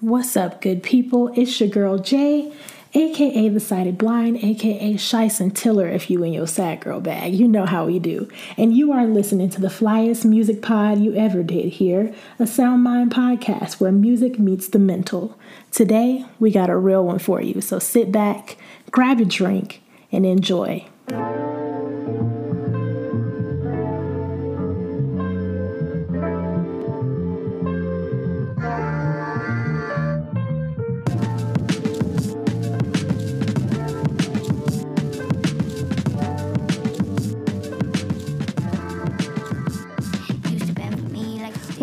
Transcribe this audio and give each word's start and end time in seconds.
What's 0.00 0.36
up, 0.36 0.60
good 0.60 0.84
people? 0.84 1.32
It's 1.34 1.58
your 1.58 1.68
girl 1.68 1.98
Jay, 1.98 2.52
aka 2.94 3.48
the 3.48 3.58
Sighted 3.58 3.98
Blind, 3.98 4.36
aka 4.44 4.94
Shyson 4.94 5.52
Tiller 5.52 5.88
if 5.88 6.08
you 6.08 6.22
in 6.22 6.32
your 6.32 6.46
sad 6.46 6.82
girl 6.82 7.00
bag. 7.00 7.34
You 7.34 7.48
know 7.48 7.66
how 7.66 7.86
we 7.86 7.98
do. 7.98 8.28
And 8.56 8.76
you 8.76 8.92
are 8.92 9.08
listening 9.08 9.50
to 9.50 9.60
the 9.60 9.66
flyest 9.66 10.24
music 10.24 10.62
pod 10.62 11.00
you 11.00 11.16
ever 11.16 11.42
did 11.42 11.64
here, 11.64 12.14
a 12.38 12.46
Sound 12.46 12.84
Mind 12.84 13.12
podcast 13.12 13.80
where 13.80 13.90
music 13.90 14.38
meets 14.38 14.68
the 14.68 14.78
mental. 14.78 15.36
Today, 15.72 16.24
we 16.38 16.52
got 16.52 16.70
a 16.70 16.76
real 16.76 17.04
one 17.04 17.18
for 17.18 17.42
you, 17.42 17.60
so 17.60 17.80
sit 17.80 18.12
back, 18.12 18.56
grab 18.92 19.18
a 19.18 19.24
drink, 19.24 19.82
and 20.12 20.24
enjoy. 20.24 20.86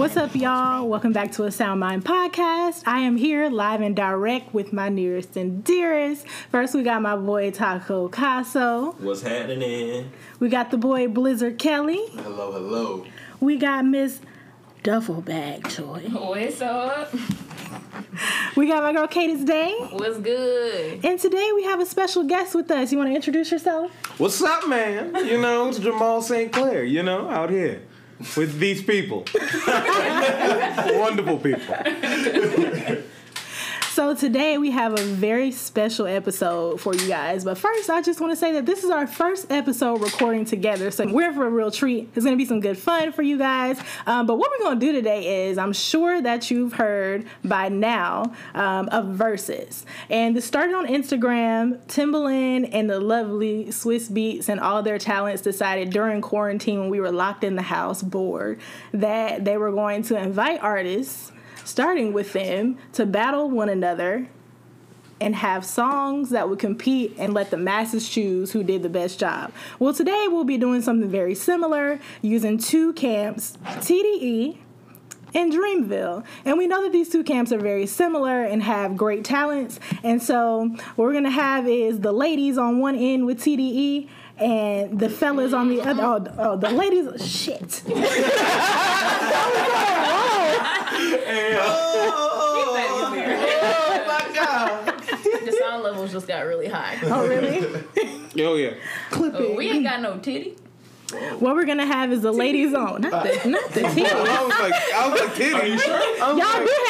What's 0.05 0.17
up, 0.17 0.35
y'all? 0.35 0.87
Welcome 0.87 1.13
back 1.13 1.31
to 1.31 1.45
a 1.45 1.51
Sound 1.51 1.79
Mind 1.79 2.05
podcast. 2.05 2.83
I 2.85 2.99
am 2.99 3.17
here 3.17 3.49
live 3.49 3.81
and 3.81 3.95
direct 3.95 4.53
with 4.53 4.71
my 4.71 4.87
nearest 4.87 5.35
and 5.35 5.63
dearest. 5.63 6.27
First, 6.51 6.75
we 6.75 6.83
got 6.83 7.01
my 7.01 7.15
boy 7.15 7.49
Taco 7.49 8.07
Caso. 8.07 8.93
What's 8.99 9.23
happening? 9.23 10.11
We 10.39 10.49
got 10.49 10.69
the 10.69 10.77
boy 10.77 11.07
Blizzard 11.07 11.57
Kelly. 11.57 12.05
Hello, 12.17 12.51
hello. 12.51 13.05
We 13.39 13.57
got 13.57 13.83
Miss 13.83 14.21
Duffel 14.83 15.21
Bag 15.21 15.67
Joy. 15.69 16.01
What's 16.11 16.61
up? 16.61 17.11
We 18.55 18.67
got 18.67 18.83
my 18.83 18.93
girl 18.93 19.07
Cadence 19.07 19.43
Day. 19.43 19.75
What's 19.89 20.19
good? 20.19 21.03
And 21.03 21.19
today 21.19 21.49
we 21.55 21.63
have 21.63 21.79
a 21.79 21.85
special 21.85 22.25
guest 22.25 22.53
with 22.53 22.69
us. 22.69 22.91
You 22.91 22.99
want 22.99 23.09
to 23.09 23.15
introduce 23.15 23.51
yourself? 23.51 23.91
What's 24.19 24.39
up, 24.43 24.67
man? 24.69 25.15
You 25.25 25.41
know, 25.41 25.67
it's 25.69 25.79
Jamal 25.79 26.21
St. 26.21 26.53
Clair, 26.53 26.83
you 26.83 27.01
know, 27.01 27.27
out 27.27 27.49
here 27.49 27.81
with 28.35 28.59
these 28.59 28.83
people. 28.83 29.25
Wonderful 29.67 31.37
people. 31.37 31.75
So 33.95 34.13
today 34.13 34.57
we 34.57 34.71
have 34.71 34.99
a 34.99 35.01
very 35.01 35.51
special 35.51 36.05
episode 36.05 36.81
for 36.81 36.93
you 36.93 37.07
guys. 37.07 37.45
But 37.45 37.57
first, 37.57 37.89
I 37.89 38.01
just 38.01 38.19
want 38.19 38.33
to 38.33 38.35
say 38.35 38.51
that 38.51 38.65
this 38.65 38.83
is 38.83 38.89
our 38.89 39.07
first 39.07 39.49
episode 39.49 40.01
recording 40.01 40.43
together. 40.43 40.91
So 40.91 41.07
we're 41.07 41.31
for 41.31 41.47
a 41.47 41.49
real 41.49 41.71
treat. 41.71 42.09
It's 42.13 42.25
going 42.25 42.33
to 42.33 42.37
be 42.37 42.43
some 42.43 42.59
good 42.59 42.77
fun 42.77 43.13
for 43.13 43.21
you 43.21 43.37
guys. 43.37 43.79
Um, 44.05 44.25
but 44.25 44.35
what 44.35 44.51
we're 44.51 44.65
going 44.65 44.81
to 44.81 44.85
do 44.85 44.91
today 44.91 45.47
is 45.47 45.57
I'm 45.57 45.71
sure 45.71 46.21
that 46.21 46.51
you've 46.51 46.73
heard 46.73 47.25
by 47.45 47.69
now 47.69 48.33
um, 48.53 48.89
of 48.89 49.05
Verzuz. 49.05 49.85
And 50.09 50.35
this 50.35 50.43
started 50.43 50.75
on 50.75 50.87
Instagram. 50.87 51.77
Timbaland 51.85 52.71
and 52.73 52.89
the 52.89 52.99
lovely 52.99 53.67
Swizz 53.67 54.11
Beatz 54.11 54.49
and 54.49 54.59
all 54.59 54.83
their 54.83 54.99
talents 54.99 55.41
decided 55.41 55.91
during 55.91 56.19
quarantine 56.19 56.81
when 56.81 56.89
we 56.89 56.99
were 56.99 57.13
locked 57.13 57.45
in 57.45 57.55
the 57.55 57.61
house 57.61 58.03
bored 58.03 58.59
that 58.91 59.45
they 59.45 59.55
were 59.55 59.71
going 59.71 60.03
to 60.03 60.17
invite 60.17 60.61
artists 60.61 61.31
starting 61.65 62.13
with 62.13 62.31
them 62.31 62.77
to 62.93 63.05
battle 63.05 63.49
one 63.49 63.67
another 63.67 64.29
and 65.19 65.35
have 65.35 65.65
songs 65.65 66.29
that 66.29 66.49
would 66.49 66.59
compete 66.59 67.15
and 67.17 67.33
let 67.33 67.49
the 67.49 67.57
masses 67.57 68.07
choose 68.07 68.51
who 68.51 68.63
did 68.63 68.83
the 68.83 68.89
best 68.89 69.19
job. 69.19 69.51
Well, 69.79 69.93
today 69.93 70.27
we'll 70.27 70.43
be 70.43 70.57
doing 70.57 70.81
something 70.81 71.09
very 71.09 71.35
similar 71.35 71.99
using 72.21 72.57
two 72.57 72.93
camps, 72.93 73.57
TDE 73.65 74.57
and 75.33 75.51
Dreamville. 75.51 76.23
And 76.45 76.57
we 76.57 76.67
know 76.67 76.81
that 76.83 76.91
these 76.91 77.09
two 77.09 77.23
camps 77.23 77.51
are 77.51 77.59
very 77.59 77.85
similar 77.85 78.43
and 78.43 78.63
have 78.63 78.95
great 78.95 79.23
talents. 79.23 79.79
And 80.03 80.23
so 80.23 80.69
what 80.95 81.05
we're 81.05 81.13
gonna 81.13 81.29
have 81.29 81.67
is 81.67 81.99
the 81.99 82.13
ladies 82.13 82.57
on 82.57 82.79
one 82.79 82.95
end 82.95 83.25
with 83.25 83.39
TDE 83.39 84.09
and 84.37 84.99
the 84.99 85.09
fellas 85.09 85.53
on 85.53 85.69
the 85.69 85.81
other. 85.81 86.03
Oh, 86.03 86.25
oh 86.37 86.57
the 86.57 86.69
ladies, 86.69 87.25
shit. 87.25 87.81
Oh, 87.87 87.91
my 94.07 94.31
God. 94.33 94.85
The 95.45 95.51
sound 95.59 95.83
levels 95.83 96.11
just 96.11 96.27
got 96.27 96.45
really 96.45 96.67
high. 96.67 96.97
Oh, 97.03 97.27
really? 97.27 97.83
Yo, 98.33 98.55
yeah. 98.55 98.73
Clip 99.11 99.33
Oh, 99.35 99.43
it. 99.43 99.55
we 99.55 99.69
ain't 99.69 99.83
got 99.83 100.01
no 100.01 100.17
titty. 100.17 100.55
What 101.39 101.55
we're 101.55 101.65
gonna 101.65 101.85
have 101.85 102.11
is 102.11 102.21
the 102.23 102.31
ladies 102.31 102.73
on, 102.73 103.01
not 103.01 103.23
the 103.23 103.41
uh, 103.41 103.47
not 103.47 103.69
the 103.71 103.81
titties. 103.81 104.09
I 104.09 104.43
was 104.43 104.59
like, 104.59 104.73
I 104.93 105.07
was 105.07 105.19
like, 105.21 105.33
titties. 105.35 105.61
Are 105.61 105.65
you 105.65 105.77
sure? 105.79 106.17
Y'all 106.17 106.35
do 106.35 106.41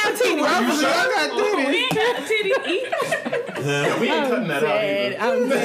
have 0.04 0.16
titties. 0.20 0.48
I 0.48 0.70
was 0.70 0.82
like, 0.82 0.96
I 0.96 0.98
got 1.10 1.30
titties. 1.32 1.68
We 1.68 1.76
ain't 1.84 1.94
got 1.94 2.18
a 3.40 3.42
titty 3.66 3.90
either. 3.90 4.00
We 4.00 4.10
ain't 4.10 4.28
cutting 4.30 4.48
that 4.48 4.64
out 4.64 4.70
Dead. 4.70 5.14
either. 5.14 5.44
I'm 5.44 5.50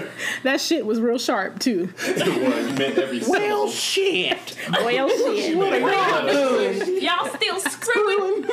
dead. 0.00 0.08
that 0.42 0.60
shit 0.60 0.84
was 0.86 1.00
real 1.00 1.18
sharp 1.18 1.58
too. 1.58 1.88
It 2.06 2.18
was. 2.18 2.68
You 2.68 2.74
meant 2.74 2.98
every 2.98 3.18
Well, 3.20 3.68
syllable. 3.68 3.72
shit. 3.72 4.56
Well, 4.70 5.08
shit. 6.76 7.02
Y'all 7.02 7.26
still 7.34 7.60
screwing. 7.60 8.44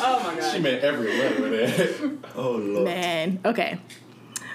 oh 0.00 0.20
my 0.24 0.40
god. 0.40 0.52
She 0.52 0.58
meant 0.60 0.82
every 0.84 1.16
letter 1.18 1.44
of 1.46 1.50
that. 1.52 2.18
Oh 2.36 2.52
lord. 2.52 2.84
Man, 2.84 3.38
okay. 3.44 3.78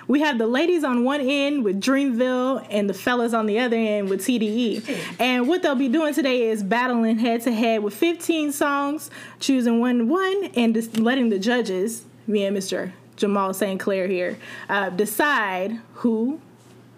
We 0.07 0.19
have 0.21 0.37
the 0.37 0.47
ladies 0.47 0.83
on 0.83 1.03
one 1.03 1.21
end 1.21 1.63
with 1.63 1.81
Dreamville 1.81 2.65
and 2.69 2.89
the 2.89 2.93
fellas 2.93 3.33
on 3.33 3.45
the 3.45 3.59
other 3.59 3.77
end 3.77 4.09
with 4.09 4.21
TDE. 4.21 5.19
And 5.19 5.47
what 5.47 5.61
they'll 5.61 5.75
be 5.75 5.87
doing 5.87 6.13
today 6.13 6.49
is 6.49 6.63
battling 6.63 7.19
head 7.19 7.41
to 7.41 7.51
head 7.53 7.83
with 7.83 7.93
15 7.93 8.51
songs, 8.51 9.09
choosing 9.39 9.79
one 9.79 10.09
one, 10.09 10.51
and 10.55 10.73
just 10.73 10.99
letting 10.99 11.29
the 11.29 11.39
judges, 11.39 12.03
me 12.27 12.45
and 12.45 12.55
Mr. 12.55 12.91
Jamal 13.15 13.53
St. 13.53 13.79
Clair 13.79 14.07
here, 14.07 14.37
uh, 14.69 14.89
decide 14.89 15.79
who 15.95 16.41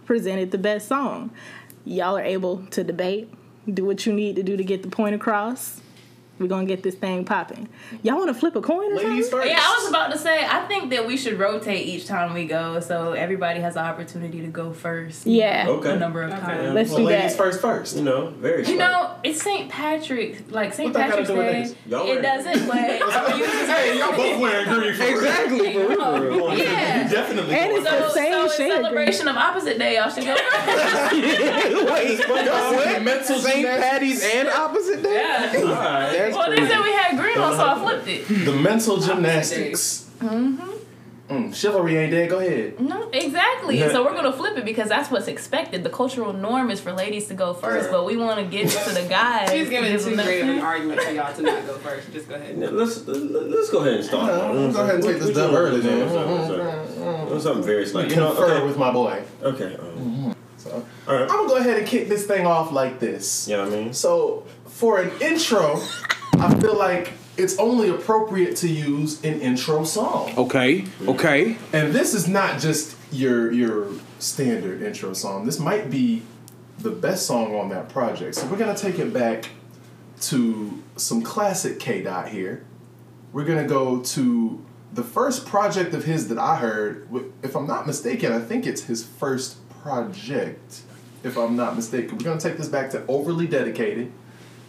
presented 0.05 0.51
the 0.51 0.57
best 0.57 0.87
song. 0.87 1.31
Y'all 1.83 2.17
are 2.17 2.23
able 2.23 2.65
to 2.67 2.83
debate, 2.83 3.31
do 3.71 3.85
what 3.85 4.05
you 4.05 4.13
need 4.13 4.35
to 4.35 4.43
do 4.43 4.57
to 4.57 4.63
get 4.63 4.81
the 4.81 4.89
point 4.89 5.13
across. 5.13 5.81
We're 6.37 6.47
gonna 6.47 6.65
get 6.65 6.83
this 6.83 6.95
thing 6.95 7.23
popping. 7.23 7.69
Y'all 8.03 8.17
wanna 8.17 8.33
flip 8.33 8.57
a 8.57 8.61
coin 8.61 8.91
or 8.91 8.95
Ladies 8.97 9.29
something? 9.29 9.47
first. 9.47 9.47
Yeah, 9.51 9.59
I 9.61 9.79
was 9.81 9.89
about 9.89 10.11
to 10.11 10.17
say. 10.17 10.45
I 10.45 10.65
think 10.67 10.89
that 10.89 11.07
we 11.07 11.15
should 11.15 11.39
rotate 11.39 11.87
each 11.87 12.07
time 12.07 12.33
we 12.33 12.45
go, 12.45 12.81
so 12.81 13.13
everybody 13.13 13.61
has 13.61 13.75
the 13.75 13.79
opportunity 13.79 14.41
to 14.41 14.47
go 14.47 14.73
first. 14.73 15.25
Yeah. 15.25 15.65
Okay. 15.69 15.93
A 15.93 15.95
number 15.97 16.23
of 16.23 16.31
times. 16.31 16.73
Let's 16.73 16.89
Well, 16.89 16.99
do 16.99 17.05
ladies 17.05 17.31
that. 17.31 17.37
first 17.37 17.61
first. 17.61 17.95
You 17.95 18.03
know, 18.03 18.31
very. 18.31 18.59
You 18.67 18.75
smart. 18.75 18.79
know, 18.79 19.11
it's 19.23 19.41
St. 19.41 19.69
Patrick, 19.69 20.51
like 20.51 20.73
St. 20.73 20.87
What 20.87 20.93
that 20.95 21.09
gotta 21.11 21.21
Patrick's 21.23 21.71
Day. 21.71 21.89
Y'all 21.89 22.05
It 22.11 22.21
doesn't, 22.21 22.67
but 22.67 22.75
Hey, 22.75 23.97
y'all 23.97 24.11
both 24.17 24.39
wearing 24.41 24.67
green 24.67 24.93
for. 24.93 25.03
Exactly, 25.03 25.73
for 25.73 25.87
real, 25.87 25.97
for 26.49 26.55
yeah. 26.57 27.03
You 27.03 27.09
definitely 27.09 27.55
And 27.55 27.71
it's 27.77 27.85
So, 27.89 27.97
the 27.97 28.09
same 28.11 28.33
so 28.33 28.43
in 28.43 28.49
shade 28.49 28.71
of 28.71 28.79
green. 28.79 28.83
celebration 28.83 29.27
of 29.29 29.37
opposite 29.37 29.77
day, 29.79 29.95
y'all 29.95 30.09
should 30.09 30.25
go. 30.25 30.35
Wait, 31.93 32.19
what? 32.27 33.01
mental 33.03 33.39
St. 33.39 33.65
Patty's 33.65 34.21
and 34.23 34.49
opposite 34.49 35.01
day? 35.01 35.15
Yeah. 35.15 35.61
Alright. 35.63 36.24
That's 36.25 36.37
Well, 36.37 36.49
they 36.49 36.67
said 36.67 36.81
we 36.81 36.91
had 36.91 37.17
green 37.17 37.37
on, 37.37 37.55
so 37.55 37.65
I 37.65 37.79
flipped 37.79 38.07
it. 38.07 38.45
The 38.45 38.53
mental 38.53 38.97
gymnastics. 38.97 40.09
Mm-hmm. 40.19 40.75
Mm, 41.29 41.55
chivalry 41.55 41.97
ain't 41.97 42.11
dead. 42.11 42.29
Go 42.29 42.37
ahead. 42.37 42.79
No, 42.79 43.09
exactly. 43.09 43.79
So 43.79 44.05
we're 44.05 44.13
gonna 44.13 44.31
flip 44.31 44.57
it 44.57 44.65
because 44.65 44.89
that's 44.89 45.09
what's 45.09 45.27
expected. 45.27 45.83
The 45.83 45.89
cultural 45.89 46.33
norm 46.33 46.69
is 46.69 46.79
for 46.79 46.93
ladies 46.93 47.27
to 47.29 47.33
go 47.33 47.55
first, 47.55 47.89
but 47.89 48.05
we 48.05 48.15
want 48.15 48.39
to 48.39 48.45
give 48.45 48.67
it 48.67 48.83
to 48.83 48.93
the 48.93 49.07
guys. 49.09 49.49
She's 49.49 49.67
giving 49.69 49.91
Give 49.91 50.03
too 50.03 50.15
them 50.15 50.25
great 50.25 50.41
of 50.41 50.49
an 50.49 50.59
argument 50.61 51.01
for 51.01 51.11
y'all 51.11 51.33
to 51.33 51.41
not 51.41 51.65
go 51.65 51.73
first. 51.79 52.13
Just 52.13 52.29
go 52.29 52.35
ahead. 52.35 52.55
Yeah, 52.59 52.69
let's 52.69 53.07
let's 53.07 53.69
go 53.71 53.79
ahead 53.79 53.95
and 53.95 54.05
start. 54.05 54.31
Yeah, 54.31 54.49
let's 54.51 54.75
go 54.75 54.83
ahead 54.83 54.95
and 54.95 55.03
take 55.03 55.17
this 55.17 55.35
dub 55.35 55.53
early 55.53 55.81
then. 55.81 56.09
Something, 56.09 57.39
something 57.39 57.63
very 57.63 57.87
slight. 57.87 58.11
You 58.11 58.17
know, 58.17 58.33
okay. 58.37 58.63
with 58.63 58.77
my 58.77 58.91
boy. 58.91 59.23
Okay. 59.41 59.75
um, 59.77 60.35
So, 60.57 60.85
All 61.07 61.13
right. 61.15 61.23
I'm 61.23 61.27
gonna 61.27 61.47
go 61.47 61.57
ahead 61.57 61.77
and 61.79 61.87
kick 61.87 62.07
this 62.07 62.27
thing 62.27 62.45
off 62.45 62.71
like 62.71 62.99
this. 62.99 63.47
You 63.47 63.57
know 63.57 63.63
what 63.63 63.73
I 63.73 63.77
mean? 63.77 63.93
So, 63.93 64.45
for 64.67 65.01
an 65.01 65.11
intro, 65.21 65.81
I 66.39 66.53
feel 66.59 66.77
like 66.77 67.13
it's 67.37 67.57
only 67.57 67.89
appropriate 67.89 68.55
to 68.57 68.67
use 68.67 69.23
an 69.23 69.41
intro 69.41 69.83
song. 69.83 70.33
Okay, 70.37 70.85
okay. 71.07 71.57
And 71.73 71.93
this 71.93 72.13
is 72.13 72.27
not 72.27 72.59
just 72.59 72.95
your 73.11 73.51
your 73.51 73.87
standard 74.19 74.81
intro 74.81 75.13
song. 75.13 75.45
This 75.45 75.59
might 75.59 75.89
be 75.89 76.23
the 76.79 76.91
best 76.91 77.25
song 77.25 77.55
on 77.55 77.69
that 77.69 77.89
project. 77.89 78.35
So 78.35 78.47
we're 78.47 78.57
gonna 78.57 78.75
take 78.75 78.99
it 78.99 79.13
back 79.13 79.49
to 80.21 80.81
some 80.95 81.21
classic 81.21 81.79
K 81.79 82.01
Dot 82.03 82.29
here. 82.29 82.65
We're 83.33 83.45
gonna 83.45 83.67
go 83.67 84.01
to 84.01 84.63
the 84.93 85.03
first 85.03 85.45
project 85.45 85.93
of 85.93 86.05
his 86.05 86.27
that 86.29 86.37
I 86.37 86.57
heard. 86.57 87.07
If 87.43 87.55
I'm 87.55 87.67
not 87.67 87.85
mistaken, 87.85 88.31
I 88.31 88.39
think 88.39 88.65
it's 88.65 88.83
his 88.83 89.05
first 89.05 89.57
project. 89.69 90.81
If 91.23 91.37
I'm 91.37 91.55
not 91.55 91.75
mistaken, 91.75 92.17
we're 92.17 92.23
gonna 92.23 92.39
take 92.39 92.57
this 92.57 92.67
back 92.67 92.91
to 92.91 93.05
Overly 93.07 93.47
Dedicated, 93.47 94.11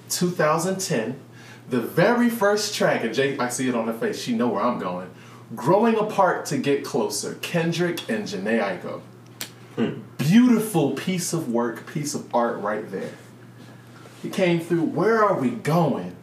2010. 0.08 1.20
The 1.68 1.80
very 1.80 2.30
first 2.30 2.74
track, 2.74 3.02
and 3.02 3.14
Jay, 3.14 3.36
I 3.38 3.48
see 3.48 3.68
it 3.68 3.74
on 3.74 3.86
her 3.86 3.92
face. 3.92 4.20
She 4.20 4.34
know 4.34 4.48
where 4.48 4.62
I'm 4.62 4.78
going. 4.78 5.10
Growing 5.54 5.96
apart 5.96 6.46
to 6.46 6.58
get 6.58 6.84
closer. 6.84 7.34
Kendrick 7.40 8.08
and 8.08 8.24
Jhené 8.24 8.60
Aiko. 8.60 9.00
Hmm. 9.76 10.00
Beautiful 10.16 10.92
piece 10.92 11.32
of 11.32 11.52
work, 11.52 11.92
piece 11.92 12.14
of 12.14 12.32
art 12.34 12.60
right 12.60 12.90
there. 12.90 13.12
He 14.22 14.30
came 14.30 14.60
through. 14.60 14.82
Where 14.82 15.22
are 15.24 15.38
we 15.38 15.50
going? 15.50 16.16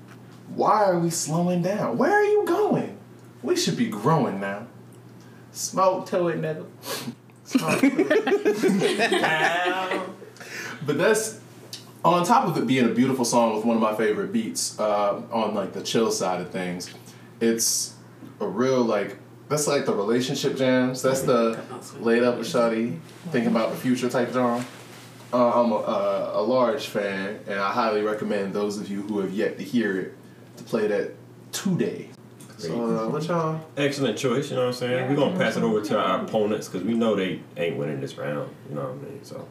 Why 0.56 0.84
are 0.84 1.00
we 1.00 1.10
slowing 1.10 1.62
down? 1.62 1.98
Where 1.98 2.12
are 2.12 2.24
you 2.24 2.46
going? 2.46 2.98
We 3.42 3.56
should 3.56 3.78
be 3.78 3.88
growing 3.88 4.40
now. 4.40 4.68
Smoke 5.52 6.06
to 6.08 6.30
it, 6.30 6.42
nigga. 6.42 6.66
Smoke 7.44 7.80
to 7.82 8.08
it. 9.12 10.10
But 10.86 10.98
that's 10.98 11.40
on 12.04 12.26
top 12.26 12.48
of 12.48 12.58
it 12.58 12.68
being 12.68 12.86
a 12.86 12.94
beautiful 12.94 13.26
song 13.26 13.56
with 13.56 13.66
one 13.66 13.76
of 13.76 13.82
my 13.82 13.96
favorite 13.96 14.32
beats 14.32 14.80
uh, 14.80 15.22
on 15.32 15.56
like 15.56 15.74
the 15.74 15.82
chill 15.82 16.12
side 16.12 16.42
of 16.42 16.52
things. 16.52 16.94
It's 17.40 17.96
a 18.40 18.48
real 18.48 18.84
like 18.84 19.18
that's 19.50 19.68
like 19.68 19.86
the 19.86 19.94
relationship 19.94 20.56
jams. 20.58 21.02
That's 21.02 21.22
the 21.22 21.60
laid 22.00 22.24
up 22.24 22.38
with 22.38 22.48
Shawty, 22.48 23.00
thinking 23.32 23.52
about 23.52 23.72
the 23.72 23.78
future 23.78 24.10
type 24.10 24.32
genre. 24.32 24.66
Uh, 25.32 25.62
I'm 25.62 25.72
a, 25.72 25.76
a, 25.76 26.42
a 26.42 26.44
large 26.44 26.88
fan, 26.88 27.40
and 27.48 27.60
I 27.60 27.72
highly 27.72 28.04
recommend 28.04 28.54
those 28.54 28.78
of 28.78 28.90
you 28.90 29.02
who 29.02 29.20
have 29.20 29.32
yet 29.34 29.58
to 29.58 29.64
hear 29.64 30.00
it 30.00 30.14
to 30.58 30.64
play 30.64 30.88
that 30.88 31.12
today. 31.52 32.10
So 32.58 32.98
uh, 32.98 33.10
what 33.10 33.26
y'all? 33.28 33.60
Excellent 33.76 34.18
choice, 34.18 34.50
you 34.50 34.56
know 34.56 34.62
what 34.62 34.68
I'm 34.68 34.74
saying? 34.74 35.10
We're 35.10 35.16
gonna 35.16 35.38
pass 35.38 35.58
it 35.58 35.64
over 35.64 35.82
to 35.82 36.00
our 36.00 36.22
opponents 36.24 36.68
because 36.68 36.86
we 36.86 36.94
know 36.94 37.16
they 37.16 37.42
ain't 37.58 37.78
winning 37.78 38.00
this 38.00 38.16
round, 38.16 38.50
you 38.70 38.76
know 38.76 38.84
what 38.84 38.92
I 38.92 39.12
mean? 39.12 39.24
So 39.24 39.48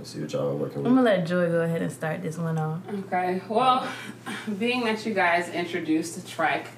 let's 0.00 0.10
see 0.14 0.20
what 0.20 0.32
y'all 0.32 0.48
are 0.48 0.54
working 0.54 0.78
I'm 0.78 0.94
gonna 0.94 1.02
let 1.02 1.26
Joy 1.26 1.50
go 1.50 1.60
ahead 1.60 1.82
and 1.82 1.92
start 1.92 2.22
this 2.22 2.38
one 2.38 2.56
off. 2.56 2.80
Okay. 2.88 3.42
Well, 3.48 3.86
being 4.58 4.82
that 4.84 5.04
you 5.04 5.12
guys 5.12 5.50
introduced 5.50 6.14
the 6.14 6.26
track 6.26 6.68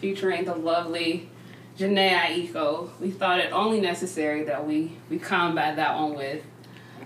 featuring 0.00 0.44
the 0.44 0.54
lovely 0.54 1.28
Jhené 1.76 2.16
Aiko, 2.16 2.90
we 3.00 3.10
thought 3.10 3.40
it 3.40 3.52
only 3.52 3.80
necessary 3.80 4.44
that 4.44 4.64
we 4.64 4.92
we 5.10 5.18
combat 5.18 5.74
that 5.74 5.96
one 5.96 6.14
with 6.14 6.44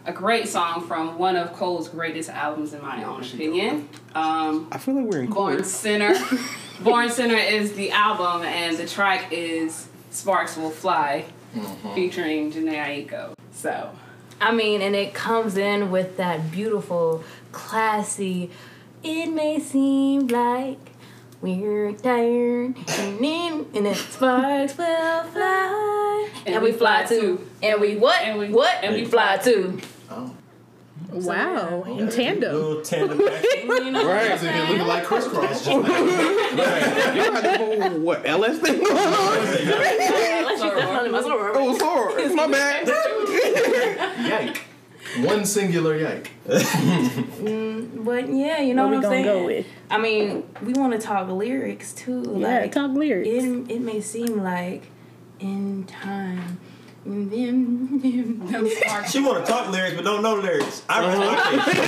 a 0.05 0.13
great 0.13 0.47
song 0.47 0.87
from 0.87 1.19
one 1.19 1.37
of 1.37 1.55
Cole's 1.55 1.89
greatest 1.89 2.29
albums, 2.29 2.75
in 2.75 2.83
my 2.83 3.03
own 3.05 3.23
opinion. 3.23 3.89
Um, 4.15 4.69
I 4.71 4.77
feel 4.77 4.95
like 4.95 5.07
we're 5.07 5.21
in 5.21 5.31
Born 5.31 5.57
court. 5.57 5.67
Sinner. 5.67 6.15
Born 6.81 7.09
Sinner 7.09 7.37
is 7.37 7.73
the 7.75 7.93
album, 7.93 8.43
and 8.43 8.77
the 8.77 8.87
track 8.87 9.29
is 9.33 9.89
Sparks 10.11 10.57
Will 10.57 10.71
Fly, 10.71 11.25
featuring 11.95 12.53
Jhené 12.53 13.09
Aiko. 13.09 13.33
So, 13.53 13.91
I 14.43 14.51
mean, 14.51 14.83
and 14.83 14.97
it 14.97 15.15
comes 15.15 15.57
in 15.57 15.93
with 15.93 16.17
that 16.17 16.51
beautiful, 16.51 17.23
classy. 17.53 18.51
It 19.05 19.29
may 19.33 19.61
seem 19.61 20.27
like 20.27 20.79
we're 21.41 21.93
tired, 21.93 22.75
and 22.77 23.21
then 23.21 23.67
and 23.73 23.87
then 23.87 23.95
sparks 23.95 24.77
will 24.77 25.23
fly, 25.25 26.31
and, 26.45 26.61
we 26.61 26.73
fly 26.73 27.05
too, 27.05 27.47
and 27.63 27.81
we 27.81 27.97
what? 27.97 28.21
And 28.23 28.39
we- 28.41 28.49
what? 28.49 28.83
and 28.83 28.95
we 28.95 29.03
we 29.03 29.07
fly 29.07 29.39
fly 29.39 29.53
too. 29.53 29.79
Oh, 31.15 31.19
Wow, 31.21 31.83
in 31.85 32.09
tandem. 32.09 32.55
Little 32.55 32.83
tandem 32.83 33.21
action. 33.29 33.51
You 33.67 33.91
know 33.91 34.05
what 34.05 34.05
I'm 34.05 34.07
Right. 34.07 34.29
Guys 34.31 34.43
in 34.43 34.55
here 34.55 34.65
looking 34.65 34.87
like 34.87 35.05
crisscross. 35.05 35.67
You 35.67 35.83
got 35.83 37.43
the 37.43 37.57
whole 37.59 37.99
what 38.01 38.27
LS 38.27 38.59
thing 38.59 38.79
going 38.83 38.97
on? 38.97 39.05
Let's 39.05 40.61
just 40.63 40.77
definitely 40.77 41.11
mess 41.11 41.25
around. 41.27 41.53
Oh, 41.57 41.79
sorry, 41.79 42.23
it's 42.23 42.35
my 42.43 42.47
bad. 42.47 42.89
yike. 44.29 44.65
One 45.27 45.45
singular 45.45 45.97
yike. 45.97 46.31
Mm, 46.47 48.05
but 48.05 48.29
yeah, 48.33 48.61
you 48.61 48.73
know 48.75 48.85
What 48.87 48.91
we 48.93 48.97
what, 48.97 49.05
I'm 49.07 49.11
gonna 49.11 49.15
saying. 49.15 49.25
go 49.25 49.45
with? 49.47 49.67
I 49.91 49.99
mean, 49.99 50.45
we 50.63 50.73
want 50.75 50.93
to 50.95 50.99
talk 50.99 51.29
lyrics 51.29 51.93
too. 51.93 52.23
Yeah, 52.39 52.61
like 52.61 52.73
talk 52.73 52.93
lyrics. 52.93 53.29
it, 53.29 53.71
it 53.71 53.81
may 53.81 54.01
seem 54.01 54.43
like 54.43 54.85
in 55.41 55.85
time. 55.85 56.59
Them 57.05 57.29
them. 57.29 58.01
She 59.09 59.21
wanna 59.21 59.45
talk 59.45 59.69
lyrics 59.71 59.97
but 59.97 60.05
don't 60.05 60.23
know 60.23 60.37
lyrics. 60.37 60.83
I 60.89 61.05
uh-huh. 61.05 61.69
okay. 61.69 61.83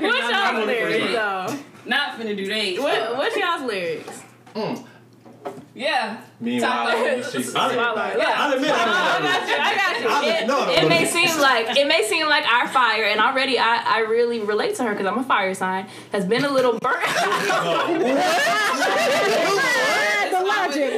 What's 0.06 0.30
y'all's 0.30 0.66
lyrics? 0.66 0.98
lyrics. 0.98 1.12
though? 1.12 1.58
Not 1.86 2.18
finna 2.18 2.36
do 2.36 2.46
that. 2.46 2.78
What, 2.82 3.16
what's 3.16 3.36
y'all's 3.36 3.62
lyrics? 3.62 4.22
Yeah. 5.74 6.20
Meanwhile, 6.40 7.22
Talk 7.22 7.32
she's 7.32 7.50
about- 7.50 7.74
Yeah. 8.18 8.34
I'll 8.36 8.52
admit 8.52 8.70
I 8.72 8.76
I 8.76 8.78
got 9.22 9.48
you. 9.48 9.56
I 9.58 9.74
got 9.74 10.00
you. 10.24 10.30
It, 10.30 10.46
no, 10.46 10.64
no, 10.66 10.72
it 10.72 10.86
may 10.88 11.04
seem 11.06 11.38
like 11.40 11.76
it 11.76 11.86
may 11.86 12.02
seem 12.06 12.26
like 12.28 12.44
our 12.46 12.68
fire, 12.68 13.04
and 13.04 13.20
already 13.20 13.58
I, 13.58 13.82
I 13.84 13.98
really 14.00 14.40
relate 14.40 14.74
to 14.76 14.82
her 14.84 14.90
because 14.90 15.06
I'm 15.06 15.18
a 15.18 15.24
fire 15.24 15.54
sign. 15.54 15.86
Has 16.12 16.26
been 16.26 16.44
a 16.44 16.50
little 16.50 16.78
burnt. 16.78 17.02
the 20.30 20.40
logic. 20.44 20.92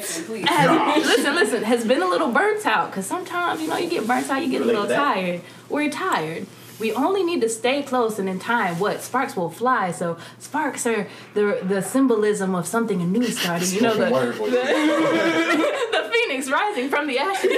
Connection, 0.00 0.24
please. 0.24 0.48
has, 0.48 1.04
listen, 1.06 1.34
listen. 1.34 1.62
Has 1.62 1.84
been 1.86 2.02
a 2.02 2.08
little 2.08 2.30
burnt 2.32 2.66
out 2.66 2.90
because 2.90 3.06
sometimes 3.06 3.60
you 3.60 3.68
know 3.68 3.76
you 3.76 3.88
get 3.90 4.06
burnt 4.06 4.28
out, 4.30 4.42
you 4.42 4.50
get 4.50 4.62
a 4.62 4.64
little 4.64 4.82
Relate 4.82 4.94
to 4.94 5.00
that. 5.00 5.14
tired. 5.14 5.40
We're 5.68 5.90
tired. 5.90 6.46
We 6.78 6.92
only 6.94 7.22
need 7.22 7.42
to 7.42 7.48
stay 7.50 7.82
close, 7.82 8.18
and 8.18 8.26
in 8.28 8.38
time, 8.38 8.78
what 8.78 9.02
sparks 9.02 9.36
will 9.36 9.50
fly. 9.50 9.92
So 9.92 10.16
sparks 10.38 10.86
are 10.86 11.06
the 11.34 11.60
the 11.62 11.82
symbolism 11.82 12.54
of 12.54 12.66
something 12.66 12.98
new 13.12 13.24
starting. 13.24 13.68
You 13.68 13.82
know 13.82 13.94
the 13.94 14.10
Word 14.10 14.34
voice. 14.36 14.50
the 14.52 16.10
phoenix 16.10 16.50
rising 16.50 16.88
from 16.88 17.06
the 17.06 17.18
ashes. 17.18 17.50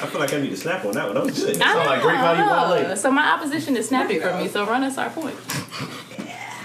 I 0.00 0.06
feel 0.06 0.20
like 0.20 0.32
I 0.32 0.40
need 0.40 0.50
to 0.50 0.56
snap 0.56 0.84
on 0.86 0.92
that 0.92 1.04
one. 1.06 1.14
That 1.14 1.24
was 1.24 1.38
good. 1.38 1.60
I 1.60 1.74
Sound 1.74 1.86
like 1.86 2.02
Great 2.02 2.16
Value 2.16 2.88
know. 2.88 2.94
So 2.94 3.10
my 3.10 3.28
opposition 3.32 3.76
is 3.76 3.88
snapping 3.88 4.20
for 4.20 4.34
me. 4.38 4.48
So 4.48 4.64
run 4.64 4.82
us 4.82 4.96
our 4.96 5.10
point. 5.10 5.36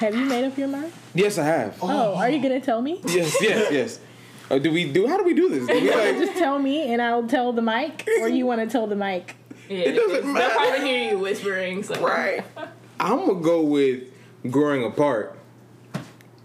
Have 0.02 0.16
you 0.16 0.26
made 0.26 0.44
up 0.46 0.58
your 0.58 0.68
mind? 0.68 0.92
Yes, 1.14 1.38
I 1.38 1.44
have. 1.46 1.78
Oh, 1.80 2.16
are 2.16 2.28
you 2.28 2.42
gonna 2.42 2.60
tell 2.60 2.82
me? 2.82 3.00
Yes, 3.06 3.38
yes, 3.42 3.72
yes. 3.72 4.00
Oh, 4.50 4.60
do 4.60 4.70
we 4.70 4.92
do? 4.92 5.08
How 5.08 5.18
do 5.18 5.24
we 5.24 5.34
do 5.34 5.48
this? 5.48 5.66
Do 5.66 5.74
we 5.74 5.90
like? 5.90 6.18
Just 6.18 6.38
tell 6.38 6.60
me, 6.60 6.92
and 6.92 7.02
I'll 7.02 7.26
tell 7.26 7.54
the 7.54 7.62
mic, 7.62 8.06
or 8.20 8.28
you 8.28 8.46
want 8.46 8.60
to 8.60 8.68
tell 8.68 8.86
the 8.86 8.98
mic? 8.98 9.36
Yeah, 9.70 9.78
It 9.78 9.92
doesn't 9.94 10.34
matter. 10.34 10.46
they'll 10.50 10.58
probably 10.58 10.88
hear 10.90 11.12
you 11.12 11.20
whispering. 11.20 11.84
So 11.84 11.96
Right. 12.06 12.44
I'm 13.00 13.26
gonna 13.28 13.40
go 13.40 13.62
with 13.62 14.04
growing 14.50 14.84
apart. 14.84 15.38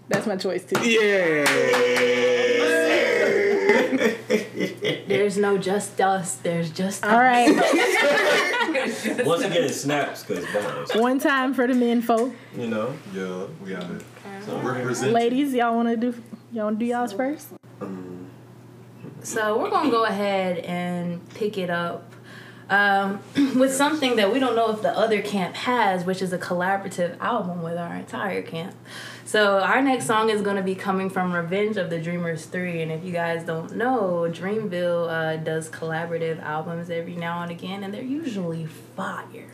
That's 0.07 0.25
my 0.25 0.37
choice 0.37 0.63
too. 0.63 0.79
Yeah. 0.89 1.43
there's 5.07 5.37
no 5.37 5.57
just 5.57 5.99
us. 6.01 6.35
There's 6.35 6.69
just 6.71 7.05
All 7.05 7.17
right, 7.19 7.49
Once 9.25 9.43
again, 9.43 9.63
it 9.63 9.73
snaps 9.73 10.23
because 10.23 10.45
bars. 10.53 10.91
one 10.95 11.19
time 11.19 11.53
for 11.53 11.67
the 11.67 11.73
men 11.73 12.01
folk, 12.01 12.33
You 12.55 12.67
know? 12.67 12.93
Yeah, 13.13 13.45
we 13.63 13.71
got 13.71 13.89
it. 13.91 14.03
Represent. 14.63 15.11
ladies. 15.11 15.53
Y'all 15.53 15.75
want 15.75 15.89
to 15.89 15.97
do? 15.97 16.13
Y'all 16.51 16.65
want 16.65 16.79
to 16.79 16.85
do 16.85 16.89
y'all's 16.89 17.13
first? 17.13 17.47
So 19.23 19.59
we're 19.59 19.69
gonna 19.69 19.91
go 19.91 20.05
ahead 20.05 20.59
and 20.59 21.27
pick 21.33 21.57
it 21.57 21.69
up 21.69 22.13
um, 22.69 23.19
with 23.55 23.73
something 23.73 24.15
that 24.15 24.31
we 24.31 24.39
don't 24.39 24.55
know 24.55 24.71
if 24.71 24.81
the 24.81 24.97
other 24.97 25.21
camp 25.21 25.55
has, 25.55 26.05
which 26.05 26.21
is 26.21 26.31
a 26.31 26.37
collaborative 26.37 27.19
album 27.19 27.61
with 27.61 27.77
our 27.77 27.95
entire 27.95 28.41
camp. 28.41 28.73
So 29.27 29.59
our 29.59 29.81
next 29.81 30.05
song 30.05 30.29
is 30.29 30.41
gonna 30.41 30.63
be 30.63 30.73
coming 30.73 31.09
from 31.09 31.33
Revenge 31.33 31.75
of 31.75 31.89
the 31.89 31.99
Dreamers 31.99 32.45
Three, 32.45 32.81
and 32.81 32.89
if 32.89 33.03
you 33.03 33.11
guys 33.11 33.43
don't 33.43 33.75
know, 33.75 34.25
Dreamville 34.31 35.09
uh, 35.09 35.35
does 35.43 35.69
collaborative 35.69 36.41
albums 36.41 36.89
every 36.89 37.17
now 37.17 37.41
and 37.41 37.51
again, 37.51 37.83
and 37.83 37.93
they're 37.93 38.01
usually 38.01 38.67
fire. 38.67 39.49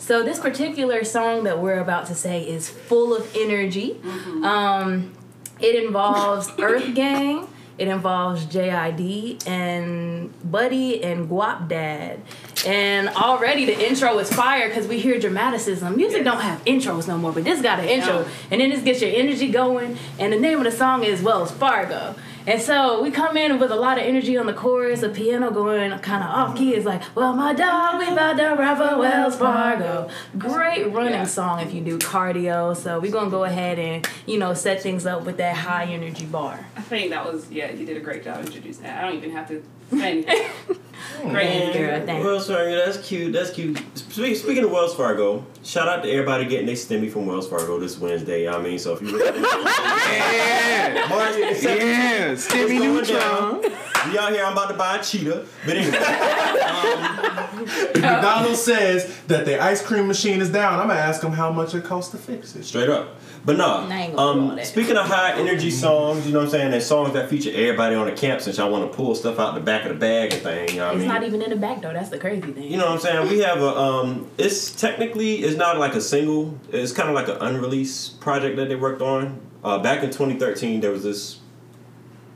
So 0.00 0.24
this 0.24 0.40
particular 0.40 1.04
song 1.04 1.44
that 1.44 1.60
we're 1.60 1.78
about 1.78 2.06
to 2.06 2.16
say 2.16 2.42
is 2.42 2.68
full 2.68 3.14
of 3.14 3.32
energy. 3.36 4.00
Um, 4.42 5.12
it 5.60 5.84
involves 5.84 6.50
Earth 6.58 6.92
Gang. 6.96 7.46
It 7.78 7.88
involves 7.88 8.46
JID 8.46 9.46
and 9.46 10.32
Buddy 10.50 11.02
and 11.04 11.28
Guap 11.28 11.68
Dad. 11.68 12.20
And 12.66 13.08
already 13.10 13.66
the 13.66 13.88
intro 13.88 14.18
is 14.18 14.32
fire 14.32 14.68
because 14.68 14.86
we 14.86 14.98
hear 14.98 15.18
dramaticism. 15.20 15.94
Music 15.94 16.24
don't 16.24 16.40
have 16.40 16.64
intros 16.64 17.06
no 17.06 17.18
more, 17.18 17.32
but 17.32 17.44
this 17.44 17.60
got 17.60 17.78
an 17.78 17.86
intro. 17.86 18.26
And 18.50 18.60
then 18.60 18.70
this 18.70 18.82
gets 18.82 19.02
your 19.02 19.10
energy 19.14 19.50
going. 19.50 19.98
And 20.18 20.32
the 20.32 20.40
name 20.40 20.58
of 20.58 20.64
the 20.64 20.72
song 20.72 21.04
is 21.04 21.20
Wells 21.22 21.50
Fargo. 21.50 22.14
And 22.46 22.62
so 22.62 23.02
we 23.02 23.10
come 23.10 23.36
in 23.36 23.58
with 23.58 23.72
a 23.72 23.76
lot 23.76 23.98
of 23.98 24.04
energy 24.04 24.36
on 24.38 24.46
the 24.46 24.52
chorus, 24.52 25.02
a 25.02 25.08
piano 25.08 25.50
going 25.50 25.90
kind 25.98 26.22
of 26.22 26.30
off 26.30 26.56
key. 26.56 26.74
It's 26.74 26.86
like, 26.86 27.02
well, 27.16 27.34
my 27.34 27.52
dog, 27.52 27.98
we 27.98 28.06
about 28.06 28.36
to 28.36 28.54
ride 28.54 28.78
for 28.78 28.98
Wells 28.98 29.36
Fargo. 29.36 30.08
Great 30.38 30.84
running 30.92 31.12
Yeah. 31.14 31.24
song 31.24 31.58
if 31.60 31.74
you 31.74 31.80
do 31.80 31.98
cardio. 31.98 32.76
So 32.76 33.00
we're 33.00 33.10
going 33.10 33.24
to 33.24 33.30
go 33.32 33.42
ahead 33.42 33.80
and, 33.80 34.08
you 34.26 34.38
know, 34.38 34.54
set 34.54 34.80
things 34.80 35.06
up 35.06 35.24
with 35.24 35.38
that 35.38 35.56
high 35.56 35.86
energy 35.86 36.24
bar. 36.24 36.64
I 36.76 36.82
think 36.82 37.10
that 37.10 37.24
was, 37.24 37.50
yeah, 37.50 37.72
you 37.72 37.84
did 37.84 37.96
a 37.96 38.00
great 38.00 38.22
job 38.22 38.44
introducing 38.44 38.84
that. 38.84 39.02
I 39.02 39.08
don't 39.08 39.16
even 39.16 39.32
have 39.32 39.48
to 39.48 39.64
say 39.90 40.22
anything. 40.24 40.78
Great. 41.22 41.46
Thank 41.46 41.74
you, 41.74 41.80
girl. 41.86 42.06
Thank. 42.06 42.24
Wells 42.24 42.46
Fargo, 42.46 42.76
that's 42.76 43.06
cute. 43.06 43.32
That's 43.32 43.50
cute. 43.50 43.78
Spe- 43.94 44.34
Speaking 44.34 44.64
of 44.64 44.70
Wells 44.70 44.94
Fargo, 44.94 45.44
shout 45.64 45.88
out 45.88 46.02
to 46.02 46.10
everybody 46.10 46.44
getting 46.46 46.66
their 46.66 46.74
stimmy 46.76 47.10
from 47.10 47.26
Wells 47.26 47.48
Fargo 47.48 47.78
this 47.78 47.98
Wednesday. 47.98 48.48
I 48.48 48.58
mean, 48.60 48.78
so 48.78 48.94
if 48.94 49.02
you 49.02 49.16
really 49.16 49.40
Yeah. 49.40 51.06
Marty, 51.08 51.40
it's 51.42 51.62
Yeah. 51.62 52.32
it's 52.32 52.46
Stimmy 52.48 52.78
going 52.78 52.94
neutron. 52.94 53.20
down. 53.20 53.62
We 54.10 54.18
out 54.18 54.32
here. 54.32 54.44
I'm 54.44 54.52
about 54.52 54.68
to 54.70 54.74
buy 54.76 54.98
a 54.98 55.02
cheetah. 55.02 55.44
But 55.66 55.76
anyway, 55.76 55.98
McDonald's 57.94 58.62
says 58.62 59.12
that 59.26 59.44
their 59.46 59.60
ice 59.60 59.82
cream 59.84 60.06
machine 60.06 60.40
is 60.40 60.50
down. 60.50 60.78
I'm 60.80 60.86
gonna 60.88 61.00
ask 61.00 61.20
them 61.20 61.32
how 61.32 61.50
much 61.50 61.74
it 61.74 61.84
costs 61.84 62.12
to 62.12 62.18
fix 62.18 62.54
it. 62.54 62.64
straight 62.64 62.88
up. 62.88 63.16
But 63.44 63.56
no. 63.58 63.86
I 63.88 63.96
ain't 63.96 64.16
gonna 64.16 64.40
do 64.40 64.46
all 64.46 64.50
Um, 64.58 64.64
speaking 64.64 64.96
of 64.96 65.06
high 65.06 65.32
energy 65.38 65.70
songs, 65.70 66.26
you 66.26 66.32
know 66.32 66.40
what 66.40 66.44
I'm 66.46 66.50
saying, 66.50 66.72
and 66.72 66.82
songs 66.82 67.12
that 67.14 67.28
feature 67.30 67.50
everybody 67.54 67.94
on 67.94 68.06
the 68.06 68.12
camp, 68.12 68.40
since 68.40 68.58
y'all 68.58 68.70
want 68.70 68.90
to 68.90 68.96
pull 68.96 69.14
stuff 69.14 69.38
out 69.38 69.54
the 69.54 69.60
back 69.60 69.84
of 69.84 69.88
the 69.90 69.94
bag 69.98 70.32
and 70.32 70.42
thing. 70.42 70.78
You 70.92 70.98
know 70.98 71.04
what 71.04 71.12
I 71.12 71.24
It's 71.24 71.30
mean, 71.30 71.38
not 71.38 71.40
even 71.40 71.42
in 71.42 71.50
the 71.50 71.56
back, 71.56 71.82
though. 71.82 71.92
That's 71.92 72.10
the 72.10 72.18
crazy 72.18 72.52
thing. 72.52 72.64
You 72.64 72.76
know 72.78 72.86
what 72.86 72.94
I'm 72.94 73.00
saying? 73.00 73.28
We 73.28 73.38
have 73.40 73.60
a 73.60 73.76
um 73.76 74.30
it's 74.38 74.70
technically 74.70 75.36
it's 75.36 75.56
not 75.56 75.78
like 75.78 75.94
a 75.94 76.00
single. 76.00 76.58
It's 76.70 76.92
kind 76.92 77.08
of 77.08 77.14
like 77.14 77.28
an 77.28 77.36
unreleased 77.40 78.20
project 78.20 78.56
that 78.56 78.68
they 78.68 78.76
worked 78.76 79.02
on. 79.02 79.40
Uh, 79.64 79.78
back 79.78 80.02
in 80.04 80.10
2013, 80.10 80.80
there 80.80 80.90
was 80.92 81.02
this 81.02 81.40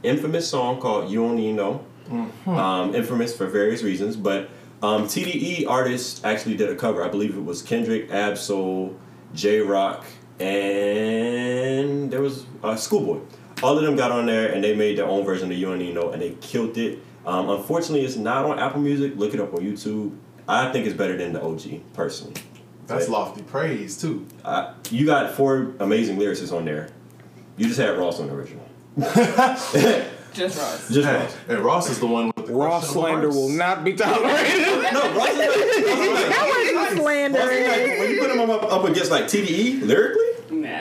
infamous 0.02 0.48
song 0.48 0.80
called 0.80 1.10
"You 1.10 1.24
Only 1.24 1.52
Know." 1.52 1.84
Hmm. 2.08 2.48
Um, 2.48 2.94
infamous 2.94 3.36
for 3.36 3.46
various 3.46 3.82
reasons, 3.84 4.16
but 4.16 4.48
um, 4.82 5.04
TDE 5.04 5.68
artists 5.68 6.24
actually 6.24 6.56
did 6.56 6.68
a 6.68 6.74
cover. 6.74 7.04
I 7.04 7.08
believe 7.08 7.36
it 7.36 7.44
was 7.44 7.62
Kendrick, 7.62 8.10
Ab-Soul, 8.10 8.96
Jay 9.32 9.60
Rock, 9.60 10.04
and 10.40 12.10
there 12.10 12.20
was 12.20 12.46
uh, 12.64 12.74
Schoolboy. 12.74 13.20
All 13.62 13.76
of 13.78 13.84
them 13.84 13.94
got 13.94 14.10
on 14.10 14.26
there 14.26 14.50
and 14.52 14.64
they 14.64 14.74
made 14.74 14.96
their 14.98 15.06
own 15.06 15.24
version 15.24 15.52
of 15.52 15.56
"You 15.58 15.70
Only 15.70 15.92
Know" 15.92 16.10
and 16.10 16.20
they 16.20 16.30
killed 16.40 16.76
it. 16.78 16.98
Um, 17.26 17.50
unfortunately, 17.50 18.04
it's 18.04 18.16
not 18.16 18.44
on 18.44 18.58
Apple 18.58 18.80
Music. 18.80 19.12
Look 19.16 19.34
it 19.34 19.40
up 19.40 19.52
on 19.54 19.60
YouTube. 19.60 20.16
I 20.48 20.72
think 20.72 20.86
it's 20.86 20.96
better 20.96 21.16
than 21.16 21.32
the 21.32 21.42
OG, 21.42 21.80
personally. 21.94 22.34
That's 22.86 23.06
But, 23.06 23.12
lofty 23.12 23.42
praise 23.42 24.00
too. 24.00 24.26
uh, 24.44 24.72
you 24.90 25.06
got 25.06 25.32
four 25.34 25.74
amazing 25.80 26.16
lyricists 26.18 26.52
on 26.52 26.64
there. 26.64 26.88
You 27.56 27.66
just 27.66 27.78
had 27.78 27.96
Ross 27.98 28.18
on 28.20 28.26
the 28.28 28.34
original. 28.34 28.66
Just 30.32 30.58
Ross. 30.58 30.88
Just 30.90 31.08
Hey, 31.08 31.16
Ross. 31.16 31.36
and 31.48 31.58
Ross 31.60 31.90
is 31.90 31.98
the 31.98 32.06
one 32.06 32.30
with 32.36 32.46
the 32.46 32.52
Raw 32.52 32.78
questionable 32.78 33.02
slander 33.02 33.28
will 33.30 33.48
not 33.48 33.82
be 33.84 33.94
tolerated. 33.94 34.60
No, 34.92 35.12
Ross 35.14 35.28
is 35.30 35.38
like, 35.38 35.48
Ross 35.50 35.66
is 35.66 36.68
like- 36.68 36.74
Ross 36.74 36.92
is 36.92 36.98
Slandering. 36.98 37.68
like- 37.68 37.98
when 37.98 38.10
you 38.12 38.20
put 38.20 38.30
him 38.30 38.50
up, 38.50 38.62
up 38.72 38.84
against 38.84 39.10
like 39.10 39.24
TDE 39.24 39.82
lyrically, 39.82 40.24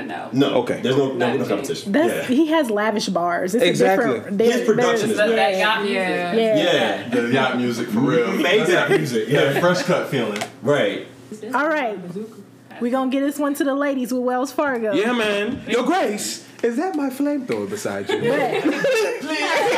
Nah, 0.02 0.30
no. 0.32 0.50
no, 0.50 0.54
Okay. 0.62 0.82
there's 0.82 0.98
no 0.98 1.14
no, 1.14 1.38
no 1.38 1.46
competition. 1.46 1.92
That's 1.92 2.30
yeah. 2.30 2.36
he 2.36 2.48
has 2.48 2.70
lavish 2.70 3.08
bars. 3.10 3.56
It's 3.56 3.64
Exactly. 3.64 4.18
A 4.18 4.22
His 4.52 4.66
production 4.66 5.12
is 5.12 5.18
But 5.18 5.28
that 5.30 5.52
yeah, 5.54 5.58
yacht 5.60 5.82
music. 5.84 5.96
Yeah. 5.98 6.34
yeah. 6.34 6.64
yeah, 6.64 7.10
The 7.10 7.28
yacht 7.34 7.58
music 7.58 7.88
for 7.90 8.00
real. 8.00 8.32
made 8.34 8.60
That's 8.62 8.70
that 8.72 8.90
that, 8.90 8.98
music. 8.98 9.30
Yeah, 9.30 9.60
fresh 9.60 9.84
cut 9.84 10.10
feeling. 10.10 10.42
right. 10.62 11.08
All 11.54 11.68
right, 11.68 11.98
We're 12.82 12.92
gonna 12.92 13.12
get 13.12 13.20
this 13.22 13.38
one 13.38 13.54
to 13.56 13.64
the 13.64 13.76
ladies 13.76 14.12
with 14.12 14.24
Wells 14.24 14.52
Fargo. 14.52 14.94
yeah, 14.94 15.14
man. 15.14 15.62
Your 15.68 15.84
Grace, 15.86 16.44
is 16.64 16.76
that 16.78 16.96
my 16.96 17.10
flamethrower 17.12 17.70
beside 17.70 18.10
you? 18.10 18.18
Please. 19.20 19.70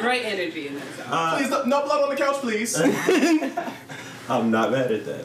Great 0.00 0.24
energy 0.24 0.68
in 0.68 0.74
that 0.74 0.82
song. 0.96 1.06
Uh, 1.10 1.36
please, 1.36 1.50
no, 1.50 1.64
no 1.64 1.84
blood 1.84 2.02
on 2.02 2.10
the 2.10 2.16
couch, 2.16 2.36
please. 2.36 2.78
I'm 4.28 4.50
not 4.50 4.70
mad 4.72 4.92
at 4.92 5.04
that 5.06 5.24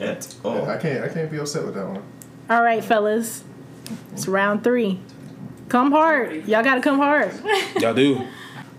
at 0.00 0.34
all. 0.44 0.66
I 0.68 0.76
can't. 0.78 1.04
I 1.04 1.08
can't 1.08 1.30
be 1.30 1.38
upset 1.38 1.64
with 1.64 1.74
that 1.74 1.86
one. 1.86 2.02
All 2.48 2.62
right, 2.62 2.82
fellas, 2.84 3.44
it's 4.12 4.26
round 4.26 4.64
three. 4.64 5.00
Come 5.68 5.92
hard, 5.92 6.48
y'all 6.48 6.64
gotta 6.64 6.80
come 6.80 6.98
hard. 6.98 7.32
Y'all 7.78 7.94
do. 7.94 8.26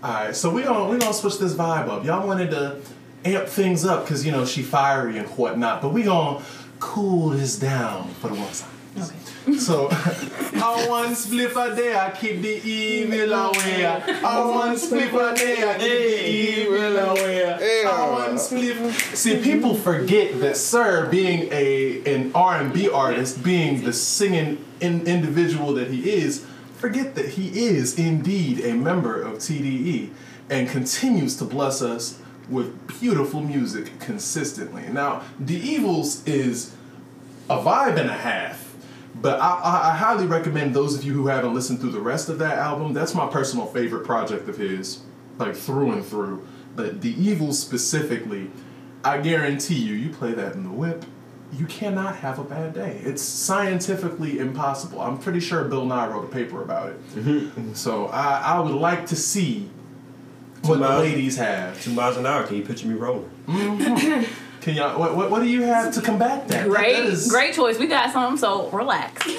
All 0.02 0.12
right, 0.12 0.36
so 0.36 0.50
we 0.50 0.62
gonna 0.62 0.90
we 0.90 0.98
gonna 0.98 1.14
switch 1.14 1.38
this 1.38 1.54
vibe 1.54 1.88
up. 1.88 2.04
Y'all 2.04 2.26
wanted 2.26 2.50
to 2.50 2.80
amp 3.24 3.48
things 3.48 3.84
up 3.86 4.04
because 4.04 4.26
you 4.26 4.32
know 4.32 4.44
she 4.44 4.62
fiery 4.62 5.16
and 5.16 5.26
whatnot, 5.28 5.80
but 5.80 5.92
we 5.94 6.02
gonna 6.02 6.44
cool 6.80 7.30
this 7.30 7.58
down 7.58 8.08
for 8.20 8.28
the 8.28 8.34
one 8.34 8.52
time. 8.52 8.68
Okay. 8.98 9.16
So, 9.58 9.88
I 9.90 10.86
one 10.88 11.10
spliff 11.10 11.56
a 11.56 11.74
day, 11.74 11.98
I 11.98 12.10
keep 12.12 12.40
the 12.42 12.62
evil 12.64 13.32
away. 13.32 13.84
I 13.84 14.44
one 14.46 14.76
spliff 14.76 15.12
a 15.12 15.34
day, 15.34 15.68
I 15.68 15.78
keep 15.78 15.80
the 15.80 16.28
evil 16.28 16.96
away. 16.96 17.84
I 17.84 18.10
one 18.10 18.36
spliff. 18.36 19.16
See, 19.16 19.42
people 19.42 19.74
forget 19.74 20.40
that 20.40 20.56
Sir, 20.56 21.08
being 21.10 21.48
a 21.50 22.02
an 22.04 22.30
R 22.34 22.60
and 22.60 22.72
B 22.72 22.88
artist, 22.88 23.42
being 23.42 23.82
the 23.82 23.92
singing 23.92 24.64
in, 24.80 25.06
individual 25.06 25.74
that 25.74 25.88
he 25.88 26.10
is, 26.10 26.46
forget 26.76 27.16
that 27.16 27.30
he 27.30 27.66
is 27.66 27.98
indeed 27.98 28.60
a 28.60 28.74
member 28.74 29.20
of 29.20 29.38
TDE 29.38 30.10
and 30.48 30.68
continues 30.68 31.36
to 31.38 31.44
bless 31.44 31.82
us 31.82 32.20
with 32.48 32.86
beautiful 33.00 33.40
music 33.40 33.98
consistently. 33.98 34.84
Now, 34.88 35.22
The 35.40 35.56
Evils 35.56 36.26
is 36.26 36.74
a 37.48 37.56
vibe 37.56 37.98
and 37.98 38.10
a 38.10 38.14
half. 38.14 38.61
But 39.22 39.40
I, 39.40 39.50
I, 39.50 39.90
I 39.90 39.96
highly 39.96 40.26
recommend 40.26 40.74
those 40.74 40.96
of 40.96 41.04
you 41.04 41.12
who 41.12 41.28
haven't 41.28 41.54
listened 41.54 41.80
through 41.80 41.92
the 41.92 42.00
rest 42.00 42.28
of 42.28 42.38
that 42.40 42.58
album. 42.58 42.92
That's 42.92 43.14
my 43.14 43.28
personal 43.28 43.66
favorite 43.66 44.04
project 44.04 44.48
of 44.48 44.58
his, 44.58 45.02
like 45.38 45.54
through 45.54 45.92
and 45.92 46.04
through. 46.04 46.46
But 46.74 47.00
The 47.00 47.10
Evil 47.10 47.52
specifically, 47.52 48.50
I 49.04 49.18
guarantee 49.18 49.76
you, 49.76 49.94
you 49.94 50.10
play 50.10 50.32
that 50.32 50.54
in 50.54 50.64
the 50.64 50.70
whip, 50.70 51.04
you 51.52 51.66
cannot 51.66 52.16
have 52.16 52.38
a 52.38 52.44
bad 52.44 52.74
day. 52.74 53.00
It's 53.04 53.22
scientifically 53.22 54.38
impossible. 54.38 55.00
I'm 55.00 55.18
pretty 55.18 55.40
sure 55.40 55.64
Bill 55.64 55.84
Nye 55.84 56.08
wrote 56.08 56.24
a 56.24 56.28
paper 56.28 56.62
about 56.62 56.88
it. 56.88 57.08
Mm-hmm. 57.14 57.74
So 57.74 58.06
I, 58.06 58.40
I 58.40 58.60
would 58.60 58.74
like 58.74 59.06
to 59.06 59.16
see 59.16 59.70
what 60.62 60.80
the 60.80 60.88
ladies 60.98 61.36
have. 61.36 61.80
Two 61.82 61.92
miles 61.92 62.16
an 62.16 62.26
hour. 62.26 62.44
Can 62.44 62.56
you 62.56 62.64
picture 62.64 62.86
me 62.86 62.94
rolling? 62.94 63.30
Mm-hmm. 63.46 64.32
Can 64.62 64.74
y'all? 64.76 64.96
What, 64.98 65.16
what, 65.16 65.28
what 65.28 65.42
do 65.42 65.48
you 65.48 65.62
have 65.62 65.92
to 65.94 66.00
combat 66.00 66.46
that? 66.48 66.68
Great, 66.68 66.94
That 66.96 67.06
is- 67.06 67.28
great 67.28 67.52
choice. 67.52 67.78
We 67.80 67.88
got 67.88 68.12
some, 68.12 68.36
so 68.36 68.70
relax. 68.70 69.26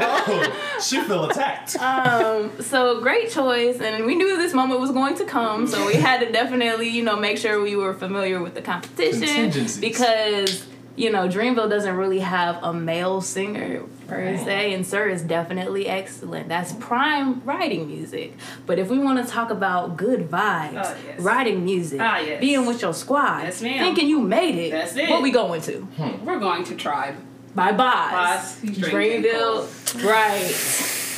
Oh, 0.00 0.78
she 0.82 1.00
feel 1.02 1.28
attacked. 1.28 1.76
Um, 1.76 2.50
So 2.62 3.00
great 3.00 3.30
choice, 3.30 3.80
and 3.80 4.04
we 4.06 4.14
knew 4.14 4.36
this 4.36 4.54
moment 4.54 4.80
was 4.80 4.90
going 4.92 5.16
to 5.16 5.24
come, 5.24 5.66
so 5.66 5.84
we 5.86 5.94
had 5.94 6.20
to 6.20 6.30
definitely, 6.30 6.88
you 6.88 7.02
know, 7.02 7.16
make 7.16 7.38
sure 7.38 7.60
we 7.60 7.74
were 7.76 7.94
familiar 7.94 8.40
with 8.40 8.54
the 8.54 8.62
competition 8.62 9.50
because 9.80 10.64
you 10.98 11.10
know 11.10 11.28
Dreamville 11.28 11.70
doesn't 11.70 11.96
really 11.96 12.18
have 12.20 12.62
a 12.62 12.72
male 12.72 13.20
singer 13.20 13.82
per 14.06 14.36
se, 14.36 14.74
and 14.74 14.86
Sir 14.86 15.08
is 15.08 15.22
definitely 15.22 15.86
excellent. 15.86 16.48
That's 16.48 16.72
prime 16.74 17.42
writing 17.44 17.86
music. 17.86 18.34
But 18.66 18.78
if 18.78 18.88
we 18.88 18.98
want 18.98 19.24
to 19.24 19.30
talk 19.32 19.50
about 19.50 19.96
good 19.96 20.28
vibes, 20.30 20.82
Oh, 20.86 20.96
yes. 21.06 21.20
writing 21.20 21.64
music, 21.64 22.00
Ah, 22.02 22.18
yes. 22.18 22.40
being 22.40 22.66
with 22.66 22.82
your 22.82 22.94
squad, 22.94 23.44
Yes, 23.44 23.60
thinking 23.60 24.08
you 24.08 24.20
made 24.20 24.56
it, 24.56 24.70
That's 24.72 24.96
it. 24.96 25.08
what 25.10 25.22
we 25.22 25.30
going 25.30 25.60
to? 25.62 25.86
We're 26.24 26.38
going 26.40 26.64
to 26.64 26.74
Tribe. 26.74 27.16
By 27.54 27.72
Bas, 27.72 28.12
Bas, 28.12 28.54
featuring 28.56 29.22
Dreamville, 29.22 30.04
right, 30.04 30.44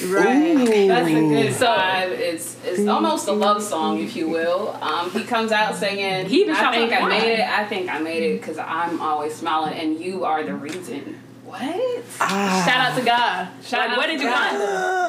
right. 0.05 0.89
That's 0.89 1.09
a 1.09 1.13
good 1.13 1.55
So- 1.55 1.67
vibe. 1.67 2.11
It's 2.11 2.57
it's 2.65 2.87
almost 2.89 3.29
a 3.29 3.33
love 3.33 3.63
song, 3.63 3.99
if 4.01 4.15
you 4.17 4.29
will. 4.29 4.77
Um, 4.81 5.11
he 5.11 5.25
comes 5.25 5.51
out 5.53 5.75
singing, 5.77 6.27
He 6.27 6.43
even 6.43 6.55
"I 6.55 6.71
think 6.73 6.93
I 6.93 7.07
made 7.09 7.21
fly. 7.21 7.29
it. 7.31 7.41
I 7.41 7.65
think 7.67 7.91
I 7.91 7.99
made 7.99 8.23
it 8.23 8.41
because 8.41 8.59
I'm 8.59 9.01
always 9.01 9.35
smiling, 9.35 9.75
and 9.75 9.99
you 10.01 10.25
are 10.25 10.43
the 10.43 10.55
reason." 10.55 11.21
What? 11.45 11.61
Shout 12.19 12.69
out 12.69 12.97
to 12.97 13.05
God. 13.05 13.49
Shout 13.65 13.81
like, 13.81 13.91
out 13.91 13.97
what 13.97 14.07
to 14.07 14.13
did 14.13 14.21
you 14.21 14.29
God. 14.29 14.51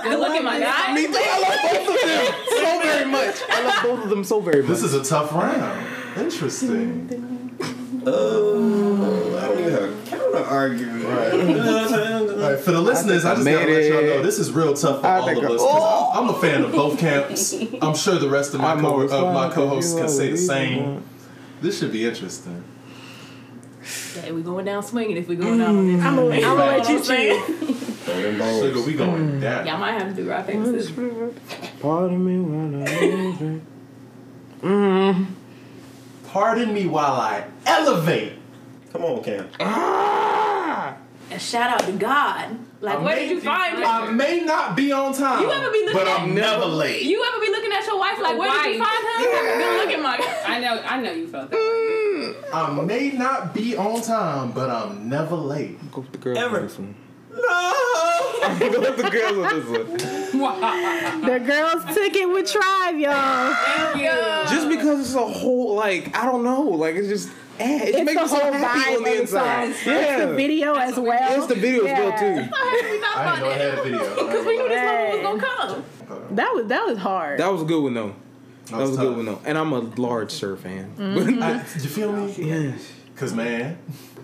find? 0.02 0.04
Good 0.10 0.20
looking, 0.20 0.44
my 0.44 0.60
guy. 0.60 0.94
Me 0.96 1.06
too. 1.06 1.14
I 1.16 1.40
love 1.44 1.84
both 1.84 1.94
of 1.94 2.10
them 2.10 2.74
so 2.74 2.80
very 2.82 3.06
much. 3.12 3.36
I 3.50 3.62
love 3.64 3.84
both 3.84 4.04
of 4.04 4.10
them 4.10 4.24
so 4.24 4.40
very 4.40 4.62
much. 4.64 4.70
This 4.72 4.82
is 4.84 4.94
a 4.96 5.04
tough 5.04 5.34
round. 5.34 5.86
Interesting. 6.18 7.52
Oh, 8.08 9.38
I 9.38 9.48
don't 9.50 9.60
even 9.60 9.72
have 9.74 9.84
a 9.84 10.10
counter 10.10 10.38
argument. 10.44 11.06
Right. 11.06 12.08
for 12.62 12.72
the 12.72 12.82
listeners, 12.82 13.25
I, 13.25 13.32
I 13.32 13.36
just 13.36 13.46
gotta 13.48 13.72
let 13.72 13.84
y'all 13.86 14.01
know 14.01 14.22
this 14.24 14.39
is 14.39 14.51
real 14.51 14.74
tough 14.74 15.01
for 15.01 15.08
I 15.08 15.20
all 15.20 15.30
of 15.30 15.38
us. 15.38 15.51
us. 15.51 15.62
'cause 15.62 16.12
I'm, 16.18 16.30
I'm 16.30 16.36
a 16.36 16.39
fan 16.39 16.63
of 16.63 16.72
both 16.72 17.00
camps. 17.00 17.53
I'm 17.82 17.96
sure 17.96 18.18
the 18.20 18.30
rest 18.30 18.53
of 18.53 18.62
my 18.62 18.72
I'm 18.74 18.82
co- 18.82 18.88
always 18.91 19.12
uh, 19.12 19.25
my 19.34 19.48
fine, 19.48 19.51
co-hosts 19.51 19.94
can 19.94 20.08
say 20.10 20.32
the 20.32 20.38
same. 20.38 21.03
This 21.62 21.80
should 21.80 21.91
be 21.91 22.06
interesting. 22.06 22.63
Yeah, 24.15 24.32
we 24.34 24.41
going 24.41 24.65
down 24.65 24.84
swinging 24.84 25.18
if 25.18 25.27
we 25.27 25.36
going 25.36 25.58
down 25.60 25.77
on 25.77 25.88
this. 25.88 26.06
I'm 26.06 26.15
gonna, 26.15 26.36
I'm 26.36 26.41
gonna 26.41 26.56
let 26.56 26.89
you 26.89 26.96
Know 26.96 27.00
what 27.00 27.50
I'm 27.50 27.68
choose. 27.68 27.98
Throw 28.01 28.22
them 28.22 28.38
balls. 28.39 28.62
Sugar, 28.62 28.82
we 28.82 28.94
going 28.94 29.39
down. 29.39 29.65
Y'all 29.68 29.77
might 29.77 29.94
have 29.94 30.15
to 30.15 30.22
do 30.24 30.30
rock 30.30 30.46
paper 30.48 30.65
scissors. 30.65 30.91
Pardon 31.82 32.24
me 32.25 32.39
when 32.39 33.62
I 34.63 35.25
Pardon 36.32 36.74
me 36.74 36.88
while 36.88 37.13
I 37.20 37.46
elevate. 37.65 38.34
Come 38.94 39.03
on, 39.06 39.24
Cam. 39.24 39.48
And 41.32 41.42
shout 41.42 41.70
out 41.70 41.86
to 41.88 41.94
God. 41.94 42.58
Like, 42.82 42.98
I 42.98 43.02
where 43.02 43.16
did 43.16 43.30
you 43.30 43.40
find 43.42 43.80
it? 43.80 43.86
I 43.88 44.12
may 44.12 44.42
not 44.42 44.76
be 44.76 44.92
on 44.92 45.14
time. 45.14 45.44
You 45.44 45.50
ever 45.52 45.72
be 45.72 45.80
looking 45.86 45.94
but 45.94 46.08
at- 46.08 46.20
I'm 46.22 46.36
never 46.36 46.66
late. 46.66 47.04
You 47.04 47.24
ever 47.24 47.40
be 47.40 47.50
looking 47.52 47.72
at 47.72 47.86
your 47.86 47.98
wife 48.00 48.20
like, 48.20 48.38
where 48.38 48.52
did 48.64 48.74
you 48.76 48.80
Wife. 48.82 48.90
find 48.90 49.08
her? 49.08 49.58
Good 49.60 49.86
looking, 49.86 50.04
my. 50.04 50.18
I 50.48 50.60
know. 50.60 50.82
I 50.84 51.02
know 51.02 51.12
you 51.14 51.28
felt 51.28 51.52
that 51.52 51.56
way. 51.58 51.62
Mm. 51.62 52.36
I 52.54 52.82
may 52.82 53.12
not 53.12 53.54
be 53.54 53.78
on 53.78 54.02
time, 54.02 54.52
but 54.52 54.70
I'm 54.70 55.08
never 55.08 55.36
late. 55.36 55.78
Go 55.92 56.02
with 56.02 56.12
the 56.12 56.18
girls 56.18 56.38
Ever. 56.38 56.58
on 56.58 56.64
this 56.64 56.78
one. 56.78 56.96
No. 57.34 58.60
Go 58.60 58.80
with 58.82 58.98
the 58.98 59.10
girls 59.10 59.38
on 59.38 59.60
this 59.60 60.34
one. 60.34 60.62
The 61.22 61.40
girls 61.40 61.86
took 61.96 62.16
it 62.16 62.28
with 62.28 62.52
Tribe, 62.52 62.98
y'all. 62.98 63.54
Thank 63.54 63.98
you. 63.98 64.54
Just 64.56 64.68
because 64.70 65.00
it's 65.02 65.14
a 65.14 65.20
whole 65.28 65.76
like 65.76 66.18
I 66.18 66.26
don't 66.26 66.44
know, 66.44 66.62
like 66.64 66.96
it's 66.96 67.08
just 67.08 67.30
it 67.62 67.96
It's 67.96 67.98
makes 68.06 68.13
the 68.13 68.22
me 68.22 68.27
so 68.27 68.36
whole 68.39 68.53
happy 68.53 68.80
vibe 68.80 68.98
on 68.98 69.03
the 69.03 69.13
of 69.13 69.20
inside. 69.22 69.74
song. 69.75 69.94
Yeah, 69.94 70.00
It's 70.18 70.25
the 70.25 70.34
video 70.36 70.74
as 70.75 70.96
well. 70.98 71.38
It's 71.38 71.48
the 71.48 71.56
video 71.56 71.86
as 71.86 71.98
well 72.00 72.20
too. 72.20 72.25
we 72.25 72.39
I 72.53 72.80
didn't 72.82 73.01
know 73.01 73.08
I 73.15 73.39
that. 73.39 73.62
had 73.62 73.80
a 73.80 73.84
video. 73.84 74.15
Because 74.15 74.46
we 74.46 74.58
knew 74.58 74.68
this 74.70 74.84
moment 74.86 75.34
was 75.36 75.41
gonna 75.41 75.84
come. 76.18 76.36
That 76.36 76.53
was 76.53 76.65
that 76.68 76.86
was 76.86 76.98
hard. 76.98 77.39
That 77.39 77.51
was 77.51 77.62
a 77.62 77.65
good 77.65 77.84
one 77.84 77.94
though. 77.94 78.15
That 78.68 78.77
was 78.80 78.98
a 78.98 79.01
good 79.01 79.15
one 79.18 79.25
though. 79.25 79.41
And 79.46 79.58
I'm 79.58 79.74
a 79.74 79.80
large 79.80 80.32
Sir 80.32 80.56
fan. 80.56 80.94
I, 81.00 81.53
you 81.58 81.89
feel 81.89 82.12
me? 82.12 82.34
yes. 82.38 82.94
Cause 83.15 83.34
man, 83.34 83.77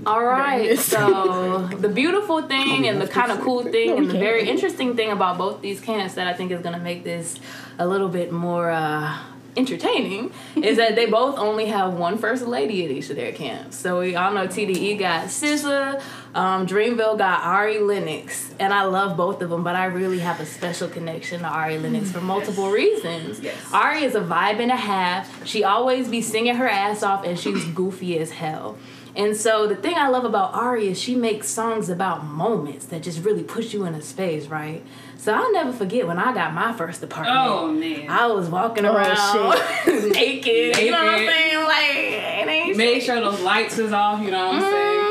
All 0.07 0.23
right. 0.23 0.75
So 0.79 1.67
the 1.67 1.89
beautiful 1.89 2.41
thing 2.41 2.87
and 2.87 2.99
the 2.99 3.07
kind 3.07 3.31
of 3.31 3.41
cool 3.41 3.61
thing 3.63 3.95
and 3.95 4.09
the 4.09 4.17
very 4.17 4.49
interesting 4.49 4.95
thing 4.95 5.11
about 5.11 5.37
both 5.37 5.61
these 5.61 5.79
camps 5.79 6.15
that 6.15 6.25
I 6.25 6.33
think 6.33 6.51
is 6.51 6.61
gonna 6.61 6.79
make 6.79 7.03
this 7.03 7.39
a 7.77 7.85
little 7.87 8.09
bit 8.09 8.31
more 8.31 8.71
uh, 8.71 9.15
entertaining 9.57 10.31
is 10.55 10.77
that 10.77 10.95
they 10.95 11.05
both 11.05 11.37
only 11.37 11.65
have 11.65 11.93
one 11.93 12.17
first 12.17 12.45
lady 12.45 12.85
at 12.85 12.91
each 12.91 13.09
of 13.09 13.15
their 13.15 13.31
camps. 13.31 13.77
So 13.77 13.99
we 13.99 14.15
all 14.15 14.33
know 14.33 14.47
TDE 14.47 14.99
got 14.99 15.25
SZA, 15.25 16.01
um, 16.35 16.67
Dreamville 16.67 17.17
got 17.17 17.43
Ari 17.43 17.79
Lennox, 17.79 18.53
and 18.59 18.73
I 18.73 18.83
love 18.83 19.17
both 19.17 19.41
of 19.41 19.49
them, 19.49 19.63
but 19.63 19.75
I 19.75 19.85
really 19.85 20.19
have 20.19 20.39
a 20.39 20.45
special 20.45 20.87
connection 20.87 21.41
to 21.41 21.47
Ari 21.47 21.79
Lennox 21.79 22.11
for 22.11 22.21
multiple 22.21 22.69
reasons. 22.69 23.39
Yes. 23.39 23.55
Ari 23.73 24.03
is 24.03 24.15
a 24.15 24.21
vibe 24.21 24.59
and 24.59 24.71
a 24.71 24.75
half. 24.75 25.45
She 25.45 25.63
always 25.63 26.07
be 26.07 26.21
singing 26.21 26.55
her 26.55 26.67
ass 26.67 27.01
off, 27.03 27.25
and 27.25 27.39
she's 27.39 27.65
goofy 27.65 28.19
as 28.19 28.31
hell. 28.31 28.77
And 29.17 29.35
so 29.35 29.65
the 29.67 29.75
thing 29.75 29.95
I 29.95 30.09
love 30.09 30.25
about 30.25 30.53
Ari 30.53 30.89
is 30.89 30.99
she 31.01 31.15
makes 31.15 31.49
songs 31.49 31.89
about 31.89 32.23
moments 32.23 32.85
that 32.87 33.01
just 33.01 33.23
really 33.25 33.41
push 33.43 33.73
you 33.73 33.83
in 33.85 33.95
a 33.95 34.01
space, 34.01 34.45
right? 34.47 34.83
So 35.17 35.33
I'll 35.33 35.51
never 35.51 35.73
forget 35.73 36.05
when 36.07 36.19
I 36.19 36.33
got 36.35 36.53
my 36.53 36.71
first 36.71 37.01
apartment. 37.01 37.35
Oh 37.37 37.71
man. 37.71 38.09
I 38.09 38.27
was 38.27 38.47
walking 38.47 38.85
Oh, 38.85 38.95
around 38.95 39.57
naked, 40.13 40.77
You 40.77 40.91
know 40.91 41.03
what 41.03 41.13
I'm 41.15 41.27
saying? 41.27 41.63
Like, 41.63 41.97
it 41.97 42.47
ain't 42.47 42.77
Make 42.77 43.01
sure 43.01 43.19
those 43.19 43.41
lights 43.41 43.79
is 43.79 43.91
off, 43.91 44.21
you 44.21 44.29
know 44.29 44.47
what 44.49 44.55
I'm 44.55 44.61
saying? 44.61 45.06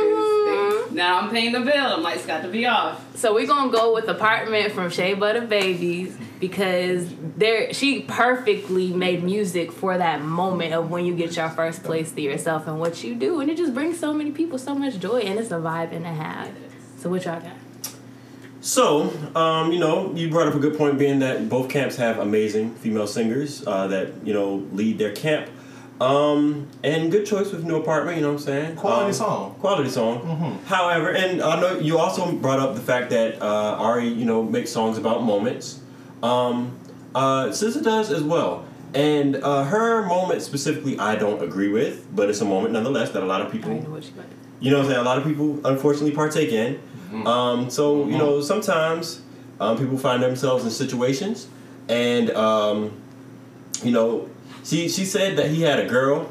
'Cause 0.97 1.03
they- 1.03 1.03
Now 1.03 1.19
I'm 1.21 1.31
paying 1.31 1.53
the 1.53 1.61
bill, 1.61 1.97
the 1.97 2.03
lights 2.03 2.27
got 2.27 2.43
to 2.43 2.49
be 2.49 2.67
off. 2.67 3.05
So 3.17 3.35
we're 3.35 3.47
gonna 3.47 3.71
go 3.71 3.95
with 3.95 4.09
apartment 4.09 4.73
from 4.73 4.91
Shea 4.91 5.15
Butter 5.15 5.43
Babies 5.43 6.17
because 6.41 7.07
there 7.37 7.73
she 7.73 8.01
perfectly 8.03 8.93
made 8.93 9.23
music 9.23 9.73
for 9.73 9.97
that 9.99 10.23
moment 10.23 10.75
of 10.75 10.91
when 10.91 11.05
you 11.07 11.15
get 11.15 11.37
your 11.37 11.49
first 11.51 11.83
place 11.85 12.13
to 12.13 12.21
yourself 12.21 12.67
and 12.67 12.79
what 12.81 13.03
you 13.05 13.15
do, 13.15 13.41
and 13.41 13.51
it 13.51 13.57
just 13.57 13.75
brings 13.75 13.99
so 13.99 14.13
many 14.13 14.31
people 14.31 14.59
so 14.59 14.75
much 14.75 14.99
joy, 14.99 15.21
and 15.21 15.39
it's 15.39 15.51
a 15.51 15.55
vibe 15.57 15.93
and 15.95 16.05
a 16.05 16.09
half. 16.13 16.49
So 16.99 17.11
what 17.11 17.25
y'all 17.25 17.41
got? 17.41 17.53
So, 18.61 19.13
um, 19.37 19.71
you 19.73 19.79
know, 19.79 20.13
you 20.15 20.29
brought 20.29 20.49
up 20.49 20.55
a 20.55 20.59
good 20.59 20.77
point, 20.77 20.99
being 20.99 21.21
that 21.21 21.49
both 21.49 21.69
camps 21.69 21.97
have 21.97 22.19
amazing 22.19 22.73
female 22.75 23.07
singers 23.07 23.63
uh, 23.67 23.87
that 23.89 24.09
you 24.25 24.33
know 24.35 24.65
lead 24.73 24.99
their 24.99 25.13
camp. 25.13 25.49
Um, 26.01 26.67
and 26.85 27.11
good 27.11 27.25
choice 27.25 27.53
with 27.53 27.65
new 27.65 27.77
apartment. 27.77 28.17
You 28.19 28.23
know 28.23 28.33
what 28.33 28.41
I'm 28.41 28.45
saying? 28.47 28.77
Quality 28.77 29.07
Um, 29.07 29.13
song. 29.15 29.55
Quality 29.61 29.89
song. 29.91 30.59
However, 30.67 31.11
and 31.11 31.41
I 31.43 31.59
know 31.61 31.79
you 31.79 31.99
also 31.99 32.33
brought 32.33 32.59
up 32.59 32.75
the 32.75 32.81
fact 32.83 33.11
that 33.11 33.41
uh, 33.41 33.77
Ari, 33.79 34.09
you 34.09 34.25
know, 34.27 34.43
makes 34.43 34.71
songs 34.71 34.99
about 34.99 35.23
moments. 35.25 35.81
Um, 36.23 36.73
uh, 37.15 37.47
SZA 37.47 37.83
does 37.83 38.11
as 38.11 38.23
well. 38.23 38.65
And 38.95 39.37
uh, 39.37 39.65
her 39.65 40.05
moment 40.07 40.43
specifically, 40.43 40.99
I 40.99 41.17
don't 41.17 41.43
agree 41.43 41.69
with, 41.69 42.07
but 42.15 42.29
it's 42.31 42.41
a 42.41 42.45
moment 42.45 42.73
nonetheless 42.75 43.11
that 43.11 43.23
a 43.23 43.27
lot 43.27 43.41
of 43.43 43.51
people 43.51 43.71
don't 43.71 43.85
know 43.85 43.91
what 43.91 44.05
you 44.05 44.11
got. 44.13 44.25
you 44.61 44.71
know 44.71 44.79
what 44.79 44.85
I'm 44.87 44.91
saying? 44.93 45.01
A 45.01 45.05
lot 45.09 45.19
of 45.19 45.25
people 45.25 45.61
unfortunately 45.67 46.13
partake 46.13 46.51
in. 46.53 46.79
Um, 47.27 47.71
so, 47.71 48.07
you 48.07 48.19
know, 48.19 48.41
sometimes 48.43 49.23
um, 49.61 49.79
people 49.79 49.97
find 49.97 50.23
themselves 50.23 50.65
in 50.65 50.71
situations 50.71 51.47
and, 51.89 52.31
um, 52.33 52.93
you 53.83 53.93
know, 53.93 54.29
she, 54.67 54.89
she 54.89 55.05
said 55.05 55.37
that 55.37 55.51
he 55.51 55.63
had 55.63 55.79
a 55.79 55.87
girl. 55.89 56.31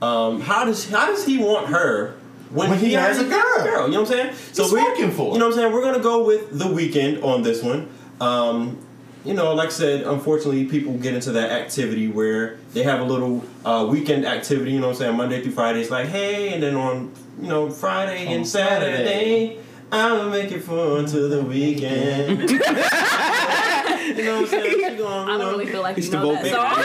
Um, 0.00 0.40
how 0.40 0.64
does 0.64 0.88
how 0.88 1.06
does 1.06 1.26
he 1.26 1.38
want 1.38 1.68
her 1.68 2.14
when, 2.50 2.70
When 2.70 2.78
he 2.78 2.94
has 2.94 3.18
a 3.18 3.26
already 3.26 3.70
girl. 3.70 3.86
You 3.86 3.94
know 3.94 4.00
what 4.02 4.10
I'm 4.10 4.16
saying? 4.16 4.34
He's 4.56 4.72
we- 4.72 4.82
working 4.82 5.10
for 5.10 5.32
You 5.34 5.38
know 5.38 5.46
what 5.46 5.54
I'm 5.54 5.60
saying? 5.60 5.72
We're 5.72 5.82
gonna 5.82 5.98
go 6.02 6.24
with 6.24 6.58
the 6.58 6.68
weekend 6.68 7.22
on 7.22 7.42
this 7.42 7.62
one. 7.62 7.90
Um, 8.20 8.78
you 9.24 9.34
know, 9.34 9.52
like 9.54 9.66
I 9.68 9.72
said, 9.72 10.02
unfortunately, 10.06 10.64
people 10.64 10.94
get 10.94 11.14
into 11.14 11.32
that 11.32 11.50
activity 11.50 12.08
where 12.08 12.56
they 12.72 12.84
have 12.84 13.00
a 13.00 13.04
little 13.04 13.44
uh, 13.64 13.86
weekend 13.90 14.24
activity. 14.24 14.72
You 14.72 14.80
know 14.80 14.86
what 14.88 14.94
I'm 14.94 15.00
saying? 15.00 15.16
Monday 15.16 15.42
through 15.42 15.52
Friday, 15.52 15.80
it's 15.80 15.90
like, 15.90 16.08
hey, 16.08 16.54
and 16.54 16.62
then 16.62 16.76
on 16.76 17.12
you 17.40 17.48
know 17.48 17.68
Friday 17.68 18.26
On 18.28 18.32
and 18.32 18.48
Saturday, 18.48 19.58
I'ma 19.92 20.30
make 20.30 20.50
it 20.50 20.60
fun 20.60 21.04
to 21.06 21.28
the 21.28 21.42
weekend. 21.42 22.62
you 24.16 24.24
know 24.24 24.34
what 24.36 24.42
I'm 24.42 24.46
saying? 24.48 24.90
She 24.90 24.96
gonna, 24.96 25.32
I 25.32 25.38
don't 25.38 25.50
really 25.52 25.66
feel 25.66 25.82
like 25.82 25.98
It's 25.98 26.06
you 26.06 26.12
the 26.12 26.18
know 26.20 26.32
that 26.32 26.42
vocal. 26.44 26.56
song. 26.56 26.66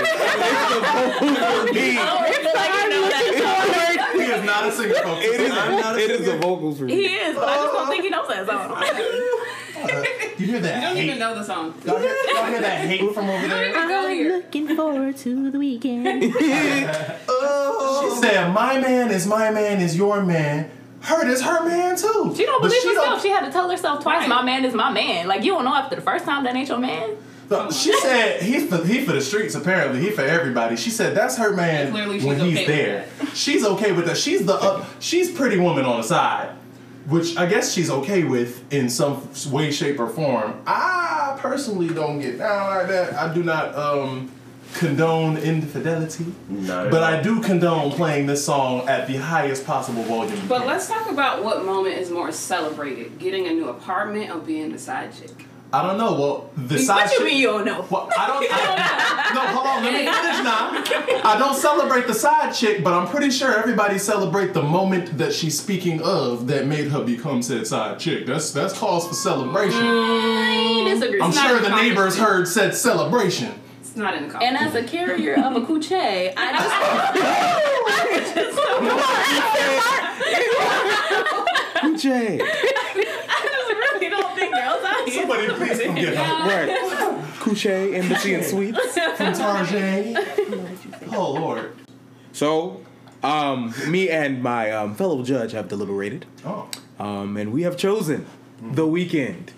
I 0.94 1.36
don't 1.44 1.66
really 1.66 2.40
feel 2.44 2.54
like 2.54 2.74
you 2.84 2.90
know 2.90 3.04
that 3.10 4.12
He 4.14 4.22
is 4.22 4.44
not 4.46 4.68
a 4.68 4.72
singer, 4.72 4.94
folks. 4.96 5.26
It 5.26 5.42
is, 5.42 5.50
not 5.50 5.96
a 5.96 6.00
it 6.04 6.12
is 6.12 6.26
the 6.26 6.38
vocals 6.38 6.78
for 6.80 6.88
song. 6.88 6.98
He 6.98 7.06
is, 7.06 7.36
but 7.36 7.48
I 7.50 7.56
just 7.56 7.74
don't 7.74 7.88
think 7.90 8.04
he 8.04 8.10
knows 8.10 8.28
that 8.28 8.46
song. 8.48 8.84
You 10.40 10.48
hear 10.48 10.60
that 10.62 10.78
I 10.78 10.82
don't 10.88 10.96
hate? 10.96 11.06
even 11.06 11.20
know 11.20 11.36
the 11.36 11.44
song. 11.44 11.74
Y'all 11.86 12.00
hear, 12.00 12.16
y'all 12.34 12.46
hear 12.48 12.60
that 12.62 12.88
hate 12.88 13.14
from 13.14 13.30
over 13.30 13.48
there? 13.48 13.76
I'm 13.78 14.28
looking 14.30 14.76
forward 14.76 15.16
to 15.18 15.52
the 15.52 15.60
weekend. 15.60 16.24
She 16.24 16.32
said, 18.20 18.52
"My 18.52 18.80
man 18.80 19.12
is 19.12 19.28
my 19.28 19.52
man 19.52 19.80
is 19.80 19.96
your 19.96 20.24
man. 20.24 20.70
Hurt 21.04 21.28
is 21.28 21.42
her 21.42 21.64
man 21.68 21.96
too." 21.96 22.34
She 22.36 22.46
don't 22.46 22.62
But 22.62 22.70
believe 22.70 22.82
she 22.82 22.88
herself. 22.90 23.06
don't- 23.08 23.22
She 23.22 23.30
had 23.30 23.46
to 23.46 23.52
tell 23.52 23.70
herself 23.70 24.02
twice, 24.02 24.22
Right. 24.22 24.30
"My 24.30 24.42
man 24.42 24.66
is 24.66 24.74
my 24.74 24.92
man." 24.92 25.28
Like 25.28 25.44
you 25.44 25.54
don't 25.54 25.66
know 25.66 25.76
after 25.76 25.96
the 25.96 26.02
first 26.02 26.26
time 26.26 26.44
that 26.46 26.56
ain't 26.56 26.70
your 26.70 26.78
man. 26.80 27.12
So 27.50 27.70
she 27.72 27.94
said 28.00 28.42
he's 28.42 28.68
for 28.70 28.84
he 28.84 29.04
for 29.06 29.12
the 29.12 29.22
streets. 29.22 29.54
Apparently, 29.54 30.00
he 30.02 30.10
for 30.12 30.22
everybody. 30.22 30.76
She 30.76 30.90
said 30.90 31.14
that's 31.16 31.38
her 31.38 31.52
man 31.54 31.92
Clearly 31.92 32.20
when 32.24 32.40
he's 32.40 32.58
okay 32.60 32.66
there. 32.66 33.06
She's 33.36 33.64
okay 33.66 33.92
with 33.92 34.06
that. 34.06 34.18
She's 34.18 34.46
the 34.46 34.56
up. 34.56 34.86
She's 35.00 35.30
pretty 35.30 35.60
woman 35.60 35.86
on 35.86 35.98
the 35.98 36.04
side, 36.04 36.50
which 37.08 37.36
I 37.38 37.46
guess 37.46 37.74
she's 37.74 37.92
okay 37.92 38.24
with 38.24 38.64
in 38.74 38.90
some 38.90 39.22
way, 39.52 39.72
shape, 39.72 40.00
or 40.00 40.08
form. 40.08 40.62
I 40.66 41.36
personally 41.40 41.90
don't 41.94 42.20
get 42.22 42.38
down 42.40 42.70
like 42.78 42.88
that. 42.88 43.14
I 43.16 43.32
do 43.34 43.44
not 43.44 43.76
um, 43.76 44.32
condone 44.74 45.38
infidelity, 45.38 46.26
Not 46.50 46.86
at 46.88 46.92
but 46.92 47.04
all. 47.04 47.10
I 47.14 47.22
do 47.22 47.42
condone 47.42 47.92
playing 47.92 48.26
this 48.28 48.46
song 48.46 48.88
at 48.88 49.08
the 49.08 49.18
highest 49.18 49.66
possible 49.66 50.04
volume. 50.04 50.40
But 50.48 50.60
can. 50.60 50.68
let's 50.68 50.88
talk 50.88 51.10
about 51.10 51.44
what 51.44 51.66
moment 51.66 51.98
is 51.98 52.10
more 52.10 52.32
celebrated: 52.32 53.20
getting 53.20 53.48
a 53.48 53.52
new 53.52 53.70
apartment 53.70 54.32
or 54.32 54.40
being 54.40 54.72
the 54.72 54.80
side 54.80 55.12
chick. 55.14 55.48
I 55.72 55.82
don't 55.82 55.98
know. 55.98 56.14
Well, 56.14 56.50
the 56.56 56.78
side 56.78 57.06
What 57.06 57.12
you 57.14 57.18
chick- 57.18 57.26
mean 57.28 57.38
you 57.38 57.48
don't 57.48 57.66
know? 57.66 57.84
Well, 57.90 58.08
I 58.16 58.28
don't. 58.28 58.46
I, 58.52 59.32
no, 59.34 59.42
hold 59.42 59.66
on. 59.66 59.84
Let 59.84 59.94
me 59.94 60.06
finish 60.06 60.44
now. 60.44 61.32
I 61.32 61.36
don't 61.40 61.56
celebrate 61.56 62.06
the 62.06 62.14
side 62.14 62.54
chick, 62.54 62.84
but 62.84 62.94
I'm 62.94 63.08
pretty 63.08 63.32
sure 63.32 63.58
everybody 63.58 63.98
celebrate 63.98 64.54
the 64.54 64.62
moment 64.62 65.18
that 65.18 65.34
she's 65.34 65.60
speaking 65.60 66.00
of 66.04 66.46
that 66.48 66.68
made 66.68 66.90
her 66.90 67.04
become 67.04 67.42
said 67.42 67.66
side 67.66 68.00
chick. 68.00 68.28
That's 68.28 68.52
that's 68.52 68.78
cause 68.78 69.08
for 69.08 69.16
celebration. 69.16 69.82
Mm, 69.82 70.86
I 70.86 70.94
disagree. 70.94 71.20
I'm 71.22 71.30
It's 71.32 71.42
sure 71.42 71.60
the 71.60 71.70
the 71.70 71.76
neighbors 71.76 72.18
heard 72.20 72.48
said 72.48 72.76
celebration. 72.76 73.54
It's 73.94 74.00
not 74.00 74.16
in 74.16 74.28
the 74.28 74.38
And 74.40 74.58
as 74.58 74.74
a 74.74 74.82
carrier 74.84 75.36
of 75.36 75.56
a 75.56 75.62
couche, 75.68 75.92
I 75.92 76.34
just, 81.86 82.02
Jay. 82.02 82.40
I 82.42 83.40
just 83.44 83.70
really 83.70 84.10
don't 84.10 84.34
think 84.36 84.52
girls 84.52 84.84
out 84.84 85.08
here. 85.08 85.22
Somebody 85.22 85.48
please 85.54 85.80
come 85.86 85.94
get 85.94 86.16
her 86.18 86.48
Right. 86.48 87.24
Couche, 87.42 87.68
Embassy, 87.94 88.34
and 88.34 88.44
Suites. 88.44 88.80
from 89.16 89.34
Tarjay. 89.34 90.16
Oh 91.16 91.34
Lord. 91.34 91.76
So, 92.32 92.82
um, 93.22 93.76
me 93.88 94.10
and 94.10 94.42
my 94.42 94.72
um, 94.72 94.96
fellow 94.96 95.22
judge 95.24 95.52
have 95.52 95.68
deliberated, 95.68 96.26
Oh. 96.44 96.68
um, 96.98 97.38
and 97.38 97.54
we 97.54 97.62
have 97.62 97.78
chosen 97.78 98.26
the 98.60 98.88
weekend. 98.88 99.52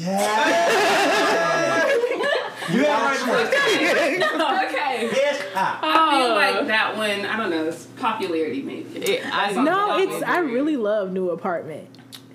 Yeah. 0.00 1.47
You 2.72 2.84
have 2.84 3.26
right. 3.26 4.68
okay. 4.68 5.08
Yes. 5.16 5.42
Ah. 5.54 5.78
I 5.82 6.18
feel 6.18 6.34
like 6.34 6.66
that 6.68 6.96
one. 6.96 7.24
I 7.26 7.36
don't 7.36 7.50
know. 7.50 7.68
It's 7.68 7.86
popularity, 7.98 8.62
maybe. 8.62 9.00
Yeah, 9.00 9.30
I- 9.32 9.52
no, 9.52 9.98
it's 9.98 10.22
I 10.22 10.38
really 10.38 10.76
love 10.76 11.12
New 11.12 11.30
Apartment. 11.30 11.88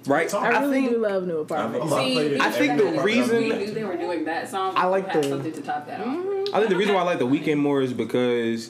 Right? 0.05 0.33
I 0.33 0.59
really 0.59 0.81
think 0.81 0.89
do 0.91 0.97
love 0.97 1.25
New 1.27 1.37
Apartment. 1.39 1.89
See, 1.89 2.37
I 2.39 2.51
think 2.51 2.77
the 2.77 3.01
reason- 3.01 3.37
we 3.37 3.49
knew 3.53 3.71
they 3.71 3.83
were 3.85 3.95
doing 3.95 4.25
that 4.25 4.49
song. 4.49 4.73
I 4.75 4.85
like 4.87 5.11
the- 5.13 5.23
something 5.23 5.51
to 5.51 5.61
top 5.61 5.87
that 5.87 6.01
off. 6.01 6.17
I 6.53 6.57
think 6.59 6.69
the 6.69 6.75
reason 6.77 6.93
why 6.93 7.01
I 7.01 7.05
like 7.05 7.19
the 7.19 7.25
weekend 7.25 7.61
more 7.61 7.81
is 7.81 7.93
because 7.93 8.69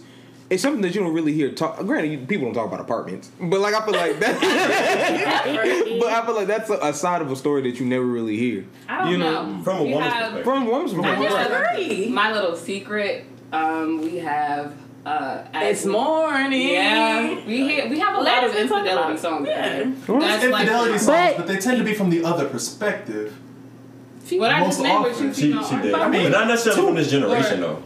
it's 0.53 0.61
something 0.63 0.81
that 0.81 0.93
you 0.95 1.01
don't 1.01 1.13
really 1.13 1.33
hear 1.33 1.51
talk. 1.51 1.77
Granted, 1.85 2.11
you- 2.11 2.17
people 2.19 2.45
don't 2.45 2.53
talk 2.53 2.67
about 2.67 2.79
apartments, 2.79 3.29
but 3.41 3.59
like 3.59 3.73
I 3.73 3.83
feel 3.85 3.93
like 3.93 4.19
that. 4.19 4.39
but 5.99 6.09
I 6.09 6.25
feel 6.25 6.35
like 6.35 6.47
that's 6.47 6.69
a, 6.69 6.77
a 6.81 6.93
side 6.93 7.21
of 7.21 7.31
a 7.31 7.35
story 7.35 7.61
that 7.63 7.79
you 7.79 7.85
never 7.85 8.05
really 8.05 8.37
hear. 8.37 8.65
I 8.87 8.99
don't 9.03 9.11
You 9.11 9.17
know, 9.17 9.45
know. 9.57 9.63
from 9.63 9.77
a 9.79 9.83
woman's 9.83 10.13
have 10.13 10.31
perspective. 10.33 10.43
From 10.45 10.63
a 10.63 10.69
woman's 10.69 10.93
I 10.93 10.95
perspective, 10.97 11.51
right? 11.61 11.77
disagree. 11.79 12.09
My 12.09 12.31
little 12.33 12.55
secret. 12.55 13.25
Um, 13.51 14.01
we 14.01 14.17
have. 14.17 14.73
Uh, 15.05 15.43
It's 15.55 15.81
as 15.81 15.85
we- 15.85 15.91
morning. 15.91 16.69
Yeah, 16.69 17.45
we 17.45 17.57
hear, 17.67 17.89
we 17.89 17.99
have 17.99 18.15
a 18.17 18.21
lot 18.21 18.43
of 18.45 18.51
Ladies, 18.53 18.63
we 18.63 18.69
talk 18.69 18.85
infidelity 18.85 19.17
songs. 19.19 19.47
yeah. 19.49 19.77
Yeah. 19.79 19.83
That's 20.07 20.07
like 20.07 20.43
Infidelity 20.63 20.97
songs, 20.97 21.05
But- 21.07 21.37
but 21.37 21.47
they 21.47 21.57
tend 21.57 21.77
to 21.79 21.83
be 21.83 21.93
from 21.93 22.09
the 22.09 22.23
other 22.23 22.45
perspective. 22.47 23.33
what 24.29 24.49
I 24.51 24.63
just 24.63 24.79
Most 24.79 24.87
named. 24.87 24.99
What 25.01 25.11
often. 25.11 25.27
you 25.27 25.33
She, 25.33 25.41
female 25.41 25.63
she 25.65 25.75
did. 25.77 25.93
I 25.93 26.07
mean, 26.09 26.23
but 26.23 26.31
not 26.31 26.47
necessarily 26.47 26.83
from 26.85 26.95
this 26.95 27.11
generation, 27.11 27.59
or- 27.63 27.67
though. 27.67 27.83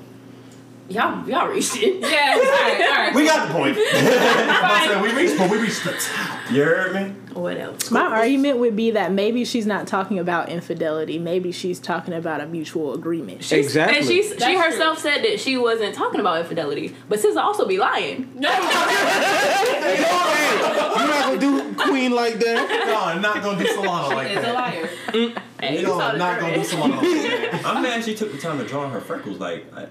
Y'all, 0.89 1.27
y'all 1.27 1.49
reached 1.49 1.75
it. 1.75 1.99
Yeah. 1.99 2.33
All 2.33 2.41
right. 2.41 2.81
All 2.81 2.95
right. 2.95 3.15
We 3.15 3.25
got 3.25 3.47
the 3.47 3.53
point. 3.53 3.77
I 3.79 4.87
said 4.87 5.01
we 5.01 5.13
reached, 5.13 5.37
but 5.37 5.51
we 5.51 5.57
reached 5.57 5.83
the 5.83 5.91
top. 5.91 6.36
You 6.51 6.63
heard 6.63 6.93
me? 6.95 7.13
What 7.33 7.57
else? 7.57 7.91
My 7.91 8.01
argument 8.05 8.57
would 8.57 8.75
be 8.75 8.91
that 8.91 9.11
maybe 9.11 9.45
she's 9.45 9.65
not 9.65 9.85
talking 9.87 10.17
about 10.17 10.49
infidelity. 10.49 11.19
Maybe 11.19 11.51
she's 11.51 11.79
talking 11.79 12.13
about 12.13 12.41
a 12.41 12.47
mutual 12.47 12.93
agreement. 12.93 13.43
She's- 13.43 13.65
Exactly. 13.65 13.97
And 13.99 14.07
she's, 14.07 14.29
she 14.29 14.35
That's 14.37 14.59
herself 14.73 14.99
said 14.99 15.23
that 15.23 15.39
she 15.39 15.57
wasn't 15.57 15.93
talking 15.93 16.19
about 16.19 16.39
infidelity, 16.41 16.95
but 17.09 17.19
SZA 17.19 17.37
also 17.37 17.65
be 17.67 17.77
lying. 17.77 18.31
No. 18.39 18.49
Hey, 18.51 19.97
you're 19.97 21.07
not 21.07 21.25
gonna 21.25 21.37
gonna 21.37 21.39
do 21.39 21.75
Queen 21.75 22.11
like 22.11 22.35
that. 22.39 22.85
No, 22.87 22.95
I'm 23.03 23.21
not 23.21 23.43
gonna 23.43 23.63
do 23.63 23.69
Solana 23.71 24.09
like 24.15 24.27
that. 24.29 24.31
Is 24.31 24.37
a 24.37 24.41
that. 24.41 24.53
liar. 24.53 24.89
Mm. 25.07 25.41
Hey, 25.59 25.79
you 25.79 25.87
No, 25.87 25.97
saw 25.99 26.09
I'm 26.11 26.17
not 26.17 26.39
gonna 26.39 26.55
do 26.55 26.63
thread. 26.63 26.81
Solana 26.81 26.95
like 27.01 27.51
that. 27.51 27.65
I'm 27.65 27.83
mad 27.83 28.03
she 28.03 28.15
took 28.15 28.31
the 28.31 28.37
time 28.37 28.57
to 28.59 28.65
draw 28.65 28.89
her 28.89 29.01
freckles. 29.01 29.39
Like, 29.39 29.65
I, 29.75 29.81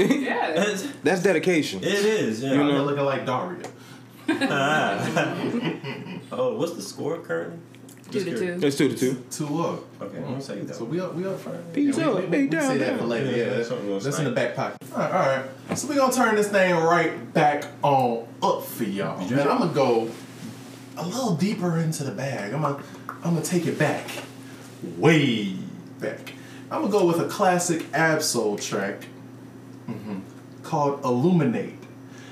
Yeah. 0.00 0.62
it's, 0.70 0.86
That's 1.02 1.22
dedication. 1.22 1.82
it 1.82 1.86
is. 2.04 2.42
Yeah. 2.42 2.50
You 2.50 2.56
You're 2.56 2.64
know? 2.72 2.84
looking 2.84 3.04
like 3.04 3.26
Daria. 3.26 3.62
oh, 6.32 6.56
what's 6.58 6.74
the 6.74 6.82
score 6.82 7.18
currently? 7.18 7.58
Two 8.10 8.24
to 8.24 8.38
two. 8.38 8.66
It's 8.66 8.76
two 8.76 8.88
to 8.88 8.96
two. 8.96 9.24
Two 9.30 9.62
up. 9.62 10.02
Okay, 10.02 10.18
I'm 10.18 10.24
gonna 10.24 10.40
say 10.40 10.60
that. 10.60 10.76
So 10.76 10.84
we 10.84 11.00
up, 11.00 11.14
we 11.14 11.26
up 11.26 11.38
first. 11.40 11.72
Peace 11.72 11.96
we, 11.96 12.02
out. 12.02 12.16
We, 12.16 12.26
we, 12.26 12.42
we 12.42 12.48
down, 12.48 12.62
say 12.62 12.78
that 12.78 12.98
for 12.98 13.06
later. 13.06 13.30
Yeah, 13.30 13.36
Yeah, 13.36 13.44
that's 13.44 13.56
that's, 13.56 13.68
something 13.68 13.88
we'll 13.88 14.00
that's 14.00 14.18
in 14.18 14.24
the 14.24 14.30
back 14.30 14.54
pocket. 14.54 14.76
All 14.92 14.98
right, 14.98 15.12
all 15.12 15.44
right. 15.68 15.78
So 15.78 15.88
we 15.88 15.94
gonna 15.94 16.12
turn 16.12 16.34
this 16.34 16.48
thing 16.48 16.74
right 16.74 17.32
back 17.32 17.64
on 17.82 18.26
up 18.42 18.64
for 18.64 18.84
y'all. 18.84 19.18
And 19.20 19.40
I'm 19.40 19.58
gonna 19.58 19.72
go 19.72 20.10
a 20.98 21.06
little 21.06 21.36
deeper 21.36 21.78
into 21.78 22.04
the 22.04 22.12
bag. 22.12 22.52
I'm 22.52 22.62
gonna, 22.62 22.82
I'm 23.24 23.34
gonna 23.34 23.42
take 23.42 23.66
it 23.66 23.78
back, 23.78 24.06
way 24.98 25.54
back. 26.00 26.34
I'm 26.70 26.82
gonna 26.82 26.92
go 26.92 27.06
with 27.06 27.20
a 27.20 27.28
classic 27.28 27.86
Ab-Soul 27.94 28.58
track 28.58 29.06
mhm, 29.88 30.20
called 30.62 31.02
"Illuminate." 31.02 31.77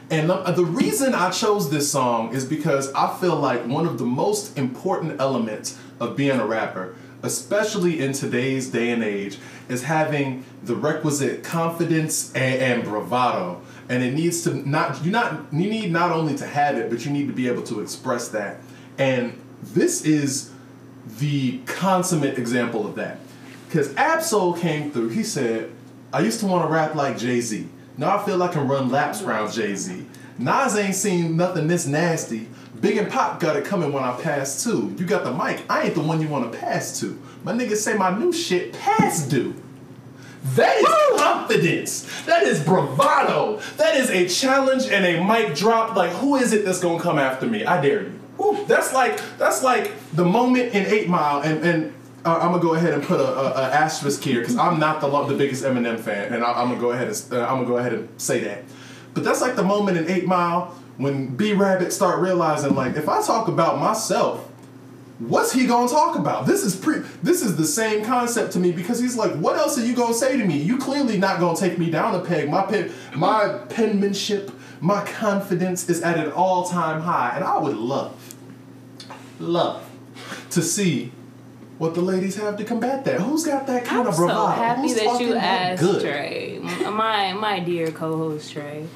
And 0.09 0.31
the, 0.31 0.65
reason 0.65 1.15
I 1.15 1.31
chose 1.31 1.71
this 1.71 1.91
song 1.91 2.33
is 2.33 2.45
because 2.45 2.93
I 2.93 3.17
feel 3.19 3.35
like 3.35 3.67
one 3.67 3.87
of 3.87 3.99
the 3.99 4.05
most 4.05 4.57
important 4.57 5.21
elements 5.21 5.77
of 5.99 6.17
being 6.17 6.39
a 6.39 6.47
rapper, 6.47 6.95
especially 7.25 8.01
in 8.01 8.13
today's 8.13 8.71
day 8.71 8.91
and 8.93 9.03
age, 9.03 9.39
is 9.69 9.83
having 9.83 10.45
the 10.63 10.77
requisite 10.77 11.43
confidence 11.43 12.33
and, 12.35 12.63
and 12.63 12.85
bravado. 12.85 13.63
And 13.89 14.05
it 14.05 14.15
needs 14.15 14.43
to 14.45 14.55
not 14.69 15.05
you 15.05 15.11
not 15.11 15.53
you 15.53 15.69
need 15.69 15.91
not 15.91 16.13
only 16.13 16.37
to 16.37 16.47
have 16.47 16.77
it, 16.77 16.89
but 16.89 17.05
you 17.05 17.11
need 17.11 17.27
to 17.27 17.33
be 17.33 17.49
able 17.49 17.63
to 17.65 17.81
express 17.81 18.29
that. 18.29 18.59
And 18.99 19.41
this 19.63 20.05
is 20.05 20.53
the 21.19 21.59
consummate 21.67 22.39
example 22.39 22.87
of 22.87 22.95
that. 22.97 23.19
Because 23.67 23.95
Ab-Soul 23.97 24.55
came 24.55 24.93
through, 24.93 25.09
he 25.09 25.25
said, 25.25 25.73
I 26.13 26.21
used 26.21 26.41
to 26.41 26.47
want 26.47 26.65
to 26.67 26.73
rap 26.73 26.95
like 26.95 27.19
Jay 27.19 27.41
Z. 27.41 27.69
Now 27.99 28.19
I 28.19 28.25
feel 28.25 28.43
I 28.43 28.49
can 28.49 28.69
run 28.69 28.91
laps 28.91 29.23
around 29.23 29.53
Jay 29.53 29.75
Z. 29.75 30.05
Nas 30.39 30.77
ain't 30.77 30.95
seen 30.95 31.37
nothing 31.37 31.67
this 31.67 31.87
nasty. 31.87 32.49
Big 32.81 32.99
and 32.99 33.11
Pop 33.11 33.41
got 33.41 33.57
it 33.57 33.65
coming 33.65 33.93
when 33.93 34.05
I 34.05 34.21
pass 34.21 34.63
too. 34.63 34.95
You 34.99 35.07
got 35.07 35.25
the 35.25 35.33
mic, 35.33 35.63
I 35.71 35.85
ain't 35.85 35.95
the 35.95 36.03
one 36.03 36.21
you 36.21 36.29
want 36.29 36.53
to 36.53 36.59
pass 36.59 37.01
to. 37.01 37.19
My 37.43 37.53
niggas 37.53 37.77
say 37.77 37.97
my 37.97 38.17
new 38.17 38.33
shit 38.33 38.75
past 38.75 39.31
due. 39.31 39.55
That 40.55 40.77
is 40.77 41.21
confidence. 41.21 42.25
That 42.25 42.45
is 42.45 42.63
bravado. 42.63 43.61
That 43.79 43.97
is 43.97 44.11
a 44.11 44.29
challenge 44.29 44.85
and 44.87 45.05
a 45.05 45.25
mic 45.25 45.57
drop. 45.57 45.97
Like, 45.97 46.13
who 46.13 46.37
is 46.37 46.53
it 46.53 46.65
that's 46.65 46.81
gonna 46.81 47.03
come 47.03 47.19
after 47.19 47.47
me? 47.47 47.65
I 47.65 47.81
dare 47.81 48.03
you. 48.03 48.21
Whew, 48.37 48.65
that's 48.67 48.93
like 48.93 49.21
that's 49.39 49.63
like 49.63 49.93
the 50.13 50.25
moment 50.25 50.75
in 50.75 50.87
Eight 50.87 51.09
Mile, 51.09 51.41
and 51.41 51.65
and 51.65 51.95
uh, 52.27 52.39
I'm 52.43 52.51
gonna 52.51 52.63
go 52.63 52.75
ahead 52.75 52.93
and 52.93 53.03
put 53.03 53.21
a, 53.21 53.25
a, 53.25 53.51
a 53.53 53.73
asterisk 53.73 54.23
here 54.23 54.41
because 54.41 54.57
I'm 54.57 54.81
not 54.81 55.01
the 55.01 55.09
the 55.27 55.37
biggest 55.37 55.65
Eminem 55.65 55.99
fan, 55.99 56.33
and 56.33 56.45
I, 56.45 56.53
I'm 56.53 56.69
gonna 56.69 56.81
go 56.81 56.91
ahead 56.91 57.07
and 57.07 57.33
uh, 57.33 57.47
I'm 57.47 57.59
gonna 57.59 57.67
go 57.67 57.77
ahead 57.79 57.93
and 57.93 58.09
say 58.21 58.41
that. 58.41 58.65
But 59.15 59.25
that's 59.25 59.41
like 59.41 59.57
the 59.57 59.63
moment 59.63 59.97
in 59.97 60.11
Eight 60.11 60.27
Mile 60.27 60.75
when 60.97 61.37
B 61.37 61.53
Rabbit 61.53 61.93
start 61.93 62.21
realizing 62.21 62.75
like 62.75 62.97
if 62.97 63.09
I 63.09 63.23
talk 63.23 63.47
about 63.47 63.79
myself, 63.79 64.51
what's 65.21 65.53
he 65.53 65.67
gonna 65.67 65.89
talk 65.89 66.17
about? 66.17 66.47
This 66.47 66.65
is 66.65 66.75
pre 66.75 66.99
this 67.23 67.43
is 67.43 67.57
the 67.57 67.65
same 67.65 68.05
concept 68.05 68.53
to 68.55 68.59
me 68.59 68.73
because 68.73 68.99
he's 68.99 69.17
like, 69.17 69.33
what 69.35 69.57
else 69.57 69.79
are 69.79 69.85
you 69.85 69.95
gonna 69.95 70.13
say 70.13 70.37
to 70.37 70.45
me? 70.45 70.59
You 70.59 70.79
clearly 70.79 71.19
not 71.19 71.39
gonna 71.39 71.57
take 71.57 71.79
me 71.79 71.91
down 71.91 72.15
a 72.17 72.25
peg. 72.25 72.51
My 72.51 72.63
pen 72.63 72.93
my 73.15 73.61
penmanship, 73.69 74.51
my 74.81 75.05
confidence 75.05 75.89
is 75.89 76.03
at 76.03 76.19
an 76.19 76.33
all-time 76.33 77.03
high, 77.03 77.35
and 77.37 77.45
I 77.45 77.57
would 77.59 77.77
love, 77.77 78.35
love 79.39 79.89
to 80.51 80.61
see 80.61 81.13
what 81.79 81.95
the 81.95 82.01
ladies 82.01 82.37
have 82.37 82.57
to 82.57 82.65
combat 82.65 83.05
that. 83.05 83.21
Who's 83.21 83.45
got 83.45 83.67
that 83.67 83.85
kind 83.85 84.03
I'm 84.03 84.07
of 84.09 84.15
so 84.15 84.27
bravado? 84.27 84.47
happy 84.63 84.81
Who's 84.83 84.95
that 84.95 85.21
you 85.21 85.35
asked 85.35 85.83
good? 85.83 86.01
Trey, 86.03 86.59
my 86.91 87.33
my 87.35 87.61
dear 87.61 87.91
co-host 87.91 88.53
Trey. 88.53 88.87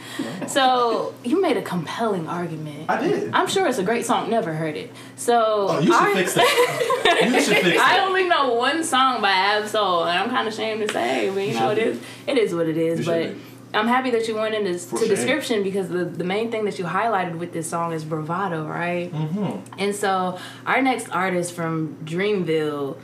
So 0.49 1.15
you 1.25 1.41
made 1.43 1.57
a 1.57 1.63
compelling 1.63 2.27
argument. 2.27 2.89
I 2.89 3.01
did. 3.07 3.35
I'm 3.35 3.47
sure 3.49 3.67
it's 3.67 3.79
a 3.79 3.83
great 3.83 4.07
song. 4.07 4.31
Never 4.31 4.55
heard 4.55 4.77
it. 4.77 4.91
So 5.17 5.67
Oh, 5.71 5.79
you 5.79 5.93
should 5.93 5.95
I- 5.95 6.15
fix 6.15 6.35
that. 6.35 7.21
you 7.33 7.41
should 7.41 7.57
fix 7.59 7.81
I 7.81 7.97
that. 7.97 8.05
only 8.07 8.29
know 8.29 8.55
one 8.55 8.83
song 8.85 9.21
by 9.21 9.31
Ab-Soul, 9.31 10.05
and 10.07 10.19
I'm 10.19 10.31
kind 10.31 10.47
of 10.49 10.55
ashamed 10.55 10.87
to 10.87 10.93
say, 10.93 11.31
but 11.33 11.41
you, 11.47 11.55
know 11.55 11.71
it 11.71 11.79
is 11.79 12.01
it 12.27 12.39
is 12.39 12.55
what 12.55 12.67
it 12.69 12.77
is. 12.77 13.01
You 13.01 13.05
But. 13.07 13.35
I'm 13.73 13.87
happy 13.87 14.11
that 14.11 14.27
you 14.29 14.35
went 14.35 14.55
into 14.55 14.77
For 14.79 14.99
to 14.99 15.07
shame. 15.07 15.15
description 15.15 15.63
because 15.63 15.89
the 15.89 16.05
the 16.05 16.25
main 16.25 16.51
thing 16.51 16.65
that 16.65 16.79
you 16.79 16.85
highlighted 16.85 17.39
with 17.39 17.53
this 17.53 17.69
song 17.69 17.93
is 17.93 18.05
bravado, 18.05 18.67
right? 18.67 19.13
Mm-hmm. 19.13 19.75
And 19.79 19.95
so 19.95 20.39
our 20.67 20.83
next 20.83 21.09
artist 21.11 21.53
from 21.53 21.97
Dreamville. 22.05 22.97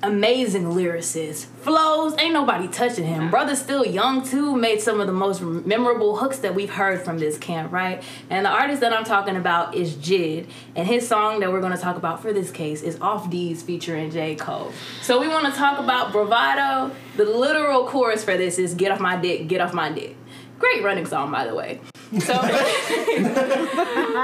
Amazing 0.00 0.66
lyricist, 0.66 1.46
flows. 1.46 2.14
Ain't 2.20 2.32
nobody 2.32 2.68
touching 2.68 3.04
him. 3.04 3.30
Brother's 3.30 3.60
still 3.60 3.84
young 3.84 4.22
too. 4.24 4.54
Made 4.54 4.80
some 4.80 5.00
of 5.00 5.08
the 5.08 5.12
most 5.12 5.40
memorable 5.42 6.18
hooks 6.18 6.38
that 6.38 6.54
we've 6.54 6.70
heard 6.70 7.02
from 7.02 7.18
this 7.18 7.36
camp, 7.36 7.72
right? 7.72 8.00
And 8.30 8.46
the 8.46 8.50
artist 8.50 8.80
that 8.82 8.92
I'm 8.92 9.02
talking 9.02 9.34
about 9.34 9.74
is 9.74 9.96
Jid, 9.96 10.46
and 10.76 10.86
his 10.86 11.08
song 11.08 11.40
that 11.40 11.50
we're 11.50 11.60
to 11.60 11.76
talk 11.76 11.96
about 11.96 12.22
for 12.22 12.32
this 12.32 12.52
case 12.52 12.82
is 12.82 12.96
Off 13.00 13.28
Deez 13.28 13.60
featuring 13.60 14.12
J 14.12 14.36
Cole. 14.36 14.72
So 15.02 15.20
we 15.20 15.26
want 15.26 15.46
to 15.46 15.52
talk 15.52 15.80
about 15.80 16.12
bravado. 16.12 16.94
The 17.16 17.24
literal 17.24 17.84
chorus 17.84 18.22
for 18.22 18.36
this 18.36 18.60
is 18.60 18.74
"Get 18.74 18.92
off 18.92 19.00
my 19.00 19.16
dick, 19.16 19.48
get 19.48 19.60
off 19.60 19.74
my 19.74 19.90
dick." 19.90 20.16
Great 20.60 20.84
running 20.84 21.06
song, 21.06 21.32
by 21.32 21.44
the 21.44 21.56
way. 21.56 21.80
So. 22.20 22.34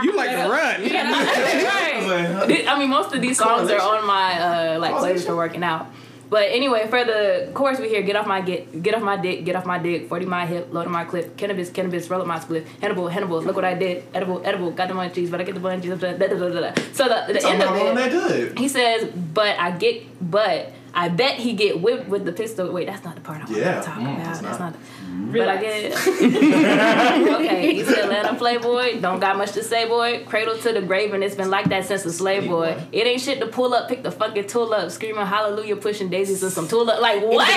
You 0.02 0.16
like 0.16 0.30
to 0.30 0.48
run. 0.48 0.82
Yeah, 0.84 1.12
right. 2.46 2.68
I 2.68 2.78
mean, 2.78 2.90
most 2.90 3.14
of 3.14 3.22
these 3.22 3.38
songs 3.38 3.70
are 3.70 3.80
on 3.80 4.06
my 4.06 4.74
uh, 4.74 4.78
like 4.80 4.94
playlist 4.94 5.26
for 5.26 5.36
working 5.36 5.62
out. 5.62 5.86
But 6.28 6.50
anyway, 6.50 6.88
for 6.88 7.04
the 7.04 7.50
chorus 7.54 7.78
we 7.78 7.88
hear, 7.88 8.02
get 8.02 8.16
off 8.16 8.26
my 8.26 8.40
get, 8.40 8.82
get 8.82 8.94
off 8.94 9.02
my 9.02 9.16
dick, 9.16 9.44
get 9.44 9.56
off 9.56 9.66
my 9.66 9.78
dick, 9.78 10.08
forty 10.08 10.26
my 10.26 10.46
hip, 10.46 10.72
load 10.72 10.86
on 10.86 10.92
my 10.92 11.04
clip, 11.04 11.36
cannabis, 11.36 11.70
cannabis, 11.70 12.10
roll 12.10 12.20
up 12.22 12.26
my 12.26 12.40
split, 12.40 12.66
Hannibal, 12.80 13.08
Hannibal, 13.08 13.42
look 13.42 13.54
what 13.54 13.64
I 13.64 13.74
did, 13.74 14.04
edible, 14.14 14.42
edible, 14.44 14.70
got 14.72 14.88
the 14.88 14.94
munchies, 14.94 15.30
but 15.30 15.40
I 15.40 15.44
get 15.44 15.54
the 15.54 15.60
munchies. 15.60 15.98
Da, 16.00 16.12
da, 16.12 16.26
da, 16.26 16.36
da, 16.36 16.48
da, 16.48 16.60
da. 16.60 16.82
So 16.92 17.04
the, 17.04 17.32
the 17.34 17.46
end 17.46 17.62
of 17.62 17.68
about 17.68 17.76
rolling 17.76 17.92
it, 17.92 17.94
that 17.96 18.10
good. 18.10 18.58
he 18.58 18.68
says, 18.68 19.10
but 19.14 19.58
I 19.58 19.70
get, 19.72 20.02
but 20.30 20.72
I 20.96 21.08
bet 21.08 21.34
he 21.36 21.52
get 21.54 21.80
whipped 21.80 22.08
with 22.08 22.24
the 22.24 22.32
pistol. 22.32 22.70
Wait, 22.72 22.86
that's 22.86 23.04
not 23.04 23.16
the 23.16 23.20
part 23.20 23.38
I 23.42 23.44
want 23.44 23.56
Yeah, 23.56 23.80
to 23.80 23.86
talk 23.86 23.98
mm, 23.98 24.14
about. 24.14 24.30
it's 24.30 24.40
That's 24.40 24.58
not. 24.60 24.72
not. 24.72 25.32
But 25.32 25.48
I 25.48 25.56
get 25.60 25.84
it. 25.84 25.94
okay, 26.58 27.74
he's 27.74 27.86
still 27.88 28.04
Atlanta 28.04 28.34
playboy. 28.38 29.00
Don't 29.00 29.20
got 29.20 29.36
much 29.36 29.52
to 29.52 29.62
say, 29.62 29.86
boy. 29.88 30.24
Cradle 30.26 30.56
to 30.58 30.72
the 30.72 30.82
grave, 30.82 31.12
and 31.14 31.22
it's 31.24 31.34
been 31.34 31.50
like 31.50 31.68
that 31.70 31.84
since 31.86 32.02
the 32.02 32.12
slave 32.12 32.46
boy. 32.48 32.76
It 32.92 33.06
ain't 33.06 33.20
shit 33.20 33.40
to 33.40 33.46
pull 33.46 33.74
up, 33.74 33.88
pick 33.88 34.02
the 34.02 34.10
fucking 34.10 34.46
tool 34.46 34.72
up, 34.72 34.90
screaming 34.90 35.26
hallelujah, 35.26 35.76
pushing 35.76 36.08
daisies 36.10 36.42
and 36.42 36.52
some 36.52 36.68
tool 36.68 36.88
up. 36.90 37.00
Like 37.00 37.22
what? 37.22 37.48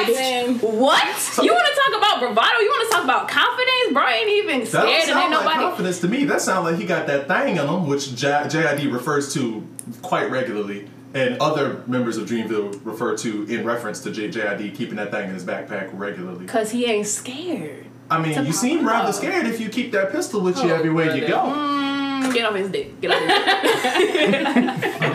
What? 0.62 1.38
You 1.43 1.54
want 1.54 1.67
to 1.67 1.82
talk 1.82 1.97
about 1.97 2.19
bravado? 2.19 2.60
You 2.60 2.69
want 2.69 2.89
to 2.89 2.95
talk 2.95 3.04
about 3.04 3.28
confidence? 3.30 3.93
Bro 3.93 4.08
ain't 4.08 4.30
even 4.30 4.60
That 4.62 4.67
scared, 4.67 4.84
don't 4.86 4.89
and 4.89 5.00
ain't 5.00 5.08
sound 5.08 5.32
like 5.32 5.39
nobody. 5.43 5.60
confidence 5.60 6.00
to 6.02 6.08
me. 6.08 6.26
That 6.26 6.41
sounds 6.41 6.65
like 6.69 6.80
he 6.80 6.86
got 6.86 7.08
that 7.08 7.28
thing 7.28 7.60
on 7.60 7.67
him, 7.67 7.88
which 7.88 8.15
J- 8.15 8.28
JID 8.47 8.91
refers 8.91 9.34
to 9.36 9.63
quite 10.02 10.30
regularly, 10.32 10.88
and 11.13 11.38
other 11.41 11.82
members 11.88 12.17
of 12.17 12.28
Dreamville 12.28 12.80
refer 12.84 13.15
to 13.17 13.43
in 13.46 13.65
reference 13.65 14.02
to 14.02 14.12
J- 14.12 14.30
JID 14.30 14.76
keeping 14.76 14.96
that 14.98 15.12
thing 15.12 15.30
in 15.30 15.34
his 15.34 15.43
backpack 15.43 15.89
regularly. 15.93 16.46
Cause 16.46 16.72
he 16.72 16.86
ain't 16.86 17.08
scared. 17.08 17.86
I 18.10 18.22
mean, 18.22 18.46
you 18.46 18.54
seem 18.54 18.80
pop 18.80 18.88
rather 18.89 19.13
scared 19.13 19.48
if 19.48 19.60
you 19.60 19.70
keep 19.70 19.91
that 19.91 20.12
pistol 20.12 20.41
with 20.41 20.58
you 20.63 20.72
Oh, 20.72 20.76
everywhere 20.76 21.15
you 21.15 21.28
go. 21.28 21.38
Mm, 21.39 22.34
get 22.34 22.46
off 22.46 22.56
his 22.56 22.70
dick. 22.70 23.00
Get 23.02 23.12
off 23.12 23.20
his 23.96 24.22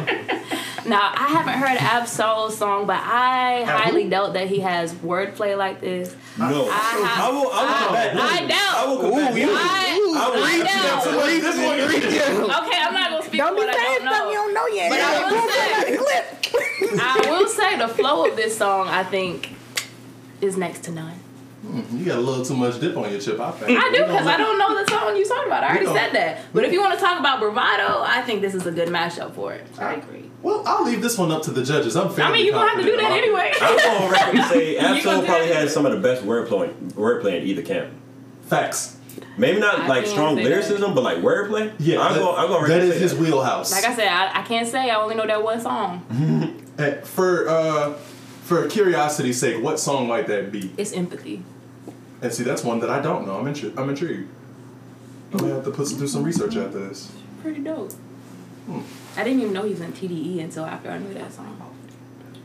dick. 0.07 0.39
now, 0.93 1.11
I 1.15 1.27
haven't 1.29 1.55
heard 1.55 1.79
Ab-Soul's 1.79 2.57
song, 2.59 2.87
but 2.87 3.01
I 3.01 3.65
highly 3.65 4.09
doubt 4.11 4.35
that 4.35 4.49
he 4.49 4.61
has 4.61 4.93
wordplay 4.95 5.57
like 5.57 5.81
this. 5.81 6.15
No, 6.39 6.45
I- 6.45 6.49
I, 6.51 7.31
will. 7.31 7.39
I 7.41 7.41
will 7.41 7.51
I- 7.53 7.79
combat. 7.87 8.17
I 8.17 8.47
doubt. 8.47 8.77
I 8.77 8.87
will 8.87 8.99
combat. 9.01 9.35
Ooh, 9.35 9.39
you- 9.39 9.51
I, 9.51 10.15
I 10.17 10.29
will 10.29 10.45
I 10.45 10.53
reach 10.55 10.65
doubt. 10.67 10.85
out 10.85 11.05
to 11.05 11.41
This 11.41 11.57
one, 11.57 12.63
Okay, 12.63 12.79
I'm 12.83 12.95
not 12.95 13.11
gonna 13.11 13.23
speak 13.25 13.41
Don't 13.41 13.55
be 13.55 13.61
what 13.61 13.69
I 13.71 13.73
saying 13.75 14.05
don't 14.05 14.15
something 14.15 14.29
you 14.33 14.35
don't 14.35 14.55
know 14.55 14.67
yet. 14.67 14.91
But 14.91 15.01
I 15.01 15.31
will 15.31 15.49
say. 15.49 16.99
I 17.01 17.31
will 17.31 17.49
say 17.49 17.79
the 17.79 17.89
flow 17.89 18.27
of 18.27 18.37
this 18.37 18.57
song, 18.59 18.89
I 18.89 19.03
think, 19.03 19.55
is 20.43 20.57
next 20.59 20.85
to 20.85 20.91
none. 20.93 21.15
Hmm, 21.63 21.97
you 21.97 22.05
got 22.05 22.19
a 22.19 22.21
little 22.21 22.45
too 22.45 22.55
much 22.57 22.81
dip 22.81 22.97
on 22.97 23.11
your 23.11 23.21
chip, 23.21 23.41
I 23.41 23.51
think. 23.53 23.79
I 23.79 23.91
do 23.93 24.05
because 24.05 24.27
I 24.27 24.37
don't 24.37 24.59
know 24.59 24.85
the 24.85 24.91
song 24.91 25.17
you 25.17 25.25
talking 25.27 25.47
about. 25.47 25.63
I 25.65 25.69
already 25.69 25.87
said 25.87 26.13
that. 26.13 26.41
But 26.53 26.65
if 26.65 26.73
you 26.73 26.81
want 26.81 26.95
to 26.99 27.01
talk 27.01 27.19
about 27.21 27.41
bravado, 27.41 28.03
I 28.03 28.23
think 28.27 28.43
this 28.43 28.55
is 28.55 28.67
a 28.67 28.73
good 28.73 28.89
mashup 28.89 29.35
for 29.35 29.53
it. 29.55 29.65
I 29.79 29.95
agree. 29.95 30.22
Well, 30.43 30.63
I'll 30.67 30.85
leave 30.85 31.03
this 31.03 31.17
one 31.17 31.31
up 31.31 31.43
to 31.45 31.51
the 31.53 31.63
judges. 31.65 31.97
I'm 31.97 32.09
fairly 32.13 32.23
I 32.23 32.25
fairly 32.25 32.39
mean, 32.39 32.47
you're 32.47 32.55
gonna 32.55 32.71
have 32.71 32.79
to 32.81 32.85
do 32.85 32.97
that 32.97 33.11
anyway. 33.13 33.53
I'm 33.61 33.77
going 33.77 34.03
on 34.03 34.11
record 34.11 34.37
to 34.37 34.49
say 34.49 34.75
gonna 34.77 34.89
Ab-Soul 34.97 35.25
probably 35.25 35.49
that? 35.49 35.55
has 35.57 35.73
some 35.73 35.87
of 35.87 35.93
the 35.93 36.01
best 36.01 36.23
wordplay 36.25 36.73
wordplay 36.93 37.41
in 37.41 37.47
either 37.47 37.63
camp. 37.63 37.93
Facts. 38.49 38.97
Maybe 39.39 39.61
not 39.61 39.81
I 39.81 39.87
like 39.87 40.07
strong 40.07 40.37
say 40.37 40.43
that. 40.45 40.51
lyricism, 40.51 40.95
but 40.95 41.03
like 41.05 41.19
wordplay. 41.19 41.73
Yeah, 41.79 42.01
I'm 42.01 42.15
that, 42.15 42.19
going. 42.21 42.37
I'm 42.39 42.49
going. 42.49 42.69
that 42.69 42.79
to 42.81 42.85
is 42.87 42.95
say 42.95 42.99
his 43.01 43.13
that. 43.13 43.21
wheelhouse. 43.21 43.73
Like 43.73 43.85
I 43.85 43.95
said, 43.95 44.09
I, 44.09 44.41
I 44.41 44.43
can't 44.43 44.69
say 44.69 44.91
I 44.91 44.97
only 45.01 45.15
know 45.15 45.27
that 45.27 45.43
one 45.43 45.61
song. 45.61 46.59
For 47.05 47.49
uh, 47.49 47.93
for 48.43 48.67
curiosity's 48.69 49.39
sake, 49.39 49.63
what 49.63 49.79
song 49.79 50.09
might 50.09 50.27
that 50.27 50.51
be? 50.51 50.73
It's 50.77 50.93
empathy. 50.93 51.43
And 52.21 52.33
see, 52.33 52.43
that's 52.43 52.65
one 52.65 52.81
that 52.81 52.91
I 52.91 53.01
don't 53.01 53.27
know. 53.27 53.37
I'm 53.39 53.45
intri- 53.47 53.77
I'm 53.79 53.89
intrigued. 53.89 54.29
I'm 55.33 55.39
gonna 55.39 55.55
have 55.55 55.65
to 55.65 55.71
put 55.71 55.87
some, 55.87 55.99
do 55.99 56.07
some 56.09 56.25
research 56.25 56.57
after 56.57 56.79
this. 56.89 57.11
Pretty 57.43 57.61
dope. 57.61 57.93
I 59.17 59.25
didn't 59.25 59.41
even 59.41 59.53
know 59.53 59.63
he 59.65 59.71
was 59.71 59.81
in 59.81 59.93
TDE 59.93 60.41
until 60.43 60.65
after 60.65 60.91
I 60.91 60.99
knew 60.99 61.13
that 61.15 61.33
song. 61.33 61.59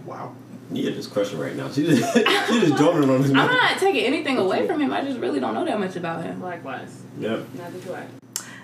Wow. 0.05 0.33
Yeah, 0.71 0.91
just 0.91 1.11
crushing 1.13 1.39
right 1.39 1.55
now. 1.55 1.69
She 1.73 1.85
just, 1.85 2.13
she 2.13 2.23
just 2.59 2.75
droning 2.75 3.09
on 3.09 3.21
his 3.21 3.29
I'm 3.31 3.35
not 3.35 3.77
taking 3.79 4.03
anything 4.05 4.37
away 4.37 4.67
from 4.67 4.81
him. 4.81 4.91
I 4.91 5.01
just 5.01 5.19
really 5.19 5.39
don't 5.39 5.53
know 5.53 5.63
that 5.65 5.79
much 5.79 5.95
about 5.95 6.23
him. 6.23 6.41
Likewise. 6.41 7.01
Yep. 7.19 7.45
Neither 7.55 7.79
do 7.79 7.93
I. 7.95 8.05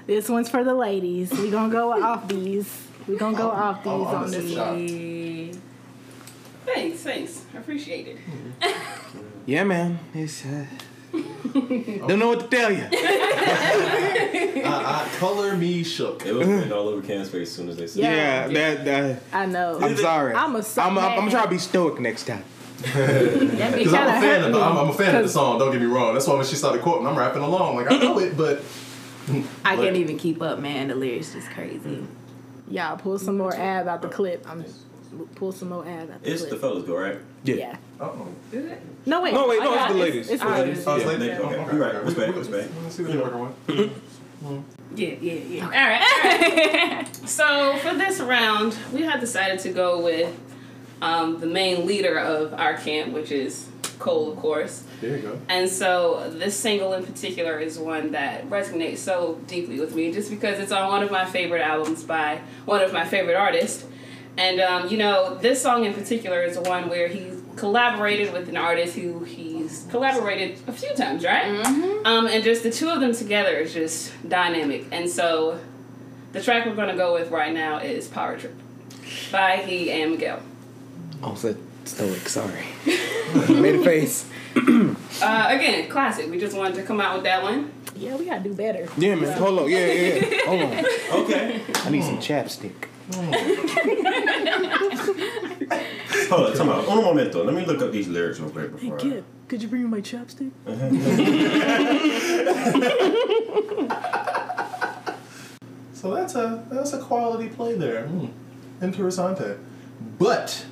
This 0.06 0.28
one's 0.28 0.50
for 0.50 0.64
the 0.66 0.74
ladies. 0.74 1.32
We 1.32 1.50
gonna 1.50 1.72
go 1.72 1.94
Off 1.94 2.28
Deez. 2.28 2.68
We 3.08 3.16
gonna 3.18 3.38
go 3.38 3.50
Off 3.50 3.84
Deez 3.84 3.88
Oh, 3.88 4.04
on 4.06 4.32
this 4.32 4.56
one. 4.56 5.62
Thanks, 6.66 7.00
thanks. 7.02 7.46
I 7.54 7.58
appreciate 7.58 8.08
it. 8.08 8.18
Yeah, 9.46 9.66
man. 9.66 10.00
It's 10.14 10.46
uh, 10.46 10.66
don't 11.14 12.20
know 12.20 12.30
what 12.30 12.40
to 12.40 12.48
tell 12.48 12.72
you. 12.72 12.88
Uh, 14.64 14.66
uh, 14.66 15.08
color 15.20 15.56
me 15.56 15.84
shook. 15.84 16.26
It 16.26 16.34
was 16.34 16.48
written 16.48 16.72
all 16.72 16.88
over 16.88 17.06
Cam's 17.06 17.30
face 17.30 17.50
as 17.50 17.56
soon 17.56 17.70
as 17.70 17.78
they 17.78 17.88
said 17.88 18.02
Yeah. 18.04 18.48
Yeah, 18.48 18.74
that. 18.76 18.86
that 18.86 19.22
I 19.32 19.46
know. 19.46 19.78
I'm 19.80 19.96
sorry. 19.98 20.34
I'm 20.34 20.56
a 20.56 20.60
I'm, 20.60 20.98
I'm, 20.98 20.98
I'm 20.98 21.16
gonna 21.20 21.32
try 21.32 21.44
to 21.44 21.50
be 21.50 21.58
stoic 21.58 22.00
next 22.00 22.26
time. 22.26 22.44
Because 22.78 22.94
I'm 23.94 24.08
a 24.18 24.22
fan 24.22 24.44
of 24.46 24.52
the, 24.54 24.60
I'm, 24.60 24.78
I'm 24.78 24.90
a 24.90 24.94
fan 24.94 25.08
of 25.10 25.14
the 25.14 25.22
'cause 25.24 25.34
song. 25.34 25.60
Don't 25.60 25.72
get 25.72 25.80
me 25.82 25.88
wrong. 25.88 26.14
That's 26.14 26.28
why 26.28 26.36
when 26.36 26.46
she 26.46 26.56
started 26.56 26.82
quoting, 26.82 27.06
I'm 27.08 27.18
rapping 27.18 27.42
along 27.44 27.76
like 27.76 27.92
I 27.92 27.98
know 27.98 28.20
it, 28.20 28.36
but 28.36 28.64
I 29.64 29.76
can't 29.76 29.96
even 29.96 30.18
keep 30.18 30.42
up, 30.42 30.60
man. 30.60 30.88
The 30.88 30.96
lyrics 30.96 31.36
is 31.36 31.48
crazy. 31.50 32.06
Y'all 32.70 32.98
pull 32.98 33.20
some 33.20 33.38
more 33.38 33.54
ab 33.56 33.88
out 33.88 34.02
the 34.02 34.10
clip. 34.10 34.46
I'm 34.50 34.66
pull 35.36 35.52
some 35.52 35.70
more 35.70 35.86
ab 35.86 36.12
out 36.12 36.24
the 36.24 36.32
It's 36.32 36.42
the 36.44 36.50
clip. 36.50 36.62
fellas 36.62 36.84
go, 36.86 36.98
right? 36.98 37.18
yeah. 37.44 37.76
oh, 38.00 38.28
Is 38.52 38.66
it? 38.66 38.82
No 39.06 39.22
wait. 39.22 39.34
No, 39.34 39.48
wait, 39.48 39.60
no, 39.62 39.72
Oh, 39.72 39.84
it's 39.84 39.94
the 39.94 40.00
ladies. 40.00 40.30
It's 40.30 40.44
the 40.44 40.50
ladies. 40.50 40.88
oh, 40.88 40.96
it's 40.96 41.04
Yeah, 41.04 41.10
late. 41.10 41.20
they- 41.20 41.32
Oh, 41.32 41.44
okay. 41.46 41.56
okay, 41.58 41.72
You're 41.76 41.82
right. 41.86 41.96
okay. 41.96 42.06
Respect, 42.06 42.28
We- 42.28 42.34
we- 42.34 42.40
respect. 42.40 42.70
Let's 42.84 42.96
see 42.96 43.04
what 43.04 43.14
you're 43.14 43.24
working 43.24 43.56
with. 43.78 43.92
Yeah, 44.96 45.16
yeah, 45.22 45.34
yeah. 45.34 45.64
All 45.66 45.70
right. 45.72 46.02
All 46.02 46.98
right. 46.98 47.16
so 47.30 47.78
for 47.78 47.94
this 47.96 48.20
round, 48.20 48.76
we 48.94 49.02
had 49.04 49.20
decided 49.20 49.60
to 49.60 49.70
go 49.70 50.02
with 50.02 50.38
um, 51.02 51.40
the 51.40 51.48
main 51.48 51.86
leader 51.86 52.18
of 52.20 52.54
our 52.54 52.76
camp, 52.78 53.14
which 53.14 53.32
is 53.32 53.68
Cole, 54.00 54.32
of 54.32 54.38
course. 54.38 54.84
There 55.02 55.16
you 55.18 55.22
go. 55.22 55.40
And 55.50 55.70
so 55.70 56.30
this 56.34 56.58
single 56.58 56.94
in 56.94 57.06
particular 57.06 57.58
is 57.60 57.78
one 57.80 58.12
that 58.12 58.50
resonates 58.50 58.98
so 58.98 59.40
deeply 59.48 59.80
with 59.80 59.96
me 59.96 60.12
just 60.12 60.30
because 60.30 60.60
it's 60.60 60.72
on 60.72 60.88
one 60.90 61.04
of 61.04 61.12
my 61.12 61.26
favorite 61.26 61.62
albums 61.62 62.04
by 62.04 62.42
one 62.66 62.82
of 62.82 62.92
my 62.94 63.06
favorite 63.06 63.36
artists. 63.36 63.86
And 64.38 64.60
um, 64.60 64.90
you 64.90 64.98
know, 64.98 65.36
this 65.36 65.62
song 65.62 65.86
in 65.86 65.94
particular 65.94 66.42
is 66.42 66.58
one 66.58 66.90
where 66.90 67.08
he 67.08 67.32
collaborated 67.56 68.34
with 68.34 68.50
an 68.50 68.58
artist 68.58 68.96
who 68.96 69.24
he's 69.24 69.86
collaborated 69.92 70.58
a 70.68 70.74
few 70.74 70.94
times, 70.96 71.24
right? 71.24 71.46
Um, 72.06 72.26
and 72.28 72.44
just 72.44 72.64
the 72.64 72.72
two 72.72 72.90
of 72.90 73.00
them 73.00 73.14
together 73.14 73.56
is 73.58 73.74
just 73.74 74.12
dynamic. 74.28 74.88
And 74.92 75.08
so 75.10 75.60
the 76.32 76.42
track 76.42 76.66
we're 76.66 76.76
gonna 76.76 76.96
go 76.98 77.14
with 77.14 77.30
right 77.30 77.54
now 77.54 77.78
is 77.78 78.08
Power 78.08 78.38
Trip 78.38 78.56
by 79.32 79.58
he 79.58 79.92
and 79.92 80.12
Miguel. 80.12 80.42
Oh, 81.22 81.36
so 81.36 81.56
stoic. 81.86 82.28
Sorry. 82.28 82.66
Made 83.50 83.76
a 83.76 83.84
face. 83.84 84.30
Uh, 84.56 85.46
again, 85.50 85.90
classic. 85.90 86.30
We 86.30 86.40
just 86.40 86.56
wanted 86.58 86.76
to 86.76 86.84
come 86.84 87.00
out 87.00 87.16
with 87.16 87.24
that 87.24 87.44
one. 87.44 87.72
Yeah, 87.96 88.16
we 88.16 88.26
gotta 88.26 88.44
do 88.44 88.54
better. 88.54 88.88
Yeah, 88.98 89.16
man. 89.16 89.38
Hold 89.38 89.60
on. 89.60 89.70
Yeah, 89.70 89.86
yeah. 89.86 90.16
yeah. 90.16 90.46
Hold 90.46 90.62
on. 90.62 90.86
Okay. 91.24 91.62
I 91.76 91.90
need 91.90 92.04
some 92.04 92.18
chapstick. 92.18 92.88
Hold 96.30 96.48
on, 96.50 96.54
time 96.56 96.70
out. 96.70 96.88
Un 96.88 97.04
momento. 97.04 97.44
Let 97.44 97.54
me 97.54 97.66
look 97.66 97.82
up 97.82 97.92
these 97.92 98.08
lyrics 98.08 98.40
real 98.40 98.50
quick 98.50 98.72
Hey 98.80 98.90
before. 98.90 98.98
I- 98.98 99.02
kid, 99.02 99.24
could 99.48 99.62
you 99.62 99.68
bring 99.68 99.84
me 99.84 99.90
my 99.90 100.02
chapstick? 100.02 100.52
So 105.94 106.14
that's 106.14 106.36
a 106.36 106.66
that's 106.70 106.92
a 106.92 107.00
quality 107.00 107.48
play 107.48 107.76
there. 107.76 108.08
Mm. 108.08 108.30
Interessante. 108.82 109.58
But 110.20 110.66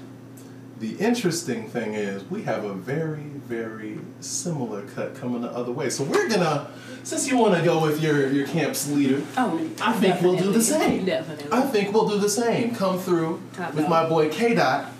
the 0.81 0.95
interesting 0.97 1.69
thing 1.69 1.93
is 1.93 2.23
we 2.29 2.41
have 2.43 2.63
a 2.65 2.73
very 2.73 3.21
very 3.47 3.99
similar 4.19 4.81
cut 4.95 5.13
coming 5.15 5.41
the 5.41 5.49
other 5.51 5.71
way. 5.71 5.89
So 5.89 6.03
we're 6.03 6.27
gonna 6.27 6.71
since 7.03 7.29
you 7.29 7.37
want 7.37 7.55
to 7.55 7.63
go 7.63 7.81
with 7.81 8.01
your 8.01 8.27
your 8.31 8.47
camp's 8.47 8.89
leader, 8.91 9.21
Oh, 9.37 9.59
I 9.81 9.93
think 9.93 10.21
we'll 10.21 10.35
do 10.37 10.51
the 10.51 10.61
same. 10.61 11.05
Definitely. 11.05 11.47
I 11.51 11.61
think 11.61 11.93
we'll 11.93 12.07
do 12.09 12.17
the 12.17 12.29
same. 12.29 12.75
Come 12.75 12.97
through 12.99 13.41
Top 13.53 13.73
with 13.73 13.83
dog. 13.83 13.89
my 13.89 14.09
boy 14.09 14.29
K 14.29 14.55
Dot. 14.55 14.91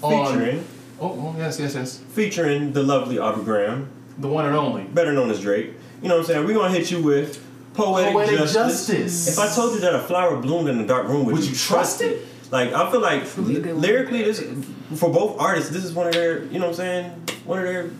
Featuring, 0.00 0.64
Oh, 1.00 1.10
oh 1.12 1.34
yes 1.38 1.60
yes 1.60 1.74
yes. 1.74 1.98
featuring 2.14 2.72
the 2.72 2.82
lovely 2.82 3.18
Aubrey 3.18 3.44
Graham, 3.44 3.88
The 4.18 4.28
one 4.28 4.46
and 4.46 4.56
only. 4.56 4.82
better 4.84 5.12
known 5.12 5.30
as 5.30 5.40
Drake. 5.40 5.72
You 6.02 6.08
know 6.08 6.14
what 6.16 6.20
I'm 6.22 6.26
saying? 6.26 6.46
We're 6.46 6.54
gonna 6.54 6.72
hit 6.74 6.90
you 6.90 7.02
with 7.02 7.38
poetic, 7.74 8.12
Poetic 8.14 8.38
justice. 8.38 8.86
justice. 8.88 9.28
If 9.28 9.38
I 9.38 9.54
told 9.54 9.74
you 9.74 9.80
that 9.80 9.94
a 9.94 10.00
flower 10.00 10.36
bloomed 10.36 10.68
in 10.70 10.80
a 10.80 10.86
dark 10.86 11.06
room, 11.08 11.26
would, 11.26 11.34
Would 11.34 11.44
you 11.44 11.50
you 11.50 11.56
trust 11.56 11.98
trust 11.98 12.02
it? 12.02 12.22
Like 12.50 12.72
I 12.72 12.90
feel 12.90 13.00
like 13.00 13.22
be 13.36 13.56
a 13.56 13.60
good 13.60 13.72
one. 13.74 13.80
lyrically, 13.82 14.22
this 14.24 14.40
for 14.96 15.10
both 15.10 15.38
artists, 15.40 15.70
this 15.70 15.84
is 15.84 15.92
one 15.92 16.06
of 16.08 16.12
their, 16.12 16.44
you 16.44 16.58
know 16.58 16.66
what 16.66 16.68
I'm 16.68 16.74
saying? 16.74 17.10
One 17.44 17.58
of 17.58 17.64
their 17.64 17.90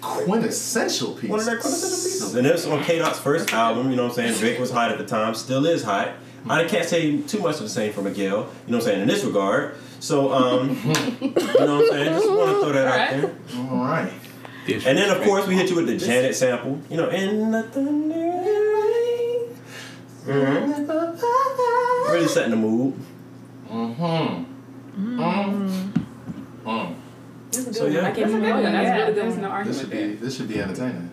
Quintessential 0.00 1.12
piece. 1.14 1.28
one 1.28 1.40
of 1.40 1.44
their 1.46 1.58
quintessential 1.58 1.98
pieces. 1.98 2.34
And 2.34 2.46
this 2.46 2.66
on 2.66 2.82
K 2.82 2.98
Dot's 2.98 3.18
first 3.18 3.52
album, 3.52 3.90
you 3.90 3.96
know 3.96 4.04
what 4.04 4.18
I'm 4.18 4.28
saying? 4.28 4.38
Drake 4.38 4.58
was 4.58 4.70
hot 4.70 4.90
at 4.90 4.98
the 4.98 5.04
time, 5.04 5.34
still 5.34 5.66
is 5.66 5.82
hot. 5.82 6.12
I 6.48 6.64
can't 6.64 6.88
say 6.88 7.20
too 7.20 7.40
much 7.40 7.56
of 7.56 7.62
the 7.62 7.68
same 7.68 7.92
for 7.92 8.00
Miguel, 8.00 8.24
you 8.24 8.36
know 8.38 8.46
what 8.46 8.74
I'm 8.76 8.80
saying, 8.80 9.02
in 9.02 9.08
this 9.08 9.24
regard. 9.24 9.74
So, 10.00 10.32
um, 10.32 10.70
you 11.20 11.28
know 11.28 11.34
what 11.34 11.60
I'm 11.60 11.88
saying? 11.88 12.14
Just 12.14 12.30
want 12.30 12.50
to 12.50 12.60
throw 12.60 12.72
that 12.72 12.86
out 12.86 13.12
Alright. 13.12 13.20
there. 13.20 13.60
All 13.70 13.84
right. 13.84 14.12
And 14.86 14.96
then, 14.96 15.14
of 15.14 15.22
course, 15.22 15.46
we 15.46 15.54
hit 15.54 15.68
you 15.68 15.76
with 15.76 15.86
the 15.86 15.98
Janet 15.98 16.34
sample, 16.34 16.80
you 16.88 16.96
know, 16.96 17.10
in 17.10 17.50
the 17.50 17.62
thunder 17.64 18.14
rain. 18.14 19.56
Mhm. 20.26 22.10
Really 22.10 22.28
setting 22.28 22.52
the 22.52 22.56
mood. 22.56 22.94
Mm-hmm. 23.68 24.44
Mm. 25.20 25.92
Mm. 26.64 26.94
So, 27.72 27.86
yeah. 27.86 28.00
I 28.00 28.10
can't 28.10 28.16
That's 28.16 28.18
a 28.18 28.22
even 28.36 28.40
good 28.40 28.52
one. 28.54 28.62
That's 28.64 28.74
Yeah, 28.86 28.94
really 28.96 29.06
good 29.12 29.16
there's 29.22 29.32
one. 29.34 29.42
no 29.42 29.64
This 29.64 29.80
should 29.80 29.90
there. 29.90 30.08
be 30.08 30.14
this 30.14 30.36
should 30.36 30.48
be 30.48 30.60
entertaining. 30.60 31.10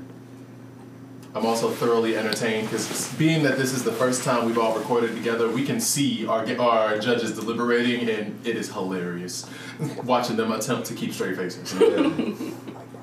I'm 1.36 1.46
also 1.46 1.70
thoroughly 1.70 2.17
entertained 2.17 2.67
because 2.70 3.13
being 3.15 3.43
that 3.43 3.58
this 3.58 3.72
is 3.74 3.84
the 3.84 3.91
first 3.91 4.24
time 4.24 4.46
we've 4.46 4.58
all 4.58 4.76
recorded 4.76 5.13
together, 5.15 5.50
we 5.50 5.63
can 5.65 5.80
see 5.80 6.26
our 6.26 6.46
our 6.60 6.98
judges 6.98 7.34
deliberating, 7.34 8.10
and 8.10 8.46
it 8.46 8.56
is 8.56 8.72
hilarious 8.72 9.48
watching 10.04 10.36
them 10.36 10.52
attempt 10.52 10.88
to 10.88 10.96
keep 10.96 11.13
straight 11.13 11.36
faces. 11.36 11.74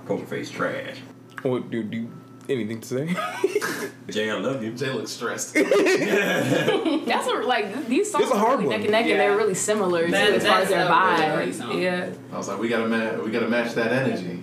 Poker 0.07 0.27
face 0.27 0.51
trash. 0.51 0.97
What 1.43 1.71
do 1.71 1.83
do 1.85 2.11
anything 2.49 2.81
to 2.81 2.87
say? 2.89 3.07
Jay, 4.11 4.31
I 4.31 4.35
love 4.39 4.63
you. 4.63 4.73
Jay 4.73 4.91
looks 4.93 5.13
stressed. 5.13 5.55
That's 5.55 7.27
what, 7.27 7.45
like 7.47 7.87
these 7.87 8.11
songs 8.11 8.31
are 8.31 8.39
hard 8.39 8.59
really 8.61 8.67
one. 8.67 8.77
neck 8.77 8.83
and 8.83 8.91
neck, 8.93 9.07
Yeah. 9.07 9.13
and 9.13 9.21
they're 9.21 9.37
really 9.37 9.55
similar 9.55 10.09
That- 10.11 10.29
too, 10.29 10.35
as 10.35 10.47
far 10.47 10.61
as 10.61 10.69
their 10.69 10.85
that's 10.87 11.21
a 11.21 11.37
really 11.39 11.53
vibe. 11.79 11.83
Yeah. 11.83 12.11
I 12.33 12.37
was 12.37 12.49
like, 12.49 12.59
we 12.59 12.69
gotta 12.69 12.87
ma- 12.89 13.23
we 13.23 13.31
gotta 13.31 13.49
match 13.49 13.75
that 13.75 13.93
energy. 13.93 14.43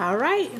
All 0.00 0.16
right. 0.16 0.50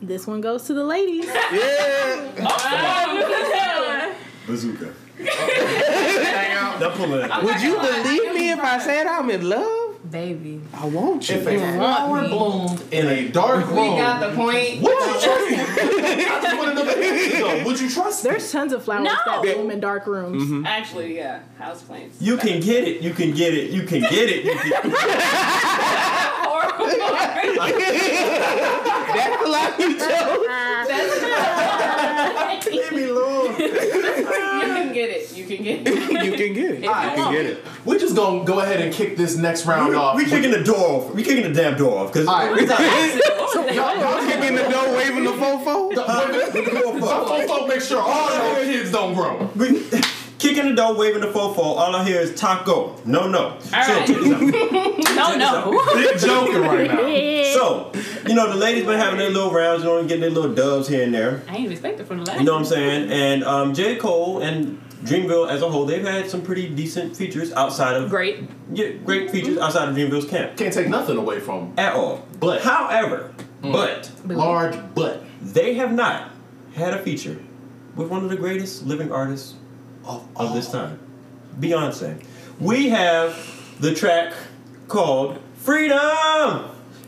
This 0.00 0.26
one 0.26 0.40
goes 0.40 0.64
to 0.64 0.74
the 0.74 0.84
ladies. 0.84 1.24
yeah. 1.26 2.32
oh, 2.40 4.14
Bazooka. 4.46 4.94
now 5.20 6.90
pull 6.94 7.14
it 7.14 7.30
out. 7.30 7.42
Would 7.42 7.60
you 7.60 7.74
believe 7.76 8.34
me 8.34 8.50
if 8.50 8.60
I 8.60 8.78
said 8.78 9.06
I'm 9.06 9.28
in 9.30 9.48
love? 9.48 9.77
Baby. 10.10 10.60
I 10.74 10.86
want 10.86 11.28
you. 11.28 11.36
If 11.36 11.46
a 11.46 11.58
flower 11.76 12.28
bloomed 12.28 12.82
in 12.92 13.06
a 13.06 13.28
dark 13.28 13.66
room. 13.68 13.94
We 13.94 14.00
got 14.00 14.20
the 14.20 14.34
point. 14.36 14.82
would 14.82 14.92
you 14.92 15.20
trust 15.20 15.50
it? 15.50 15.60
I 16.30 16.40
just 16.42 16.56
want 16.56 16.68
to 16.70 16.74
know 16.74 16.84
the 16.84 16.96
answer. 16.96 17.38
though. 17.38 17.64
Would 17.64 17.80
you 17.80 17.90
trust 17.90 18.24
it? 18.24 18.28
There's 18.28 18.50
tons 18.52 18.72
of 18.72 18.84
flowers 18.84 19.04
No. 19.04 19.14
that 19.26 19.42
bloom 19.42 19.70
in 19.70 19.80
dark 19.80 20.06
rooms. 20.06 20.42
Mm-hmm. 20.44 20.66
Actually, 20.66 21.16
yeah, 21.16 21.40
house 21.58 21.82
plants. 21.82 22.20
You 22.22 22.36
can 22.36 22.60
get 22.60 22.86
it. 22.88 23.02
You 23.02 23.12
can 23.12 23.32
get 23.34 23.54
it. 23.54 23.70
You 23.70 23.82
can 23.82 24.00
get 24.02 24.30
it. 24.30 24.44
You 24.44 24.54
can. 24.56 24.90
That's 27.98 29.42
a 29.42 29.46
lie 29.48 29.74
you 29.78 29.98
chose. 29.98 30.46
Leave 32.72 32.92
me 32.92 33.04
alone. 33.08 33.56
You 33.58 33.68
can 33.68 34.92
get 34.92 35.10
it. 35.10 35.36
You 35.36 35.44
can 35.46 35.62
get 35.64 35.86
it. 35.86 35.88
You 35.88 35.94
can 36.32 36.52
get 36.54 36.70
it. 36.72 36.82
You 36.82 36.90
can 36.90 37.32
get 37.32 37.46
it. 37.46 37.64
We're 37.84 37.98
just 37.98 38.14
gonna 38.16 38.44
go 38.44 38.60
ahead 38.60 38.80
and 38.80 38.92
kick 38.92 39.16
this 39.16 39.36
next 39.36 39.66
round 39.66 39.94
off. 39.98 40.16
We 40.16 40.24
kicking 40.24 40.50
the 40.50 40.64
door 40.64 40.76
off. 40.76 41.14
We 41.14 41.22
kicking 41.22 41.52
the 41.52 41.62
damn 41.62 41.76
door 41.76 41.98
off. 41.98 42.12
Cause 42.12 42.26
All 42.26 42.52
right. 42.52 42.68
Kicking 43.48 44.54
the 44.54 44.68
door, 44.70 44.94
waving 44.96 45.24
the 45.24 45.32
fofo. 45.32 45.94
Some 45.94 47.48
folk 47.48 47.68
make 47.68 47.80
sure 47.80 48.00
all 48.00 48.62
your 48.62 48.64
kids 48.64 48.92
don't 48.92 49.14
grow. 49.14 49.50
we 49.56 49.82
kicking 50.38 50.68
the 50.68 50.74
door, 50.74 50.94
waving 50.94 51.20
the 51.20 51.28
fofo. 51.28 51.58
All 51.58 51.94
I 51.94 52.04
hear 52.04 52.20
is 52.20 52.34
taco. 52.38 52.96
No, 53.04 53.28
no. 53.28 53.58
so 53.60 53.70
right. 53.72 54.06
check 54.06 54.16
this 54.16 54.32
out. 54.32 55.04
No, 55.18 55.34
no. 55.36 55.94
Big 55.94 56.18
joking 56.20 56.60
right 56.60 56.86
now. 56.86 57.02
So 57.52 57.92
you 58.28 58.34
know 58.34 58.48
the 58.48 58.56
ladies 58.56 58.84
been 58.84 58.98
having 58.98 59.18
their 59.18 59.30
little 59.30 59.50
rounds, 59.50 59.82
you 59.82 59.88
know, 59.88 60.00
getting 60.02 60.20
their 60.20 60.30
little 60.30 60.54
dubs 60.54 60.86
here 60.88 61.02
and 61.02 61.12
there. 61.12 61.42
I 61.48 61.56
ain't 61.56 61.72
expecting 61.72 62.06
from 62.06 62.18
the 62.18 62.24
last. 62.24 62.38
You 62.38 62.46
know 62.46 62.52
what 62.52 62.60
I'm 62.60 62.64
saying? 62.64 63.10
And 63.10 63.42
um, 63.44 63.74
J. 63.74 63.96
Cole 63.96 64.40
and 64.40 64.80
Dreamville 65.02 65.48
as 65.48 65.62
a 65.62 65.70
whole, 65.70 65.84
they've 65.86 66.04
had 66.04 66.28
some 66.28 66.42
pretty 66.42 66.68
decent 66.74 67.16
features 67.16 67.52
outside 67.52 67.94
of 67.96 68.10
Great. 68.10 68.48
yeah, 68.72 68.88
great 69.04 69.30
features 69.30 69.56
outside 69.58 69.88
of 69.88 69.94
Dreamville's 69.94 70.24
camp 70.28 70.56
Can't 70.56 70.72
take 70.74 70.88
nothing 70.88 71.16
away 71.16 71.38
from 71.40 71.72
at 71.78 71.94
all. 71.94 72.26
But- 72.40 72.62
however, 72.62 73.32
but 73.62 74.10
large 74.26 74.76
butt. 74.94 75.22
they 75.42 75.74
have 75.74 75.92
not 75.92 76.30
had 76.74 76.94
a 76.94 76.98
feature 77.02 77.38
with 77.96 78.08
one 78.08 78.24
of 78.24 78.30
the 78.30 78.36
greatest 78.36 78.86
living 78.86 79.10
artists 79.12 79.54
Of, 80.04 80.26
of 80.36 80.54
this 80.54 80.70
time. 80.70 80.98
Beyonce. 81.60 82.22
We 82.60 82.88
have 82.90 83.36
the 83.80 83.94
track 83.94 84.32
called 84.88 85.38
Freedom 85.56 86.64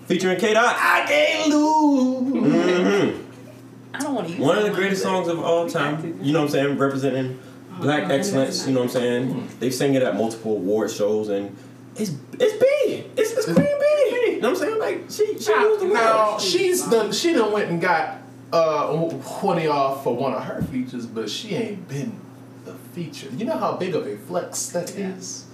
featuring 0.06 0.38
K 0.38 0.54
Dot. 0.54 0.76
I 0.78 1.04
can't 1.06 1.48
lose. 1.50 2.20
hmm 2.30 3.22
I 3.94 3.98
don't 3.98 4.14
want 4.14 4.26
to 4.28 4.32
use 4.32 4.40
One 4.40 4.56
of 4.58 4.64
the 4.64 4.70
greatest 4.70 5.02
but- 5.02 5.08
songs 5.10 5.28
of 5.28 5.40
all 5.40 5.68
time. 5.68 6.18
You 6.22 6.32
know 6.32 6.40
what 6.40 6.46
I'm 6.46 6.50
saying? 6.52 6.78
Representing 6.78 7.38
black 7.80 8.10
excellence. 8.10 8.66
You 8.66 8.74
know 8.74 8.80
what 8.80 8.86
I'm 8.86 8.92
saying? 8.92 9.48
They 9.58 9.70
sing 9.70 9.94
it 9.94 10.02
at 10.02 10.16
multiple 10.16 10.52
award 10.52 10.90
shows 10.90 11.28
and 11.28 11.56
it's 11.96 12.14
it's 12.38 12.52
B. 12.54 13.04
It's, 13.16 13.32
it's 13.32 13.44
Queen 13.44 13.56
B. 13.56 14.32
You 14.34 14.40
know 14.40 14.50
what 14.50 14.62
I'm 14.62 14.68
saying? 14.68 14.78
Like 14.78 15.04
she 15.10 15.38
she 15.38 15.52
rules 15.52 15.80
the 15.80 15.86
world. 15.86 15.94
Now 15.94 16.38
she's 16.38 16.86
done. 16.86 17.12
She 17.12 17.32
done 17.32 17.52
went 17.52 17.70
and 17.70 17.80
got 17.80 18.18
uh 18.52 19.10
twenty 19.40 19.66
off 19.66 20.04
for 20.04 20.16
one 20.16 20.32
of 20.32 20.44
her 20.44 20.62
features, 20.62 21.06
but 21.06 21.28
she 21.28 21.54
ain't 21.54 21.88
been 21.88 22.18
the 22.64 22.74
feature. 22.94 23.28
You 23.36 23.44
know 23.44 23.56
how 23.56 23.76
big 23.76 23.94
of 23.94 24.06
a 24.06 24.16
flex 24.16 24.66
that 24.70 24.94
is. 24.96 25.46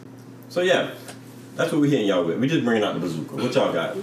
So 0.48 0.60
yeah, 0.60 0.92
that's 1.56 1.72
what 1.72 1.80
we're 1.80 1.90
hitting 1.90 2.06
y'all 2.06 2.24
with. 2.24 2.38
We 2.38 2.48
just 2.48 2.64
bringing 2.64 2.84
out 2.84 2.94
the 2.94 3.00
bazooka. 3.00 3.36
What 3.36 3.54
y'all 3.54 3.72
got? 3.72 3.96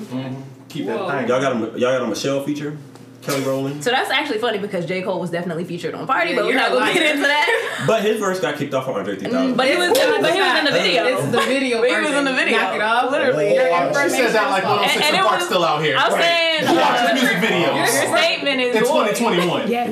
Keep 0.70 0.88
Whoa. 0.88 1.08
that 1.08 1.20
thing. 1.20 1.30
Y'all 1.30 1.42
got 1.42 1.56
a 1.56 1.80
y'all 1.80 1.98
got 1.98 2.04
a 2.04 2.08
Michelle 2.08 2.44
feature? 2.44 2.78
Kelly 3.24 3.42
Rowland. 3.44 3.84
So 3.84 3.90
that's 3.92 4.10
actually 4.12 4.40
funny 4.40 4.58
because 4.60 4.86
J. 4.86 5.02
Cole 5.02 5.20
was 5.20 5.30
definitely 5.32 5.64
featured 5.64 5.96
on 5.96 6.06
Party, 6.06 6.32
Yeah, 6.32 6.36
but 6.38 6.46
we're 6.46 6.56
not 6.56 6.72
gonna 6.72 6.94
get 6.94 7.16
into 7.16 7.28
that. 7.28 7.50
But 7.88 8.02
his 8.02 8.18
verse 8.20 8.40
got 8.40 8.56
kicked 8.58 8.74
off 8.74 8.88
on 8.88 8.96
Andre 8.96 9.18
3000. 9.18 9.56
But 9.58 9.68
he 9.68 9.76
was, 9.76 9.90
It's- 9.92 10.22
but 10.22 10.34
he 10.34 10.40
was 10.42 10.60
in 10.60 10.66
the 10.66 10.72
video. 10.72 11.06
It's 11.08 11.26
the 11.32 11.42
video. 11.42 11.80
But 11.82 11.90
he 11.90 11.96
was 11.98 12.12
in 12.14 12.26
the 12.26 12.34
video. 12.34 12.58
Knock 12.60 12.76
it 12.76 12.82
off. 12.82 13.12
Literally. 13.12 13.54
Your 13.56 13.68
Oh, 13.74 13.92
she 14.04 14.10
says 14.10 14.34
that 14.34 14.50
like 14.52 14.64
information 14.64 15.02
106 15.02 15.08
And- 15.08 15.16
and 15.16 15.28
and 15.28 15.42
it 15.42 15.46
still 15.46 15.64
out 15.66 15.84
here. 15.84 15.96
I'm 15.98 16.12
saying, 16.12 16.64
Watch 16.64 17.00
uh, 17.00 17.08
his 17.16 17.22
music 17.24 17.40
video. 17.40 17.76
Your 17.76 17.86
videos 17.86 18.18
statement 18.18 18.62
is 18.62 18.76
in 18.76 18.84
2021. 18.84 19.68
Yeah. 19.72 19.92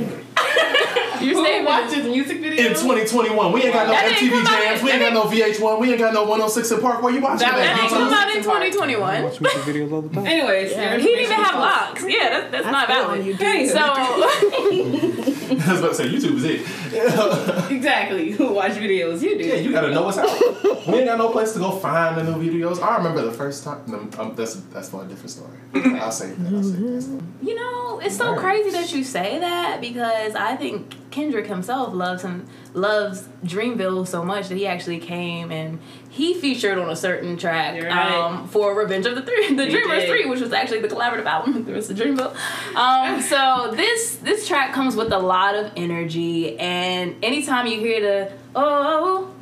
Your 1.22 1.36
Who 1.36 1.46
statement 1.46 1.62
is 1.62 1.94
watches 1.94 2.06
music 2.10 2.42
videos? 2.42 2.58
In 2.58 2.74
2021, 2.74 3.52
we 3.54 3.62
ain't 3.62 3.74
got 3.74 3.86
no 3.86 3.94
That 3.94 4.10
MTV 4.18 4.30
come 4.32 4.48
out- 4.48 4.64
jams, 4.64 4.82
we 4.82 4.90
ain't 4.92 5.02
got 5.02 5.14
no 5.14 5.24
VH1, 5.26 5.80
we 5.80 5.90
ain't 5.92 6.00
got 6.00 6.14
no 6.16 6.24
106 6.24 6.72
in 6.72 6.82
Park. 6.82 7.04
Where 7.04 7.14
you 7.14 7.22
watching 7.22 7.38
That 7.48 7.56
That 7.56 7.62
that? 7.62 7.76
didn't 7.76 7.84
was- 8.02 8.10
come 8.10 8.14
out 8.14 8.30
in 8.36 8.42
2021. 8.42 9.24
Watch 9.24 9.40
music 9.42 9.62
videos 9.62 9.92
all 9.92 10.02
the 10.02 10.10
time. 10.16 10.26
Anyways, 10.26 10.72
Yeah. 10.72 10.92
your 10.94 11.00
He 11.00 11.06
didn't 11.06 11.22
even 11.26 11.36
have 11.36 11.46
is 11.46 11.52
false. 11.52 11.90
locks. 11.92 12.04
Yeah, 12.08 12.30
that's, 12.30 12.52
that's 12.52 12.66
not 12.66 12.88
feel 12.88 12.96
valid. 13.06 13.26
you, 13.26 13.34
dude. 13.36 13.70
So, 13.70 13.78
I 15.62 15.72
was 15.72 15.80
about 15.80 15.90
to 15.90 15.96
say 15.96 16.06
YouTube 16.10 16.38
is 16.38 16.44
it. 16.46 17.72
Exactly. 17.72 18.32
Who 18.32 18.54
watch 18.54 18.72
videos? 18.74 19.22
You 19.22 19.38
do. 19.38 19.44
Yeah, 19.46 19.56
you 19.56 19.72
gotta 19.72 19.92
know 19.92 20.04
what's 20.04 20.18
out. 20.18 20.28
we 20.88 20.96
ain't 20.96 21.06
got 21.06 21.18
no 21.18 21.30
place 21.30 21.54
to 21.54 21.60
go 21.60 21.72
find 21.72 22.18
the 22.18 22.24
new 22.24 22.36
videos. 22.52 22.82
I 22.82 22.98
remember 22.98 23.22
the 23.22 23.32
first 23.32 23.64
time. 23.64 23.82
No, 23.88 23.98
um, 24.22 24.34
that's 24.36 24.56
that's 24.74 24.90
for 24.90 25.04
a 25.04 25.08
different 25.08 25.30
story. 25.32 25.58
I'll 26.00 26.12
say 26.12 26.32
that. 26.32 26.54
I'll 26.54 26.64
say 26.64 26.78
that. 26.80 27.22
you 27.44 27.56
know, 27.56 28.00
it's 28.04 28.18
so 28.18 28.36
crazy 28.36 28.72
that 28.72 28.92
you 28.94 29.04
say 29.04 29.40
that 29.40 29.80
because 29.82 30.36
I 30.42 30.56
think 30.56 31.12
Kendrick 31.12 31.46
himself 31.46 31.94
loves 31.94 32.24
him, 32.24 32.48
loves 32.74 33.28
Dreamville 33.46 34.08
so 34.08 34.24
much 34.26 34.48
that 34.48 34.56
he 34.56 34.66
actually 34.66 35.00
came 35.00 35.52
and 35.52 35.80
he 36.10 36.34
featured 36.34 36.80
on 36.80 36.90
a 36.90 36.96
certain 36.96 37.38
track 37.38 37.82
right. 37.82 38.12
um, 38.12 38.48
for 38.48 38.74
Revenge 38.74 39.06
of 39.06 39.16
the 39.16 39.22
Three, 39.22 39.54
the 39.54 39.66
He 39.66 39.72
Dreamers 39.72 40.04
did. 40.04 40.10
Three, 40.10 40.26
which 40.26 40.40
was 40.40 40.52
actually 40.52 40.82
the 40.82 40.88
collaborative 40.88 41.26
album 41.26 41.54
with 41.56 41.66
the 41.68 41.74
rest 41.74 41.92
of 41.92 41.98
Dreamville. 41.98 42.36
Um, 42.76 43.22
so 43.22 43.72
this 43.76 44.16
this 44.18 44.48
track 44.48 44.74
comes 44.74 44.96
with 44.96 45.12
a 45.14 45.20
lot 45.20 45.56
of 45.56 45.72
energy, 45.76 46.58
and 46.58 47.16
anytime 47.24 47.68
you 47.68 47.80
hear 47.80 48.02
the 48.02 48.34
oh. 48.56 49.34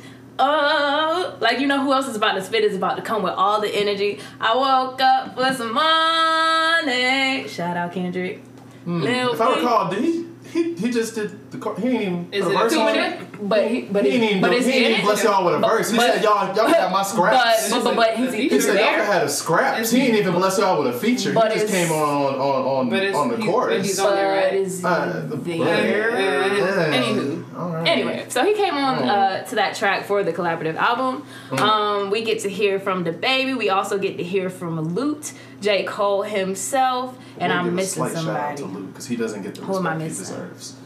Oh, 0.42 1.36
like 1.40 1.60
you 1.60 1.66
know 1.66 1.82
who 1.82 1.92
else 1.92 2.08
is 2.08 2.16
about 2.16 2.32
to 2.32 2.42
spit 2.42 2.64
is 2.64 2.74
about 2.74 2.96
to 2.96 3.02
come 3.02 3.22
with 3.22 3.34
all 3.34 3.60
the 3.60 3.68
energy. 3.68 4.20
I 4.40 4.56
woke 4.56 4.98
up 4.98 5.34
for 5.34 5.52
some 5.52 5.74
money. 5.74 7.46
Shout 7.46 7.76
out 7.76 7.92
Kendrick. 7.92 8.40
Lil 8.86 9.34
If 9.34 9.40
I 9.40 9.46
Peep. 9.48 9.56
recall, 9.56 9.90
did 9.90 10.02
he 10.02 10.29
he 10.52 10.74
he 10.74 10.90
just 10.90 11.14
did 11.14 11.50
the 11.52 11.58
chor- 11.58 11.76
he 11.76 11.82
didn't 11.88 12.02
even 12.02 12.28
Is 12.32 12.44
put 12.44 12.52
it 12.52 12.54
a 12.54 12.58
a 12.58 12.62
verse 12.62 12.72
two 12.72 12.80
on 12.80 12.86
minute? 12.94 13.20
it. 13.20 13.48
But 13.48 13.68
he, 13.70 13.80
but 13.82 14.04
He 14.04 14.10
he, 14.10 14.18
didn't 14.18 14.28
even, 14.30 14.42
but 14.42 14.50
do, 14.50 14.56
it's 14.58 14.66
he 14.66 14.72
didn't 14.72 14.86
in 14.86 14.92
even 14.92 15.04
bless 15.06 15.24
y'all 15.24 15.44
with 15.44 15.54
a 15.54 15.58
But- 15.58 15.68
verse. 15.70 15.90
He 15.90 15.96
but- 15.96 16.14
said 16.14 16.22
y'all 16.24 16.46
y'all 16.54 16.70
got 16.70 16.92
my 16.92 17.02
scraps. 17.02 17.70
But 17.70 17.84
but, 17.84 17.96
but 17.96 18.16
he's 18.16 18.32
He 18.32 18.42
he 18.42 18.48
He's 18.50 18.64
said 18.66 18.74
y'all 18.78 19.04
had 19.04 19.22
a 19.22 19.28
scraps. 19.28 19.80
Is 19.80 19.90
He 19.92 20.00
he- 20.00 20.06
didn't 20.06 20.20
even 20.20 20.34
bless 20.34 20.58
y'all 20.58 20.82
with 20.82 20.94
a 20.94 20.98
feature. 20.98 21.32
But 21.32 21.52
he 21.52 21.60
just 21.60 21.72
came 21.72 21.90
on 21.92 22.02
on 22.02 22.34
on 22.34 22.40
on, 22.40 22.90
But 22.90 23.14
on 23.14 23.28
the 23.28 23.36
he's- 23.36 23.46
but 23.46 23.52
chorus. 23.52 23.86
he's 23.86 23.98
on 24.00 24.14
there, 24.14 24.34
but 24.34 24.44
right? 24.44 24.54
is 24.54 24.84
Uh, 24.84 25.26
the- 25.28 25.36
there. 25.36 26.20
Yeah. 26.20 27.00
Anywho. 27.00 27.58
All 27.58 27.70
right. 27.70 27.88
Anyway, 27.88 28.24
so 28.28 28.44
he 28.44 28.54
came 28.54 28.74
on 28.74 29.02
Oh. 29.02 29.06
uh, 29.08 29.42
to 29.44 29.54
that 29.56 29.74
track 29.74 30.04
for 30.06 30.22
the 30.22 30.32
collaborative 30.32 30.76
album. 30.76 31.24
Mm. 31.50 31.60
Um, 31.60 32.10
we 32.10 32.22
get 32.22 32.40
to 32.40 32.48
hear 32.50 32.78
from 32.80 33.04
the 33.04 33.12
baby. 33.12 33.54
We 33.54 33.68
also 33.70 33.98
get 33.98 34.16
to 34.18 34.22
hear 34.24 34.48
from 34.50 34.80
Lute, 34.94 35.32
J. 35.60 35.84
Cole 35.84 36.22
himself, 36.22 37.16
and 37.38 37.50
We'll 37.50 37.58
I'm 37.58 37.64
give 37.66 37.72
a 37.72 37.76
missing 37.76 37.94
slight 38.02 38.12
shout 38.12 38.26
out 38.36 38.58
somebody. 38.58 38.74
to 38.74 38.78
Lute 38.78 38.88
because 38.88 39.06
he 39.06 39.16
doesn't 39.16 39.42
get 39.42 39.54
the 39.54 39.62
Who 39.62 39.76
am 39.76 39.86
I 39.86 39.94
respect 39.94 40.00
he 40.02 40.08
missing? 40.20 40.36
deserves. 40.36 40.76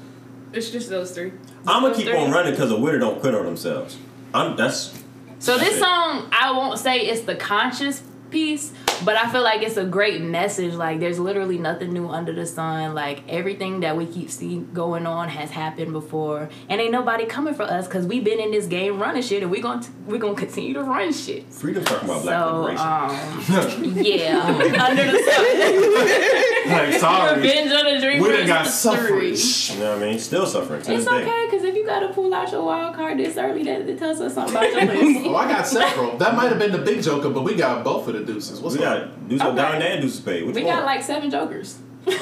It's 0.52 0.70
just 0.70 0.88
those 0.90 1.10
three. 1.12 1.32
I'm 1.66 1.82
gonna 1.82 1.94
keep 1.94 2.06
three. 2.06 2.16
on 2.16 2.30
running 2.30 2.52
because 2.52 2.70
a 2.70 2.76
winner 2.78 2.98
don't 2.98 3.20
quit 3.20 3.34
on 3.34 3.44
themselves. 3.44 3.96
I'm 4.32 4.56
that's 4.56 4.92
So 5.38 5.58
this 5.58 5.70
Shit. 5.74 5.78
song, 5.80 6.28
I 6.32 6.52
won't 6.52 6.78
say 6.78 7.00
it's 7.00 7.22
the 7.22 7.34
conscious 7.36 8.02
piece, 8.30 8.72
but 9.04 9.16
I 9.16 9.30
feel 9.30 9.42
like 9.42 9.62
it's 9.62 9.76
a 9.76 9.84
great 9.84 10.20
message. 10.20 10.74
Like 10.74 11.00
there's 11.00 11.18
literally 11.18 11.58
nothing 11.58 11.92
new 11.92 12.08
under 12.08 12.32
the 12.32 12.46
sun. 12.46 12.94
Like 12.94 13.22
everything 13.28 13.80
that 13.80 13.96
we 13.96 14.06
keep 14.06 14.30
seeing 14.30 14.70
going 14.72 15.06
on 15.06 15.28
has 15.28 15.50
happened 15.50 15.92
before, 15.92 16.48
and 16.68 16.80
ain't 16.80 16.92
nobody 16.92 17.26
coming 17.26 17.54
for 17.54 17.64
us 17.64 17.86
because 17.86 18.06
we've 18.06 18.24
been 18.24 18.40
in 18.40 18.50
this 18.50 18.66
game 18.66 18.98
running 19.00 19.22
shit, 19.22 19.42
and 19.42 19.50
we 19.50 19.60
gonna 19.60 19.86
we 20.06 20.18
gonna 20.18 20.34
continue 20.34 20.72
to 20.74 20.82
run 20.82 21.12
shit. 21.12 21.52
freedom 21.52 21.84
talking 21.84 22.08
about 22.08 22.22
black 22.22 22.38
So 22.38 22.60
liberation. 22.60 23.94
um, 23.94 23.98
yeah, 24.04 24.86
under 24.88 25.04
the 25.04 25.18
sun, 25.18 26.70
like 26.90 27.00
sorry, 27.00 27.40
revenge 27.40 27.70
of 27.72 27.84
the 27.84 27.98
dreamers. 28.00 28.22
we 28.28 28.36
done 28.36 28.46
got 28.46 28.62
three. 28.66 29.36
suffrage. 29.36 29.70
you 29.72 29.80
know 29.80 29.90
what 29.94 30.02
I 30.02 30.06
mean? 30.06 30.18
Still 30.18 30.46
suffering 30.46 30.82
to 30.82 30.94
It's 30.94 31.04
this 31.04 31.12
okay 31.12 31.46
because 31.50 31.64
if 31.64 31.74
you 31.74 31.84
gotta 31.86 32.08
pull 32.12 32.32
out 32.32 32.50
your 32.50 32.62
wild 32.64 32.94
card 32.96 33.18
this 33.18 33.36
early, 33.36 33.62
that 33.64 33.82
it 33.88 33.98
tells 33.98 34.20
us 34.20 34.34
something 34.34 34.56
about 34.56 34.70
your 34.72 34.84
list. 35.04 35.26
Oh, 35.26 35.36
I 35.36 35.48
got 35.48 35.66
several. 35.66 36.16
That 36.18 36.34
might 36.36 36.48
have 36.48 36.58
been 36.58 36.72
the 36.72 36.78
big 36.78 37.02
joker, 37.02 37.30
but 37.30 37.42
we 37.42 37.54
got 37.54 37.84
both 37.84 38.08
of 38.08 38.14
the 38.14 38.24
deuces. 38.24 38.60
What's 38.60 38.76
We 38.76 38.84
up? 38.84 38.93
Got 38.98 39.28
Deuce 39.28 39.40
Okay. 39.40 39.56
Down 39.56 39.82
and 39.82 40.02
Deuce 40.02 40.16
Spade. 40.16 40.46
Which 40.46 40.56
We 40.56 40.64
one? 40.64 40.74
got 40.74 40.84
like 40.84 41.02
seven 41.02 41.30
jokers. 41.30 41.78
What 42.04 42.20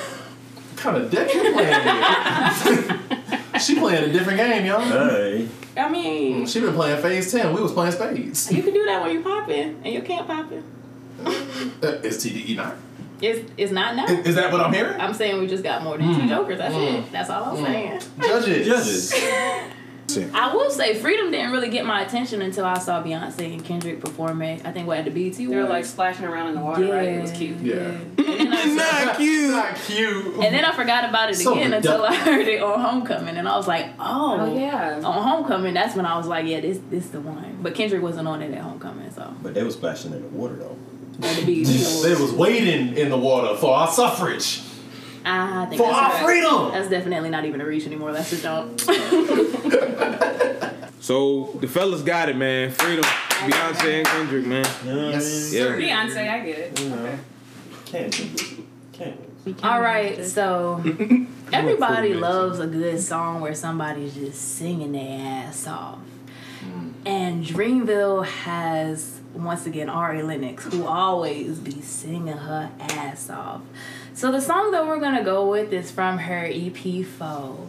kind 0.76 0.96
of 0.96 1.10
deck 1.10 1.32
you 1.32 1.52
playing 1.52 3.00
she 3.60 3.78
playing 3.78 4.10
a 4.10 4.12
different 4.12 4.38
game, 4.38 4.66
y'all. 4.66 4.80
Hey, 4.80 5.48
I 5.76 5.88
mean, 5.88 6.46
She 6.46 6.60
been 6.60 6.74
playing 6.74 7.00
phase 7.00 7.30
ten. 7.30 7.54
We 7.54 7.60
was 7.60 7.72
playing 7.72 7.92
spades. 7.92 8.50
you 8.50 8.62
can 8.62 8.74
do 8.74 8.84
that 8.86 9.02
when 9.02 9.12
you 9.12 9.22
pop 9.22 9.42
popping 9.42 9.80
and 9.84 9.94
you 9.94 10.02
can't 10.02 10.26
popping. 10.26 10.64
Uh, 11.24 11.86
is 12.02 12.24
TDE 12.24 12.56
not? 12.56 12.76
It's 13.20 13.50
it's 13.56 13.72
not 13.72 13.94
now. 13.94 14.06
Is, 14.06 14.28
is 14.28 14.34
that 14.34 14.50
what 14.50 14.60
I'm 14.60 14.72
hearing? 14.72 15.00
I'm 15.00 15.14
saying 15.14 15.40
we 15.40 15.46
just 15.46 15.62
got 15.62 15.84
more 15.84 15.96
than 15.96 16.08
two 16.08 16.22
hmm. 16.22 16.28
jokers. 16.28 16.58
That's 16.58 16.74
hmm. 16.74 16.80
it. 16.80 17.12
That's 17.12 17.30
all 17.30 17.44
I'm 17.44 17.56
hmm. 17.56 17.64
saying. 17.64 18.02
Judges. 18.20 18.66
judges. 18.66 19.14
I 20.34 20.54
will 20.54 20.70
say 20.70 20.94
Freedom 20.94 21.30
didn't 21.30 21.52
really 21.52 21.68
get 21.70 21.84
my 21.86 22.02
attention 22.02 22.42
until 22.42 22.64
I 22.64 22.78
saw 22.78 23.02
Beyonce 23.02 23.52
and 23.52 23.64
Kendrick 23.64 24.00
perform 24.00 24.42
it. 24.42 24.64
I 24.64 24.72
think 24.72 24.86
what 24.86 24.98
at 24.98 25.04
the 25.04 25.10
BET 25.10 25.36
They 25.36 25.46
were 25.46 25.64
like 25.64 25.84
splashing 25.84 26.24
around 26.24 26.48
in 26.48 26.54
the 26.56 26.60
water, 26.60 26.82
right? 26.92 27.08
It 27.08 27.22
was 27.22 27.32
cute. 27.32 27.58
Yeah. 27.58 27.98
And 28.32 28.52
then 28.52 28.76
Not 28.76 29.16
cute. 29.18 29.50
Not 29.50 29.76
cute. 29.76 30.26
And 30.36 30.54
then 30.54 30.64
I 30.64 30.72
forgot 30.72 31.08
about 31.08 31.30
it 31.30 31.34
So 31.36 31.52
again 31.52 31.72
until 31.74 32.02
I 32.04 32.14
heard 32.28 32.46
it 32.48 32.62
on 32.62 32.80
Homecoming, 32.80 33.36
and 33.36 33.46
I 33.48 33.56
was 33.56 33.68
like, 33.68 33.86
oh, 33.98 34.38
Oh 34.40 34.56
yeah. 34.58 35.00
On 35.04 35.22
Homecoming, 35.22 35.74
that's 35.74 35.94
when 35.94 36.06
I 36.06 36.16
was 36.16 36.26
like, 36.26 36.46
yeah, 36.46 36.60
this 36.60 36.78
this 36.90 37.08
the 37.08 37.20
one. 37.20 37.58
But 37.62 37.74
Kendrick 37.74 38.02
wasn't 38.02 38.28
on 38.28 38.42
it 38.42 38.52
at 38.52 38.60
Homecoming, 38.62 39.10
so 39.12 39.32
But 39.42 39.54
they 39.54 39.62
was 39.62 39.74
splashing 39.74 40.12
in 40.12 40.22
the 40.22 40.28
water 40.28 40.56
though. 40.56 40.76
at 41.22 41.36
the 41.36 41.44
BET 41.44 41.66
Awards. 41.68 42.02
they 42.02 42.14
was 42.14 42.32
waiting 42.32 42.96
in 42.96 43.10
the 43.10 43.18
water 43.18 43.56
for 43.56 43.74
our 43.74 43.88
suffrage, 43.88 44.60
I 45.24 45.66
think 45.66 45.80
for 45.80 45.88
that's 45.88 45.98
our 45.98 46.10
right. 46.12 46.24
freedom. 46.24 46.72
That's 46.72 46.88
definitely 46.88 47.30
not 47.30 47.44
even 47.44 47.60
a 47.60 47.66
reach 47.66 47.86
anymore. 47.86 48.12
That's 48.12 48.32
a 48.32 48.42
jump. 48.42 48.80
So 51.00 51.50
the 51.60 51.66
fellas 51.66 52.02
got 52.02 52.28
it, 52.28 52.36
man. 52.36 52.70
Freedom, 52.70 53.02
Beyonce 53.04 53.98
and 53.98 54.06
Kendrick, 54.06 54.46
man. 54.46 54.64
You 54.84 54.92
know 54.94 55.04
what 55.06 55.14
Yes. 55.14 55.52
I 55.52 55.56
Yeah. 55.56 55.64
Beyonce, 56.04 56.28
I 56.30 56.40
get 56.46 56.58
it. 56.58 56.80
You 56.80 56.94
Okay. 56.94 57.18
can't 58.12 58.58
can't. 58.92 59.64
All 59.64 59.80
right, 59.80 60.24
so 60.24 60.76
everybody 61.52 62.10
minutes. 62.10 62.22
loves 62.22 62.58
a 62.60 62.68
good 62.68 63.00
song 63.00 63.40
where 63.40 63.52
somebody's 63.54 64.14
just 64.14 64.56
singing 64.56 64.92
their 64.92 65.18
ass 65.48 65.66
off. 65.66 65.98
Mm. 66.64 66.92
And 67.04 67.44
Dreamville 67.44 68.24
has 68.24 69.18
once 69.34 69.66
again 69.66 69.88
Ari 69.88 70.22
Lennox, 70.22 70.66
who 70.66 70.86
always 70.86 71.58
be 71.58 71.80
singing 71.80 72.36
her 72.36 72.70
ass 72.78 73.28
off. 73.28 73.62
So 74.14 74.30
the 74.30 74.40
song 74.40 74.70
that 74.72 74.86
we're 74.86 75.00
gonna 75.00 75.24
go 75.24 75.48
with 75.48 75.72
is 75.72 75.90
from 75.90 76.18
her 76.18 76.44
EP 76.44 76.74
PHO, 76.74 77.68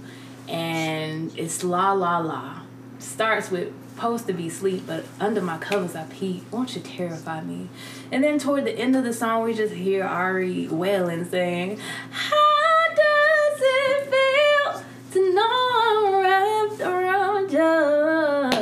and 0.49 1.31
it's 1.37 1.63
La 1.63 1.93
La 1.93 2.17
La. 2.19 2.61
Starts 2.99 3.49
with 3.49 3.73
supposed 3.95 4.27
to 4.27 4.33
be 4.33 4.49
sleep, 4.49 4.83
but 4.85 5.05
under 5.19 5.41
my 5.41 5.57
covers 5.57 5.95
I 5.95 6.03
peep. 6.03 6.51
Won't 6.51 6.75
you 6.75 6.81
terrify 6.81 7.41
me? 7.41 7.69
And 8.11 8.23
then 8.23 8.39
toward 8.39 8.65
the 8.65 8.77
end 8.77 8.95
of 8.95 9.03
the 9.03 9.13
song, 9.13 9.43
we 9.43 9.53
just 9.53 9.73
hear 9.73 10.03
Ari 10.03 10.67
wailing, 10.67 11.25
saying, 11.25 11.79
"How 12.11 12.89
does 12.95 13.61
it 13.61 14.11
feel 14.11 14.83
to 15.13 15.33
know 15.33 15.69
I'm 15.85 16.15
wrapped 16.21 16.81
around 16.81 17.51
you?" 17.51 18.52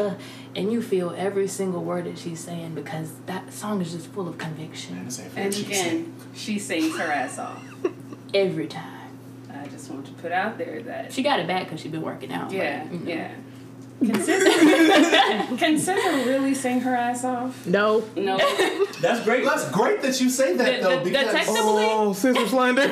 And 0.91 0.99
you 0.99 1.09
feel 1.09 1.15
every 1.17 1.47
single 1.47 1.83
word 1.83 2.05
that 2.05 2.17
she's 2.17 2.39
saying 2.39 2.75
because 2.75 3.13
that 3.25 3.53
song 3.53 3.81
is 3.81 3.91
just 3.91 4.07
full 4.07 4.27
of 4.27 4.37
conviction 4.37 5.05
This 5.05 5.19
ain't 5.19 5.31
fair. 5.31 5.45
And 5.45 5.55
again, 5.55 6.13
she 6.35 6.59
sings 6.59 6.97
her 6.97 7.11
ass 7.11 7.39
off. 7.39 7.63
every 8.33 8.67
time. 8.67 8.97
I 9.53 9.67
just 9.67 9.89
want 9.91 10.05
to 10.07 10.13
put 10.13 10.31
out 10.31 10.57
there 10.57 10.81
that 10.83 11.13
She 11.13 11.23
got 11.23 11.39
it 11.39 11.47
back 11.47 11.65
because 11.65 11.81
she's 11.81 11.91
been 11.91 12.01
working 12.01 12.31
out. 12.31 12.51
yeah, 12.51 12.83
like, 12.83 12.91
you 12.93 12.99
know. 12.99 13.11
yeah. 13.13 13.31
Can 14.03 14.15
SZA, 14.15 15.57
can 15.59 15.75
SZA 15.75 16.25
really 16.25 16.55
sing 16.55 16.79
her 16.81 16.95
ass 16.95 17.23
off? 17.23 17.67
No. 17.67 18.03
No. 18.15 18.37
That's 18.99 19.23
great. 19.23 19.45
That's 19.45 19.69
great 19.69 20.01
that 20.01 20.19
you 20.19 20.27
say 20.31 20.55
that 20.57 20.81
The- 20.81 20.87
though, 20.89 20.97
the- 20.99 21.03
the 21.03 21.09
because 21.11 21.31
technical- 21.31 21.77
Oh, 21.77 22.11
SZA 22.13 22.47
slander. 22.49 22.87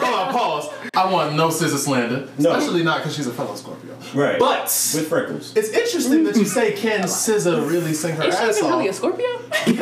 hold 0.00 0.14
on, 0.14 0.32
pause. 0.32 0.68
I 0.94 1.10
want 1.12 1.34
no 1.34 1.48
SZA 1.50 1.76
slander, 1.76 2.28
No. 2.38 2.52
especially 2.52 2.82
not 2.84 2.98
because 3.00 3.14
she's 3.14 3.26
a 3.26 3.32
fellow 3.32 3.54
Scorpio. 3.54 3.92
Right. 4.14 4.38
But 4.38 4.64
With 4.94 5.08
freckles. 5.08 5.52
it's 5.56 5.68
interesting 5.70 6.24
that 6.24 6.36
you 6.36 6.44
say 6.46 6.72
can 6.72 7.00
SZA 7.06 7.68
really 7.70 7.92
sing 7.92 8.16
her 8.16 8.24
Is 8.24 8.34
she 8.34 8.40
ass 8.44 8.58
even 8.58 8.70
really 8.70 8.86
a 8.86 8.90
off? 8.90 8.96
Scorpio? 8.96 9.26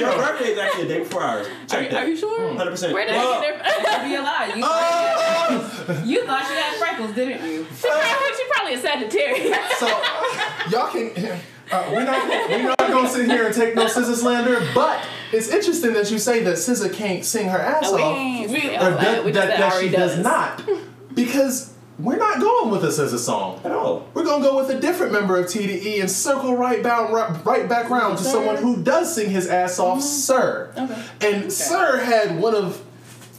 Your 0.00 0.12
birthday 0.16 0.52
is 0.52 0.58
actually 0.58 0.84
a 0.84 0.88
day 0.88 0.98
before 1.00 1.22
ours. 1.22 1.46
Check 1.68 1.92
Are 1.92 2.06
you 2.06 2.16
sure? 2.16 2.40
100%. 2.52 2.92
Where 2.92 3.04
did 3.06 3.14
Well, 3.16 3.34
I 3.34 3.40
get 3.42 3.54
it? 3.54 4.08
Be 4.08 4.14
a 4.14 4.22
lie. 4.22 4.52
You, 4.56 4.62
Oh! 4.64 5.09
You 6.04 6.26
thought 6.26 6.46
she 6.46 6.54
had 6.54 6.74
freckles, 6.76 7.14
didn't 7.14 7.44
you? 7.50 7.66
She 7.76 7.88
probably, 7.88 8.36
she 8.36 8.44
probably 8.50 8.74
a 8.74 8.78
Sagittarius. 8.78 9.78
So 9.78 9.86
y'all 10.70 10.88
can. 10.90 11.38
Uh, 11.72 11.88
we're 11.92 12.04
not 12.04 12.28
we're 12.50 12.62
not 12.64 12.78
gonna 12.78 13.08
sit 13.08 13.26
here 13.30 13.46
and 13.46 13.54
take 13.54 13.74
no 13.76 13.86
SZA 13.86 14.14
slander, 14.16 14.60
but 14.74 15.06
it's 15.32 15.48
interesting 15.48 15.92
that 15.92 16.10
you 16.10 16.18
say 16.18 16.42
that 16.42 16.56
SZA 16.56 16.92
can't 16.92 17.24
sing 17.24 17.48
her 17.48 17.58
ass 17.58 17.92
We 17.92 18.02
off, 18.02 18.16
ain't- 18.16 18.50
we, 18.50 18.76
or 18.76 18.90
that, 18.90 19.24
we 19.24 19.30
that, 19.32 19.56
that 19.58 19.80
she 19.80 19.88
does. 19.88 20.16
does 20.16 20.24
not, 20.24 20.62
because 21.14 21.72
we're 22.00 22.16
not 22.16 22.40
going 22.40 22.70
with 22.72 22.82
a 22.82 22.88
SZA 22.88 23.18
song. 23.18 23.60
At 23.62 23.70
all. 23.70 24.08
We're 24.14 24.24
gonna 24.24 24.42
go 24.42 24.56
with 24.56 24.70
a 24.76 24.80
different 24.80 25.12
member 25.12 25.38
of 25.38 25.46
TDE 25.46 26.00
and 26.00 26.10
circle 26.10 26.56
right 26.56 26.82
bound 26.82 27.12
right, 27.14 27.44
right 27.44 27.68
back 27.68 27.88
round 27.88 28.18
to 28.18 28.24
Sir. 28.24 28.30
someone 28.30 28.56
who 28.56 28.82
does 28.82 29.14
sing 29.14 29.30
his 29.30 29.46
ass 29.46 29.78
off, 29.78 30.02
Sir. 30.02 30.72
Okay. 30.76 31.02
And 31.20 31.52
Sir 31.52 31.98
had 31.98 32.40
one 32.40 32.54
of 32.56 32.82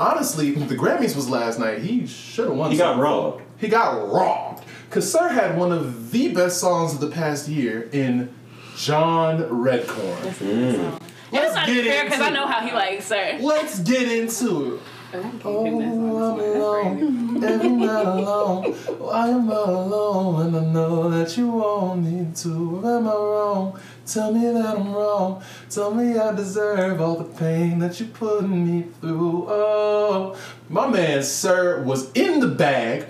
honestly 0.01 0.51
the 0.51 0.75
Grammys 0.75 1.15
was 1.15 1.29
last 1.29 1.59
night. 1.59 1.79
He 1.79 2.05
should 2.07 2.47
have 2.47 2.57
won. 2.57 2.71
He 2.71 2.77
got 2.77 2.97
robbed. 2.97 3.43
He 3.57 3.67
got 3.67 4.11
robbed. 4.11 4.65
Cause 4.89 5.09
Sir 5.09 5.29
had 5.29 5.57
one 5.57 5.71
of 5.71 6.11
the 6.11 6.33
best 6.33 6.59
songs 6.59 6.93
of 6.93 6.99
the 6.99 7.09
past 7.09 7.47
year 7.47 7.89
in 7.93 8.33
John 8.75 9.43
Redcorn. 9.43 10.21
That's 10.23 10.41
a 10.41 10.43
good 10.43 10.75
mm. 10.75 10.75
song. 10.75 11.01
Let's 11.31 11.55
not 11.55 11.67
get 11.67 11.85
fair 11.85 12.03
because 12.03 12.19
into 12.19 12.31
I 12.31 12.33
know 12.33 12.47
how 12.47 12.65
he 12.65 12.73
likes 12.73 13.09
her. 13.09 13.37
Let's 13.39 13.79
get 13.79 14.11
into 14.11 14.75
it. 14.75 14.81
Oh, 15.13 15.19
I 15.19 15.21
can't 15.21 15.45
Oh, 15.45 15.63
pick 15.63 15.79
that 15.79 15.87
I'm 15.87 16.09
song 16.09 16.39
alone, 16.39 17.43
every 17.43 17.69
night 17.69 18.05
alone. 18.05 18.75
I 19.11 19.29
am 19.29 19.49
alone, 19.49 20.45
and 20.47 20.55
I 20.55 20.71
know 20.71 21.09
that 21.09 21.37
you 21.37 21.51
want 21.51 22.03
me 22.03 22.27
to. 22.33 22.81
Am 22.85 23.07
I 23.07 23.11
wrong? 23.11 23.79
Tell 24.11 24.33
me 24.33 24.45
that 24.51 24.77
I'm 24.77 24.93
wrong. 24.93 25.41
Tell 25.69 25.93
me 25.93 26.17
I 26.17 26.35
deserve 26.35 26.99
all 26.99 27.15
the 27.15 27.37
pain 27.37 27.79
that 27.79 27.97
you 27.97 28.07
put 28.07 28.41
me 28.41 28.87
through. 28.99 29.45
Oh, 29.47 30.37
my 30.67 30.85
man, 30.87 31.23
sir, 31.23 31.81
was 31.83 32.11
in 32.11 32.41
the 32.41 32.47
bag. 32.47 33.05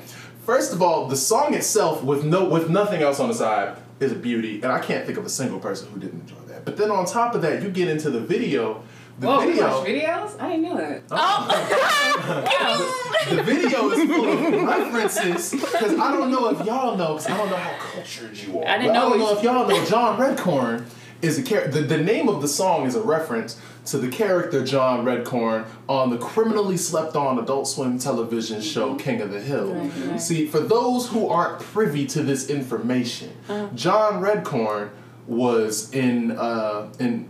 First 0.45 0.73
of 0.73 0.81
all, 0.83 1.07
the 1.07 1.15
song 1.15 1.55
itself, 1.55 2.03
with 2.03 2.23
no, 2.23 2.47
with 2.47 2.69
nothing 2.69 3.01
else 3.01 3.19
on 3.19 3.29
the 3.29 3.33
side, 3.33 3.77
is 3.99 4.11
a 4.11 4.15
beauty, 4.15 4.61
and 4.61 4.71
I 4.71 4.79
can't 4.79 5.03
think 5.03 5.17
of 5.17 5.25
a 5.25 5.29
single 5.29 5.59
person 5.59 5.89
who 5.91 5.99
didn't 5.99 6.19
enjoy 6.19 6.41
that. 6.49 6.65
But 6.65 6.77
then 6.77 6.91
on 6.91 7.07
top 7.07 7.33
of 7.33 7.41
that, 7.41 7.63
you 7.63 7.71
get 7.71 7.87
into 7.87 8.11
the 8.11 8.19
video. 8.19 8.83
The 9.22 9.28
Whoa, 9.28 9.39
we 9.45 9.51
video. 9.51 9.67
watch 9.67 9.88
videos? 9.88 10.41
I 10.41 10.49
didn't 10.49 10.63
know 10.63 10.78
that. 10.78 11.03
Oh. 11.11 12.97
The 13.30 13.43
video 13.43 13.89
is 13.91 14.09
full 14.09 14.28
of 14.30 14.93
references 14.93 15.51
because 15.51 15.93
I 15.99 16.11
don't 16.11 16.32
know 16.32 16.49
if 16.49 16.65
y'all 16.65 16.97
know 16.97 17.13
because 17.13 17.28
I 17.30 17.38
don't 17.38 17.49
know 17.51 17.55
how 17.55 17.78
cultured 17.78 18.36
you 18.36 18.59
are. 18.59 18.67
I 18.67 18.78
didn't 18.80 18.93
but 18.93 18.97
I 18.97 19.09
don't 19.09 19.19
know 19.19 19.38
if 19.38 19.43
y'all 19.43 19.67
know 19.67 19.86
John 19.86 20.17
Redcorn 20.19 20.86
is 21.22 21.38
a 21.38 21.43
character. 21.43 21.82
The, 21.82 21.97
the 21.97 22.03
name 22.03 22.28
of 22.30 22.41
the 22.41 22.47
song 22.47 22.88
is 22.88 22.95
a 22.95 23.01
reference 23.01 23.61
to 23.86 23.99
the 23.99 24.09
character 24.09 24.65
John 24.65 25.05
Redcorn 25.05 25.67
on 25.88 26.09
the 26.09 26.17
criminally 26.17 26.78
slept 26.78 27.15
on 27.15 27.38
Adult 27.38 27.67
Swim 27.67 27.99
television 27.99 28.59
show 28.59 28.95
King 28.95 29.22
of 29.22 29.30
the 29.32 29.39
Hill. 29.39 29.72
Right, 29.76 29.91
right. 30.07 30.19
See, 30.22 30.47
for 30.47 30.59
those 30.59 31.07
who 31.09 31.30
aren't 31.30 31.59
privy 31.61 32.07
to 32.07 32.24
this 32.24 32.49
information, 32.49 33.30
Uh-huh. 33.47 33.67
John 33.76 34.22
Redcorn 34.22 34.89
was 35.28 35.93
in 35.93 36.32
uh, 36.32 36.91
in 36.99 37.30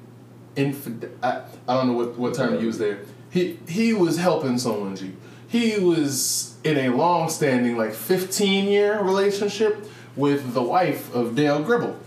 infid- 0.56 1.12
I, 1.24 1.42
I 1.68 1.74
don't 1.76 1.88
know 1.88 1.94
what, 1.94 2.18
what 2.18 2.34
term 2.34 2.54
to 2.58 2.62
use 2.62 2.78
there. 2.78 3.00
He 3.30 3.58
he 3.68 3.94
was 3.94 4.18
helping 4.18 4.58
someone. 4.58 4.96
G. 4.96 5.14
He 5.48 5.78
was 5.80 6.56
in 6.64 6.78
a 6.78 6.90
long-standing, 6.96 7.76
like 7.76 7.92
15-year 7.92 9.02
relationship 9.02 9.86
with 10.16 10.54
the 10.54 10.62
wife 10.64 11.14
of 11.14 11.36
Dale 11.36 11.62
Gribble. 11.62 11.98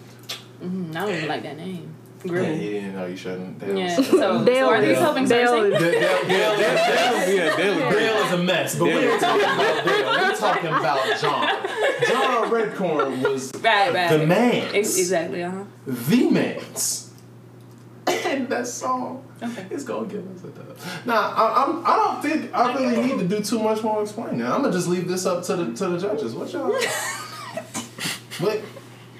Mm, 0.62 0.96
I 0.96 1.00
don't 1.00 1.14
even 1.14 1.28
like 1.28 1.42
that 1.42 1.56
name. 1.58 1.90
Yeah, 2.24 2.30
Gribble. 2.30 2.54
he 2.54 2.70
didn't 2.70 2.94
know 2.94 3.04
you 3.06 3.16
shouldn't. 3.16 3.58
Dale. 3.58 3.78
Yeah. 3.78 3.96
So, 3.96 4.44
Dale 4.46 4.66
so 4.68 4.72
are 4.72 4.80
these 4.80 4.90
is- 4.92 4.98
helping 4.98 5.28
Dale 5.28 5.52
Cersei? 5.52 5.72
is- 5.74 5.78
Dale, 5.78 5.90
Dale, 5.92 6.26
Dale, 6.26 6.56
Dale, 6.56 7.34
yeah, 7.36 7.56
Dale. 7.56 7.90
Dale 7.90 8.16
is 8.26 8.32
a 8.32 8.42
mess, 8.42 8.78
but 8.78 8.84
we 8.84 8.90
Dale. 8.92 9.10
ain't 9.12 9.20
talking 9.20 9.44
about 9.44 9.84
Dale. 9.84 10.06
We're 10.06 10.36
talking 10.36 10.68
about 10.68 11.20
John. 11.20 11.48
John 12.08 12.50
Redcorn 12.50 13.22
was 13.30 13.50
Right, 13.62 13.92
right. 13.92 14.18
the 14.18 14.26
man. 14.26 14.74
Exactly. 14.74 15.42
Uh 15.42 15.50
huh. 15.50 15.64
the 15.86 16.30
man's. 16.30 17.03
And 18.34 18.48
that 18.48 18.66
song 18.66 19.24
Okay. 19.42 19.66
is 19.70 19.84
gonna 19.84 20.06
give 20.06 20.24
us 20.34 20.44
a 20.44 20.48
dub. 20.48 20.76
Nah, 21.04 21.14
I, 21.36 21.64
I'm. 21.64 21.86
I 21.86 21.96
don't 21.96 22.22
think 22.22 22.54
I 22.54 22.74
really 22.74 23.02
need 23.06 23.18
to 23.18 23.28
do 23.28 23.42
too 23.42 23.58
much 23.62 23.82
more 23.82 24.02
explaining. 24.02 24.42
I'm 24.42 24.62
gonna 24.62 24.72
just 24.72 24.88
leave 24.88 25.06
this 25.08 25.26
up 25.26 25.42
to 25.44 25.56
the 25.56 25.72
to 25.74 25.88
the 25.88 25.98
judges. 25.98 26.34
What 26.34 26.52
y'all? 26.52 26.70
but 28.40 28.60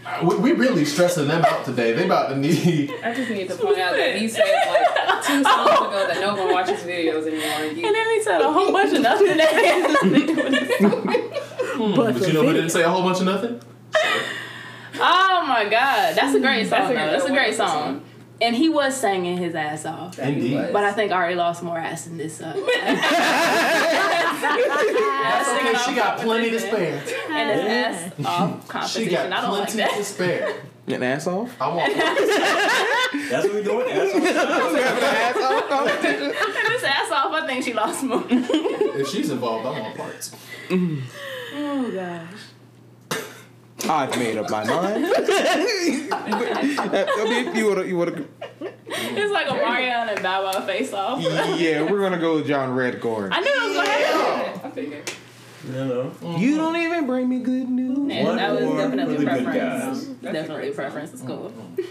uh, 0.06 0.24
we, 0.24 0.36
we 0.36 0.52
really 0.52 0.84
stressing 0.84 1.28
them 1.28 1.44
out 1.44 1.64
today. 1.64 1.92
They 1.92 2.04
about 2.06 2.28
to 2.30 2.36
need. 2.36 2.92
I 3.02 3.14
just 3.14 3.30
need 3.30 3.48
to 3.48 3.56
point 3.56 3.78
out 3.78 3.96
that 3.96 4.16
he 4.16 4.28
said 4.28 4.44
like 4.44 5.24
two 5.24 5.42
songs 5.44 5.70
ago 5.70 6.06
that 6.08 6.18
no 6.20 6.34
one 6.34 6.52
watches 6.52 6.80
videos 6.80 7.26
anymore. 7.26 7.72
You, 7.72 7.86
And 7.86 7.94
then 7.94 8.10
he 8.10 8.22
said 8.22 8.40
a 8.40 8.52
whole 8.52 8.72
bunch 8.72 8.94
of 8.94 9.02
nothing 9.02 9.36
that 9.36 9.52
has 9.52 9.92
nothing 9.92 10.12
to 10.12 10.26
do 10.26 10.34
with 10.36 10.52
this. 10.52 10.80
But 10.80 12.14
But 12.14 12.26
you 12.28 12.32
know 12.34 12.44
who 12.46 12.52
didn't 12.52 12.70
say 12.70 12.82
a 12.82 12.88
whole 12.88 13.02
bunch 13.02 13.18
of 13.18 13.24
nothing? 13.26 13.60
Oh 14.96 15.44
my 15.46 15.64
god, 15.68 16.14
that's 16.14 16.34
a 16.34 16.40
great 16.40 16.68
song. 16.68 16.78
That's 16.78 16.90
a 16.90 16.94
though. 16.94 17.10
That's 17.10 17.24
a 17.24 17.28
great 17.28 17.58
wonderful 17.58 17.66
song. 17.66 18.03
Song. 18.40 18.46
And 18.48 18.56
he 18.56 18.68
was 18.68 18.96
singing 18.96 19.36
his 19.38 19.54
ass 19.54 19.84
off. 19.86 20.18
Indeed. 20.18 20.70
But 20.72 20.84
I 20.84 20.92
think 20.92 21.12
Ari 21.12 21.34
lost 21.34 21.62
more 21.62 21.78
ass 21.78 22.04
than 22.04 22.18
this. 22.18 22.40
Uh, 22.40 22.52
That's 24.44 25.48
okay. 25.48 25.90
She 25.90 25.94
got 25.96 26.18
plenty 26.20 26.50
to 26.50 26.60
spare. 26.60 27.02
and 27.30 27.50
his 27.50 27.66
ass 27.66 28.12
off 28.24 28.88
She 28.90 29.06
got 29.06 29.32
I 29.32 29.40
don't 29.40 29.52
like 29.52 29.68
plenty 29.70 29.96
to 29.96 30.04
spare. 30.04 30.62
An 30.86 31.02
ass 31.02 31.26
off? 31.26 31.50
I 31.60 31.68
want. 31.74 31.94
That's 33.30 33.44
what 33.46 33.54
we're 33.54 33.64
doing. 33.64 33.86
That's 33.88 34.12
what 34.14 36.04
And 36.04 36.34
his 36.72 36.84
ass 36.84 37.10
off, 37.10 37.32
I 37.32 37.46
think 37.46 37.64
she 37.64 37.72
lost 37.72 38.02
more. 38.02 38.22
If 38.28 39.08
she's 39.08 39.30
involved, 39.30 39.66
I 39.66 39.80
want 39.80 39.96
parts. 39.96 40.36
Oh 40.70 41.90
gosh. 41.90 42.28
I've 43.88 44.18
made 44.18 44.36
up 44.38 44.50
my 44.50 44.64
mind. 44.64 45.06
I 46.12 47.26
mean, 47.28 47.54
you 47.56 47.66
would 47.66 47.86
you 47.88 47.96
would 47.98 48.28
It's 48.88 49.32
like 49.32 49.46
a 49.46 49.50
Omarion 49.50 50.12
and 50.14 50.22
Bow 50.22 50.44
Wow 50.44 50.60
face 50.66 50.92
off. 50.92 51.20
Yeah, 51.20 51.82
we're 51.90 52.00
gonna 52.00 52.18
go 52.18 52.36
with 52.36 52.46
John 52.46 52.70
Redcorn. 52.70 53.30
I 53.32 53.40
knew 53.40 53.50
it 53.50 53.62
was 53.68 53.76
gonna 53.76 53.88
happen. 53.90 54.60
I 54.64 54.70
figured. 54.70 55.12
you 55.66 55.72
know. 55.72 56.12
You 56.38 56.56
don't 56.56 56.76
even 56.76 57.06
bring 57.06 57.28
me 57.28 57.38
good 57.40 57.68
news. 57.68 58.12
Yeah, 58.12 58.24
One 58.24 58.36
that 58.36 58.52
was 58.54 58.64
more 58.64 58.76
definitely 58.78 59.16
for 59.16 59.20
a 59.22 59.24
the 59.24 59.30
good 59.36 59.44
preference. 59.44 60.04
guys. 60.04 60.32
Definitely 60.32 60.68
a 60.70 60.72
preference. 60.72 61.12
It's 61.12 61.22
cool. 61.22 61.52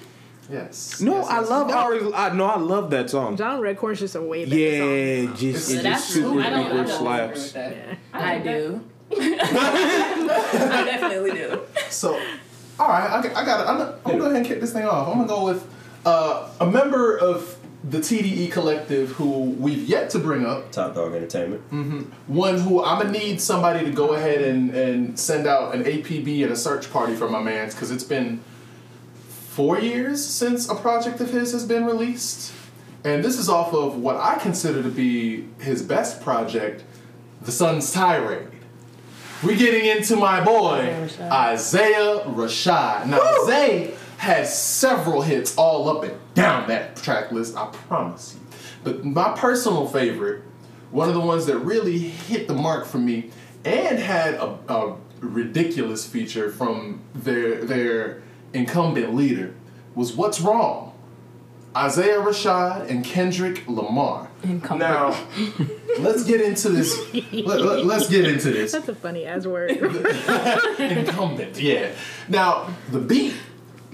Yes. 0.52 1.00
No, 1.00 1.20
yes, 1.20 1.28
I 1.30 1.40
yes. 1.40 1.50
love 1.50 1.70
Ari's. 1.72 2.12
I 2.14 2.34
no, 2.34 2.44
I 2.46 2.58
love 2.60 2.90
that 2.90 3.10
song. 3.10 3.38
John 3.38 3.62
Redcorn's 3.62 4.00
just 4.02 4.16
a 4.16 4.22
way 4.22 4.44
better 4.44 4.58
Yeah, 4.58 5.26
song. 5.28 5.36
just 5.38 5.68
So 5.70 5.74
it 5.76 5.84
just 5.84 6.10
super 6.10 6.28
cool. 6.32 6.42
I 6.42 6.50
don't- 6.50 6.66
I 6.66 6.70
duper 6.84 6.88
slaps. 6.90 7.52
That. 7.54 7.72
Yeah. 7.78 7.96
I 8.12 8.40
do. 8.40 8.82
I 9.12 10.84
definitely 10.86 11.32
do. 11.32 11.62
So, 11.90 12.14
all 12.80 12.88
right, 12.88 13.10
I, 13.10 13.20
I 13.20 13.46
got. 13.46 13.68
I'm, 13.68 13.78
gonna- 13.78 13.96
I'm 14.06 14.12
gonna 14.12 14.18
go 14.20 14.26
ahead 14.26 14.38
and 14.38 14.46
kick 14.46 14.60
this 14.62 14.74
thing 14.74 14.86
off. 14.86 15.08
I'm 15.08 15.16
gonna 15.16 15.28
go 15.28 15.46
with 15.46 15.68
uh, 16.06 16.50
a 16.60 16.66
member 16.66 17.18
of 17.18 17.58
the 17.90 17.98
TDE 18.00 18.50
collective 18.52 19.10
who 19.12 19.42
we've 19.60 19.88
yet 19.90 20.10
to 20.12 20.20
bring 20.20 20.46
up. 20.46 20.72
Top 20.72 20.96
Dawg 20.96 21.14
Entertainment. 21.14 21.62
One 22.28 22.58
who 22.60 22.84
I'm 22.84 23.00
gonna 23.00 23.12
need 23.18 23.42
somebody 23.42 23.84
to 23.86 23.92
go 23.92 24.14
ahead 24.14 24.42
and, 24.42 24.74
and 24.74 25.20
send 25.20 25.48
out 25.48 25.76
an 25.76 25.84
APB 25.84 26.44
and 26.44 26.52
a 26.52 26.56
search 26.56 26.92
party 26.92 27.14
for 27.16 27.30
my 27.30 27.42
man's 27.42 27.74
because 27.76 27.92
it's 27.92 28.04
been 28.06 28.40
four 29.28 29.80
years 29.80 30.26
since 30.26 30.68
a 30.70 30.76
project 30.76 31.20
of 31.22 31.30
his 31.30 31.52
has 31.52 31.66
been 31.66 31.86
released, 31.86 32.54
and 33.04 33.24
this 33.24 33.38
is 33.38 33.50
off 33.50 33.74
of 33.74 33.98
what 33.98 34.16
I 34.16 34.36
consider 34.40 34.82
to 34.82 34.90
be 34.90 35.48
his 35.60 35.84
best 35.84 36.22
project, 36.22 36.84
The 37.42 37.52
Sun's 37.52 37.92
Tirade. 37.92 38.48
We're 39.44 39.58
getting 39.58 39.86
into 39.86 40.16
my 40.16 40.44
boy 40.44 41.10
Isaiah 41.20 42.22
Rashad. 42.26 43.08
Now 43.08 43.46
Zay 43.46 43.94
has 44.18 44.58
several 44.58 45.22
hits 45.22 45.58
all 45.58 45.90
up 45.90 46.04
and 46.04 46.18
down 46.34 46.70
that 46.70 46.96
track 46.96 47.32
list. 47.32 47.58
I 47.58 47.66
promise 47.68 48.36
you. 48.36 48.58
But 48.86 49.04
my 49.04 49.34
personal 49.36 49.86
favorite, 49.88 50.44
one 50.92 51.10
of 51.10 51.14
the 51.14 51.20
ones 51.20 51.46
that 51.48 51.58
really 51.58 51.98
hit 51.98 52.48
the 52.48 52.54
mark 52.54 52.86
for 52.86 53.00
me, 53.00 53.32
and 53.66 54.00
had 54.00 54.36
a, 54.36 54.58
a 54.70 54.96
ridiculous 55.20 56.08
feature 56.08 56.50
from 56.50 57.02
their 57.14 57.66
their 57.66 58.22
incumbent 58.54 59.14
leader, 59.14 59.56
was 59.94 60.14
"What's 60.14 60.40
Wrong." 60.40 60.94
Isaiah 61.76 62.20
Rashad 62.20 62.90
and 62.90 63.04
Kendrick 63.04 63.68
Lamar. 63.68 64.30
Incumbent. 64.44 64.80
Now, 64.80 65.28
let's 66.00 66.24
get 66.24 66.42
into 66.42 66.70
this. 66.70 66.98
Let, 67.34 67.62
let, 67.62 67.86
let's 67.86 68.10
get 68.10 68.28
into 68.28 68.52
this. 68.52 68.72
That's 68.72 68.90
a 68.90 68.96
funny 68.96 69.26
ass 69.26 69.46
word. 69.46 69.72
Incumbent, 70.80 71.60
yeah. 71.60 71.92
Now, 72.28 72.70
the 72.92 73.00
beat, 73.00 73.36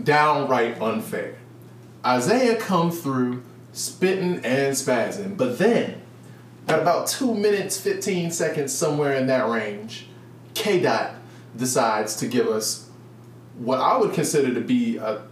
downright 0.03 0.81
unfair. 0.81 1.37
Isaiah 2.05 2.57
come 2.57 2.91
through 2.91 3.43
spitting 3.73 4.35
and 4.45 4.75
spazzing, 4.75 5.37
but 5.37 5.59
then, 5.59 6.01
at 6.67 6.79
about 6.79 7.07
2 7.07 7.33
minutes, 7.33 7.79
15 7.79 8.31
seconds, 8.31 8.73
somewhere 8.73 9.13
in 9.13 9.27
that 9.27 9.47
range, 9.49 10.07
K 10.53 10.79
Dot 10.79 11.15
decides 11.55 12.15
to 12.17 12.27
give 12.27 12.47
us 12.47 12.89
what 13.57 13.79
I 13.79 13.97
would 13.97 14.13
consider 14.13 14.53
to 14.53 14.61
be 14.61 14.97
a, 14.97 15.23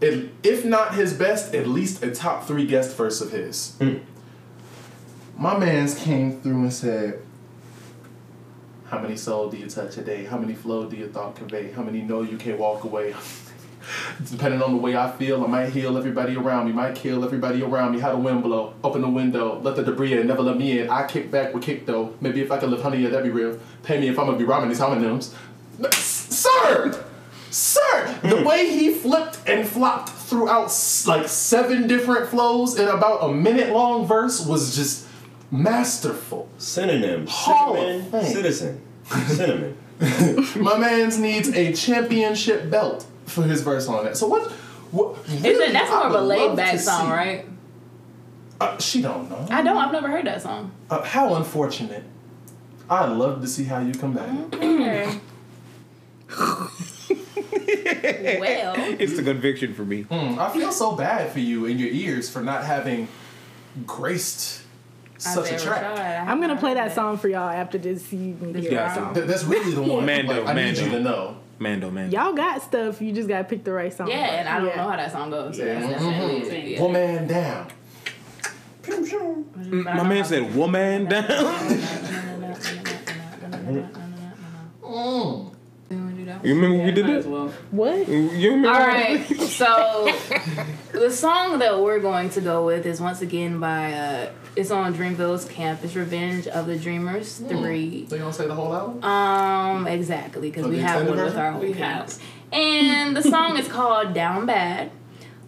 if 0.00 0.30
if 0.42 0.64
not 0.64 0.94
his 0.94 1.12
best, 1.12 1.54
at 1.54 1.66
least 1.66 2.02
a 2.02 2.10
top 2.10 2.46
three 2.46 2.66
guest 2.66 2.96
verse 2.96 3.20
of 3.20 3.32
his. 3.32 3.76
Hmm. 3.78 3.98
My 5.40 5.56
man's 5.56 5.98
came 5.98 6.38
through 6.38 6.60
and 6.60 6.72
said, 6.72 7.22
How 8.88 8.98
many 8.98 9.16
soul 9.16 9.48
do 9.48 9.56
you 9.56 9.70
touch 9.70 9.96
a 9.96 10.02
day? 10.02 10.24
How 10.24 10.36
many 10.36 10.52
flow 10.52 10.84
do 10.84 10.98
your 10.98 11.08
thought 11.08 11.34
convey? 11.34 11.72
How 11.72 11.82
many 11.82 12.02
know 12.02 12.20
you 12.20 12.36
can't 12.36 12.58
walk 12.58 12.84
away? 12.84 13.14
Depending 14.30 14.60
on 14.60 14.72
the 14.72 14.76
way 14.76 14.94
I 14.94 15.10
feel, 15.10 15.42
I 15.42 15.46
might 15.46 15.70
heal 15.70 15.96
everybody 15.96 16.36
around 16.36 16.66
me, 16.66 16.72
might 16.72 16.94
kill 16.94 17.24
everybody 17.24 17.62
around 17.62 17.92
me. 17.92 18.00
How 18.00 18.10
the 18.12 18.18
wind 18.18 18.42
blow, 18.42 18.74
open 18.84 19.00
the 19.00 19.08
window, 19.08 19.58
let 19.62 19.76
the 19.76 19.82
debris 19.82 20.12
in, 20.12 20.26
never 20.26 20.42
let 20.42 20.58
me 20.58 20.78
in. 20.78 20.90
I 20.90 21.06
kick 21.06 21.30
back 21.30 21.54
with 21.54 21.62
kick 21.62 21.86
though. 21.86 22.14
Maybe 22.20 22.42
if 22.42 22.52
I 22.52 22.58
could 22.58 22.68
live 22.68 22.82
honey, 22.82 23.02
that'd 23.02 23.24
be 23.24 23.30
real. 23.30 23.58
Pay 23.82 23.98
me 23.98 24.08
if 24.08 24.18
I'm 24.18 24.26
gonna 24.26 24.36
be 24.36 24.44
rhyming 24.44 24.68
these 24.68 24.78
homonyms. 24.78 25.34
Sir! 25.94 27.02
Sir! 27.48 28.18
The 28.24 28.36
hmm. 28.36 28.44
way 28.44 28.68
he 28.68 28.92
flipped 28.92 29.38
and 29.46 29.66
flopped 29.66 30.10
throughout 30.10 30.64
like 31.06 31.28
seven 31.28 31.86
different 31.86 32.28
flows 32.28 32.78
in 32.78 32.88
about 32.88 33.24
a 33.24 33.32
minute 33.32 33.72
long 33.72 34.06
verse 34.06 34.44
was 34.44 34.76
just 34.76 35.06
masterful. 35.50 36.48
Synonyms. 36.58 37.30
Hall 37.30 37.76
of 37.76 37.80
Cinnamon, 37.82 38.10
Fame. 38.10 38.32
citizen. 38.32 38.80
Cinnamon. 39.26 39.76
My 40.62 40.78
man's 40.78 41.18
needs 41.18 41.48
a 41.50 41.72
championship 41.72 42.70
belt 42.70 43.04
for 43.26 43.42
his 43.42 43.60
verse 43.62 43.86
on 43.88 44.04
that. 44.04 44.16
So 44.16 44.26
what? 44.26 44.50
what 44.92 45.18
Isn't 45.28 45.42
really, 45.42 45.72
that's 45.72 45.90
more 45.90 46.04
of 46.06 46.14
a 46.14 46.20
laid 46.20 46.56
back 46.56 46.78
song, 46.78 47.06
see- 47.06 47.12
right? 47.12 47.46
Uh, 48.60 48.76
she 48.78 49.00
don't 49.00 49.28
know. 49.30 49.46
I 49.50 49.62
don't. 49.62 49.76
I've 49.76 49.92
never 49.92 50.08
heard 50.08 50.26
that 50.26 50.42
song. 50.42 50.70
Uh, 50.90 51.02
how 51.02 51.34
unfortunate. 51.36 52.04
I'd 52.90 53.10
love 53.12 53.40
to 53.40 53.46
see 53.48 53.64
how 53.64 53.78
you 53.80 53.92
come 53.94 54.12
back. 54.12 54.28
Okay. 54.54 55.18
well, 58.38 58.74
It's 58.98 59.16
the 59.16 59.22
conviction 59.22 59.74
for 59.74 59.84
me. 59.84 60.04
Mm, 60.04 60.38
I 60.38 60.50
feel 60.52 60.72
so 60.72 60.92
bad 60.96 61.32
for 61.32 61.38
you 61.40 61.66
in 61.66 61.78
your 61.78 61.88
ears 61.88 62.28
for 62.28 62.40
not 62.42 62.64
having 62.64 63.08
graced 63.86 64.62
such 65.20 65.52
a 65.52 65.58
track. 65.58 65.82
I 65.84 66.02
have 66.02 66.28
I'm 66.28 66.40
gonna 66.40 66.56
play 66.56 66.74
that 66.74 66.94
song 66.94 67.18
for 67.18 67.28
y'all 67.28 67.48
after 67.50 67.78
this. 67.78 68.12
You 68.12 68.36
Yeah, 68.54 68.90
it. 68.90 68.94
song. 68.94 69.12
That's 69.14 69.44
really 69.44 69.72
the 69.74 69.82
one. 69.82 70.04
Mando, 70.06 70.42
like, 70.44 70.48
I 70.48 70.52
need 70.54 70.64
Mando. 70.76 70.82
you 70.84 70.90
to 70.90 71.00
know. 71.00 71.36
Mando, 71.58 71.90
man. 71.90 72.10
Y'all 72.10 72.32
got 72.32 72.62
stuff. 72.62 73.00
You 73.02 73.12
just 73.12 73.28
gotta 73.28 73.44
pick 73.44 73.64
the 73.64 73.72
right 73.72 73.92
song. 73.92 74.08
Yeah, 74.08 74.16
and 74.16 74.48
I 74.48 74.58
don't 74.58 74.68
Yeah. 74.68 74.76
know 74.76 74.88
how 74.90 74.96
that 74.96 75.12
song 75.12 75.30
goes. 75.30 75.56
So 75.58 75.64
Yeah. 75.64 75.80
that's 75.80 76.02
definitely 76.02 76.76
Mhm. 76.76 76.80
Woman 76.80 77.26
down. 77.26 77.66
My 79.94 80.02
man 80.02 80.24
said, 80.24 80.54
"Woman 80.54 81.04
down." 81.04 81.80
Mm. 86.42 86.46
You 86.46 86.54
remember 86.54 86.84
we 86.84 86.90
did 86.92 87.06
Might 87.06 87.14
as 87.16 87.24
that? 87.24 87.30
well. 87.30 87.48
What? 87.70 88.08
You 88.08 88.50
remember? 88.50 88.68
All 88.68 88.86
right, 88.86 89.24
so 89.40 90.12
the 90.92 91.10
song 91.10 91.58
that 91.60 91.80
we're 91.80 92.00
going 92.00 92.30
to 92.30 92.40
go 92.40 92.64
with 92.66 92.86
is 92.86 93.00
once 93.00 93.20
again 93.22 93.60
by 93.60 93.92
uh, 93.92 94.30
it's 94.56 94.70
on 94.70 94.94
Dreamville's 94.94 95.44
campus, 95.46 95.94
"Revenge 95.94 96.46
of 96.48 96.66
the 96.66 96.76
Dreamers" 96.78 97.38
three. 97.38 98.04
They 98.04 98.18
gonna 98.18 98.32
say 98.32 98.46
the 98.46 98.54
whole 98.54 98.74
album? 98.74 99.04
Um, 99.04 99.86
exactly, 99.86 100.50
because 100.50 100.66
Oh, 100.66 100.70
we 100.70 100.78
have 100.78 101.06
one 101.06 101.18
with 101.18 101.36
our 101.36 101.52
whole 101.52 101.72
house, 101.74 102.18
And 102.52 103.16
the 103.16 103.22
song 103.22 103.56
is 103.58 103.68
called 103.68 104.12
Down 104.14 104.46
Bad. 104.46 104.90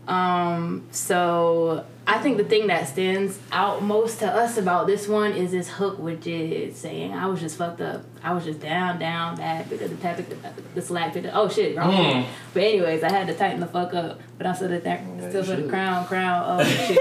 Um, 0.09 0.87
so 0.91 1.85
I 2.05 2.19
think 2.19 2.37
the 2.37 2.45
thing 2.45 2.67
that 2.67 2.89
stands 2.89 3.39
out 3.53 3.83
most 3.83 4.19
to 4.21 4.27
us 4.27 4.57
about 4.57 4.89
this 4.89 5.07
one 5.07 5.33
is 5.33 5.53
this 5.53 5.69
hook, 5.69 5.99
which 5.99 6.27
is 6.27 6.77
saying, 6.77 7.13
I 7.13 7.27
was 7.27 7.41
just 7.41 7.57
fucked 7.57 7.81
up. 7.81 8.05
I 8.25 8.33
was 8.33 8.45
just 8.45 8.61
down, 8.61 8.99
down, 8.99 9.37
bad 9.37 9.71
because 9.71 9.91
the 9.91 9.97
tap, 9.97 10.17
the, 10.17 10.37
the 10.75 10.83
slack, 10.83 11.13
the, 11.15 11.33
oh 11.33 11.49
shit, 11.49 11.77
wrong. 11.77 11.93
Mm. 11.93 12.27
But 12.55 12.65
anyways, 12.65 13.05
I 13.05 13.11
had 13.11 13.29
to 13.29 13.35
tighten 13.35 13.61
the 13.61 13.69
fuck 13.69 13.95
up. 13.95 14.21
But 14.37 14.49
I'm 14.49 14.55
still 14.57 14.73
at 14.73 14.83
that, 14.85 15.01
Yeah, 15.01 15.29
still 15.29 15.45
for 15.45 15.57
the 15.57 15.69
crown, 15.69 16.05
crown, 16.07 16.45
oh 16.61 16.65
shit. 16.65 16.99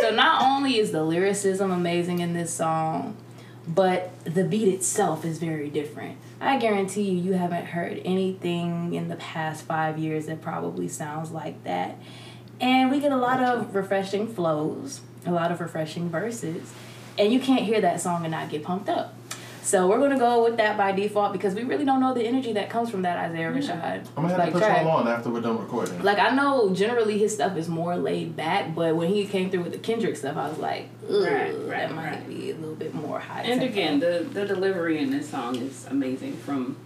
so 0.00 0.14
not 0.14 0.42
only 0.42 0.78
is 0.78 0.92
the 0.92 1.04
lyricism 1.04 1.70
amazing 1.70 2.20
in 2.20 2.32
this 2.32 2.52
song, 2.52 3.16
but 3.66 4.10
the 4.24 4.44
beat 4.44 4.68
itself 4.68 5.26
is 5.26 5.38
very 5.38 5.68
different. 5.68 6.16
I 6.40 6.56
guarantee 6.58 7.02
you, 7.02 7.20
you 7.20 7.32
haven't 7.34 7.66
heard 7.66 8.00
anything 8.04 8.94
in 8.94 9.08
the 9.08 9.16
past 9.16 9.64
five 9.64 9.98
years 9.98 10.26
that 10.26 10.40
probably 10.40 10.88
sounds 10.88 11.32
like 11.32 11.62
that. 11.64 11.98
And 12.60 12.90
we 12.90 13.00
get 13.00 13.12
a 13.12 13.16
lot 13.16 13.40
of 13.40 13.74
refreshing 13.74 14.26
flows, 14.26 15.00
a 15.26 15.30
lot 15.32 15.52
of 15.52 15.60
refreshing 15.60 16.08
verses, 16.10 16.72
and 17.18 17.32
you 17.32 17.40
can't 17.40 17.62
hear 17.62 17.80
that 17.80 18.00
song 18.00 18.24
and 18.24 18.32
not 18.32 18.50
get 18.50 18.62
pumped 18.64 18.88
up. 18.88 19.14
So 19.62 19.86
we're 19.86 19.98
gonna 19.98 20.18
go 20.18 20.42
with 20.44 20.56
that 20.56 20.78
by 20.78 20.92
default 20.92 21.32
because 21.34 21.54
we 21.54 21.62
really 21.62 21.84
don't 21.84 22.00
know 22.00 22.14
the 22.14 22.22
energy 22.24 22.54
that 22.54 22.70
comes 22.70 22.88
from 22.90 23.02
that 23.02 23.18
Isaiah 23.18 23.50
Rashad. 23.52 24.06
I'm 24.16 24.22
gonna 24.22 24.28
have 24.28 24.38
like, 24.38 24.46
to 24.46 24.52
put 24.52 24.62
track. 24.62 24.82
y'all 24.82 24.96
on 24.96 25.06
after 25.08 25.28
we're 25.28 25.42
done 25.42 25.58
recording. 25.58 26.02
Like 26.02 26.18
I 26.18 26.30
know 26.34 26.72
generally 26.74 27.18
his 27.18 27.34
stuff 27.34 27.54
is 27.56 27.68
more 27.68 27.94
laid 27.96 28.34
back, 28.34 28.74
but 28.74 28.96
when 28.96 29.10
he 29.10 29.26
came 29.26 29.50
through 29.50 29.64
with 29.64 29.72
the 29.72 29.78
Kendrick 29.78 30.16
stuff, 30.16 30.38
I 30.38 30.48
was 30.48 30.56
like, 30.58 30.88
Ugh, 31.06 31.22
Right, 31.22 31.52
that 31.52 31.68
right, 31.68 31.94
might 31.94 32.10
right. 32.12 32.28
be 32.28 32.50
a 32.50 32.54
little 32.54 32.76
bit 32.76 32.94
more 32.94 33.20
high. 33.20 33.42
And 33.42 33.60
tempo. 33.60 33.66
again, 33.66 34.00
the 34.00 34.26
the 34.32 34.46
delivery 34.46 34.98
in 35.00 35.10
this 35.10 35.28
song 35.28 35.56
is 35.56 35.86
amazing 35.90 36.38
from 36.38 36.76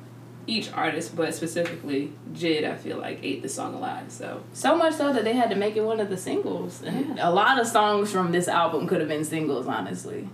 each 0.46 0.72
artist, 0.72 1.14
but 1.14 1.34
specifically 1.34 2.12
Jid, 2.32 2.64
I 2.64 2.76
feel 2.76 2.98
like 2.98 3.20
ate 3.22 3.42
the 3.42 3.48
song 3.48 3.74
alive. 3.74 4.10
So 4.10 4.42
so 4.52 4.76
much 4.76 4.94
so 4.94 5.12
that 5.12 5.24
they 5.24 5.34
had 5.34 5.50
to 5.50 5.56
make 5.56 5.76
it 5.76 5.82
one 5.82 6.00
of 6.00 6.10
the 6.10 6.16
singles. 6.16 6.82
And 6.82 7.18
a 7.18 7.30
lot 7.30 7.60
of 7.60 7.66
songs 7.66 8.10
from 8.10 8.32
this 8.32 8.48
album 8.48 8.86
could 8.86 9.00
have 9.00 9.08
been 9.08 9.24
singles, 9.24 9.66
honestly. 9.66 10.28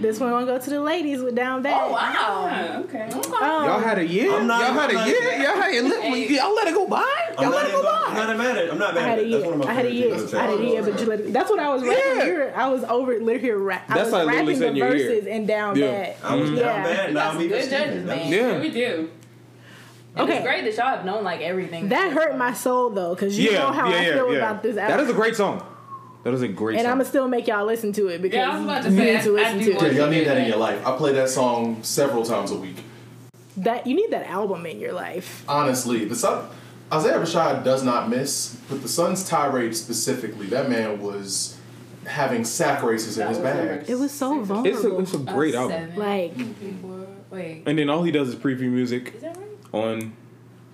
This 0.02 0.20
one 0.20 0.30
gonna 0.30 0.46
go 0.46 0.60
to 0.60 0.70
the 0.70 0.80
ladies 0.82 1.20
with 1.22 1.34
down 1.36 1.64
bad. 1.64 1.82
Oh 1.90 1.92
wow! 1.92 2.82
Okay. 2.86 3.10
Um, 3.10 3.22
Y'all 3.34 3.80
had 3.80 3.98
a 3.98 4.06
year. 4.06 4.32
I'm 4.36 4.46
not- 4.46 4.62
y'all 4.62 4.74
had 4.74 4.90
I'm 4.92 4.96
a 4.96 5.00
not- 5.00 5.08
year. 5.08 5.22
Y'all 5.42 5.56
had 5.56 5.74
a 5.74 5.82
let, 5.82 6.04
Hey. 6.04 6.36
y'all 6.36 6.56
let 6.56 6.68
it 6.68 6.74
go 6.76 6.88
by. 6.88 6.98
I'm 7.38 7.44
Y'all 7.44 7.52
not, 7.52 7.56
let 7.56 7.66
it 7.66 7.70
even, 7.70 7.82
go 7.82 8.04
I'm 8.06 8.16
not 8.16 8.38
mad 8.38 8.58
at 8.58 8.66
it. 8.66 8.72
I'm 8.72 8.78
not 8.78 8.94
mad. 8.94 9.04
I 9.04 9.08
mad 9.08 9.10
had 9.10 9.20
at 9.20 9.26
a 9.26 9.28
it. 9.28 9.32
That's 9.32 9.44
year. 9.44 9.52
one 9.52 9.62
of 9.62 9.68
I 9.68 9.74
had 9.74 9.86
a 9.86 9.92
year. 9.94 10.14
I 10.16 10.42
had 10.46 10.60
a 10.60 10.64
year, 10.64 10.84
but 10.84 11.00
you 11.02 11.06
let 11.08 11.20
it, 11.22 11.34
that's 11.34 11.50
what 11.50 11.60
I 11.60 11.70
was 11.74 11.82
rapping. 11.84 11.98
Yeah. 12.18 12.24
Here, 12.26 12.54
I 12.56 12.68
was 12.70 12.84
over 12.84 13.20
literally 13.20 13.50
rap. 13.52 13.86
I 13.90 13.96
That's 13.96 14.06
was 14.06 14.14
like 14.14 14.28
rapping 14.28 14.46
the 14.48 14.56
saying 14.56 14.76
your 14.76 14.90
verses 14.92 15.26
and 15.28 15.48
down 15.48 15.76
Yeah. 15.76 15.92
bad. 15.92 16.16
I 16.24 16.36
was 16.36 16.52
Yeah. 16.52 16.60
down 16.60 16.84
bad. 16.84 17.08
We 17.08 17.14
Now 17.16 17.30
I'm 17.32 17.36
even 17.42 17.50
good 17.50 17.70
judges, 17.70 18.06
man. 18.06 18.32
Yeah. 18.32 18.38
Yeah, 18.52 18.60
we 18.60 18.70
do. 18.70 19.10
And 20.16 20.24
Okay. 20.30 20.38
It's 20.38 20.46
great 20.46 20.64
that 20.66 20.76
y'all 20.78 20.96
have 20.96 21.06
known 21.06 21.24
like 21.24 21.42
everything. 21.42 21.90
That 21.90 22.12
hurt 22.12 22.38
my 22.38 22.54
soul 22.54 22.90
though, 22.92 23.16
cause 23.16 23.36
you 23.38 23.52
Yeah, 23.52 23.60
know 23.60 23.72
how 23.72 23.90
yeah, 23.90 23.96
I 23.98 24.02
yeah, 24.02 24.14
feel 24.14 24.32
yeah. 24.32 24.38
about 24.38 24.64
this 24.64 24.78
album. 24.78 24.98
That 24.98 25.04
is 25.04 25.10
a 25.10 25.14
great 25.14 25.36
song. 25.36 25.64
That 26.24 26.34
is 26.34 26.42
a 26.42 26.48
great 26.48 26.76
and 26.78 26.84
song. 26.84 26.92
I'm 26.92 26.98
gonna 26.98 27.10
still 27.10 27.28
make 27.28 27.48
y'all 27.48 27.66
listen 27.66 27.94
to 27.94 28.08
it 28.08 28.22
because 28.22 28.38
Yeah, 28.38 28.52
I 28.52 28.56
was 28.56 28.64
about 28.64 28.84
to 28.84 28.90
you 28.92 28.96
need 29.00 29.16
I- 29.16 29.22
to 29.22 29.30
I 29.30 29.34
listen 29.54 29.60
do 29.60 29.66
to 29.66 29.72
Yeah, 29.72 29.86
it. 29.92 29.94
y'all 29.96 30.10
need 30.10 30.28
that 30.28 30.38
in 30.38 30.48
your 30.48 30.58
life. 30.58 30.86
I 30.86 30.98
play 30.98 31.14
that 31.14 31.30
song 31.30 31.80
several 31.82 32.24
times 32.26 32.52
a 32.52 32.56
week. 32.58 32.78
That 33.58 33.88
you 33.88 33.96
need 33.96 34.12
that 34.12 34.28
album 34.28 34.66
in 34.66 34.80
your 34.80 34.94
life. 34.94 35.44
Honestly, 35.48 36.06
the 36.06 36.16
son, 36.16 36.46
Isaiah 36.92 37.20
Rashad 37.20 37.64
does 37.64 37.84
not 37.84 38.10
miss, 38.10 38.58
but 38.70 38.82
the 38.82 38.88
Suns 38.88 39.24
tirade 39.24 39.76
specifically, 39.76 40.48
that 40.48 40.70
man 40.70 41.02
was 41.02 41.58
having 42.06 42.44
sack 42.44 42.82
races 42.84 43.18
in 43.18 43.28
his 43.28 43.38
bag. 43.38 43.86
It 43.90 43.96
was 43.96 44.12
so 44.12 44.40
it's 44.40 44.50
a, 44.50 44.54
vulnerable. 44.54 45.00
it's 45.02 45.14
a 45.14 45.18
great 45.20 45.56
Uh, 45.56 45.62
album. 45.70 45.96
Like 45.96 46.34
wait, 47.32 47.64
And 47.66 47.78
then 47.78 47.90
all 47.90 48.04
he 48.04 48.12
does 48.12 48.30
is 48.30 48.36
preview 48.36 48.70
music 48.72 49.14
is 49.16 49.22
that 49.22 49.38
right? 49.38 49.46
on 49.74 50.14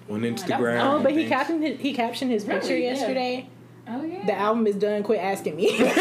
on 0.09 0.21
Instagram. 0.21 0.81
oh, 0.83 0.99
but 1.03 1.11
he 1.13 1.27
captioned 1.27 1.63
his, 1.63 1.79
he 1.79 1.93
captioned 1.93 2.31
his 2.31 2.45
Really? 2.45 2.59
picture 2.59 2.77
Yeah. 2.77 3.41
Yesterday. 3.85 3.87
Oh 3.87 4.03
yeah. 4.03 4.25
The 4.25 4.33
album 4.33 4.67
is 4.67 4.75
done. 4.75 5.03
Quit 5.03 5.19
asking 5.19 5.55
me. 5.55 5.71
You 5.71 5.77
just 5.77 5.95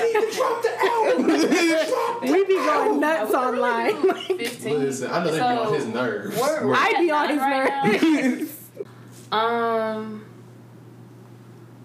need 0.00 0.12
to 0.12 0.30
drop 0.34 0.62
the 0.62 0.76
album. 0.80 1.26
we 2.22 2.44
be 2.44 2.54
going 2.54 3.00
nuts 3.00 3.34
online. 3.34 4.02
Fifteen. 4.38 4.78
Listen, 4.80 5.10
I 5.10 5.24
know 5.24 5.30
they 5.30 5.38
be 5.38 5.42
on 5.42 5.74
his 5.74 5.86
nerves. 5.86 6.36
We're, 6.36 6.66
we're 6.66 6.74
I 6.74 6.92
at 6.94 7.00
be 7.00 7.10
on 7.10 7.28
his 7.28 7.38
nine 7.38 7.50
right 7.50 8.02
nerves. 8.02 8.52
Um, 9.32 10.24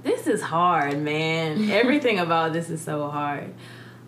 this 0.04 0.28
is 0.28 0.43
hard, 0.43 0.99
man. 0.99 1.72
Everything 1.72 2.20
about 2.20 2.54
this 2.54 2.70
is 2.70 2.82
so 2.82 3.10
hard. 3.10 3.56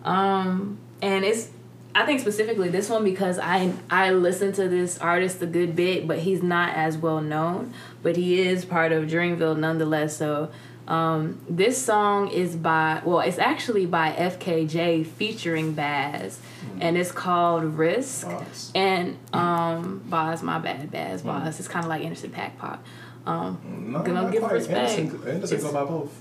Um, 0.04 0.78
and 1.02 1.24
it's 1.24 1.48
I 1.96 2.04
think 2.04 2.20
specifically 2.20 2.68
this 2.70 2.88
one 2.90 3.04
because 3.04 3.38
I 3.38 3.72
I 3.90 4.10
listen 4.10 4.52
to 4.54 4.68
this 4.68 4.98
artist 4.98 5.40
a 5.42 5.46
good 5.46 5.76
bit, 5.76 6.08
but 6.08 6.18
he's 6.20 6.42
not 6.42 6.74
as 6.74 6.96
well 6.98 7.20
known. 7.20 7.72
But 8.02 8.16
he 8.16 8.40
is 8.40 8.64
part 8.64 8.92
of 8.92 9.04
Dreamville 9.04 9.56
nonetheless. 9.58 10.16
So 10.16 10.50
Um, 10.86 11.40
this 11.48 11.82
song 11.82 12.28
is 12.28 12.56
by 12.56 13.00
well, 13.06 13.20
it's 13.20 13.38
actually 13.38 13.86
by 13.86 14.12
FKJ 14.12 15.06
featuring 15.06 15.72
Bas, 15.72 16.38
and 16.78 16.98
it's 16.98 17.10
called 17.10 17.64
Risk. 17.78 18.26
Bas. 18.28 18.70
And 18.74 19.16
um, 19.32 20.02
Bas, 20.06 20.42
my 20.42 20.58
bad, 20.58 20.90
Bas, 20.90 21.22
Baz. 21.22 21.58
It's 21.58 21.68
kind 21.68 21.84
of 21.86 21.88
like 21.88 22.04
Anderson 22.04 22.30
Paak 22.30 22.58
Pop. 22.58 22.84
Um, 23.24 23.56
No, 23.92 24.02
Gonna 24.02 24.30
give 24.30 24.42
respect. 24.42 24.90
Anderson, 24.98 25.28
Anderson 25.28 25.60
go 25.62 25.72
by 25.72 25.84
both. 25.84 26.12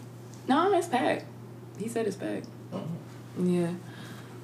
no, 0.48 0.74
it's 0.78 0.88
Paak. 0.88 1.24
He 1.78 1.90
said 1.90 2.08
it's 2.08 2.16
Paak. 2.16 2.46
Oh. 2.72 2.84
Yeah. 3.44 3.72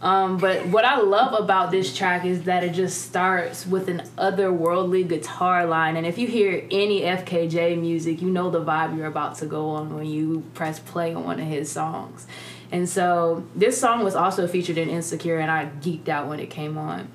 Um, 0.02 0.38
but 0.38 0.66
what 0.68 0.86
I 0.86 1.00
love 1.02 1.38
about 1.38 1.72
this 1.72 1.96
track 1.96 2.24
is 2.24 2.44
that 2.44 2.64
it 2.64 2.72
just 2.72 3.02
starts 3.02 3.68
with 3.68 3.90
an 3.90 4.04
otherworldly 4.18 5.08
guitar 5.08 5.66
line. 5.66 5.98
And 5.98 6.06
if 6.06 6.18
you 6.18 6.28
hear 6.28 6.66
any 6.72 7.02
FKJ 7.02 7.80
music, 7.80 8.22
you 8.22 8.30
know 8.30 8.50
the 8.50 8.64
vibe 8.64 8.96
you're 8.96 9.08
about 9.08 9.36
to 9.36 9.46
go 9.46 9.70
on 9.72 9.94
when 9.94 10.06
you 10.06 10.44
press 10.54 10.80
play 10.80 11.14
on 11.14 11.26
one 11.26 11.40
of 11.40 11.48
his 11.48 11.70
songs. 11.70 12.28
And 12.72 12.88
so 12.88 13.46
this 13.56 13.80
song 13.80 14.04
was 14.04 14.16
also 14.16 14.48
featured 14.48 14.78
in 14.78 14.90
Insecure, 14.90 15.40
and 15.40 15.52
I 15.52 15.66
geeked 15.82 16.08
out 16.08 16.28
when 16.28 16.40
it 16.40 16.50
came 16.50 16.78
on. 16.78 17.10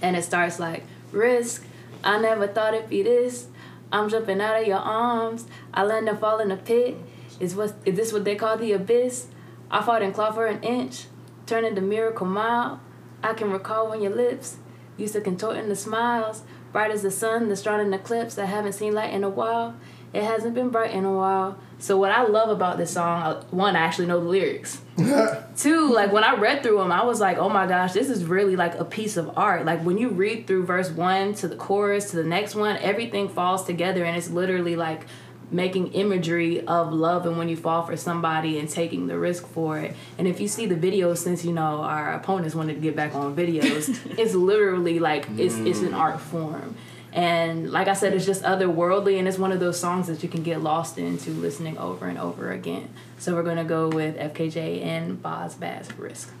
And 0.00 0.16
it 0.16 0.22
starts 0.22 0.58
like, 0.58 0.84
Risk, 1.10 1.64
I 2.02 2.18
never 2.18 2.46
thought 2.46 2.74
it'd 2.74 2.88
be 2.88 3.02
this. 3.02 3.48
I'm 3.92 4.08
jumping 4.08 4.40
out 4.40 4.60
of 4.60 4.66
your 4.66 4.78
arms. 4.78 5.46
I 5.74 5.84
land 5.84 6.08
and 6.08 6.18
fall 6.18 6.38
in 6.38 6.50
a 6.50 6.56
pit. 6.56 6.96
Is 7.40 7.54
what 7.54 7.74
is 7.84 7.96
this 7.96 8.12
what 8.12 8.24
they 8.24 8.36
call 8.36 8.56
the 8.56 8.72
abyss? 8.72 9.26
I 9.70 9.82
fought 9.82 10.02
and 10.02 10.14
clawed 10.14 10.34
for 10.34 10.46
an 10.46 10.62
inch, 10.62 11.06
turned 11.46 11.66
into 11.66 11.80
miracle 11.80 12.26
mile. 12.26 12.80
I 13.22 13.34
can 13.34 13.50
recall 13.50 13.88
when 13.90 14.02
your 14.02 14.14
lips 14.14 14.56
used 14.96 15.14
to 15.14 15.20
contort 15.20 15.56
into 15.56 15.76
smiles, 15.76 16.42
bright 16.72 16.90
as 16.90 17.02
the 17.02 17.10
sun, 17.10 17.48
the 17.48 17.56
strong 17.56 17.80
in 17.80 17.92
eclipse. 17.92 18.38
I 18.38 18.46
haven't 18.46 18.72
seen 18.72 18.94
light 18.94 19.12
in 19.12 19.24
a 19.24 19.28
while. 19.28 19.74
It 20.12 20.24
hasn't 20.24 20.54
been 20.54 20.68
bright 20.68 20.90
in 20.90 21.04
a 21.04 21.12
while. 21.12 21.58
So 21.78 21.96
what 21.96 22.10
I 22.10 22.24
love 22.24 22.50
about 22.50 22.76
this 22.76 22.92
song, 22.92 23.22
uh, 23.22 23.42
one, 23.50 23.76
I 23.76 23.80
actually 23.80 24.06
know 24.06 24.20
the 24.20 24.28
lyrics. 24.28 24.80
Two, 25.56 25.90
like 25.90 26.12
when 26.12 26.22
I 26.22 26.36
read 26.36 26.62
through 26.62 26.78
them, 26.78 26.92
I 26.92 27.02
was 27.04 27.18
like, 27.18 27.38
oh 27.38 27.48
my 27.48 27.66
gosh, 27.66 27.92
this 27.92 28.10
is 28.10 28.24
really 28.24 28.54
like 28.54 28.74
a 28.74 28.84
piece 28.84 29.16
of 29.16 29.36
art. 29.38 29.64
Like 29.64 29.82
when 29.82 29.96
you 29.96 30.10
read 30.10 30.46
through 30.46 30.66
verse 30.66 30.90
one 30.90 31.34
to 31.36 31.48
the 31.48 31.56
chorus 31.56 32.10
to 32.10 32.16
the 32.16 32.24
next 32.24 32.54
one, 32.54 32.76
everything 32.76 33.28
falls 33.28 33.64
together 33.64 34.04
and 34.04 34.16
it's 34.16 34.28
literally 34.28 34.76
like 34.76 35.06
making 35.52 35.92
imagery 35.92 36.66
of 36.66 36.92
love 36.92 37.26
and 37.26 37.36
when 37.36 37.48
you 37.48 37.56
fall 37.56 37.84
for 37.84 37.96
somebody 37.96 38.58
and 38.58 38.68
taking 38.68 39.06
the 39.06 39.18
risk 39.18 39.46
for 39.46 39.78
it. 39.78 39.94
And 40.18 40.26
if 40.26 40.40
you 40.40 40.48
see 40.48 40.66
the 40.66 40.74
videos, 40.74 41.18
since 41.18 41.44
you 41.44 41.52
know 41.52 41.82
our 41.82 42.14
opponents 42.14 42.54
wanted 42.54 42.74
to 42.74 42.80
get 42.80 42.96
back 42.96 43.14
on 43.14 43.36
videos, 43.36 43.96
it's 44.18 44.34
literally 44.34 44.98
like 44.98 45.26
it's 45.36 45.56
it's 45.56 45.80
an 45.80 45.94
art 45.94 46.16
mm. 46.16 46.20
form. 46.20 46.76
And 47.12 47.70
like 47.70 47.88
I 47.88 47.92
said, 47.92 48.14
it's 48.14 48.24
just 48.24 48.42
otherworldly, 48.42 49.18
and 49.18 49.28
it's 49.28 49.38
one 49.38 49.52
of 49.52 49.60
those 49.60 49.78
songs 49.78 50.06
that 50.06 50.22
you 50.22 50.30
can 50.30 50.42
get 50.42 50.62
lost 50.62 50.96
into 50.96 51.30
listening 51.30 51.76
over 51.76 52.06
and 52.06 52.16
over 52.16 52.50
again. 52.50 52.88
So 53.18 53.34
we're 53.34 53.42
gonna 53.42 53.64
go 53.64 53.88
with 53.88 54.16
FKJ 54.16 54.82
and 54.82 55.22
Bas 55.22 55.54
Bas 55.54 55.92
Risk. 55.98 56.32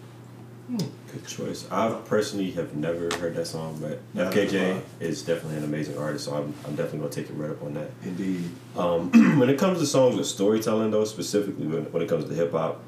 Good 0.68 1.26
choice. 1.26 1.66
I 1.70 1.90
personally 2.06 2.52
have 2.52 2.74
never 2.74 3.14
heard 3.16 3.34
that 3.34 3.46
song, 3.46 3.78
but 3.80 4.00
Never. 4.14 4.30
FKJ 4.30 4.80
is 5.00 5.22
definitely 5.22 5.58
an 5.58 5.64
amazing 5.64 5.98
artist, 5.98 6.24
so 6.24 6.34
I'm, 6.34 6.54
I'm 6.64 6.74
definitely 6.74 7.00
gonna 7.00 7.10
take 7.10 7.28
it 7.28 7.34
right 7.34 7.50
up 7.50 7.62
on 7.62 7.74
that. 7.74 7.90
Indeed. 8.04 8.48
Um, 8.76 9.10
when 9.38 9.50
it 9.50 9.58
comes 9.58 9.78
to 9.80 9.86
songs 9.86 10.16
with 10.16 10.26
storytelling, 10.26 10.90
though, 10.90 11.04
specifically 11.04 11.66
when, 11.66 11.90
when 11.92 12.02
it 12.02 12.08
comes 12.08 12.24
to 12.26 12.34
hip 12.34 12.52
hop, 12.52 12.82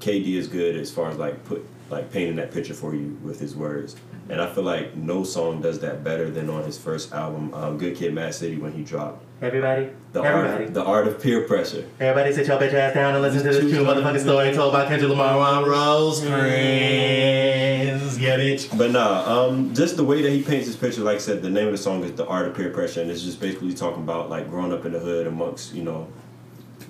KD 0.00 0.34
is 0.34 0.48
good 0.48 0.76
as 0.76 0.90
far 0.90 1.10
as 1.10 1.16
like 1.16 1.44
put 1.44 1.64
like 1.88 2.12
painting 2.12 2.36
that 2.36 2.52
picture 2.52 2.74
for 2.74 2.94
you 2.94 3.18
with 3.22 3.40
his 3.40 3.56
words, 3.56 3.96
and 4.28 4.40
I 4.40 4.52
feel 4.52 4.64
like 4.64 4.94
no 4.96 5.24
song 5.24 5.62
does 5.62 5.80
that 5.80 6.04
better 6.04 6.30
than 6.30 6.50
on 6.50 6.64
his 6.64 6.78
first 6.78 7.12
album, 7.12 7.54
um, 7.54 7.78
Good 7.78 7.96
Kid, 7.96 8.12
Mad 8.12 8.34
City, 8.34 8.56
when 8.58 8.72
he 8.72 8.82
dropped 8.82 9.24
Everybody, 9.42 9.88
the 10.12 10.20
everybody, 10.22 10.64
art, 10.64 10.74
the 10.74 10.84
art 10.84 11.08
of 11.08 11.22
peer 11.22 11.46
pressure. 11.46 11.88
everybody, 11.98 12.30
sit 12.34 12.46
your 12.46 12.58
bitch 12.58 12.74
ass 12.74 12.92
down 12.92 13.14
and 13.14 13.22
listen 13.22 13.42
to 13.42 13.48
this 13.48 13.60
true 13.60 13.82
motherfucking 13.84 14.20
story 14.20 14.52
told 14.52 14.74
by 14.74 14.86
Kendrick 14.86 15.08
Lamar 15.08 15.38
on 15.38 15.64
Rose 15.64 16.22
Rosecrans. 16.22 18.18
Get 18.18 18.40
it? 18.40 18.68
But 18.76 18.90
nah, 18.90 19.46
um, 19.46 19.74
just 19.74 19.96
the 19.96 20.04
way 20.04 20.20
that 20.20 20.30
he 20.30 20.42
paints 20.42 20.66
his 20.66 20.76
picture, 20.76 21.00
like 21.00 21.16
I 21.16 21.20
said, 21.20 21.40
the 21.40 21.48
name 21.48 21.68
of 21.68 21.72
the 21.72 21.78
song 21.78 22.04
is 22.04 22.12
The 22.12 22.26
Art 22.26 22.48
of 22.48 22.54
Peer 22.54 22.68
Pressure, 22.68 23.00
and 23.00 23.10
it's 23.10 23.22
just 23.22 23.40
basically 23.40 23.72
talking 23.72 24.02
about 24.02 24.28
like 24.28 24.50
growing 24.50 24.74
up 24.74 24.84
in 24.84 24.92
the 24.92 24.98
hood 24.98 25.26
amongst, 25.26 25.72
you 25.72 25.84
know, 25.84 26.06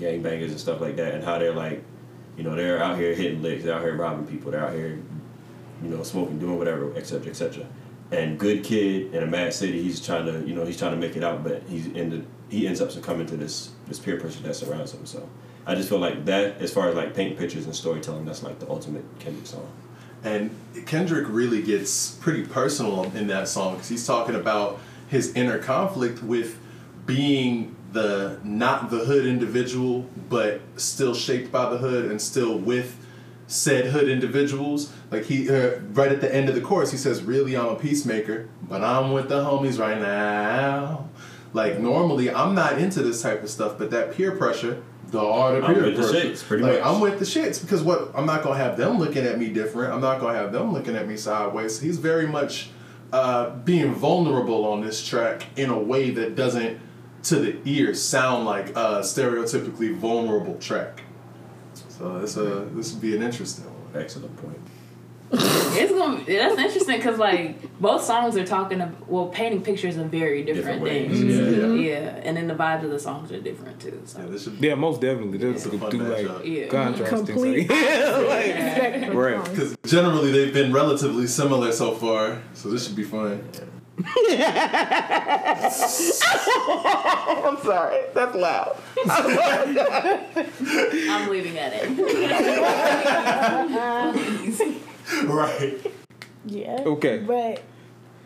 gangbangers 0.00 0.48
and 0.48 0.58
stuff 0.58 0.80
like 0.80 0.96
that, 0.96 1.14
and 1.14 1.22
how 1.22 1.38
they're 1.38 1.54
like, 1.54 1.84
you 2.36 2.42
know, 2.42 2.56
they're 2.56 2.82
out 2.82 2.98
here 2.98 3.14
hitting 3.14 3.42
licks, 3.42 3.62
they're 3.62 3.74
out 3.74 3.82
here 3.82 3.94
robbing 3.94 4.26
people, 4.26 4.50
they're 4.50 4.66
out 4.66 4.74
here, 4.74 5.00
you 5.84 5.88
know, 5.88 6.02
smoking, 6.02 6.40
doing 6.40 6.58
whatever, 6.58 6.92
etc., 6.96 7.28
etc. 7.28 7.64
And 8.10 8.40
good 8.40 8.64
kid 8.64 9.14
in 9.14 9.22
a 9.22 9.26
mad 9.26 9.54
city, 9.54 9.80
he's 9.80 10.04
trying 10.04 10.26
to, 10.26 10.44
you 10.44 10.52
know, 10.52 10.64
he's 10.64 10.76
trying 10.76 10.90
to 10.90 10.96
make 10.96 11.16
it 11.16 11.22
out, 11.22 11.44
but 11.44 11.62
he's 11.68 11.86
in 11.86 12.10
the, 12.10 12.24
he 12.50 12.66
ends 12.66 12.80
up 12.80 12.90
succumbing 12.90 13.26
to 13.28 13.36
this 13.36 13.70
this 13.88 13.98
peer 13.98 14.18
pressure 14.18 14.42
that 14.42 14.54
surrounds 14.54 14.92
him. 14.92 15.06
So 15.06 15.28
I 15.66 15.74
just 15.74 15.88
feel 15.88 15.98
like 15.98 16.24
that, 16.26 16.58
as 16.60 16.72
far 16.72 16.88
as 16.88 16.94
like 16.94 17.14
painting 17.14 17.38
pictures 17.38 17.64
and 17.64 17.74
storytelling, 17.74 18.24
that's 18.24 18.42
like 18.42 18.58
the 18.58 18.68
ultimate 18.68 19.04
Kendrick 19.18 19.46
song. 19.46 19.70
And 20.22 20.54
Kendrick 20.86 21.26
really 21.28 21.62
gets 21.62 22.10
pretty 22.10 22.44
personal 22.44 23.04
in 23.16 23.28
that 23.28 23.48
song 23.48 23.74
because 23.74 23.88
he's 23.88 24.06
talking 24.06 24.34
about 24.34 24.78
his 25.08 25.32
inner 25.34 25.58
conflict 25.58 26.22
with 26.22 26.58
being 27.06 27.74
the 27.92 28.38
not 28.44 28.90
the 28.90 29.04
hood 29.04 29.26
individual, 29.26 30.06
but 30.28 30.60
still 30.76 31.14
shaped 31.14 31.50
by 31.50 31.70
the 31.70 31.78
hood 31.78 32.10
and 32.10 32.20
still 32.20 32.56
with 32.56 32.96
said 33.46 33.86
hood 33.86 34.08
individuals. 34.08 34.92
Like 35.10 35.24
he, 35.24 35.50
uh, 35.50 35.80
right 35.92 36.12
at 36.12 36.20
the 36.20 36.32
end 36.32 36.48
of 36.48 36.54
the 36.54 36.60
chorus, 36.60 36.92
he 36.92 36.96
says, 36.96 37.22
"Really, 37.22 37.56
I'm 37.56 37.68
a 37.68 37.74
peacemaker, 37.74 38.48
but 38.62 38.82
I'm 38.82 39.12
with 39.12 39.28
the 39.28 39.42
homies 39.44 39.78
right 39.78 40.00
now." 40.00 41.08
Like 41.52 41.80
normally, 41.80 42.30
I'm 42.30 42.54
not 42.54 42.78
into 42.78 43.02
this 43.02 43.22
type 43.22 43.42
of 43.42 43.50
stuff, 43.50 43.76
but 43.76 43.90
that 43.90 44.12
peer 44.14 44.32
pressure, 44.36 44.82
the 45.08 45.20
art 45.20 45.56
of 45.56 45.64
I'm 45.64 45.74
peer 45.74 45.84
with 45.86 45.96
the 45.96 46.02
pressure, 46.02 46.28
shits, 46.28 46.44
pretty 46.44 46.62
like, 46.62 46.74
much. 46.74 46.86
I'm 46.86 47.00
with 47.00 47.18
the 47.18 47.24
shits 47.24 47.60
because 47.60 47.82
what 47.82 48.12
I'm 48.14 48.26
not 48.26 48.42
gonna 48.42 48.56
have 48.56 48.76
them 48.76 48.98
looking 48.98 49.24
at 49.24 49.38
me 49.38 49.48
different. 49.48 49.92
I'm 49.92 50.00
not 50.00 50.20
gonna 50.20 50.38
have 50.38 50.52
them 50.52 50.72
looking 50.72 50.94
at 50.94 51.08
me 51.08 51.16
sideways. 51.16 51.80
He's 51.80 51.98
very 51.98 52.26
much 52.26 52.70
uh, 53.12 53.50
being 53.50 53.92
vulnerable 53.94 54.64
on 54.64 54.80
this 54.80 55.04
track 55.04 55.46
in 55.56 55.70
a 55.70 55.78
way 55.78 56.10
that 56.10 56.36
doesn't, 56.36 56.78
to 57.24 57.36
the 57.36 57.58
ear, 57.64 57.94
sound 57.94 58.46
like 58.46 58.70
a 58.70 59.00
stereotypically 59.02 59.94
vulnerable 59.96 60.56
track. 60.58 61.02
So 61.74 62.20
this 62.20 62.36
uh 62.36 62.66
this 62.72 62.92
would 62.92 63.02
be 63.02 63.16
an 63.16 63.22
interesting 63.22 63.64
one. 63.64 64.02
Excellent 64.02 64.36
point. 64.36 64.58
It's 65.32 65.92
gonna 65.92 66.24
that's 66.26 66.58
interesting 66.58 66.96
because 66.96 67.18
like 67.18 67.78
both 67.80 68.02
songs 68.02 68.36
are 68.36 68.44
talking 68.44 68.80
of 68.80 69.08
well 69.08 69.28
painting 69.28 69.62
pictures 69.62 69.96
of 69.96 70.06
very 70.10 70.42
different, 70.42 70.82
Different 70.82 70.84
ways, 71.08 71.10
things. 71.18 71.22
yeah. 71.34 71.40
Mm-hmm. 71.40 71.60
Mm-hmm. 71.62 71.80
yeah, 71.82 72.20
and 72.24 72.36
then 72.36 72.48
the 72.48 72.54
vibes 72.54 72.82
of 72.82 72.90
the 72.90 72.98
songs 72.98 73.30
are 73.30 73.40
different 73.40 73.80
too. 73.80 74.02
So 74.06 74.18
Yeah, 74.18 74.26
this 74.26 74.42
should 74.44 74.60
Yeah, 74.62 74.74
most 74.74 75.00
definitely. 75.00 75.38
That's 75.38 75.64
It's 75.66 75.72
a 75.72 75.76
a 75.86 75.90
do 75.90 75.98
like. 75.98 76.26
Yeah. 76.44 76.66
Mm-hmm. 76.66 76.70
contrasting. 76.70 77.26
Complete 77.26 77.68
So, 77.70 77.74
yeah, 77.76 78.16
like, 78.28 78.76
Spectrum 78.76 79.16
Right. 79.16 79.44
because 79.50 79.76
generally 79.86 80.32
they've 80.32 80.52
been 80.52 80.72
relatively 80.72 81.26
similar 81.28 81.70
so 81.72 81.92
far, 81.92 82.42
so 82.54 82.68
this 82.68 82.86
should 82.86 82.96
be 82.96 83.04
fun. 83.04 83.44
I'm 84.02 84.06
sorry, 87.62 88.00
that's 88.14 88.34
loud. 88.34 88.76
I'm 91.12 91.28
leaving 91.28 91.52
that 91.54 91.74
in. 94.64 94.80
right. 95.24 95.78
Yeah. 96.46 96.82
Okay. 96.86 97.18
But 97.18 97.62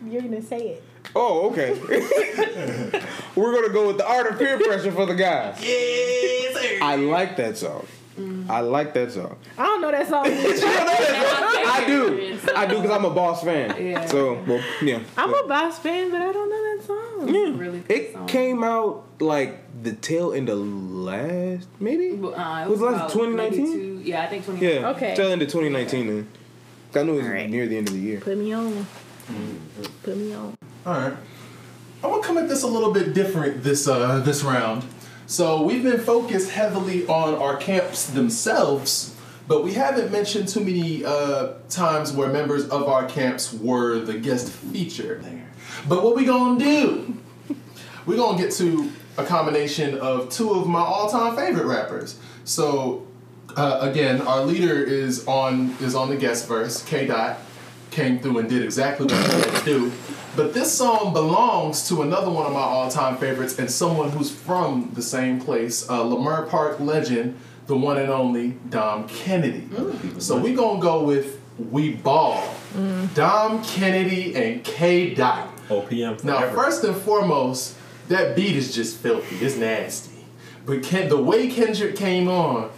you're 0.05 0.21
gonna 0.21 0.41
say 0.41 0.69
it. 0.69 0.83
Oh, 1.15 1.49
okay. 1.51 1.73
We're 3.35 3.53
gonna 3.53 3.73
go 3.73 3.87
with 3.87 3.97
the 3.97 4.07
art 4.07 4.31
of 4.31 4.37
peer 4.39 4.57
pressure 4.57 4.91
for 4.91 5.05
the 5.05 5.15
guys. 5.15 5.57
Yes, 5.65 6.53
sir. 6.79 6.79
I 6.81 6.95
like 6.95 7.35
that 7.37 7.57
song. 7.57 7.85
I 8.47 8.61
like 8.61 8.93
that 8.93 9.11
song. 9.11 9.35
I 9.57 9.65
don't 9.65 9.81
know 9.81 9.91
that 9.91 10.07
song. 10.07 10.25
I 10.25 11.83
do. 11.85 12.39
I 12.55 12.65
do 12.65 12.75
because 12.81 12.91
I'm 12.91 13.03
a 13.05 13.09
boss 13.09 13.43
fan. 13.43 13.75
Yeah. 13.85 14.05
So, 14.05 14.41
well, 14.47 14.63
yeah. 14.81 14.99
I'm 15.17 15.33
a 15.33 15.47
Boss 15.47 15.79
fan, 15.79 16.11
but 16.11 16.21
I 16.21 16.31
don't 16.31 16.49
know 16.49 16.77
that 16.77 16.83
song. 16.85 17.27
Yeah. 17.27 17.59
Really 17.59 17.83
It 17.89 18.13
song. 18.13 18.27
came 18.27 18.63
out 18.63 19.05
like 19.19 19.59
the 19.83 19.93
tail 19.93 20.31
end 20.31 20.47
of 20.49 20.59
last, 20.59 21.67
maybe. 21.79 22.11
Uh, 22.11 22.65
it 22.65 22.69
Was 22.69 22.81
it 22.81 22.85
like 22.85 22.95
about 22.95 23.09
2019? 23.11 24.03
Yeah, 24.05 24.21
I 24.23 24.27
think 24.27 24.45
2019. 24.45 24.81
Yeah. 24.81 24.89
Okay. 24.91 25.15
Tail 25.15 25.31
end 25.31 25.41
of 25.41 25.49
2019. 25.49 26.07
Then. 26.07 26.27
I 26.97 27.03
knew 27.03 27.13
it 27.13 27.17
was 27.17 27.25
Alright. 27.25 27.49
near 27.49 27.67
the 27.67 27.77
end 27.77 27.87
of 27.87 27.93
the 27.93 27.99
year. 27.99 28.19
Put 28.21 28.37
me 28.37 28.53
on. 28.53 28.85
Put 30.03 30.17
me 30.17 30.33
on. 30.33 30.57
All 30.85 30.93
right. 30.93 31.13
I'm 32.03 32.11
gonna 32.11 32.23
come 32.23 32.37
at 32.37 32.47
this 32.47 32.63
a 32.63 32.67
little 32.67 32.91
bit 32.93 33.13
different 33.13 33.63
this 33.63 33.87
uh, 33.87 34.19
this 34.19 34.43
round. 34.43 34.83
So 35.27 35.63
we've 35.63 35.81
been 35.83 35.99
focused 35.99 36.51
heavily 36.51 37.07
on 37.07 37.33
our 37.35 37.57
camps 37.57 38.05
themselves, 38.05 39.15
but 39.47 39.63
we 39.63 39.73
haven't 39.73 40.11
mentioned 40.11 40.47
too 40.47 40.59
many 40.59 41.03
uh, 41.03 41.53
times 41.69 42.11
where 42.11 42.29
members 42.29 42.67
of 42.69 42.83
our 42.83 43.07
camps 43.07 43.51
were 43.51 43.99
the 43.99 44.13
guest 44.19 44.51
feature 44.51 45.19
there. 45.23 45.49
But 45.89 46.03
what 46.03 46.15
we 46.15 46.25
gonna 46.25 46.63
do? 46.63 47.17
We're 48.05 48.17
gonna 48.17 48.37
get 48.37 48.51
to 48.53 48.91
a 49.17 49.23
combination 49.25 49.97
of 49.97 50.29
two 50.29 50.51
of 50.51 50.67
my 50.67 50.81
all-time 50.81 51.35
favorite 51.35 51.65
rappers. 51.65 52.19
So 52.43 53.07
uh, 53.55 53.79
again, 53.81 54.21
our 54.21 54.43
leader 54.43 54.83
is 54.83 55.25
on 55.27 55.75
is 55.81 55.95
on 55.95 56.09
the 56.09 56.15
guest 56.17 56.47
verse. 56.47 56.83
K. 56.83 57.07
Dot 57.07 57.37
came 57.91 58.19
through 58.19 58.39
and 58.39 58.49
did 58.49 58.61
exactly 58.61 59.05
what 59.05 59.15
he 59.15 59.39
had 59.39 59.59
to 59.59 59.65
do. 59.65 59.91
But 60.35 60.53
this 60.53 60.75
song 60.77 61.13
belongs 61.13 61.87
to 61.87 62.01
another 62.01 62.29
one 62.29 62.45
of 62.45 62.51
my 62.51 62.59
all-time 62.59 63.15
favorites 63.17 63.57
and 63.57 63.71
someone 63.71 64.09
who's 64.09 64.29
from 64.29 64.91
the 64.93 65.01
same 65.01 65.39
place, 65.39 65.89
uh, 65.89 66.03
Leimert 66.03 66.49
Park 66.49 66.81
legend 66.81 67.37
the 67.67 67.75
one 67.75 67.97
and 67.97 68.09
only 68.09 68.51
Dom 68.69 69.07
Kennedy. 69.07 69.67
So 70.19 70.37
we 70.37 70.53
gonna 70.53 70.79
go 70.79 71.03
with 71.03 71.39
We 71.57 71.93
Ball, 71.93 72.43
Dom 73.13 73.63
Kennedy 73.63 74.35
and 74.35 74.63
K 74.63 75.13
Dot. 75.15 75.49
OPM 75.69 76.23
Now, 76.23 76.51
first 76.51 76.83
and 76.83 76.95
foremost, 76.95 77.75
that 78.07 78.35
beat 78.35 78.55
is 78.55 78.75
just 78.75 78.97
filthy. 78.97 79.43
It's 79.43 79.55
nasty. 79.57 80.11
But 80.65 80.83
Ken, 80.83 81.09
the 81.09 81.17
way 81.17 81.47
Kendrick 81.47 81.95
came 81.95 82.27
on, 82.27 82.69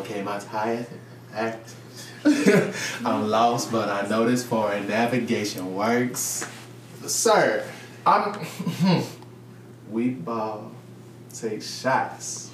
okay, 0.00 0.22
my 0.22 0.38
tire 0.38 0.86
act. 1.34 1.74
I'm 2.24 3.28
lost, 3.28 3.72
but 3.72 3.88
I 3.88 4.08
know 4.08 4.24
this 4.28 4.44
foreign 4.44 4.88
navigation 4.88 5.74
works. 5.74 6.46
Sir, 7.06 7.66
I'm. 8.06 8.38
we 9.90 10.10
ball, 10.10 10.70
take 11.34 11.62
shots. 11.62 12.50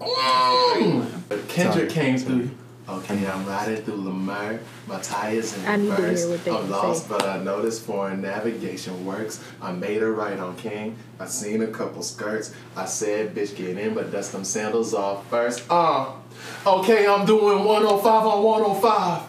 Mm. 0.00 1.10
But 1.28 1.48
Kendrick 1.48 1.90
came 1.90 2.16
through. 2.16 2.50
Okay, 2.88 3.24
I'm 3.24 3.46
riding 3.46 3.82
through 3.84 4.02
Lamar. 4.02 4.58
My 4.88 5.00
tires 5.00 5.56
in 5.56 5.64
I 5.64 5.76
need 5.76 5.90
to 5.90 5.96
hear 5.96 6.04
reverse. 6.06 6.26
what 6.26 6.44
they 6.44 6.50
I'm 6.50 6.64
say. 6.64 6.70
lost, 6.70 7.08
but 7.08 7.24
I 7.24 7.38
know 7.38 7.62
this 7.62 7.78
foreign 7.78 8.20
navigation 8.20 9.06
works. 9.06 9.44
I 9.62 9.70
made 9.70 10.02
a 10.02 10.10
right 10.10 10.38
on 10.38 10.56
King. 10.56 10.96
I 11.20 11.26
seen 11.26 11.62
a 11.62 11.68
couple 11.68 12.02
skirts. 12.02 12.52
I 12.74 12.86
said, 12.86 13.32
bitch, 13.34 13.54
get 13.54 13.78
in, 13.78 13.94
but 13.94 14.10
dust 14.10 14.32
them 14.32 14.42
sandals 14.42 14.92
off 14.92 15.28
first. 15.30 15.64
Uh, 15.70 16.12
okay, 16.66 17.06
I'm 17.06 17.26
doing 17.26 17.64
105 17.64 18.06
on 18.26 18.42
105. 18.42 19.22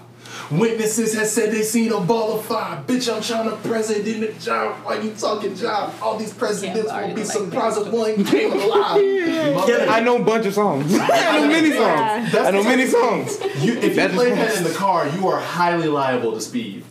Witnesses 0.52 1.14
have 1.16 1.28
said 1.28 1.52
they 1.54 1.62
seen 1.64 1.94
a 1.94 2.02
ball 2.02 2.38
of 2.38 2.46
fire. 2.46 2.84
Bitch, 2.86 3.14
I'm 3.14 3.22
trying 3.22 3.50
to 3.50 3.56
president 3.70 4.20
the 4.20 4.34
job. 4.44 4.76
Why 4.84 5.00
you 5.00 5.14
talking 5.14 5.56
job? 5.56 5.94
All 6.02 6.18
these 6.18 6.34
presidents 6.34 6.92
Can't 6.92 7.08
will 7.08 7.16
be 7.16 7.24
surprised 7.24 7.78
if 7.78 7.88
one 7.94 8.26
came 8.26 8.52
alive. 8.52 8.66
My 9.56 9.66
bad. 9.66 9.88
I 9.88 10.02
know 10.02 10.18
a 10.18 10.24
bunch 10.24 10.46
of 10.46 10.54
songs. 10.54 10.94
I 11.00 11.40
know 11.40 11.48
many 11.48 11.70
Yeah. 11.70 12.30
songs. 12.30 12.36
I 12.36 12.52
know 12.52 12.64
many 12.64 12.86
songs. 12.88 13.40
You, 13.64 13.78
if 13.80 13.96
you 13.96 14.10
play 14.10 14.32
that 14.32 14.58
in 14.58 14.64
the 14.66 14.74
car, 14.74 15.08
you 15.08 15.28
are 15.30 15.40
highly 15.40 15.88
liable 15.88 16.34
to 16.34 16.42
speed. 16.42 16.84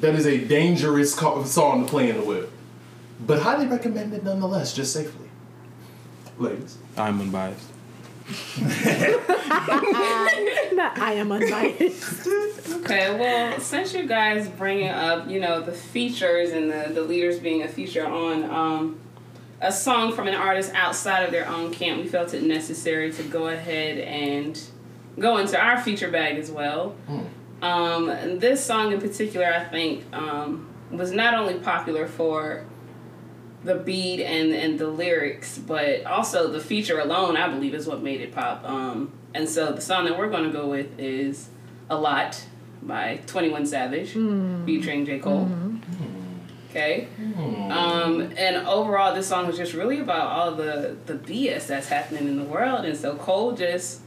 That 0.00 0.14
is 0.14 0.26
a 0.26 0.38
dangerous 0.38 1.14
ca- 1.14 1.44
song 1.44 1.84
to 1.84 1.90
play 1.90 2.08
in 2.08 2.16
the 2.16 2.24
whip. 2.24 2.50
But 3.20 3.40
highly 3.42 3.66
recommended 3.66 4.24
nonetheless, 4.24 4.72
just 4.72 4.94
safely. 4.94 5.28
Ladies. 6.38 6.78
I'm 6.96 7.20
unbiased. 7.20 7.66
Not 10.74 10.98
I 10.98 11.14
am 11.14 11.32
unbiased. 11.32 12.26
Okay, 12.26 13.18
well, 13.18 13.58
since 13.60 13.94
you 13.94 14.06
guys 14.06 14.48
bringing 14.48 14.88
up, 14.88 15.28
you 15.28 15.40
know, 15.40 15.62
the 15.62 15.72
features 15.72 16.50
and 16.50 16.70
the, 16.70 16.90
the 16.92 17.02
leaders 17.02 17.38
being 17.38 17.62
a 17.62 17.68
feature 17.68 18.06
on 18.06 18.44
um, 18.44 19.00
a 19.60 19.72
song 19.72 20.12
from 20.12 20.28
an 20.28 20.34
artist 20.34 20.72
outside 20.74 21.22
of 21.22 21.30
their 21.30 21.48
own 21.48 21.72
camp, 21.72 22.02
we 22.02 22.08
felt 22.08 22.34
it 22.34 22.42
necessary 22.42 23.10
to 23.12 23.22
go 23.22 23.48
ahead 23.48 23.98
and 23.98 24.60
go 25.18 25.38
into 25.38 25.58
our 25.58 25.80
feature 25.80 26.10
bag 26.10 26.36
as 26.36 26.50
well. 26.50 26.94
Um, 27.62 28.06
this 28.38 28.64
song 28.64 28.92
in 28.92 29.00
particular, 29.00 29.46
I 29.46 29.64
think, 29.64 30.04
um, 30.12 30.68
was 30.90 31.12
not 31.12 31.34
only 31.34 31.54
popular 31.54 32.06
for 32.06 32.64
the 33.68 33.74
beat 33.74 34.24
and 34.24 34.52
and 34.52 34.78
the 34.78 34.88
lyrics, 34.88 35.58
but 35.58 36.04
also 36.06 36.48
the 36.48 36.58
feature 36.58 36.98
alone, 36.98 37.36
I 37.36 37.48
believe, 37.48 37.74
is 37.74 37.86
what 37.86 38.02
made 38.02 38.22
it 38.22 38.34
pop. 38.34 38.64
Um, 38.64 39.12
and 39.34 39.46
so 39.46 39.72
the 39.72 39.82
song 39.82 40.06
that 40.06 40.18
we're 40.18 40.30
going 40.30 40.44
to 40.44 40.50
go 40.50 40.66
with 40.66 40.98
is 40.98 41.50
"A 41.90 41.96
Lot" 41.96 42.42
by 42.82 43.20
Twenty 43.26 43.50
One 43.50 43.66
Savage, 43.66 44.12
featuring 44.64 45.04
J 45.04 45.18
Cole. 45.18 45.50
Okay. 46.70 47.08
Um, 47.26 48.32
and 48.36 48.66
overall, 48.66 49.14
this 49.14 49.26
song 49.26 49.48
is 49.48 49.56
just 49.56 49.74
really 49.74 50.00
about 50.00 50.28
all 50.28 50.54
the 50.54 50.96
the 51.04 51.14
BS 51.14 51.66
that's 51.66 51.88
happening 51.88 52.26
in 52.26 52.36
the 52.36 52.44
world, 52.44 52.86
and 52.86 52.96
so 52.96 53.16
Cole 53.16 53.52
just, 53.52 54.00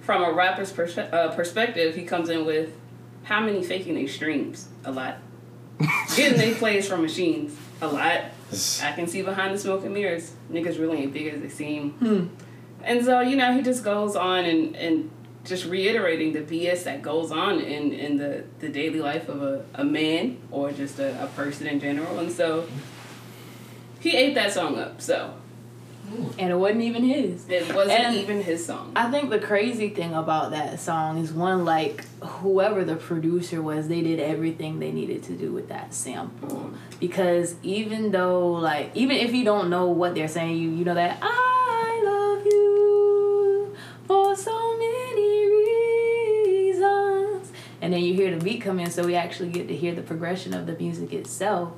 from 0.00 0.24
a 0.24 0.32
rapper's 0.32 0.72
pers- 0.72 0.96
uh, 0.96 1.32
perspective, 1.36 1.94
he 1.94 2.04
comes 2.04 2.30
in 2.30 2.46
with 2.46 2.72
how 3.24 3.40
many 3.40 3.62
faking 3.62 3.94
they 3.94 4.06
streams? 4.06 4.68
A 4.84 4.90
lot. 4.90 5.18
Getting 6.16 6.38
they 6.38 6.54
plays 6.54 6.88
from 6.88 7.02
machines? 7.02 7.56
A 7.80 7.86
lot. 7.88 8.22
I 8.82 8.92
can 8.92 9.06
see 9.06 9.22
behind 9.22 9.54
the 9.54 9.58
smoke 9.58 9.84
and 9.84 9.94
mirrors. 9.94 10.32
Niggas 10.50 10.78
really 10.78 10.98
ain't 10.98 11.12
big 11.12 11.28
as 11.28 11.40
they 11.40 11.48
seem. 11.48 11.92
Hmm. 11.92 12.26
And 12.84 13.04
so, 13.04 13.20
you 13.20 13.36
know, 13.36 13.54
he 13.54 13.62
just 13.62 13.84
goes 13.84 14.16
on 14.16 14.44
and, 14.44 14.76
and 14.76 15.10
just 15.44 15.66
reiterating 15.66 16.32
the 16.32 16.40
BS 16.40 16.84
that 16.84 17.02
goes 17.02 17.30
on 17.32 17.60
in, 17.60 17.92
in 17.92 18.16
the, 18.16 18.44
the 18.60 18.68
daily 18.68 19.00
life 19.00 19.28
of 19.28 19.42
a, 19.42 19.64
a 19.74 19.84
man 19.84 20.38
or 20.50 20.72
just 20.72 20.98
a, 20.98 21.22
a 21.22 21.26
person 21.28 21.66
in 21.66 21.80
general. 21.80 22.18
And 22.18 22.30
so 22.30 22.68
he 24.00 24.16
ate 24.16 24.34
that 24.34 24.52
song 24.52 24.78
up. 24.78 25.00
So 25.00 25.34
And 26.38 26.50
it 26.50 26.56
wasn't 26.56 26.82
even 26.82 27.04
his. 27.04 27.48
it 27.48 27.74
wasn't 27.74 28.00
And- 28.00 28.16
even 28.16 28.42
his 28.42 28.64
song. 28.66 28.92
I 28.96 29.10
think 29.10 29.30
the 29.30 29.38
crazy 29.38 29.88
thing 29.90 30.14
about 30.14 30.50
that 30.52 30.80
song 30.80 31.18
is 31.18 31.32
one 31.32 31.64
like 31.64 32.04
whoever 32.20 32.84
the 32.84 32.96
producer 32.96 33.62
was, 33.62 33.88
they 33.88 34.02
did 34.02 34.20
everything 34.20 34.78
they 34.78 34.92
needed 34.92 35.22
to 35.24 35.32
do 35.32 35.52
with 35.52 35.68
that 35.68 35.94
sample. 35.94 36.70
Because 37.00 37.54
even 37.62 38.10
though 38.10 38.52
like 38.52 38.90
even 38.94 39.16
if 39.16 39.34
you 39.34 39.44
don't 39.44 39.70
know 39.70 39.86
what 39.86 40.14
they're 40.14 40.28
saying, 40.28 40.56
you 40.56 40.70
you 40.70 40.84
know 40.84 40.94
that 40.94 41.18
I 41.22 42.02
love 42.04 42.44
you 42.46 43.74
for 44.06 44.36
so 44.36 44.76
many 44.76 45.46
reasons. 45.46 47.52
And 47.80 47.92
then 47.92 48.00
you 48.02 48.14
hear 48.14 48.36
the 48.36 48.42
beat 48.42 48.60
come 48.60 48.78
in, 48.78 48.90
so 48.90 49.04
we 49.04 49.14
actually 49.16 49.50
get 49.50 49.68
to 49.68 49.76
hear 49.76 49.94
the 49.94 50.02
progression 50.02 50.54
of 50.54 50.66
the 50.66 50.74
music 50.74 51.12
itself. 51.12 51.72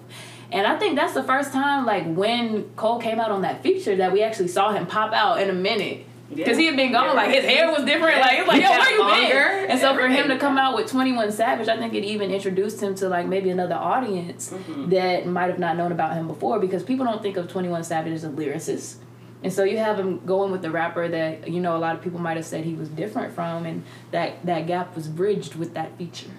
And 0.53 0.67
I 0.67 0.79
think 0.79 0.97
that's 0.97 1.15
the 1.15 1.23
first 1.23 1.53
time, 1.53 1.85
like 1.87 2.05
when 2.15 2.65
Cole 2.77 2.99
came 3.01 3.19
out 3.21 3.31
on 3.31 3.43
that 3.43 3.63
feature, 3.63 3.97
that 3.97 4.13
we 4.13 4.23
actually 4.23 4.49
saw 4.49 4.73
him 4.73 4.87
pop 4.87 5.13
out 5.13 5.41
in 5.41 5.51
a 5.51 5.55
minute. 5.55 6.07
Because 6.35 6.57
he 6.57 6.67
had 6.67 6.75
been 6.77 6.91
gone, 6.91 7.05
Yeah. 7.07 7.13
like 7.13 7.31
his 7.31 7.45
hair 7.45 7.71
was 7.71 7.85
different. 7.85 8.19
Like, 8.21 8.39
it 8.39 8.47
was 8.47 8.49
like, 8.49 8.63
yo, 8.63 8.71
where 8.71 8.91
you 8.91 9.01
longer, 9.01 9.61
been? 9.61 9.71
And 9.71 9.79
so 9.81 9.95
for 9.95 10.09
him 10.09 10.29
to 10.29 10.39
come 10.39 10.57
out 10.59 10.75
with 10.75 10.91
21 10.91 11.31
Savage, 11.33 11.69
I 11.69 11.77
think 11.77 11.95
it 11.95 12.03
even 12.05 12.31
introduced 12.33 12.83
him 12.83 12.95
to 12.97 13.09
like 13.09 13.27
maybe 13.27 13.51
another 13.51 13.75
audience 13.75 14.51
Mm-hmm. 14.51 14.89
that 14.91 15.27
might 15.27 15.47
have 15.51 15.59
not 15.59 15.77
known 15.77 15.93
about 15.93 16.15
him 16.15 16.27
before 16.27 16.59
because 16.59 16.83
people 16.83 17.05
don't 17.05 17.23
think 17.23 17.37
of 17.37 17.49
21 17.49 17.85
Savage 17.85 18.13
as 18.13 18.25
a 18.25 18.31
lyricist. 18.31 18.97
And 19.45 19.53
so 19.53 19.63
you 19.65 19.77
have 19.77 19.99
him 19.99 20.25
going 20.25 20.51
with 20.51 20.63
the 20.63 20.71
rapper 20.71 21.07
that, 21.07 21.47
you 21.49 21.61
know, 21.61 21.77
a 21.77 21.79
lot 21.79 21.95
of 21.95 22.01
people 22.03 22.19
might 22.19 22.39
have 22.39 22.47
said 22.47 22.65
he 22.65 22.73
was 22.75 22.89
different 22.89 23.35
from, 23.35 23.67
and 23.67 23.85
that, 24.11 24.45
that 24.47 24.67
gap 24.67 24.97
was 24.97 25.07
bridged 25.07 25.55
with 25.57 25.75
that 25.75 25.97
feature. 25.99 26.31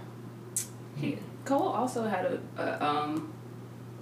He, 0.96 1.20
Cole 1.46 1.68
also 1.68 2.06
had 2.08 2.26
a, 2.26 2.40
a 2.58 2.84
um 2.84 3.32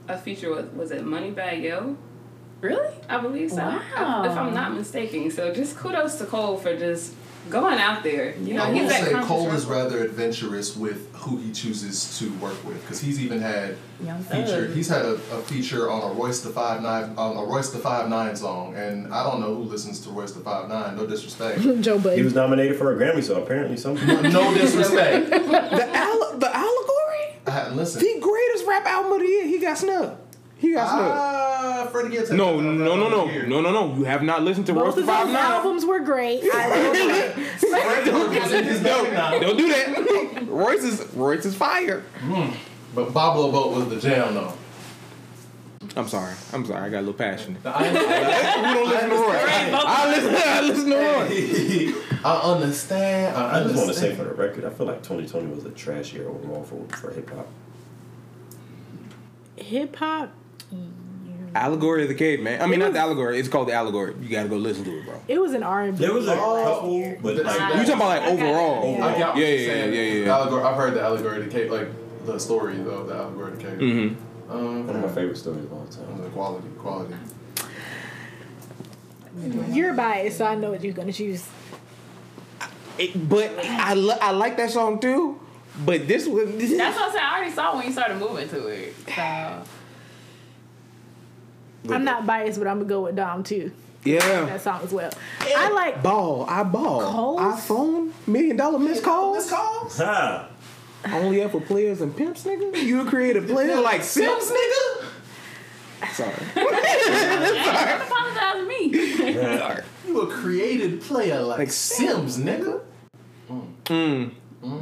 a 0.07 0.17
feature 0.17 0.53
with 0.53 0.73
was 0.73 0.91
it 0.91 1.03
Moneybagg 1.05 1.61
Yo? 1.63 1.97
Really? 2.61 2.93
I 3.09 3.19
believe 3.19 3.51
so. 3.51 3.57
Wow. 3.57 4.23
If 4.25 4.37
I'm 4.37 4.53
not 4.53 4.73
mistaken. 4.73 5.29
So 5.31 5.53
just 5.53 5.75
kudos 5.77 6.15
to 6.19 6.25
Cole 6.25 6.55
for 6.57 6.77
just 6.77 7.13
going 7.49 7.77
out 7.77 8.03
there. 8.03 8.37
You 8.37 8.53
know, 8.53 8.63
I 8.63 8.71
he's 8.73 8.83
will 8.83 8.89
that 8.89 9.03
say 9.03 9.21
Cole 9.27 9.51
is 9.51 9.65
rather 9.65 10.01
adventurous 10.01 10.77
with 10.77 11.13
who 11.13 11.37
he 11.37 11.51
chooses 11.51 12.17
to 12.19 12.31
work 12.35 12.63
with 12.63 12.79
because 12.81 13.01
he's 13.01 13.19
even 13.21 13.41
had 13.41 13.75
Young 14.01 14.23
feature. 14.23 14.67
He's 14.67 14.87
had 14.87 15.03
a, 15.05 15.13
a 15.15 15.41
feature 15.41 15.89
on 15.91 16.09
a 16.11 16.13
Royce 16.13 16.39
the 16.41 16.49
Five 16.51 16.81
Nine 16.81 17.13
on 17.17 17.35
a 17.35 17.43
Royce 17.43 17.69
the 17.71 17.79
Five 17.79 18.07
Nine 18.09 18.35
song, 18.37 18.75
and 18.77 19.13
I 19.13 19.23
don't 19.29 19.41
know 19.41 19.55
who 19.55 19.63
listens 19.63 19.99
to 20.01 20.09
Royce 20.09 20.31
the 20.31 20.39
Five 20.41 20.69
Nine. 20.69 20.95
No 20.95 21.05
disrespect. 21.05 21.59
Joe 21.81 21.97
He 21.99 22.21
was 22.21 22.33
nominated 22.33 22.77
for 22.77 22.93
a 22.93 22.95
Grammy, 22.97 23.21
so 23.23 23.41
apparently 23.43 23.75
something. 23.75 24.07
no 24.31 24.53
disrespect. 24.53 25.29
The 25.29 25.89
al- 25.95 26.37
the 26.37 26.49
allegory, 26.55 27.35
I 27.47 27.51
hadn't 27.51 27.75
listened. 27.77 28.01
the 28.03 28.19
greatest 28.21 28.52
rap 28.73 28.85
album 28.87 29.13
of 29.13 29.19
the 29.19 29.27
year. 29.27 29.45
He 29.47 29.59
got 29.59 29.77
snubbed. 29.77 30.17
He 30.57 30.73
got 30.73 30.87
snubbed. 30.89 31.11
Ah, 31.13 31.87
Freddie 31.91 32.09
Gibbs. 32.15 32.29
had 32.29 32.37
No, 32.37 32.59
no, 32.59 32.71
no, 32.71 32.95
no, 32.95 33.25
no, 33.25 33.61
no, 33.61 33.71
no. 33.71 33.95
You 33.95 34.05
have 34.05 34.23
not 34.23 34.43
listened 34.43 34.65
to 34.67 34.73
Both 34.73 34.83
Royce 34.83 34.97
of 34.97 35.05
the 35.05 35.11
Five 35.11 35.27
those 35.27 35.33
Nine. 35.33 35.51
albums 35.51 35.85
were 35.85 35.99
great. 35.99 36.43
I 36.43 36.67
will 36.69 36.93
say. 36.95 37.69
Frank 37.69 38.07
Ocean 38.07 38.41
was 38.43 38.51
in 38.53 38.63
his 38.63 38.81
bag 38.81 39.13
now. 39.13 39.39
Don't 39.39 39.57
do 39.57 39.67
that. 39.69 40.47
Royce 40.47 40.83
is 40.83 41.05
Royce 41.13 41.45
is 41.45 41.55
fire. 41.55 42.03
But 42.95 43.13
Pablo 43.13 43.51
Boat 43.51 43.75
was 43.75 43.89
the 43.89 43.99
jam 43.99 44.35
though. 44.35 44.53
I'm 45.95 46.07
sorry. 46.07 46.33
I'm 46.53 46.65
sorry. 46.65 46.81
I 46.81 46.89
got 46.89 46.99
a 46.99 47.01
little 47.01 47.13
passionate. 47.13 47.63
I, 47.65 47.83
We 47.91 48.73
don't 48.73 48.89
listen 48.89 49.09
to 49.09 49.15
Royce. 49.15 49.35
I 49.85 50.09
listen. 50.09 50.35
I 50.35 50.61
listen 50.61 50.89
to 50.89 50.95
Royce. 50.95 52.21
I 52.25 52.39
understand. 52.53 53.35
I, 53.35 53.59
I 53.59 53.63
just 53.63 53.75
want 53.75 53.89
to 53.89 53.93
say 53.95 54.15
for 54.15 54.23
the 54.23 54.33
record, 54.33 54.63
I 54.63 54.69
feel 54.69 54.87
like 54.87 55.03
2020 55.03 55.47
was 55.53 55.65
a 55.65 55.71
trash 55.71 56.13
year 56.13 56.29
overall 56.29 56.63
for, 56.63 56.85
for 56.97 57.11
hip 57.11 57.29
hop. 57.29 57.47
Hip 59.57 59.95
hop. 59.95 60.31
Allegory 61.55 62.01
of 62.03 62.07
the 62.09 62.15
Caveman. 62.15 62.61
I 62.63 62.65
mean, 62.65 62.79
not 62.79 62.93
the 62.93 62.99
allegory. 62.99 63.37
It's 63.39 63.47
called 63.47 63.67
the 63.67 63.73
allegory. 63.73 64.15
You 64.19 64.27
got 64.27 64.43
to 64.43 64.49
go 64.49 64.55
listen 64.55 64.83
to 64.85 64.97
it, 64.97 65.05
bro. 65.05 65.21
It 65.27 65.39
was 65.39 65.53
an 65.53 65.61
R 65.61 65.83
and 65.83 65.95
B. 65.97 66.03
There 66.03 66.13
was 66.13 66.27
a 66.27 66.31
Oh. 66.33 66.63
couple, 66.63 67.17
but 67.21 67.45
like 67.45 67.59
You 67.59 67.75
talking 67.85 67.93
about 67.93 68.07
like 68.07 68.23
overall? 68.23 69.03
I 69.03 69.19
got 69.19 69.35
what 69.35 69.37
Yeah, 69.43 69.47
you're 69.49 69.57
yeah, 69.59 69.67
saying. 69.67 69.93
yeah, 69.93 70.01
yeah, 70.01 70.25
yeah. 70.25 70.35
Allegory, 70.35 70.63
I've 70.63 70.75
heard 70.75 70.93
the 70.95 71.01
allegory 71.03 71.37
of 71.37 71.45
the 71.45 71.51
cave, 71.51 71.69
like 71.71 71.89
the 72.25 72.39
story 72.39 72.79
of 72.79 72.85
the 73.07 73.13
allegory 73.13 73.51
of 73.51 73.57
the 73.59 73.63
cave. 73.63 73.77
Mm-hmm. 73.77 74.51
Um, 74.51 74.87
one 74.87 74.95
of 74.95 75.01
my 75.03 75.07
favorite 75.09 75.37
stories 75.37 75.63
of 75.65 75.73
all 75.73 75.85
time. 75.85 76.21
the 76.23 76.29
quality, 76.29 76.67
quality. 76.79 77.13
You're 79.69 79.93
biased, 79.93 80.37
so 80.39 80.45
I 80.45 80.55
know 80.55 80.71
what 80.71 80.83
you're 80.83 80.93
gonna 80.93 81.13
choose. 81.13 81.47
It, 82.97 83.27
but 83.29 83.51
I 83.59 83.93
li- 83.95 84.17
I 84.21 84.31
like 84.31 84.57
that 84.57 84.69
song 84.71 84.99
too. 84.99 85.39
But 85.85 86.07
this 86.07 86.27
was 86.27 86.49
this 86.55 86.71
That's 86.77 86.95
what 86.95 87.07
I'm 87.07 87.11
saying. 87.11 87.25
I 87.25 87.35
already 87.37 87.51
saw 87.51 87.75
when 87.75 87.85
you 87.85 87.91
started 87.91 88.17
moving 88.17 88.47
to 88.49 88.67
it. 88.67 88.93
So 91.85 91.93
I'm 91.93 92.03
not 92.05 92.25
biased, 92.25 92.59
but 92.59 92.67
I'm 92.67 92.77
gonna 92.77 92.89
go 92.89 93.01
with 93.01 93.15
Dom 93.15 93.43
too. 93.43 93.71
Yeah. 94.05 94.45
that 94.45 94.61
song 94.61 94.81
as 94.83 94.91
well. 94.91 95.11
I 95.39 95.69
like 95.71 96.03
Ball, 96.03 96.45
I 96.49 96.63
ball. 96.63 97.01
Calls? 97.01 97.39
iPhone, 97.41 98.11
million 98.27 98.57
dollar 98.57 98.77
missed 98.79 99.03
calls. 99.03 99.37
Miss 99.37 99.49
calls? 99.49 99.97
Huh. 99.97 100.47
Only 101.11 101.41
up 101.43 101.51
for 101.51 101.61
players 101.61 102.01
and 102.01 102.15
pimps, 102.15 102.43
nigga. 102.45 102.81
You 102.81 103.01
a 103.01 103.05
creative 103.09 103.47
player 103.47 103.79
like 103.79 104.03
Sims, 104.03 104.51
nigga. 104.51 105.05
Sorry. 106.11 106.33
Don't 106.55 108.01
apologize 108.01 108.53
to 108.55 108.65
me. 108.67 109.33
Sorry. 109.33 109.83
You 110.05 110.21
a 110.21 110.27
created 110.27 111.01
player 111.01 111.41
like, 111.41 111.59
Like 111.59 111.71
Sims, 111.71 112.37
nigga. 112.37 112.81
Mm. 113.85 114.31
Yeah, 114.63 114.79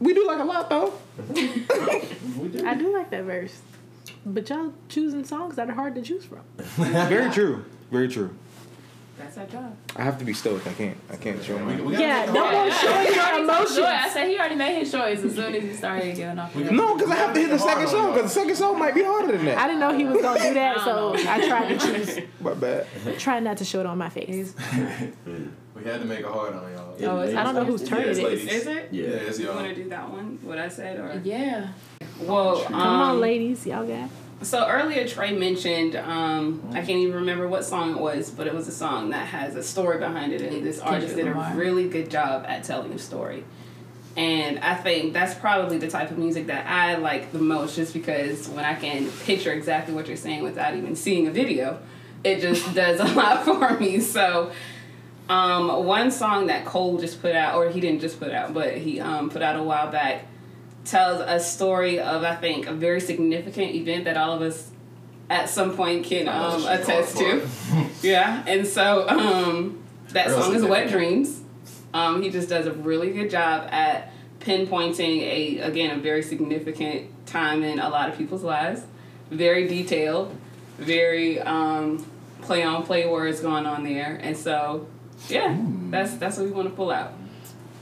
we 0.00 0.14
do 0.14 0.26
like 0.26 0.40
a 0.40 0.44
lot 0.44 0.70
though. 0.70 0.92
We 1.28 2.48
do. 2.48 2.66
I 2.66 2.74
do 2.74 2.92
like 2.92 3.10
that 3.10 3.24
verse. 3.24 3.60
But 4.24 4.48
y'all 4.48 4.72
choosing 4.88 5.24
songs 5.24 5.56
that 5.56 5.68
are 5.68 5.74
hard 5.74 5.94
to 5.94 6.02
choose 6.02 6.24
from. 6.24 6.40
Very 6.58 7.30
true. 7.30 7.64
Very 7.90 8.08
true. 8.08 8.34
That's 9.18 9.36
our 9.38 9.46
job. 9.46 9.76
I 9.96 10.02
have 10.04 10.18
to 10.18 10.24
be 10.24 10.32
stoic. 10.32 10.66
I 10.66 10.72
can't. 10.72 10.96
I 11.10 11.16
can't 11.16 11.42
show 11.42 11.58
my. 11.58 11.80
we 11.80 11.96
Yeah, 11.96 12.20
make 12.20 12.28
it 12.30 12.32
don't 12.34 12.54
hard. 12.54 12.70
go 12.70 12.76
showing 12.76 13.06
your 13.06 13.66
Joy, 13.66 13.84
I 13.84 14.08
said 14.08 14.28
he 14.28 14.38
already 14.38 14.54
made 14.54 14.78
his 14.78 14.90
choice 14.92 15.22
as 15.24 15.34
soon 15.34 15.54
as 15.54 15.62
he 15.62 15.72
started 15.74 16.14
giving 16.16 16.38
off. 16.38 16.54
We 16.54 16.62
the- 16.62 16.70
gotta- 16.70 16.76
No, 16.76 16.94
because 16.94 17.10
I 17.10 17.14
have 17.16 17.34
to 17.34 17.40
hit 17.40 17.50
the 17.50 17.58
second 17.58 17.88
song. 17.88 18.12
Because 18.14 18.32
the 18.34 18.40
second 18.40 18.56
song 18.56 18.78
might 18.78 18.94
be 18.94 19.02
harder 19.02 19.32
than 19.36 19.44
that. 19.46 19.58
I 19.58 19.66
didn't 19.66 19.80
know 19.80 19.96
he 19.96 20.04
was 20.04 20.22
gonna 20.22 20.40
do 20.40 20.54
that, 20.54 20.80
so 20.80 21.14
I 21.28 21.46
tried 21.48 21.78
to 21.78 21.86
choose. 22.04 22.18
My 22.40 22.54
bad. 22.54 22.86
Try 23.18 23.40
not 23.40 23.56
to 23.58 23.64
show 23.64 23.80
it 23.80 23.86
on 23.86 23.98
my 23.98 24.08
face. 24.08 24.54
We 25.74 25.84
had 25.84 26.00
to 26.00 26.06
make 26.08 26.18
it 26.20 26.24
hard 26.26 26.54
on 26.54 26.72
y'all. 26.72 26.96
Yeah, 26.98 27.06
Oh, 27.12 27.20
I 27.40 27.44
don't 27.44 27.54
know 27.54 27.64
whose 27.64 27.84
turn 27.88 28.00
Yeah, 28.00 28.06
it's 28.08 28.18
is. 28.18 28.24
ladies. 28.24 28.52
Is 28.52 28.66
it? 28.66 28.88
Yeah. 28.90 29.04
Yeah, 29.06 29.10
it's 29.10 29.38
y'all. 29.38 29.46
y'all. 29.54 29.62
want 29.62 29.76
to 29.76 29.82
do 29.84 29.88
that 29.90 30.10
one? 30.10 30.38
What 30.42 30.58
I 30.58 30.68
said, 30.68 30.98
or 30.98 31.20
Yeah. 31.22 31.68
well, 32.20 32.62
Come 32.64 32.74
on, 32.74 33.10
um, 33.10 33.20
ladies, 33.20 33.64
y'all 33.64 33.86
got. 33.86 34.10
So 34.42 34.66
earlier 34.68 35.06
Trey 35.06 35.36
mentioned 35.36 35.96
um, 35.96 36.62
I 36.70 36.76
can't 36.76 36.90
even 36.90 37.16
remember 37.16 37.48
what 37.48 37.64
song 37.64 37.96
it 37.96 38.00
was, 38.00 38.30
but 38.30 38.46
it 38.46 38.54
was 38.54 38.68
a 38.68 38.72
song 38.72 39.10
that 39.10 39.26
has 39.28 39.56
a 39.56 39.62
story 39.62 39.98
behind 39.98 40.32
it, 40.32 40.40
and 40.42 40.64
this 40.64 40.78
artist 40.78 41.16
did 41.16 41.26
a 41.26 41.52
really 41.56 41.88
good 41.88 42.10
job 42.10 42.44
at 42.46 42.62
telling 42.64 42.92
a 42.92 42.98
story. 42.98 43.44
And 44.16 44.58
I 44.60 44.74
think 44.74 45.12
that's 45.12 45.34
probably 45.34 45.78
the 45.78 45.88
type 45.88 46.10
of 46.10 46.18
music 46.18 46.48
that 46.48 46.66
I 46.66 46.96
like 46.96 47.32
the 47.32 47.38
most, 47.38 47.76
just 47.76 47.92
because 47.92 48.48
when 48.48 48.64
I 48.64 48.74
can 48.74 49.08
picture 49.24 49.52
exactly 49.52 49.94
what 49.94 50.06
you're 50.08 50.16
saying 50.16 50.42
without 50.42 50.76
even 50.76 50.94
seeing 50.96 51.26
a 51.26 51.30
video, 51.30 51.80
it 52.22 52.40
just 52.40 52.74
does 52.74 53.00
a 53.00 53.14
lot 53.14 53.44
for 53.44 53.78
me. 53.78 54.00
So. 54.00 54.52
Um, 55.30 55.84
one 55.84 56.10
song 56.10 56.46
that 56.46 56.64
Cole 56.64 56.96
just 56.96 57.20
put 57.20 57.34
out, 57.34 57.54
or 57.54 57.68
he 57.68 57.80
didn't 57.80 58.00
just 58.00 58.18
put 58.18 58.32
out, 58.32 58.54
but 58.54 58.78
he 58.78 58.98
um, 58.98 59.28
put 59.28 59.42
out 59.42 59.56
a 59.56 59.62
while 59.62 59.90
back, 59.92 60.24
tells 60.90 61.20
a 61.20 61.38
story 61.38 62.00
of 62.00 62.22
I 62.22 62.34
think 62.34 62.66
a 62.66 62.72
very 62.72 63.00
significant 63.00 63.74
event 63.74 64.04
that 64.04 64.16
all 64.16 64.32
of 64.32 64.42
us 64.42 64.70
at 65.30 65.50
some 65.50 65.76
point 65.76 66.06
can 66.06 66.28
um, 66.28 66.64
attest 66.66 67.18
to. 67.18 67.46
yeah, 68.02 68.42
and 68.46 68.66
so 68.66 69.08
um, 69.08 69.82
that 70.10 70.28
Real 70.28 70.42
song 70.42 70.54
is 70.54 70.64
"Wet. 70.64 70.88
Dreams." 70.88 71.42
Um, 71.92 72.22
he 72.22 72.30
just 72.30 72.48
does 72.48 72.66
a 72.66 72.72
really 72.72 73.12
good 73.12 73.30
job 73.30 73.68
at 73.70 74.12
pinpointing 74.40 75.20
a 75.22 75.58
again 75.60 75.98
a 75.98 76.00
very 76.00 76.22
significant 76.22 77.10
time 77.26 77.62
in 77.62 77.78
a 77.78 77.88
lot 77.88 78.08
of 78.08 78.16
people's 78.16 78.42
lives. 78.42 78.82
Very 79.30 79.68
detailed, 79.68 80.34
very 80.78 81.40
um, 81.40 82.04
play 82.42 82.62
on 82.62 82.84
play 82.84 83.06
words 83.06 83.40
going 83.40 83.66
on 83.66 83.84
there, 83.84 84.18
and 84.22 84.36
so 84.36 84.86
yeah, 85.28 85.56
that's 85.90 86.14
that's 86.14 86.38
what 86.38 86.46
we 86.46 86.52
want 86.52 86.68
to 86.68 86.74
pull 86.74 86.90
out. 86.90 87.12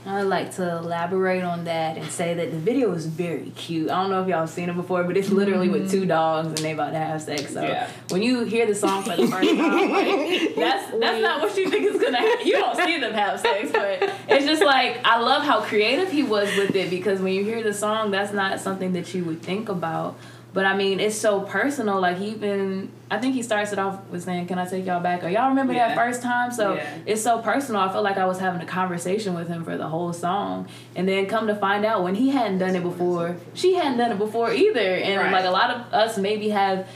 I'd 0.07 0.23
like 0.23 0.55
to 0.55 0.77
elaborate 0.77 1.43
on 1.43 1.65
that 1.65 1.97
and 1.97 2.09
say 2.09 2.33
that 2.33 2.51
the 2.51 2.57
video 2.57 2.93
is 2.93 3.05
very 3.05 3.51
cute. 3.51 3.89
I 3.89 4.01
don't 4.01 4.09
know 4.09 4.21
if 4.21 4.27
y'all 4.27 4.47
seen 4.47 4.69
it 4.69 4.75
before, 4.75 5.03
but 5.03 5.17
it's 5.17 5.29
literally 5.29 5.69
with 5.69 5.91
two 5.91 6.01
mm-hmm. 6.01 6.09
dogs 6.09 6.47
and 6.47 6.57
they 6.59 6.71
about 6.71 6.91
to 6.91 6.97
have 6.97 7.21
sex. 7.21 7.53
So 7.53 7.61
Yeah. 7.61 7.89
when 8.09 8.21
you 8.21 8.43
hear 8.45 8.65
the 8.65 8.75
song 8.75 9.03
for 9.03 9.15
the 9.15 9.27
first 9.27 9.49
time, 9.49 9.91
like, 9.91 10.55
that's 10.55 10.91
that's 10.99 11.21
not 11.21 11.41
what 11.41 11.57
you 11.57 11.69
think 11.69 11.85
is 11.85 12.01
gonna 12.01 12.17
happen. 12.17 12.47
You 12.47 12.53
don't 12.53 12.75
see 12.77 12.99
them 12.99 13.13
have 13.13 13.39
sex, 13.39 13.71
but 13.71 14.11
it's 14.29 14.45
just 14.45 14.63
like 14.63 14.99
I 15.03 15.19
love 15.19 15.43
how 15.43 15.61
creative 15.61 16.11
he 16.11 16.23
was 16.23 16.55
with 16.55 16.75
it 16.75 16.89
because 16.89 17.19
when 17.19 17.33
you 17.33 17.43
hear 17.43 17.61
the 17.61 17.73
song, 17.73 18.11
that's 18.11 18.31
not 18.31 18.59
something 18.59 18.93
that 18.93 19.13
you 19.13 19.25
would 19.25 19.41
think 19.41 19.69
about. 19.69 20.17
But 20.57 20.65
I 20.65 20.75
mean, 20.75 20.99
it's 20.99 21.15
so 21.15 21.41
personal. 21.41 22.01
Like 22.01 22.17
he 22.17 22.29
even, 22.29 22.89
I 23.11 23.19
think 23.19 23.35
he 23.35 23.43
starts 23.43 23.73
it 23.73 23.77
off 23.77 23.99
with 24.09 24.23
saying, 24.23 24.47
"Can 24.47 24.57
I 24.57 24.65
take 24.65 24.87
y'all 24.87 24.99
back?" 24.99 25.23
Or 25.23 25.29
y'all 25.29 25.49
remember 25.49 25.71
Yeah. 25.71 25.89
that 25.89 25.95
first 25.95 26.23
time? 26.23 26.51
So 26.51 26.73
Yeah. 26.73 26.83
it's 27.05 27.21
so 27.21 27.37
personal. 27.43 27.79
I 27.79 27.91
felt 27.91 28.03
like 28.03 28.17
I 28.17 28.25
was 28.25 28.39
having 28.39 28.59
a 28.61 28.65
conversation 28.65 29.35
with 29.35 29.47
him 29.49 29.63
for 29.63 29.77
the 29.77 29.87
whole 29.87 30.13
song, 30.13 30.67
and 30.95 31.07
then 31.07 31.27
come 31.27 31.45
to 31.45 31.53
find 31.53 31.85
out 31.85 32.01
when 32.01 32.15
he 32.15 32.29
hadn't 32.29 32.57
done 32.57 32.75
it 32.75 32.81
before, 32.81 33.35
she 33.53 33.75
hadn't 33.75 33.99
done 33.99 34.11
it 34.11 34.17
before 34.17 34.51
either. 34.51 34.79
And 34.95 35.21
Right. 35.21 35.31
like 35.31 35.45
a 35.45 35.51
lot 35.51 35.69
of 35.69 35.93
us 35.93 36.17
maybe 36.17 36.49
have 36.49 36.87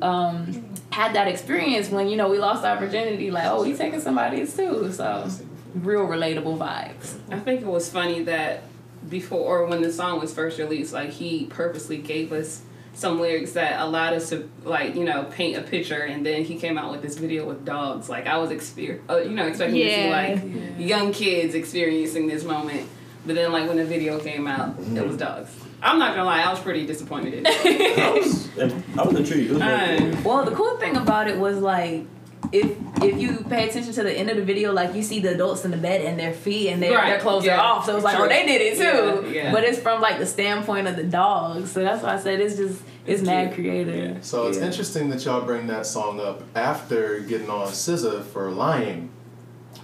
um, 0.00 0.64
had 0.90 1.12
that 1.14 1.26
experience 1.26 1.90
when 1.90 2.06
you 2.06 2.16
know 2.16 2.28
we 2.28 2.38
lost 2.38 2.64
our 2.64 2.76
virginity. 2.76 3.32
Like, 3.32 3.46
oh, 3.46 3.64
we 3.64 3.74
taking 3.74 3.98
somebody's 4.00 4.54
too. 4.56 4.92
So 4.92 5.28
real 5.74 6.06
relatable 6.06 6.56
vibes. 6.56 7.16
I 7.32 7.40
think 7.40 7.62
it 7.62 7.66
was 7.66 7.90
funny 7.90 8.22
that 8.22 8.62
before 9.08 9.58
or 9.58 9.66
when 9.66 9.82
the 9.82 9.92
song 9.92 10.20
was 10.20 10.32
first 10.32 10.56
released, 10.60 10.92
like 10.92 11.10
he 11.10 11.46
purposely 11.46 11.96
gave 11.98 12.32
us 12.32 12.62
some 12.98 13.20
lyrics 13.20 13.52
that 13.52 13.80
allowed 13.80 14.14
us 14.14 14.30
to 14.30 14.48
like 14.64 14.96
you 14.96 15.04
know 15.04 15.24
paint 15.30 15.56
a 15.56 15.62
picture, 15.62 16.02
and 16.02 16.26
then 16.26 16.44
he 16.44 16.56
came 16.56 16.76
out 16.76 16.90
with 16.90 17.00
this 17.00 17.16
video 17.16 17.46
with 17.46 17.64
dogs. 17.64 18.08
Like 18.08 18.26
I 18.26 18.38
was 18.38 18.50
exper- 18.50 19.00
uh, 19.08 19.18
you 19.18 19.30
know 19.30 19.46
expecting 19.46 19.76
to 19.80 19.88
see 19.88 20.08
Yeah. 20.08 20.32
like 20.32 20.78
young 20.78 21.12
kids 21.12 21.54
experiencing 21.54 22.26
this 22.26 22.42
moment, 22.44 22.88
but 23.24 23.36
then 23.36 23.52
like 23.52 23.68
when 23.68 23.76
the 23.76 23.84
video 23.84 24.18
came 24.18 24.46
out, 24.48 24.74
it 24.80 25.06
was 25.06 25.16
dogs. 25.16 25.50
I'm 25.80 26.00
not 26.00 26.10
gonna 26.16 26.24
lie, 26.24 26.42
I 26.42 26.50
was 26.50 26.58
pretty 26.58 26.86
disappointed 26.86 27.34
in. 27.34 27.46
I 27.46 28.10
was, 28.10 28.48
I 28.58 29.02
was 29.02 29.14
intrigued. 29.16 29.50
It 29.50 29.54
was 29.54 29.62
very 29.62 30.12
cool. 30.16 30.22
Well, 30.34 30.44
the 30.44 30.50
cool 30.56 30.76
thing 30.78 30.96
about 30.96 31.28
it 31.28 31.38
was 31.38 31.58
like. 31.58 32.04
If 32.50 32.76
if 33.02 33.20
you 33.20 33.44
pay 33.48 33.68
attention 33.68 33.92
to 33.92 34.02
the 34.02 34.12
end 34.12 34.30
of 34.30 34.36
the 34.36 34.42
video, 34.44 34.72
like 34.72 34.94
you 34.94 35.02
see 35.02 35.20
the 35.20 35.34
adults 35.34 35.64
in 35.64 35.70
the 35.70 35.76
bed 35.76 36.00
and 36.00 36.18
their 36.18 36.32
feet 36.32 36.70
and 36.70 36.82
their, 36.82 36.94
Right, 36.96 37.10
their 37.10 37.20
clothes 37.20 37.44
yeah, 37.44 37.56
are 37.58 37.60
off, 37.60 37.86
so 37.86 37.94
it's 37.94 38.04
like, 38.04 38.14
oh, 38.16 38.18
true. 38.18 38.26
oh, 38.26 38.28
they 38.28 38.46
did 38.46 38.60
it 38.62 38.76
too. 38.78 39.28
Yeah, 39.28 39.44
yeah. 39.44 39.52
But 39.52 39.64
it's 39.64 39.78
from 39.78 40.00
like 40.00 40.18
the 40.18 40.26
standpoint 40.26 40.88
of 40.88 40.96
the 40.96 41.04
dogs, 41.04 41.70
so 41.70 41.80
that's 41.84 42.02
why 42.02 42.14
I 42.14 42.18
said 42.18 42.40
it's 42.40 42.56
just 42.56 42.82
it's, 43.06 43.20
It's 43.20 43.22
mad 43.22 43.54
cute. 43.54 43.66
creative. 43.66 44.24
So 44.24 44.46
it's 44.48 44.58
Yeah. 44.58 44.64
interesting 44.66 45.10
that 45.10 45.24
y'all 45.24 45.42
bring 45.42 45.66
that 45.68 45.86
song 45.86 46.20
up 46.20 46.42
after 46.56 47.20
getting 47.20 47.50
on 47.50 47.68
SZA 47.68 48.24
for 48.24 48.50
lying, 48.50 49.10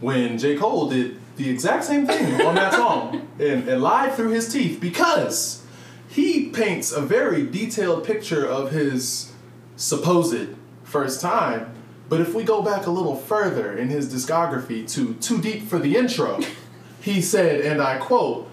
when 0.01 0.39
J 0.39 0.57
Cole 0.57 0.89
did 0.89 1.19
the 1.37 1.51
exact 1.51 1.85
same 1.85 2.07
thing 2.07 2.41
on 2.47 2.55
that 2.55 2.73
song 2.83 3.29
and, 3.39 3.69
and 3.69 3.83
lied 3.83 4.15
through 4.15 4.31
his 4.31 4.51
teeth 4.53 4.81
because 4.81 5.63
he 6.09 6.49
paints 6.49 6.93
a 6.93 7.01
very 7.01 7.45
detailed 7.47 8.05
picture 8.05 8.47
of 8.47 8.71
his 8.71 9.33
supposed 9.77 10.49
first 10.83 11.21
time. 11.21 11.74
But 12.09 12.21
if 12.21 12.35
we 12.35 12.45
go 12.45 12.63
back 12.63 12.87
a 12.87 12.91
little 12.91 13.17
further 13.17 13.77
in 13.77 13.89
his 13.89 14.13
discography 14.13 14.89
to 14.93 15.15
Too 15.15 15.41
Deep 15.41 15.63
for 15.63 15.79
the 15.79 15.97
Intro, 15.97 16.41
he 17.01 17.21
said, 17.21 17.61
and 17.63 17.81
I 17.81 17.99
quote, 17.99 18.49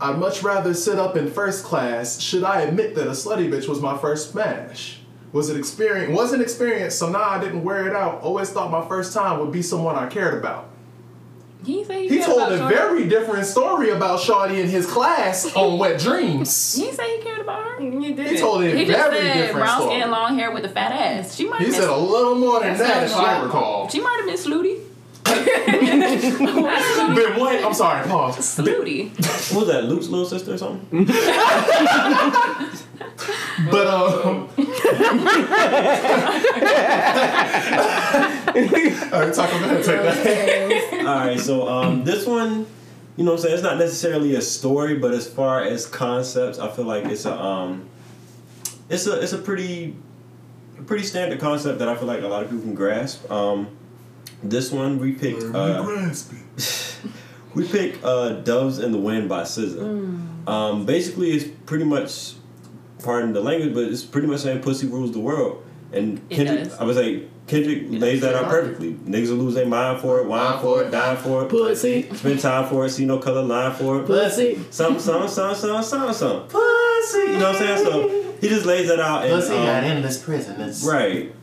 I'd 0.00 0.18
much 0.18 0.42
rather 0.42 0.74
sit 0.74 0.98
up 0.98 1.16
in 1.16 1.30
first 1.30 1.64
class. 1.64 2.20
Should 2.20 2.42
I 2.42 2.62
admit 2.62 2.96
that 2.96 3.06
a 3.06 3.12
slutty 3.12 3.48
bitch 3.48 3.68
was 3.68 3.80
my 3.80 3.96
first 3.96 4.32
smash? 4.32 4.98
Was 5.32 5.48
it 5.48 5.56
experience? 5.56 6.12
Wasn't 6.12 6.42
experience, 6.42 6.96
so 6.96 7.08
now 7.08 7.22
I 7.22 7.40
didn't 7.40 7.62
wear 7.62 7.86
it 7.86 7.94
out. 7.94 8.20
Always 8.20 8.50
thought 8.50 8.70
my 8.70 8.86
first 8.86 9.14
time 9.14 9.38
would 9.38 9.52
be 9.52 9.62
someone 9.62 9.94
I 9.94 10.08
cared 10.08 10.34
about. 10.34 10.71
He 11.64 11.84
say 11.84 12.08
he, 12.08 12.16
He 12.18 12.22
told 12.24 12.38
about 12.38 12.52
a 12.52 12.58
Shorty? 12.58 12.74
very 12.74 13.08
different 13.08 13.46
story 13.46 13.90
about 13.90 14.20
Shawty 14.20 14.58
in 14.58 14.68
his 14.68 14.86
class 14.86 15.52
on 15.56 15.78
Wet 15.78 16.00
Dreams. 16.00 16.74
He 16.74 16.82
didn't 16.82 16.96
say 16.96 17.16
he 17.18 17.22
cared 17.22 17.40
about 17.40 17.64
her. 17.64 17.80
you 17.80 18.14
did 18.14 18.26
He 18.28 18.34
it. 18.36 18.40
told 18.40 18.62
a 18.64 18.70
He 18.70 18.84
just 18.84 18.98
very 19.10 19.16
said 19.20 19.34
different 19.34 19.64
brown 19.66 19.80
story. 19.82 20.00
skin, 20.00 20.10
long 20.10 20.38
hair 20.38 20.50
with 20.52 20.64
a 20.64 20.68
fat 20.68 20.92
ass. 20.92 21.34
She 21.36 21.48
might. 21.48 21.60
He 21.60 21.66
have 21.66 21.74
said 21.74 21.88
a 21.88 21.96
little 21.96 22.34
more 22.34 22.60
than 22.60 22.70
That 22.76 22.78
that, 22.78 23.02
if 23.04 23.10
sounds 23.10 23.24
I 23.26 23.42
recall. 23.44 23.88
she 23.88 24.00
might 24.00 24.16
have 24.18 24.26
been 24.26 24.36
snooty. 24.38 24.76
Been 27.14 27.38
what? 27.38 27.64
I'm 27.64 27.74
sorry, 27.74 28.06
pause. 28.08 28.44
Snooty. 28.48 29.08
What 29.08 29.66
was 29.66 29.68
that, 29.68 29.84
Luke's 29.84 30.08
little 30.08 30.26
sister 30.26 30.54
or 30.54 30.58
something? 30.58 31.06
But 33.70 33.86
um. 33.86 34.48
Alright, 39.12 39.34
talk 39.34 39.52
about 39.52 39.84
take 39.84 40.02
that. 40.02 41.04
All 41.06 41.26
right, 41.26 41.38
so 41.38 41.68
um, 41.68 42.04
this 42.04 42.26
one, 42.26 42.66
you 43.16 43.24
know, 43.24 43.32
what 43.32 43.38
I'm 43.38 43.42
saying 43.42 43.54
it's 43.54 43.62
not 43.62 43.78
necessarily 43.78 44.34
a 44.34 44.42
story, 44.42 44.98
but 44.98 45.12
as 45.12 45.28
far 45.28 45.62
as 45.62 45.86
concepts, 45.86 46.58
I 46.58 46.68
feel 46.70 46.84
like 46.84 47.04
it's 47.04 47.24
a 47.24 47.40
um, 47.40 47.88
it's 48.88 49.06
a 49.06 49.20
it's 49.20 49.32
a 49.32 49.38
pretty, 49.38 49.94
a 50.78 50.82
pretty 50.82 51.04
standard 51.04 51.40
concept 51.40 51.78
that 51.78 51.88
I 51.88 51.96
feel 51.96 52.06
like 52.06 52.22
a 52.22 52.28
lot 52.28 52.42
of 52.42 52.50
people 52.50 52.64
can 52.64 52.74
grasp. 52.74 53.30
Um, 53.30 53.68
this 54.42 54.70
one 54.72 54.98
we 54.98 55.12
picked. 55.12 55.42
Uh, 55.54 56.10
we 57.54 57.66
picked 57.68 58.04
uh, 58.04 58.40
"Doves 58.40 58.78
in 58.78 58.92
the 58.92 58.98
Wind" 58.98 59.28
by 59.28 59.42
SZA. 59.42 60.48
Um, 60.48 60.86
basically, 60.86 61.30
it's 61.32 61.44
pretty 61.66 61.84
much, 61.84 62.34
pardon 63.02 63.32
the 63.32 63.40
language, 63.40 63.74
but 63.74 63.84
it's 63.84 64.04
pretty 64.04 64.26
much 64.26 64.40
saying 64.40 64.62
"pussy 64.62 64.86
rules 64.86 65.12
the 65.12 65.20
world." 65.20 65.64
And 65.92 66.20
It 66.30 66.36
Kendrick, 66.36 66.64
does. 66.64 66.74
I 66.78 66.84
would 66.84 66.96
say 66.96 67.24
Kendrick 67.46 67.82
lays 67.90 68.22
that 68.22 68.34
out 68.34 68.48
perfectly. 68.48 68.94
Niggas 68.94 69.28
will 69.28 69.36
lose 69.44 69.54
their 69.54 69.66
mind 69.66 70.00
for 70.00 70.20
it, 70.20 70.26
wine 70.26 70.58
for 70.60 70.82
it, 70.82 70.90
die 70.90 71.16
for 71.16 71.44
it, 71.44 71.50
Pussy. 71.50 72.08
spend 72.14 72.40
time 72.40 72.66
for 72.68 72.86
it, 72.86 72.90
see 72.90 73.04
no 73.04 73.18
color 73.18 73.42
line 73.42 73.72
for 73.74 74.00
it, 74.00 74.06
Pussy. 74.06 74.58
some, 74.70 74.98
some, 74.98 75.28
some, 75.28 75.54
some, 75.54 75.82
some, 75.82 76.12
some, 76.14 76.48
pussy. 76.48 77.18
You 77.18 77.28
know 77.38 77.52
what 77.52 77.56
I'm 77.56 77.76
saying? 77.76 77.84
So 77.84 78.32
he 78.40 78.48
just 78.48 78.64
lays 78.64 78.88
that 78.88 79.00
out 79.00 79.24
and 79.24 79.34
Pussy 79.34 79.50
got 79.52 79.84
um, 79.84 79.90
endless 79.90 80.22
prisoners. 80.22 80.82
right. 80.86 81.34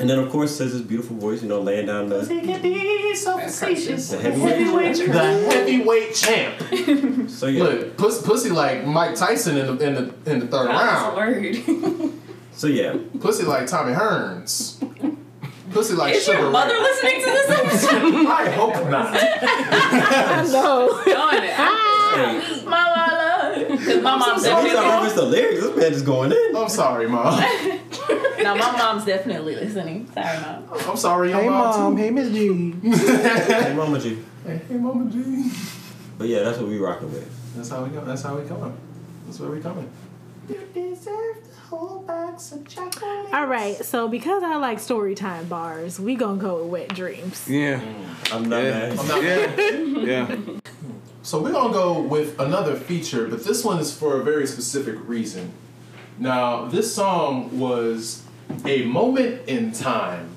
And 0.00 0.08
then 0.08 0.18
of 0.18 0.30
course 0.30 0.56
says 0.56 0.72
his 0.72 0.80
beautiful 0.82 1.16
voice, 1.16 1.42
you 1.42 1.48
know, 1.48 1.60
laying 1.60 1.86
down 1.86 2.08
the, 2.08 2.24
He 2.26 2.40
can 2.40 2.62
be 2.62 3.14
so 3.14 3.38
facetious. 3.38 4.08
the 4.10 4.18
heavyweight. 4.18 4.96
The 4.96 5.48
heavyweight 5.50 6.14
champ. 6.14 7.28
So 7.30 7.46
yeah, 7.46 7.62
Look, 7.64 7.96
pussy, 7.98 8.24
pussy 8.26 8.50
like 8.50 8.86
Mike 8.86 9.14
Tyson 9.14 9.56
in 9.58 9.66
the 9.76 9.86
in 9.86 9.94
the 9.94 10.30
in 10.32 10.38
the 10.40 10.46
third 10.46 10.68
That's 10.68 11.02
a 11.02 11.10
round. 11.10 11.16
word. 11.16 12.12
so 12.52 12.66
yeah. 12.66 12.96
Pussy 13.20 13.44
like 13.44 13.66
Tommy 13.66 13.92
Hearns. 13.92 14.78
Pussy 15.72 15.94
like 15.94 16.14
Is 16.14 16.24
Sugar 16.24 16.38
your 16.40 16.50
mother 16.50 16.74
Ray. 16.74 16.80
listening 16.80 17.20
to 17.20 17.26
this 17.26 17.50
episode? 17.50 18.26
I 18.26 18.50
hope 18.50 18.74
not. 18.90 19.12
no. 20.50 21.02
Doing 21.04 21.44
it. 21.44 21.50
Hey, 21.54 22.64
Mama, 22.64 22.94
I 22.96 23.58
love 23.60 23.68
Because 23.78 24.02
my 24.02 24.16
mom's 24.16 24.44
every 24.44 24.70
time 24.70 24.78
I 24.78 24.82
definitely, 24.82 25.04
miss 25.04 25.14
the 25.14 25.22
lyrics, 25.26 25.60
this 25.60 25.76
man 25.76 25.92
is 25.92 26.02
going 26.02 26.32
in. 26.32 26.56
I'm 26.56 26.68
sorry, 26.68 27.08
mom. 27.08 27.40
no, 28.44 28.54
my 28.56 28.72
mom's 28.72 29.04
definitely 29.04 29.54
listening. 29.56 30.10
Sorry, 30.12 30.38
mom. 30.40 30.64
Oh, 30.70 30.90
I'm 30.90 30.96
sorry, 30.96 31.30
your 31.30 31.40
Hey 31.40 31.48
mom. 31.48 31.58
mom, 31.82 31.96
hey 31.96 32.10
Miss 32.10 32.30
G. 32.30 32.74
Hey, 32.82 33.74
Mama 33.74 33.98
G. 34.00 34.18
Hey, 34.46 34.60
hey, 34.68 34.74
Mama 34.76 35.10
G. 35.10 35.50
But 36.18 36.28
yeah, 36.28 36.42
that's 36.42 36.58
what 36.58 36.68
we 36.68 36.78
rocking 36.78 37.12
with. 37.12 37.28
That's 37.56 37.68
how 37.68 37.82
we 37.84 37.90
go. 37.90 38.04
That's 38.04 38.22
how 38.22 38.36
we 38.36 38.46
coming. 38.46 38.76
That's 39.26 39.40
where 39.40 39.50
we 39.50 39.60
coming. 39.60 39.88
You 40.48 40.60
deserve 40.74 41.36
the 41.48 41.60
whole 41.68 42.00
box 42.00 42.52
of 42.52 42.66
chocolate. 42.66 43.32
All 43.32 43.46
right, 43.46 43.76
so 43.84 44.08
because 44.08 44.42
I 44.42 44.56
like 44.56 44.80
story 44.80 45.14
time 45.14 45.46
bars, 45.46 46.00
we 46.00 46.14
gonna 46.16 46.40
go 46.40 46.62
with 46.64 46.70
Wet 46.72 46.88
Dreams. 46.94 47.46
Yeah. 47.48 47.80
Mm, 47.80 48.32
I'm 48.34 48.48
not 48.48 48.62
Yeah. 48.62 48.70
mad. 48.70 48.98
I'm 48.98 49.08
not 49.08 49.22
Yeah. 49.22 50.36
Yeah. 50.36 50.36
So 51.22 51.40
we're 51.42 51.52
gonna 51.52 51.72
go 51.72 52.00
with 52.00 52.40
another 52.40 52.74
feature, 52.74 53.28
but 53.28 53.44
this 53.44 53.64
one 53.64 53.78
is 53.78 53.92
for 53.94 54.18
a 54.20 54.24
very 54.24 54.46
specific 54.46 54.96
reason. 55.06 55.52
Now, 56.18 56.64
this 56.66 56.92
song 56.94 57.58
was 57.58 58.22
a 58.64 58.84
moment 58.84 59.48
in 59.48 59.72
time, 59.72 60.28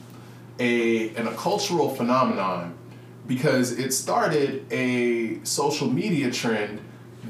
a 0.60 1.10
and 1.16 1.28
a 1.28 1.36
cultural 1.36 1.90
phenomenon, 1.90 2.76
because 3.28 3.72
it 3.72 3.94
started 3.94 4.66
a 4.72 5.44
social 5.44 5.90
media 5.90 6.32
trend 6.32 6.80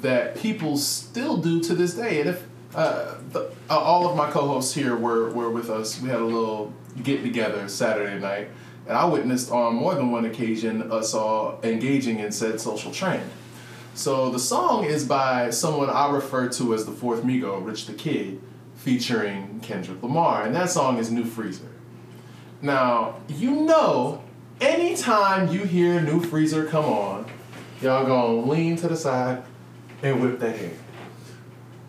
that 0.01 0.35
people 0.35 0.77
still 0.77 1.37
do 1.37 1.61
to 1.61 1.73
this 1.73 1.93
day. 1.93 2.21
And 2.21 2.29
if 2.29 2.43
uh, 2.75 3.15
the, 3.31 3.51
uh, 3.69 3.77
all 3.77 4.09
of 4.09 4.17
my 4.17 4.29
co-hosts 4.31 4.73
here 4.73 4.95
were, 4.95 5.29
were 5.31 5.49
with 5.49 5.69
us, 5.69 6.01
we 6.01 6.09
had 6.09 6.19
a 6.19 6.25
little 6.25 6.73
get 7.03 7.23
together 7.23 7.67
Saturday 7.67 8.19
night, 8.19 8.49
and 8.87 8.97
I 8.97 9.05
witnessed 9.05 9.51
on 9.51 9.75
more 9.75 9.95
than 9.95 10.11
one 10.11 10.25
occasion 10.25 10.91
us 10.91 11.13
all 11.13 11.59
engaging 11.63 12.19
in 12.19 12.31
said 12.31 12.59
social 12.59 12.91
trend. 12.91 13.29
So 13.95 14.31
the 14.31 14.39
song 14.39 14.85
is 14.85 15.05
by 15.05 15.51
someone 15.51 15.89
I 15.89 16.11
refer 16.11 16.49
to 16.49 16.73
as 16.73 16.85
the 16.85 16.91
fourth 16.91 17.23
Migo, 17.23 17.63
Rich 17.63 17.85
the 17.85 17.93
Kid, 17.93 18.41
featuring 18.83 19.61
Kendrick 19.61 20.03
Lamar, 20.03 20.43
and 20.43 20.53
that 20.53 20.69
song 20.69 20.97
is 20.97 21.09
New 21.09 21.23
Freezer. 21.23 21.71
Now, 22.61 23.15
you 23.29 23.51
know, 23.51 24.21
anytime 24.59 25.47
you 25.47 25.63
hear 25.63 26.01
New 26.01 26.19
Freezer 26.19 26.65
come 26.65 26.83
on, 26.83 27.25
y'all 27.81 28.05
gonna 28.05 28.41
lean 28.41 28.75
to 28.77 28.89
the 28.89 28.97
side 28.97 29.43
and 30.01 30.21
whip 30.21 30.37
that 30.39 30.57
hair. 30.57 30.73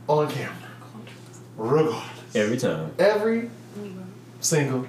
On 0.08 0.30
camera. 0.30 0.54
Regardless. 1.56 2.04
Every 2.36 2.56
time. 2.58 2.92
Every 3.00 3.42
mm-hmm. 3.42 4.02
single 4.40 4.86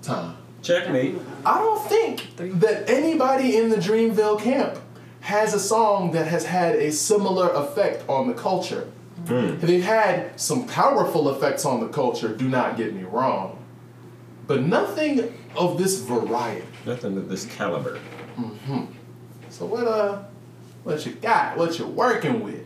time. 0.00 0.38
Checkmate. 0.62 1.16
I 1.44 1.58
don't 1.58 1.86
think 1.88 2.36
that 2.36 2.88
anybody 2.88 3.58
in 3.58 3.68
the 3.68 3.76
Dreamville 3.76 4.40
camp 4.40 4.78
has 5.20 5.52
a 5.52 5.60
song 5.60 6.12
that 6.12 6.26
has 6.28 6.46
had 6.46 6.76
a 6.76 6.90
similar 6.90 7.50
effect 7.50 8.08
on 8.08 8.28
the 8.28 8.34
culture. 8.34 8.88
They've 9.60 9.82
had 9.82 10.38
some 10.40 10.66
powerful 10.66 11.28
effects 11.30 11.64
on 11.64 11.80
the 11.80 11.88
culture, 11.88 12.34
do 12.34 12.48
not 12.48 12.76
get 12.76 12.94
me 12.94 13.02
wrong, 13.02 13.64
but 14.46 14.62
nothing 14.62 15.32
of 15.56 15.78
this 15.78 16.00
variety. 16.00 16.66
Nothing 16.84 17.16
of 17.18 17.28
this 17.28 17.46
caliber. 17.46 17.98
So 19.50 19.66
what 19.66 19.86
uh 19.86 20.22
what 20.84 21.04
you 21.04 21.12
got? 21.12 21.56
What 21.56 21.78
you 21.78 21.86
working 21.86 22.44
with? 22.44 22.64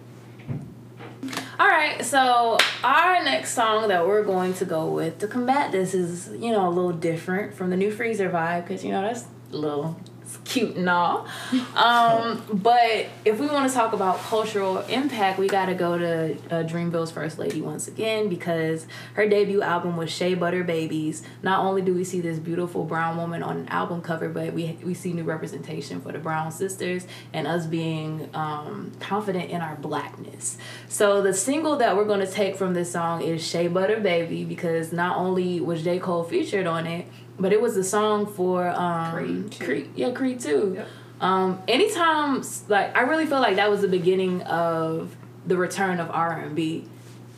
All 1.59 1.69
right, 1.69 2.03
so 2.03 2.57
our 2.83 3.23
next 3.23 3.53
song 3.53 3.89
that 3.89 4.07
we're 4.07 4.25
going 4.25 4.55
to 4.55 4.65
go 4.65 4.87
with 4.87 5.19
to 5.19 5.27
combat 5.27 5.73
this 5.73 5.93
is, 5.93 6.31
you 6.33 6.53
know, 6.53 6.67
a 6.67 6.71
little 6.71 6.93
different 6.93 7.53
from 7.53 7.69
the 7.69 7.77
new 7.77 7.91
Freezer 7.91 8.31
vibe 8.31 8.67
because, 8.67 8.83
you 8.83 8.91
know, 8.91 9.03
that's 9.03 9.27
a 9.53 9.57
little 9.57 10.01
cute 10.45 10.77
and 10.77 10.89
all. 10.89 11.27
Um, 11.75 12.43
but 12.53 13.07
if 13.25 13.39
we 13.39 13.47
want 13.47 13.69
to 13.69 13.75
talk 13.75 13.93
about 13.93 14.19
cultural 14.19 14.79
impact, 14.79 15.39
we 15.39 15.49
got 15.49 15.67
to 15.67 15.75
go 15.75 15.99
to 15.99 16.33
uh, 16.51 16.65
Dreamville's 16.65 17.11
First 17.11 17.39
Lady 17.39 17.61
once 17.61 17.89
again 17.89 18.29
because 18.29 18.87
her 19.15 19.29
debut 19.29 19.63
album 19.63 19.97
was 19.97 20.11
Shea 20.11 20.35
Butter 20.35 20.65
Babies. 20.65 21.23
Not 21.43 21.65
only 21.65 21.83
do 21.83 21.95
we 21.95 22.05
see 22.05 22.21
this 22.21 22.39
beautiful 22.39 22.85
brown 22.85 23.17
woman 23.17 23.43
on 23.43 23.57
an 23.59 23.69
album 23.69 24.03
cover, 24.03 24.29
but 24.29 24.53
we, 24.53 24.79
we 24.83 24.95
see 24.95 25.13
new 25.13 25.25
representation 25.25 26.01
for 26.01 26.13
the 26.13 26.19
Brown 26.19 26.53
sisters 26.53 27.07
and 27.33 27.47
us 27.47 27.67
being 27.67 28.29
um, 28.35 28.93
confident 29.01 29.51
in 29.51 29.61
our 29.61 29.77
blackness. 29.77 30.59
So 30.89 31.23
the 31.23 31.35
single 31.35 31.77
that 31.77 31.97
we're 31.97 32.05
going 32.05 32.21
to 32.21 32.31
take 32.31 32.57
from 32.57 32.75
this 32.75 32.93
song 32.93 33.23
is 33.23 33.47
Shea 33.47 33.69
Butter 33.69 34.01
Baby 34.01 34.45
because 34.45 34.93
not 34.93 35.17
only 35.17 35.61
was 35.61 35.83
J. 35.83 35.99
Cole 35.99 36.25
featured 36.25 36.67
on 36.67 36.87
it, 36.87 37.07
but 37.41 37.53
it 37.53 37.61
was 37.61 37.75
the 37.75 37.85
song 37.85 38.27
for 38.27 38.69
um, 38.69 39.13
Creed 39.13 39.53
two. 39.53 39.65
Creed, 39.65 39.91
yeah, 39.97 40.11
Creed 40.11 40.41
too. 40.41 40.75
Yep. 40.77 40.89
Um, 41.21 41.63
anytime, 41.69 42.43
like 42.69 42.97
I 42.97 43.03
really 43.03 43.27
feel 43.27 43.41
like 43.41 43.57
that 43.57 43.71
was 43.71 43.81
the 43.81 43.89
beginning 43.89 44.43
of 44.43 45.17
the 45.47 45.57
return 45.57 46.01
of 46.01 46.11
R 46.11 46.33
and 46.33 46.55
B. 46.55 46.87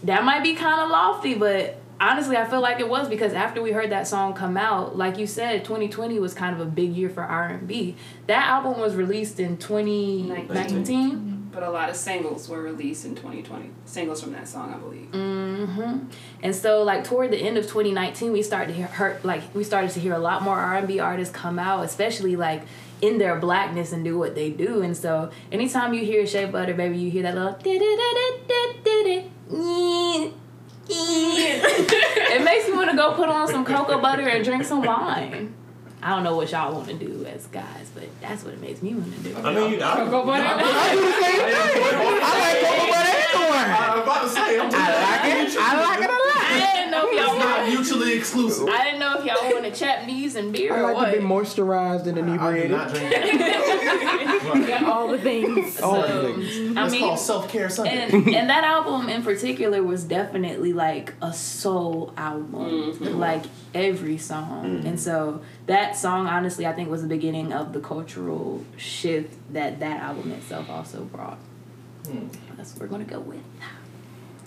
That 0.04 0.24
might 0.24 0.42
be 0.42 0.54
kind 0.54 0.80
of 0.80 0.90
lofty, 0.90 1.34
but 1.34 1.78
honestly, 2.00 2.36
I 2.36 2.44
feel 2.44 2.60
like 2.60 2.80
it 2.80 2.88
was 2.88 3.08
because 3.08 3.32
after 3.32 3.62
we 3.62 3.72
heard 3.72 3.90
that 3.90 4.06
song 4.06 4.34
come 4.34 4.56
out, 4.56 4.96
like 4.96 5.18
you 5.18 5.26
said, 5.26 5.64
2020 5.64 6.18
was 6.18 6.34
kind 6.34 6.54
of 6.54 6.60
a 6.60 6.68
big 6.70 6.94
year 6.94 7.08
for 7.08 7.22
R 7.22 7.48
and 7.48 7.68
B. 7.68 7.96
That 8.26 8.46
album 8.48 8.80
was 8.80 8.94
released 8.94 9.38
in 9.38 9.56
2019. 9.56 11.31
But 11.52 11.62
a 11.62 11.70
lot 11.70 11.90
of 11.90 11.96
singles 11.96 12.48
were 12.48 12.62
released 12.62 13.04
in 13.04 13.14
2020. 13.14 13.70
Singles 13.84 14.22
from 14.22 14.32
that 14.32 14.48
song, 14.48 14.72
I 14.72 14.78
believe. 14.78 15.10
Mm-hmm. 15.12 16.06
And 16.42 16.54
so, 16.54 16.82
like 16.82 17.04
toward 17.04 17.30
the 17.30 17.36
end 17.36 17.58
of 17.58 17.64
2019, 17.64 18.32
we 18.32 18.42
started 18.42 18.74
to 18.74 18.86
hear, 18.86 19.20
like 19.22 19.42
we 19.54 19.62
started 19.62 19.90
to 19.90 20.00
hear 20.00 20.14
a 20.14 20.18
lot 20.18 20.42
more 20.42 20.56
R&B 20.56 20.98
artists 20.98 21.34
come 21.34 21.58
out, 21.58 21.84
especially 21.84 22.36
like 22.36 22.62
in 23.02 23.18
their 23.18 23.38
blackness 23.38 23.92
and 23.92 24.02
do 24.02 24.18
what 24.18 24.34
they 24.34 24.50
do. 24.50 24.80
And 24.80 24.96
so, 24.96 25.30
anytime 25.50 25.92
you 25.92 26.04
hear 26.04 26.26
Shea 26.26 26.46
Butter, 26.46 26.72
baby, 26.74 26.96
you 26.98 27.10
hear 27.10 27.22
that 27.24 27.34
little. 27.34 27.58
it 30.88 32.44
makes 32.44 32.66
me 32.68 32.74
want 32.74 32.90
to 32.90 32.96
go 32.96 33.14
put 33.14 33.28
on 33.28 33.48
some 33.48 33.64
cocoa 33.64 34.00
butter 34.00 34.28
and 34.28 34.44
drink 34.44 34.64
some 34.64 34.82
wine. 34.82 35.54
I 36.02 36.10
don't 36.10 36.24
know 36.24 36.34
what 36.36 36.50
y'all 36.50 36.74
want 36.74 36.88
to 36.88 36.94
do 36.94 37.24
as 37.26 37.46
guys, 37.46 37.90
but 37.94 38.04
that's 38.20 38.42
what 38.42 38.54
it 38.54 38.60
makes 38.60 38.82
me 38.82 38.94
want 38.94 39.14
to 39.14 39.20
do. 39.20 39.36
I 39.36 39.54
mean, 39.54 39.72
you 39.74 39.82
I, 39.82 39.94
Cocoa 39.96 40.26
butter. 40.26 40.42
I'm 43.64 44.02
about 44.02 44.22
to 44.22 44.28
say 44.28 44.58
I'm 44.58 44.70
I 44.72 44.76
like 44.94 45.24
it. 45.48 45.56
I 45.58 45.80
like 45.80 46.00
it 46.00 46.10
a 46.10 46.12
lot. 46.12 46.20
I 46.36 46.72
didn't 46.74 46.90
know 46.90 47.08
if 47.08 47.14
y'all 47.16 47.38
not 47.38 47.68
mutually 47.68 48.14
exclusive. 48.14 48.68
I 48.68 48.84
didn't 48.84 49.00
know 49.00 49.18
if 49.18 49.24
y'all 49.24 49.50
want 49.50 49.64
to 49.64 49.70
chap 49.70 50.06
knees 50.06 50.34
and 50.34 50.52
beer 50.52 50.74
I 50.74 50.80
or 50.80 50.82
like 50.82 50.94
what. 50.96 51.10
to 51.12 51.18
be 51.18 51.24
moisturized 51.24 52.06
and 52.06 52.18
I 52.18 52.22
do 52.22 52.28
inebriated. 52.32 52.70
drink 52.70 53.10
that. 54.66 54.82
All 54.86 55.08
the 55.08 55.18
things. 55.18 55.80
All 55.80 56.02
So, 56.02 56.22
the 56.22 56.34
things. 56.34 56.76
I 56.76 56.88
mean, 56.88 57.00
called 57.00 57.18
self 57.18 57.48
care 57.48 57.70
Sunday. 57.70 58.08
and 58.10 58.28
and 58.28 58.50
that 58.50 58.64
album 58.64 59.08
in 59.08 59.22
particular 59.22 59.82
was 59.82 60.04
definitely 60.04 60.72
like 60.72 61.14
a 61.22 61.32
soul 61.32 62.12
album, 62.16 62.92
mm-hmm. 62.92 63.18
like 63.18 63.44
every 63.74 64.18
song. 64.18 64.82
Mm. 64.82 64.86
And 64.86 65.00
so 65.00 65.42
that 65.66 65.91
song, 65.96 66.26
honestly, 66.26 66.66
I 66.66 66.72
think 66.72 66.88
was 66.90 67.02
the 67.02 67.08
beginning 67.08 67.52
of 67.52 67.72
the 67.72 67.80
cultural 67.80 68.64
shift 68.76 69.36
that 69.52 69.80
that 69.80 70.00
album 70.00 70.32
itself 70.32 70.68
also 70.68 71.04
brought. 71.04 71.38
Hmm. 72.06 72.28
That's 72.56 72.72
what 72.72 72.82
we're 72.82 72.88
gonna 72.88 73.04
go 73.04 73.20
with. 73.20 73.44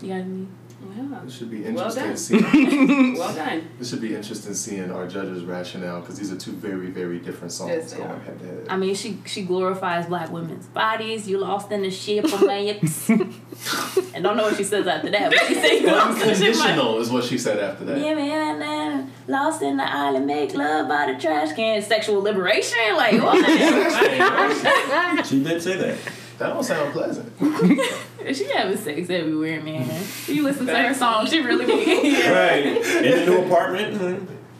You 0.01 0.09
got 0.09 0.15
any? 0.15 0.47
Yeah. 0.95 1.23
It 1.25 1.31
should 1.31 1.49
be 1.51 1.61
Well 1.63 1.85
interesting 1.97 2.03
done. 2.03 2.17
seeing. 2.51 3.15
Well 3.17 3.33
done. 3.35 3.67
This 3.79 3.89
should 3.89 4.01
be 4.01 4.13
interesting 4.15 4.53
seeing 4.53 4.91
our 4.91 5.07
judges' 5.07 5.43
rationale 5.43 6.01
because 6.01 6.17
these 6.19 6.31
are 6.31 6.37
two 6.37 6.51
very, 6.51 6.87
very 6.87 7.19
different 7.19 7.51
songs 7.51 7.69
Yes, 7.71 7.93
going 7.93 8.09
are. 8.09 8.19
head 8.19 8.39
to 8.39 8.45
head. 8.45 8.67
I 8.69 8.77
mean, 8.77 8.93
she 8.95 9.19
she 9.25 9.43
glorifies 9.43 10.05
black 10.07 10.31
women's 10.31 10.65
bodies. 10.67 11.27
You 11.27 11.37
lost 11.39 11.71
in 11.71 11.81
the 11.81 11.91
ship 11.91 12.25
of 12.25 12.41
my 12.45 12.59
hips. 12.59 13.09
I 14.15 14.19
don't 14.21 14.37
know 14.37 14.43
what 14.43 14.57
she 14.57 14.63
says 14.63 14.85
after 14.87 15.09
that, 15.11 15.31
but 15.31 15.39
she 15.47 15.55
said 15.55 15.71
you 15.81 15.87
lost 15.87 16.21
in 16.21 16.27
the 16.27 16.35
ship 16.35 16.53
of 16.53 16.59
my 16.59 16.65
Unconditional 16.71 16.99
is 16.99 17.09
what 17.09 17.23
she 17.23 17.37
said 17.37 17.59
after 17.59 17.85
that. 17.85 17.97
Yeah, 17.97 18.13
man, 18.15 18.59
man, 18.59 19.11
lost 19.27 19.61
in 19.61 19.77
the 19.77 19.83
island, 19.89 20.25
make 20.27 20.53
love 20.53 20.87
by 20.87 21.11
the 21.11 21.19
trash 21.19 21.53
can. 21.55 21.81
Sexual 21.81 22.21
liberation, 22.21 22.77
like 22.95 23.21
what? 23.21 23.35
she 25.25 25.43
did 25.43 25.61
say 25.61 25.77
that. 25.77 25.97
That 26.37 26.49
don't 26.49 26.63
sound 26.63 26.91
pleasant. 26.93 27.31
she 28.35 28.45
having 28.53 28.77
sex 28.77 29.09
everywhere, 29.09 29.61
man. 29.61 30.03
You 30.27 30.43
listen 30.43 30.65
to 30.65 30.77
her 30.77 30.93
song, 30.93 31.27
she 31.27 31.39
really 31.39 31.65
be. 31.65 32.13
Right. 32.29 32.65
In 32.65 33.19
the 33.19 33.25
new 33.25 33.45
apartment. 33.45 33.97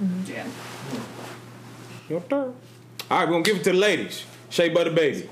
mhm. 0.02 0.28
Yeah. 0.30 0.48
Your 2.10 2.22
turn. 2.22 2.54
All 3.12 3.18
right, 3.20 3.26
we're 3.28 3.32
gonna 3.34 3.44
give 3.44 3.58
it 3.58 3.64
to 3.66 3.72
the 3.72 3.78
ladies. 3.78 4.26
Shea 4.50 4.70
Butter 4.70 4.92
Baby. 4.92 5.30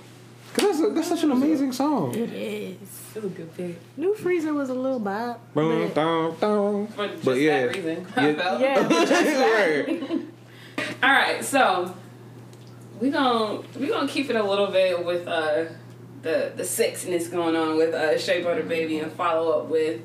Cause 0.54 0.66
that's, 0.80 0.80
a, 0.82 0.94
that's 0.94 1.08
such 1.08 1.24
an 1.24 1.32
amazing 1.32 1.72
song. 1.72 2.14
It 2.14 2.32
is. 2.34 2.78
It 3.16 3.24
was 3.24 3.32
a 3.32 3.36
good 3.36 3.56
pick. 3.58 3.76
New 3.98 4.14
Freezer 4.16 4.54
was 4.54 4.70
a 4.70 4.74
little 4.74 5.00
bop. 5.00 5.39
Boom, 5.54 5.88
but- 5.88 5.96
dum, 5.96 6.36
dum. 6.39 6.88
For 6.88 7.08
just 7.08 7.26
But 7.26 7.38
yeah. 7.38 7.66
that 7.68 7.76
reason. 7.76 8.08
Yeah. 8.18 8.60
Yeah, 8.60 8.88
but 8.89 9.08
just 9.08 9.39
Right. 9.39 10.22
All 11.02 11.10
right, 11.12 11.44
so 11.46 11.96
we 13.00 13.10
gonna 13.10 13.62
we 13.80 13.88
gonna 13.88 14.08
keep 14.08 14.30
it 14.30 14.36
a 14.36 14.44
little 14.44 14.68
bit 14.68 15.04
with 15.04 15.28
uh 15.28 15.66
the 16.24 16.51
the 16.55 16.63
sexiness 16.63 17.30
going 17.32 17.55
on 17.55 17.78
with 17.78 17.93
uh 17.93 18.17
Shea 18.17 18.41
Butter 18.41 18.63
Baby 18.63 18.99
and 18.99 19.11
follow 19.11 19.59
up 19.59 19.67
with 19.67 20.01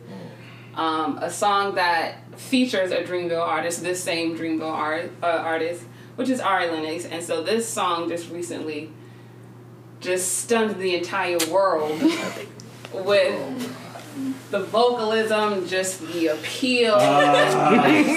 um 0.74 1.18
a 1.18 1.30
song 1.30 1.74
that 1.76 2.38
features 2.38 2.90
a 2.92 3.02
Dreamville 3.02 3.40
artist, 3.40 3.82
this 3.82 4.02
same 4.02 4.36
Dreamville 4.36 4.70
art 4.70 5.10
uh, 5.22 5.26
artist, 5.26 5.84
which 6.16 6.28
is 6.28 6.40
Ari 6.40 6.68
Lennox, 6.68 7.04
and 7.04 7.22
so 7.22 7.42
this 7.42 7.68
song 7.68 8.08
just 8.08 8.30
recently 8.30 8.90
just 10.00 10.38
stunned 10.38 10.78
the 10.78 10.94
entire 10.94 11.38
world 11.50 12.00
with 12.92 13.74
the 14.50 14.60
vocalism, 14.60 15.66
just 15.66 16.00
the 16.00 16.28
appeal. 16.28 16.94
and 16.96 18.14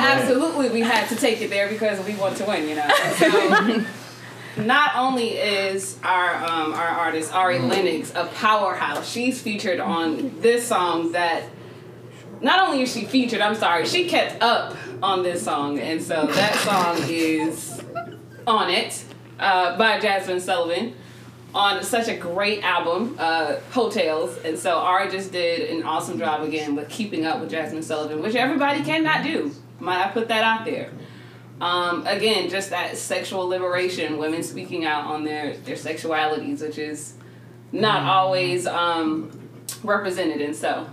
absolutely 0.00 0.70
we 0.70 0.80
had 0.80 1.08
to 1.08 1.16
take 1.16 1.40
it 1.40 1.50
there 1.50 1.68
because 1.68 2.04
we 2.06 2.14
want 2.16 2.36
to 2.36 2.44
win, 2.44 2.68
you 2.68 2.76
know. 2.76 2.88
So 3.18 3.84
not 4.56 4.96
only 4.96 5.30
is 5.30 5.98
our 6.02 6.34
um, 6.36 6.72
our 6.74 6.88
artist 6.88 7.34
Ari 7.34 7.58
Lennox 7.58 8.12
a 8.14 8.26
powerhouse, 8.26 9.10
she's 9.10 9.40
featured 9.40 9.80
on 9.80 10.40
this 10.40 10.66
song 10.66 11.12
that 11.12 11.44
not 12.40 12.66
only 12.68 12.82
is 12.82 12.92
she 12.92 13.04
featured, 13.04 13.40
I'm 13.40 13.54
sorry, 13.54 13.86
she 13.86 14.08
kept 14.08 14.42
up 14.42 14.76
on 15.02 15.22
this 15.22 15.44
song, 15.44 15.78
and 15.78 16.02
so 16.02 16.26
that 16.26 16.54
song 16.56 16.98
is 17.08 17.82
on 18.46 18.70
it 18.70 19.04
uh, 19.38 19.76
by 19.78 19.98
Jazmine 19.98 20.40
Sullivan 20.40 20.94
on 21.54 21.82
such 21.84 22.08
a 22.08 22.16
great 22.16 22.62
album, 22.64 23.16
uh, 23.18 23.56
Heaux 23.70 23.88
Tales. 23.88 24.36
And 24.38 24.58
so 24.58 24.78
Ari 24.78 25.10
just 25.10 25.30
did 25.32 25.70
an 25.70 25.84
awesome 25.84 26.18
job 26.18 26.42
again 26.42 26.74
with 26.74 26.88
keeping 26.88 27.24
up 27.24 27.40
with 27.40 27.50
Jazmine 27.50 27.84
Sullivan, 27.84 28.20
which 28.22 28.34
everybody 28.34 28.82
cannot 28.82 29.22
do. 29.22 29.52
Might 29.78 30.04
I 30.04 30.10
put 30.10 30.28
that 30.28 30.42
out 30.42 30.64
there? 30.64 30.90
Um, 31.60 32.06
again, 32.06 32.48
just 32.50 32.70
that 32.70 32.96
sexual 32.96 33.46
liberation, 33.46 34.18
women 34.18 34.42
speaking 34.42 34.84
out 34.84 35.06
on 35.06 35.24
their, 35.24 35.56
their 35.58 35.76
sexualities, 35.76 36.60
which 36.60 36.78
is 36.78 37.14
not 37.72 38.02
always 38.02 38.66
um, 38.66 39.30
represented. 39.82 40.40
And 40.40 40.54
so 40.54 40.86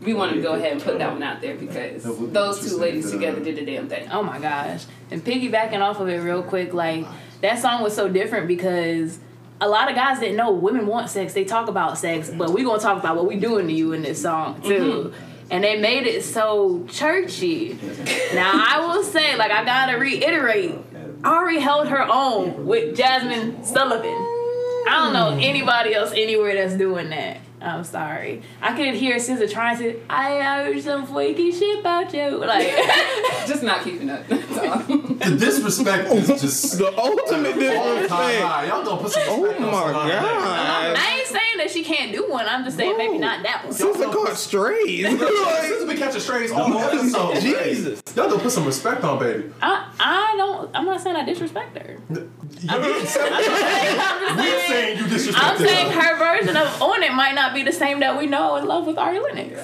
we 0.00 0.14
want 0.14 0.32
to 0.32 0.42
go 0.42 0.54
ahead 0.54 0.72
and 0.72 0.82
put 0.82 0.98
that 0.98 1.12
one 1.12 1.22
out 1.22 1.40
there 1.40 1.56
because 1.56 2.04
those 2.32 2.68
two 2.68 2.76
ladies 2.76 3.10
together 3.10 3.40
did 3.42 3.56
the 3.56 3.64
damn 3.64 3.88
thing. 3.88 4.08
Oh 4.10 4.22
my 4.22 4.38
gosh. 4.38 4.84
And 5.10 5.24
piggybacking 5.24 5.80
off 5.80 6.00
of 6.00 6.08
it 6.08 6.18
real 6.18 6.42
quick, 6.42 6.74
like 6.74 7.06
that 7.40 7.58
song 7.58 7.82
was 7.82 7.94
so 7.94 8.08
different 8.08 8.48
because 8.48 9.18
a 9.60 9.68
lot 9.68 9.88
of 9.88 9.94
guys 9.94 10.18
didn't 10.18 10.36
know 10.36 10.52
women 10.52 10.86
want 10.86 11.08
sex. 11.08 11.32
They 11.32 11.44
talk 11.44 11.68
about 11.68 11.96
sex, 11.98 12.30
but 12.30 12.50
we're 12.52 12.64
gonna 12.64 12.80
talk 12.80 12.98
about 12.98 13.16
what 13.16 13.26
we 13.26 13.36
doing 13.36 13.66
to 13.68 13.72
you 13.72 13.92
in 13.92 14.02
this 14.02 14.20
song 14.22 14.60
too. 14.62 15.14
And 15.50 15.62
they 15.62 15.80
made 15.80 16.06
it 16.06 16.24
so 16.24 16.84
churchy. 16.88 17.78
Now 18.34 18.52
I 18.54 18.86
will 18.86 19.02
say, 19.04 19.36
like 19.36 19.52
I 19.52 19.64
gotta 19.64 19.98
reiterate, 19.98 20.74
Ari 21.24 21.60
held 21.60 21.88
her 21.88 22.02
own 22.02 22.66
with 22.66 22.96
Jazmine 22.96 23.64
Sullivan. 23.64 24.10
I 24.88 25.00
don't 25.02 25.12
know 25.12 25.38
anybody 25.40 25.94
else 25.94 26.12
anywhere 26.12 26.54
that's 26.54 26.74
doing 26.76 27.10
that. 27.10 27.38
I'm 27.60 27.84
sorry. 27.84 28.42
I 28.60 28.76
could 28.76 28.94
hear 28.94 29.16
SZA 29.16 29.50
trying 29.50 29.78
to. 29.78 29.82
Say, 29.94 30.00
I 30.10 30.62
heard 30.64 30.82
some 30.82 31.06
freaky 31.06 31.50
shit 31.50 31.80
about 31.80 32.12
you. 32.12 32.36
Like, 32.38 32.68
Just 33.46 33.62
not 33.62 33.82
keeping 33.82 34.10
up. 34.10 34.26
That's 34.28 34.58
all. 34.58 34.78
The 34.78 35.36
disrespect 35.38 36.12
is 36.12 36.26
just 36.40 36.78
The 36.78 36.88
ultimate 36.98 37.54
all 37.54 37.94
disrespect. 37.94 38.10
high. 38.10 38.66
Y'all 38.66 38.84
gonna 38.84 39.00
put 39.00 39.10
some 39.12 39.22
Oh 39.26 39.40
my 39.42 39.52
somebody. 39.54 40.10
god. 40.12 40.96
I 40.98 41.16
ain't 41.18 41.26
saying 41.28 41.56
that 41.58 41.70
she 41.70 41.82
can't 41.82 42.12
do 42.12 42.28
one. 42.30 42.46
I'm 42.46 42.64
just 42.64 42.76
saying 42.76 42.96
maybe 42.98 43.18
not 43.18 43.42
that 43.44 43.64
one. 43.64 43.72
Sister 43.72 44.04
caught 44.08 44.36
strays. 44.36 45.06
This 45.18 45.78
has 45.80 45.84
been 45.86 45.96
catching 45.96 46.20
strays 46.20 46.52
all 46.52 46.76
episode. 46.78 47.40
Jesus. 47.40 48.02
Y'all 48.14 48.28
gonna 48.28 48.42
put 48.42 48.52
some 48.52 48.64
respect 48.66 49.02
on, 49.02 49.18
baby. 49.18 49.50
I 49.62 49.90
I 49.98 50.34
don't. 50.36 50.70
I'm 50.76 50.84
not 50.84 51.00
saying 51.00 51.16
I 51.16 51.24
disrespect 51.24 51.76
her. 51.78 51.98
I'm 52.68 52.82
I'm 52.82 53.06
saying. 53.06 54.36
We're 54.36 54.60
saying 54.66 54.98
you 54.98 55.06
disrespect 55.08 55.44
I'm 55.44 55.58
saying 55.58 55.92
her. 55.92 56.00
her 56.00 56.16
version 56.38 56.56
of 56.56 56.82
on 56.82 57.02
it 57.02 57.12
might 57.12 57.34
not 57.34 57.54
be 57.54 57.62
the 57.62 57.72
same 57.72 58.00
that 58.00 58.18
we 58.18 58.26
know 58.26 58.56
and 58.56 58.66
love 58.66 58.86
with 58.86 58.98
Ari 58.98 59.18
Lennox. 59.20 59.60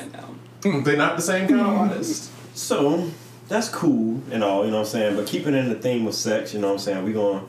They're 0.62 0.97
not 0.97 1.16
the 1.16 1.22
same 1.22 1.49
kind 1.49 1.61
of 1.61 1.66
artist. 1.68 2.30
So 2.55 3.11
that's 3.49 3.68
cool 3.68 4.20
and 4.30 4.43
all, 4.45 4.64
you 4.64 4.70
know 4.70 4.78
what 4.78 4.87
I'm 4.87 4.91
saying. 4.93 5.16
But 5.16 5.26
keeping 5.26 5.55
in 5.55 5.68
the 5.68 5.74
theme 5.74 6.07
of 6.07 6.14
sex, 6.14 6.55
you 6.55 6.61
know 6.61 6.68
what 6.68 6.72
I'm 6.74 6.78
saying. 6.78 7.05
We 7.05 7.12
going 7.12 7.45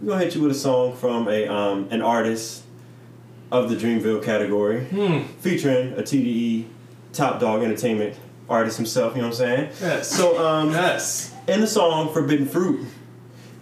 we 0.00 0.08
gonna 0.08 0.24
hit 0.24 0.34
you 0.34 0.42
with 0.42 0.52
a 0.52 0.54
song 0.54 0.96
from 0.96 1.28
a 1.28 1.46
um 1.46 1.88
an 1.90 2.02
artist 2.02 2.62
of 3.52 3.68
the 3.70 3.76
Dreamville 3.76 4.24
category, 4.24 4.84
featuring 5.40 5.92
a 5.92 6.02
TDE 6.02 6.66
Top 7.12 7.38
Dawg 7.40 7.62
Entertainment 7.62 8.16
artist 8.48 8.76
himself. 8.76 9.14
You 9.14 9.22
know 9.22 9.28
what 9.28 9.40
I'm 9.40 9.46
saying. 9.46 9.70
Yes. 9.80 10.10
So 10.10 10.44
um 10.44 10.70
Yes. 10.70 11.32
in 11.46 11.60
the 11.60 11.66
song 11.66 12.12
Forbidden 12.12 12.46
Fruit, 12.46 12.86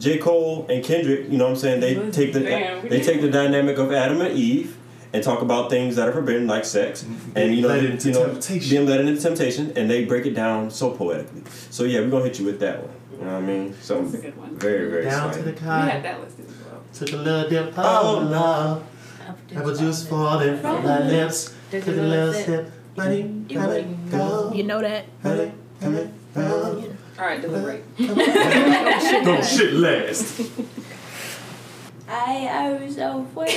J. 0.03 0.19
Cole 0.19 0.67
and 0.69 0.85
Kendrick, 0.85 1.31
you 1.31 1.39
know 1.39 1.45
what 1.45 1.51
I'm 1.51 1.57
saying, 1.57 1.81
they 1.81 1.95
take 2.11 2.33
the 2.33 2.41
Damn, 2.41 2.89
they 2.89 3.01
take 3.01 3.21
the 3.21 3.31
dynamic 3.31 3.79
of 3.79 3.93
Adam 3.93 4.21
and 4.21 4.37
Eve 4.37 4.77
and 5.13 5.23
talk 5.23 5.43
about 5.43 5.71
things 5.71 5.95
that 5.97 6.09
are 6.09 6.13
forbidden 6.13 6.47
like 6.49 6.65
sex 6.65 7.05
mm-hmm. 7.05 7.39
and 7.39 7.55
you 7.55 7.63
know, 7.63 7.69
Led 7.69 7.85
into 7.85 8.09
you 8.09 8.15
know 8.15 8.33
temptation. 8.33 8.71
being 8.71 8.87
led 8.89 9.01
into 9.01 9.21
temptation 9.23 9.73
and 9.77 9.89
they 9.89 10.05
break 10.05 10.27
it 10.27 10.35
down 10.35 10.71
so 10.73 10.91
poetically. 10.91 11.43
So 11.71 11.85
yeah, 11.85 12.01
we're 12.01 12.11
gonna 12.11 12.25
hit 12.25 12.39
you 12.41 12.47
with 12.47 12.59
that 12.61 12.83
one. 12.83 12.95
You 13.13 13.19
know 13.29 13.35
what 13.35 13.43
I 13.45 13.47
mean? 13.47 13.75
So 13.81 14.03
That's 14.03 14.15
a 14.15 14.19
good 14.19 14.37
one. 14.37 14.57
very, 14.57 14.91
very 14.91 15.05
Down 15.05 15.33
to 15.33 15.39
exciting. 15.39 15.55
the 15.55 15.61
We 15.61 15.91
had 15.93 16.03
that 16.03 16.21
listed 16.21 16.47
as 16.49 16.57
well. 16.65 16.83
Took 16.93 17.13
a 17.13 17.17
little 17.17 17.49
dip. 17.51 17.75
Oh, 17.77 18.17
Oh, 18.17 18.19
love. 18.25 18.85
Apple 19.55 19.77
juice 19.77 20.09
falling 20.09 20.59
from 20.59 20.83
my 20.83 20.99
lips. 21.07 21.55
Took 21.71 21.87
a 21.87 21.91
little 21.93 22.33
sip. 22.33 22.73
Let 22.97 23.13
it, 23.13 23.53
let 23.55 23.71
it 23.81 24.11
go. 24.11 24.53
you 24.53 24.65
know 24.65 24.81
that. 24.81 25.05
Let 25.23 25.39
it, 25.39 25.55
let 25.81 25.93
it 25.95 26.35
go. 26.35 26.92
All 27.19 27.25
right, 27.27 27.41
deliberate. 27.41 27.85
Go 27.99 29.43
shit 29.43 29.75
last. 29.75 30.41
I 32.09 32.79
was 32.81 32.95
so 32.97 33.25
funny. 33.35 33.51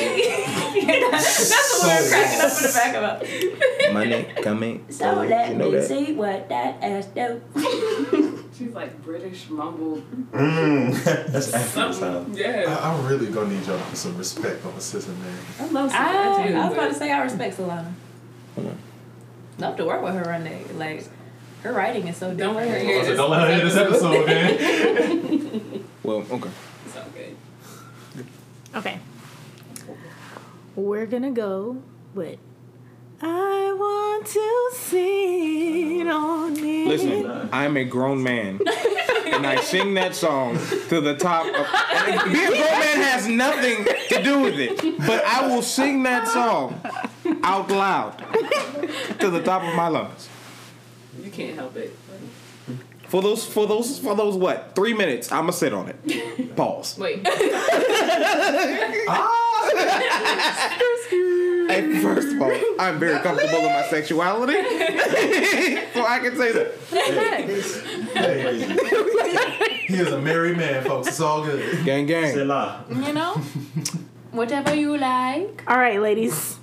That's 1.11 1.81
the 1.81 1.87
way 1.87 1.97
I'm 1.97 2.09
cracking 2.09 2.41
up 2.41 2.51
in 2.57 2.63
the 2.63 2.71
back 2.73 2.95
of 2.95 3.21
it. 3.23 3.93
Money 3.93 4.23
coming. 4.41 4.85
So 4.89 5.23
You 5.23 5.29
let 5.29 5.55
know 5.57 5.65
me 5.71 5.77
that. 5.77 5.87
see 5.87 6.13
what 6.13 6.47
that 6.49 6.81
ass 6.81 7.07
do. 7.07 7.41
She's 8.57 8.73
like 8.73 9.03
British 9.03 9.49
mumble. 9.49 10.01
Mm, 10.31 11.03
that's 11.03 11.53
African 11.53 11.93
Something. 11.93 12.35
sound. 12.35 12.37
I, 12.37 12.39
Yeah. 12.61 12.79
I'm 12.81 13.05
really 13.05 13.27
gonna 13.27 13.49
need 13.49 13.65
y'all 13.65 13.77
to 13.77 13.83
put 13.83 13.97
some 13.97 14.17
respect 14.17 14.65
on 14.65 14.73
the 14.75 14.81
sister 14.81 15.11
name. 15.11 15.37
I 15.59 15.65
love 15.71 15.91
I, 15.93 16.47
too. 16.47 16.55
I 16.55 16.65
was 16.65 16.73
about 16.77 16.87
to 16.89 16.95
say 16.95 17.11
I 17.11 17.21
respect 17.23 17.57
Solana. 17.57 17.91
Love 19.57 19.75
to 19.77 19.85
work 19.85 20.01
with 20.01 20.13
her 20.15 20.31
one 20.31 20.43
day. 20.45 20.63
Like 20.75 21.05
her 21.65 21.73
writing 21.73 22.07
is 22.07 22.17
so 22.17 22.31
different. 22.31 22.39
Don't 22.39 22.55
let 22.55 22.69
her 22.69 22.79
hear 22.79 23.03
this. 23.03 23.17
Don't 23.17 23.31
let 23.31 23.47
her 23.47 23.55
hear 23.55 23.65
this 23.65 23.75
episode, 23.85 24.25
man. 24.25 25.81
Well, 26.03 26.23
okay. 26.29 26.51
It's 26.85 26.97
all 26.97 27.03
good. 27.15 28.27
Okay. 28.75 28.99
We're 30.75 31.07
gonna 31.07 31.31
go 31.31 31.81
with 32.13 32.37
I 33.19 33.73
want 33.75 34.27
to 34.27 34.69
sit 34.73 36.07
on 36.07 36.55
it. 36.57 36.87
Listen, 36.87 37.49
I'm 37.51 37.75
a 37.77 37.85
grown 37.85 38.21
man, 38.21 38.59
and 39.25 39.47
I 39.47 39.61
sing 39.61 39.95
that 39.95 40.13
song 40.13 40.59
to 40.89 41.01
the 41.01 41.15
top. 41.15 41.47
Of, 41.47 42.25
being 42.31 42.45
a 42.45 42.49
grown 42.49 42.59
man 42.59 42.97
has 43.01 43.27
nothing 43.27 43.85
to 44.09 44.21
do 44.21 44.41
with 44.41 44.59
it, 44.59 44.99
but 45.07 45.25
I 45.25 45.47
will 45.47 45.63
sing 45.63 46.03
that 46.03 46.27
song 46.27 46.79
out 47.41 47.71
loud 47.71 48.19
to 49.19 49.31
the 49.31 49.41
top 49.41 49.63
of 49.63 49.73
my 49.73 49.87
lungs 49.87 50.29
You 51.25 51.31
can't 51.31 51.55
help 51.55 51.75
it. 51.75 51.91
for 53.07 53.21
those 53.21 53.43
for 53.45 53.65
those 53.67 53.97
for 53.99 54.15
those 54.15 54.35
what 54.35 54.73
three 54.75 54.93
minutes. 54.93 55.31
I'ma 55.31 55.51
sit 55.51 55.73
on 55.73 55.89
it. 55.89 56.55
Pause. 56.55 56.99
Wait. 56.99 57.27
Ah. 59.07 59.41
Hey, 61.67 61.99
first 62.01 62.27
of 62.35 62.41
all, 62.41 62.51
I'm 62.79 62.99
very 62.99 63.19
comfortable 63.21 63.59
in 63.59 63.65
my 63.73 63.87
sexuality, 63.89 64.53
so 65.93 66.05
I 66.05 66.19
can 66.21 66.35
say 66.37 66.51
that. 66.53 66.75
Hey, 68.13 69.85
he 69.87 69.95
is 69.95 70.11
a 70.11 70.21
married 70.21 70.57
man, 70.57 70.83
folks. 70.83 71.07
It's 71.07 71.19
all 71.19 71.43
good. 71.43 71.83
Gang, 71.85 72.05
gang. 72.05 72.33
Selah. 72.33 72.85
You 72.89 73.13
know, 73.13 73.33
whatever 74.31 74.73
you 74.75 74.97
like. 74.97 75.63
All 75.67 75.77
right, 75.77 75.99
ladies, 75.99 76.57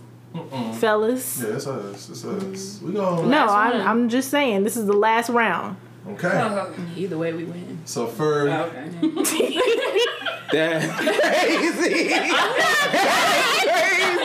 fellas. 0.78 1.42
Yeah, 1.42 1.54
it's 1.56 1.66
us. 1.66 2.09
It's 2.10 2.24
us. 2.24 2.80
We 2.82 2.92
going 2.92 3.30
No, 3.30 3.46
I'm. 3.46 3.80
I'm 3.86 4.09
just 4.09 4.30
saying 4.30 4.64
this 4.64 4.76
is 4.76 4.86
the 4.86 4.92
last 4.92 5.28
round. 5.30 5.76
Okay. 6.09 6.28
Oh, 6.32 6.74
Either 6.96 7.16
way, 7.16 7.32
we 7.32 7.44
win. 7.44 7.78
So 7.84 8.06
for 8.09 8.48
oh, 8.48 8.72
oh, 9.02 9.20
okay. 9.20 9.56
That's 10.52 10.86
crazy. 10.96 12.09
That's 12.09 12.32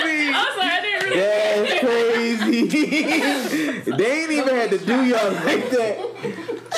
crazy. 0.01 0.33
I'm 0.33 0.53
sorry, 0.55 0.69
I 0.69 0.81
didn't 0.81 1.03
really. 1.03 1.17
That's 1.17 1.79
crazy. 1.79 2.61
they 3.91 4.11
ain't 4.23 4.31
even 4.31 4.55
had 4.55 4.69
to 4.71 4.77
do 4.79 5.05
y'all 5.05 5.31
like 5.31 5.69
that. 5.69 5.97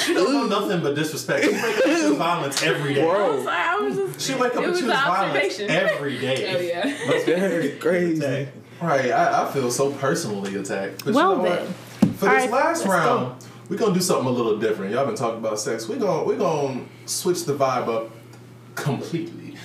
She 0.05 0.13
don't 0.13 0.31
know 0.33 0.45
nothing 0.47 0.81
but 0.81 0.95
disrespect. 0.95 1.43
She 1.45 1.51
wake 1.51 1.63
up 1.63 1.85
and 1.85 1.97
choose 1.97 2.17
violence 2.17 2.61
every 2.63 2.93
day. 2.93 3.01
Bro, 3.03 3.43
Sorry, 3.43 3.55
I 3.55 3.75
was 3.79 3.95
just. 3.95 4.21
She 4.21 4.33
wake 4.35 4.55
up 4.55 4.57
It 4.57 4.63
and 4.63 4.71
was 4.71 4.79
choose 4.81 4.89
violence 4.91 5.35
observation. 5.35 5.69
every 5.71 6.17
Oh 6.17 6.21
day. 6.21 6.67
yeah. 6.69 6.83
that's 7.25 7.79
crazy. 7.81 8.47
Right, 8.81 9.11
I, 9.11 9.43
I 9.45 9.51
feel 9.51 9.69
so 9.71 9.91
personally 9.91 10.55
attacked. 10.55 11.03
But 11.05 11.13
Well 11.13 11.31
you 11.31 11.37
know 11.37 11.43
then. 11.55 11.65
what? 11.67 12.15
For 12.15 12.27
All 12.29 12.35
this 12.35 12.43
right, 12.43 12.51
last 12.51 12.85
round, 12.85 13.43
we're 13.69 13.77
gonna 13.77 13.93
do 13.93 13.99
something 14.01 14.27
a 14.27 14.31
little 14.31 14.57
different. 14.57 14.93
Y'all 14.93 15.05
been 15.05 15.15
talking 15.15 15.39
about 15.39 15.59
sex. 15.59 15.87
We're 15.87 15.97
gonna 15.99 16.23
we're 16.23 16.37
gonna 16.37 16.85
switch 17.05 17.45
the 17.45 17.53
vibe 17.55 17.87
up 17.87 18.11
completely. 18.75 19.55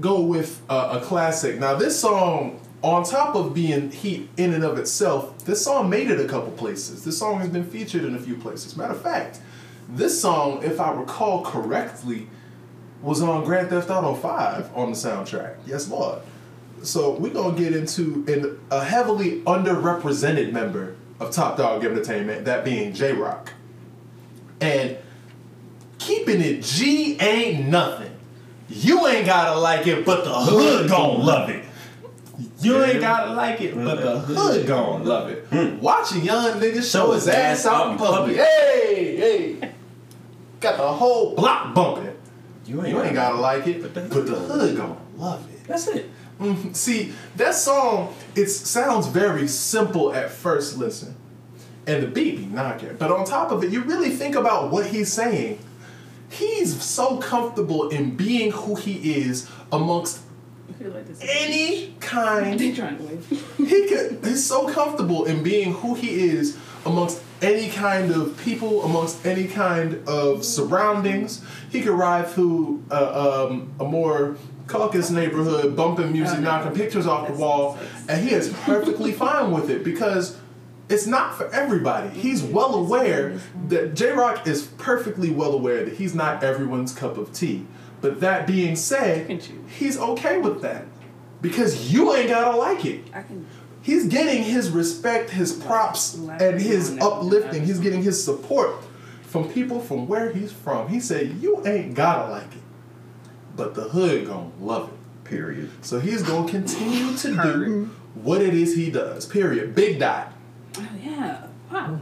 Go 0.00 0.20
with 0.20 0.60
uh, 0.68 0.98
a 1.00 1.04
classic. 1.04 1.58
Now 1.58 1.74
this 1.74 1.98
song, 1.98 2.60
on 2.82 3.04
top 3.04 3.34
of 3.34 3.54
being 3.54 3.90
heat 3.90 4.28
in 4.36 4.52
and 4.52 4.62
of 4.64 4.78
itself, 4.78 5.44
this 5.44 5.64
song 5.64 5.88
made 5.88 6.10
it 6.10 6.20
a 6.20 6.28
couple 6.28 6.50
places. 6.52 7.04
This 7.04 7.18
song 7.18 7.38
has 7.38 7.48
been 7.48 7.64
featured 7.64 8.04
in 8.04 8.14
a 8.14 8.18
few 8.18 8.36
places. 8.36 8.76
Matter 8.76 8.92
of 8.92 9.00
fact, 9.00 9.40
this 9.88 10.20
song, 10.20 10.62
if 10.62 10.80
I 10.80 10.92
recall 10.92 11.44
correctly, 11.44 12.28
was 13.00 13.22
on 13.22 13.44
Grand 13.44 13.68
Theft 13.70 13.88
Auto 13.90 14.14
5 14.14 14.76
on 14.76 14.90
the 14.90 14.96
soundtrack. 14.96 15.56
Yes, 15.66 15.88
Lord. 15.88 16.20
So 16.82 17.12
we're 17.12 17.32
gonna 17.32 17.58
get 17.58 17.74
into 17.74 18.24
an, 18.28 18.60
a 18.70 18.84
heavily 18.84 19.40
underrepresented 19.42 20.52
member 20.52 20.96
of 21.18 21.30
Top 21.32 21.56
Dawg 21.56 21.84
Entertainment, 21.84 22.44
that 22.44 22.64
being 22.64 22.92
Jay 22.92 23.12
Rock. 23.12 23.52
And 24.60 24.96
keeping 25.98 26.40
it 26.40 26.62
G 26.62 27.18
ain't 27.20 27.68
nothing. 27.68 28.12
You 28.68 29.06
ain't 29.06 29.26
gotta 29.26 29.58
like 29.58 29.86
it, 29.86 30.04
but 30.04 30.24
the 30.24 30.34
hood 30.34 30.88
gon' 30.88 31.24
love 31.24 31.48
it. 31.50 31.64
You 32.60 32.82
ain't 32.84 33.00
gotta 33.00 33.32
like 33.32 33.60
it, 33.60 33.74
but 33.74 34.00
the 34.00 34.18
hood 34.18 34.66
gon' 34.66 35.04
love 35.04 35.30
it. 35.30 35.44
Hmm. 35.46 35.78
Watch 35.80 36.12
a 36.12 36.18
young 36.18 36.60
nigga 36.60 36.82
show 36.82 37.12
his 37.12 37.28
ass 37.28 37.64
out 37.66 37.92
in 37.92 37.98
public. 37.98 38.36
Hey, 38.36 39.16
hey. 39.16 39.72
Got 40.60 40.78
the 40.78 40.88
whole 40.88 41.34
block 41.34 41.74
bumping. 41.74 42.12
You 42.66 42.84
You 42.84 43.02
ain't 43.02 43.14
gotta 43.14 43.36
like 43.36 43.66
it, 43.66 43.82
but 43.82 43.94
the 43.94 44.00
hood 44.00 44.76
gon' 44.76 44.96
love 45.16 45.48
it. 45.50 45.64
That's 45.66 45.86
it. 45.88 46.10
Mhm. 46.40 46.74
See, 46.74 47.12
that 47.36 47.54
song, 47.54 48.14
it 48.34 48.48
sounds 48.48 49.06
very 49.06 49.48
simple 49.48 50.12
at 50.12 50.30
first 50.30 50.76
listen. 50.76 51.14
And 51.86 52.02
the 52.02 52.08
beat 52.08 52.36
be 52.36 52.46
knocking. 52.46 52.96
But 52.98 53.12
on 53.12 53.24
top 53.24 53.52
of 53.52 53.62
it, 53.62 53.70
you 53.70 53.82
really 53.82 54.10
think 54.10 54.34
about 54.34 54.72
what 54.72 54.86
he's 54.86 55.12
saying. 55.12 55.58
He's 56.28 56.82
so 56.82 57.18
comfortable 57.18 57.88
in 57.88 58.16
being 58.16 58.50
who 58.50 58.74
he 58.74 59.14
is 59.14 59.48
amongst 59.70 60.20
like 60.80 61.06
any 61.22 61.94
kind 62.00 62.58
They 62.58 62.72
trying 62.72 62.98
to 62.98 63.04
wave. 63.04 63.54
he 63.56 63.88
could 63.88 64.18
he's 64.24 64.44
so 64.44 64.68
comfortable 64.68 65.24
in 65.24 65.42
being 65.42 65.72
who 65.72 65.94
he 65.94 66.28
is 66.28 66.58
amongst 66.84 67.22
any 67.40 67.68
kind 67.68 68.10
of 68.10 68.36
people 68.44 68.84
amongst 68.84 69.24
any 69.24 69.46
kind 69.46 70.06
of 70.08 70.44
surroundings 70.44 71.42
he 71.70 71.82
could 71.82 71.92
ride 71.92 72.26
through 72.26 72.82
uh, 72.90 73.46
um, 73.48 73.70
a 73.80 73.84
more 73.84 74.36
caucus 74.66 75.10
neighborhood 75.10 75.76
bumping 75.76 76.12
music 76.12 76.40
knocking 76.40 76.72
pictures 76.72 77.06
off 77.06 77.28
the 77.28 77.34
wall 77.34 77.78
and 78.08 78.26
he 78.26 78.34
is 78.34 78.52
perfectly 78.64 79.12
fine 79.24 79.52
with 79.52 79.70
it 79.70 79.84
because 79.84 80.38
it's 80.88 81.06
not 81.06 81.36
for 81.36 81.52
everybody. 81.52 82.08
He's 82.10 82.42
well 82.42 82.74
aware 82.74 83.40
that 83.68 83.94
Jay 83.94 84.12
Rock 84.12 84.46
is 84.46 84.66
perfectly 84.78 85.30
well 85.30 85.52
aware 85.52 85.84
that 85.84 85.94
he's 85.94 86.14
not 86.14 86.44
everyone's 86.44 86.94
cup 86.94 87.16
of 87.16 87.32
tea. 87.32 87.66
But 88.00 88.20
that 88.20 88.46
being 88.46 88.76
said, 88.76 89.42
he's 89.78 89.98
okay 89.98 90.38
with 90.38 90.62
that 90.62 90.84
because 91.42 91.92
you 91.92 92.14
ain't 92.14 92.28
gotta 92.28 92.56
like 92.56 92.84
it 92.84 93.04
he's 93.86 94.06
getting 94.08 94.42
his 94.42 94.70
respect, 94.70 95.30
his 95.30 95.52
props, 95.52 96.14
and 96.14 96.60
his 96.60 96.98
uplifting. 97.00 97.64
He's 97.64 97.78
getting 97.78 98.02
his 98.02 98.22
support 98.22 98.82
from 99.22 99.48
people 99.48 99.80
from 99.80 100.08
where 100.08 100.32
he's 100.32 100.52
from. 100.52 100.88
He 100.88 100.98
said, 100.98 101.36
"You 101.40 101.64
ain't 101.64 101.94
gotta 101.94 102.30
like 102.30 102.52
it, 102.52 102.62
but 103.56 103.74
the 103.74 103.82
hood 103.84 104.26
gonna 104.26 104.50
love 104.60 104.88
it." 104.88 104.94
Period. 105.28 105.70
So 105.82 105.98
he's 105.98 106.22
gonna 106.22 106.48
continue 106.48 107.16
to 107.16 107.28
do 107.42 107.90
what 108.14 108.40
it 108.42 108.54
is 108.54 108.76
he 108.76 108.90
does. 108.90 109.26
Period. 109.26 109.74
Big 109.74 109.98
dot. 109.98 110.32
Oh 110.78 110.86
yeah. 111.02 111.46
Wow. 111.72 111.98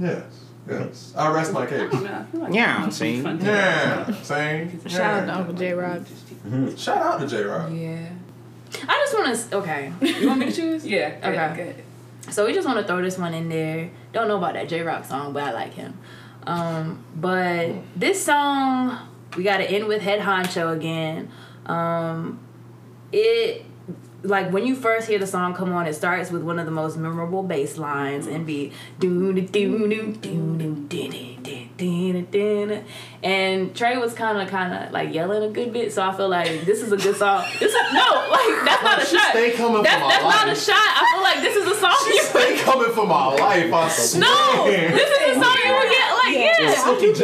Yes. 0.00 0.24
Yes. 0.68 1.14
I 1.16 1.30
rest 1.32 1.52
my 1.52 1.66
case. 1.66 1.92
I 1.92 2.24
feel 2.24 2.40
like 2.40 2.52
Yeah, 2.54 2.76
it 2.82 2.86
must 2.86 3.00
be 3.00 3.16
see? 3.16 3.22
fun 3.22 3.38
to- 3.38 3.44
Yeah. 3.46 4.22
Same. 4.22 4.80
Shout 4.88 5.00
out 5.00 5.26
to 5.26 5.34
Uncle 5.36 5.54
Jay 5.54 5.72
Rock. 5.72 6.00
Shout 6.76 6.98
out 6.98 7.20
to 7.20 7.26
Jay 7.26 7.42
Rock. 7.42 7.70
Yeah. 7.72 8.08
I 8.88 9.04
just 9.04 9.14
want 9.14 9.36
to. 9.50 9.56
Okay. 9.58 9.92
You 10.20 10.26
want 10.28 10.40
me 10.40 10.46
to 10.46 10.52
choose? 10.52 10.86
Yeah. 10.86 11.10
Good, 11.20 11.34
Okay. 11.38 11.74
Good. 12.26 12.32
So 12.34 12.46
we 12.46 12.52
just 12.52 12.66
want 12.66 12.78
to 12.80 12.84
throw 12.86 13.00
this 13.02 13.16
one 13.18 13.34
in 13.34 13.48
there. 13.48 13.90
Don't 14.12 14.28
know 14.28 14.36
about 14.38 14.54
that 14.54 14.68
Jay 14.68 14.82
Rock 14.82 15.04
song, 15.04 15.32
but 15.32 15.42
I 15.42 15.52
like 15.52 15.74
him. 15.74 15.94
Um, 16.46 17.04
but 17.16 17.70
this 17.96 18.24
song, 18.24 18.98
we 19.36 19.44
got 19.44 19.58
to 19.58 19.64
end 19.64 19.86
with 19.86 20.02
Head 20.02 20.20
Honcho 20.20 20.74
again. 20.76 21.30
Um, 21.66 22.40
it 23.12 23.64
like 24.22 24.52
when 24.52 24.66
you 24.66 24.74
first 24.74 25.08
hear 25.08 25.18
the 25.18 25.26
song 25.26 25.54
come 25.54 25.72
on, 25.72 25.86
it 25.86 25.94
starts 25.94 26.30
with 26.30 26.42
one 26.42 26.58
of 26.58 26.66
the 26.66 26.72
most 26.72 26.96
memorable 26.96 27.42
bass 27.42 27.78
lines 27.78 28.26
and 28.26 28.46
be 28.46 28.72
doo 28.98 29.32
do 29.32 29.42
doo 29.42 29.88
doo 29.88 30.56
doo 30.56 30.86
doo 30.88 31.10
and 33.22 33.74
Trey 33.74 33.96
was 33.96 34.12
kind 34.12 34.38
of 34.38 34.48
kind 34.48 34.74
of 34.74 34.92
like 34.92 35.14
yelling 35.14 35.42
a 35.42 35.52
good 35.52 35.72
bit, 35.72 35.92
so 35.92 36.02
I 36.02 36.14
feel 36.14 36.28
like 36.28 36.62
this 36.62 36.82
is 36.82 36.92
a 36.92 36.96
good 36.96 37.16
song. 37.16 37.44
This 37.58 37.72
is 37.74 37.92
no 37.92 38.28
like 38.30 38.64
that's 38.64 38.82
not 38.82 39.02
a 39.02 39.06
shot. 39.06 39.30
Stay 39.30 39.52
coming 39.52 39.82
that's, 39.82 39.96
for 39.96 40.00
my 40.00 40.08
that's 40.10 40.24
life. 40.24 40.34
not 40.34 40.48
a 40.48 40.54
shot. 40.54 40.76
I 40.76 41.12
feel 41.14 41.22
like 41.22 41.40
this 41.40 41.56
is 41.56 41.66
a 41.66 41.80
song. 41.80 41.96
She 42.04 42.14
you 42.14 42.22
stay 42.22 42.52
would, 42.52 42.60
coming 42.60 42.92
for 42.92 43.06
my 43.06 43.26
life. 43.34 43.72
I 43.72 43.88
swear. 43.88 44.20
No, 44.20 44.64
this 44.66 45.10
is 45.10 45.36
a 45.36 45.40
song 45.40 45.56
you 45.64 45.72
would 45.72 45.90
get 45.90 46.12
like 46.12 46.34
yeah. 46.36 46.60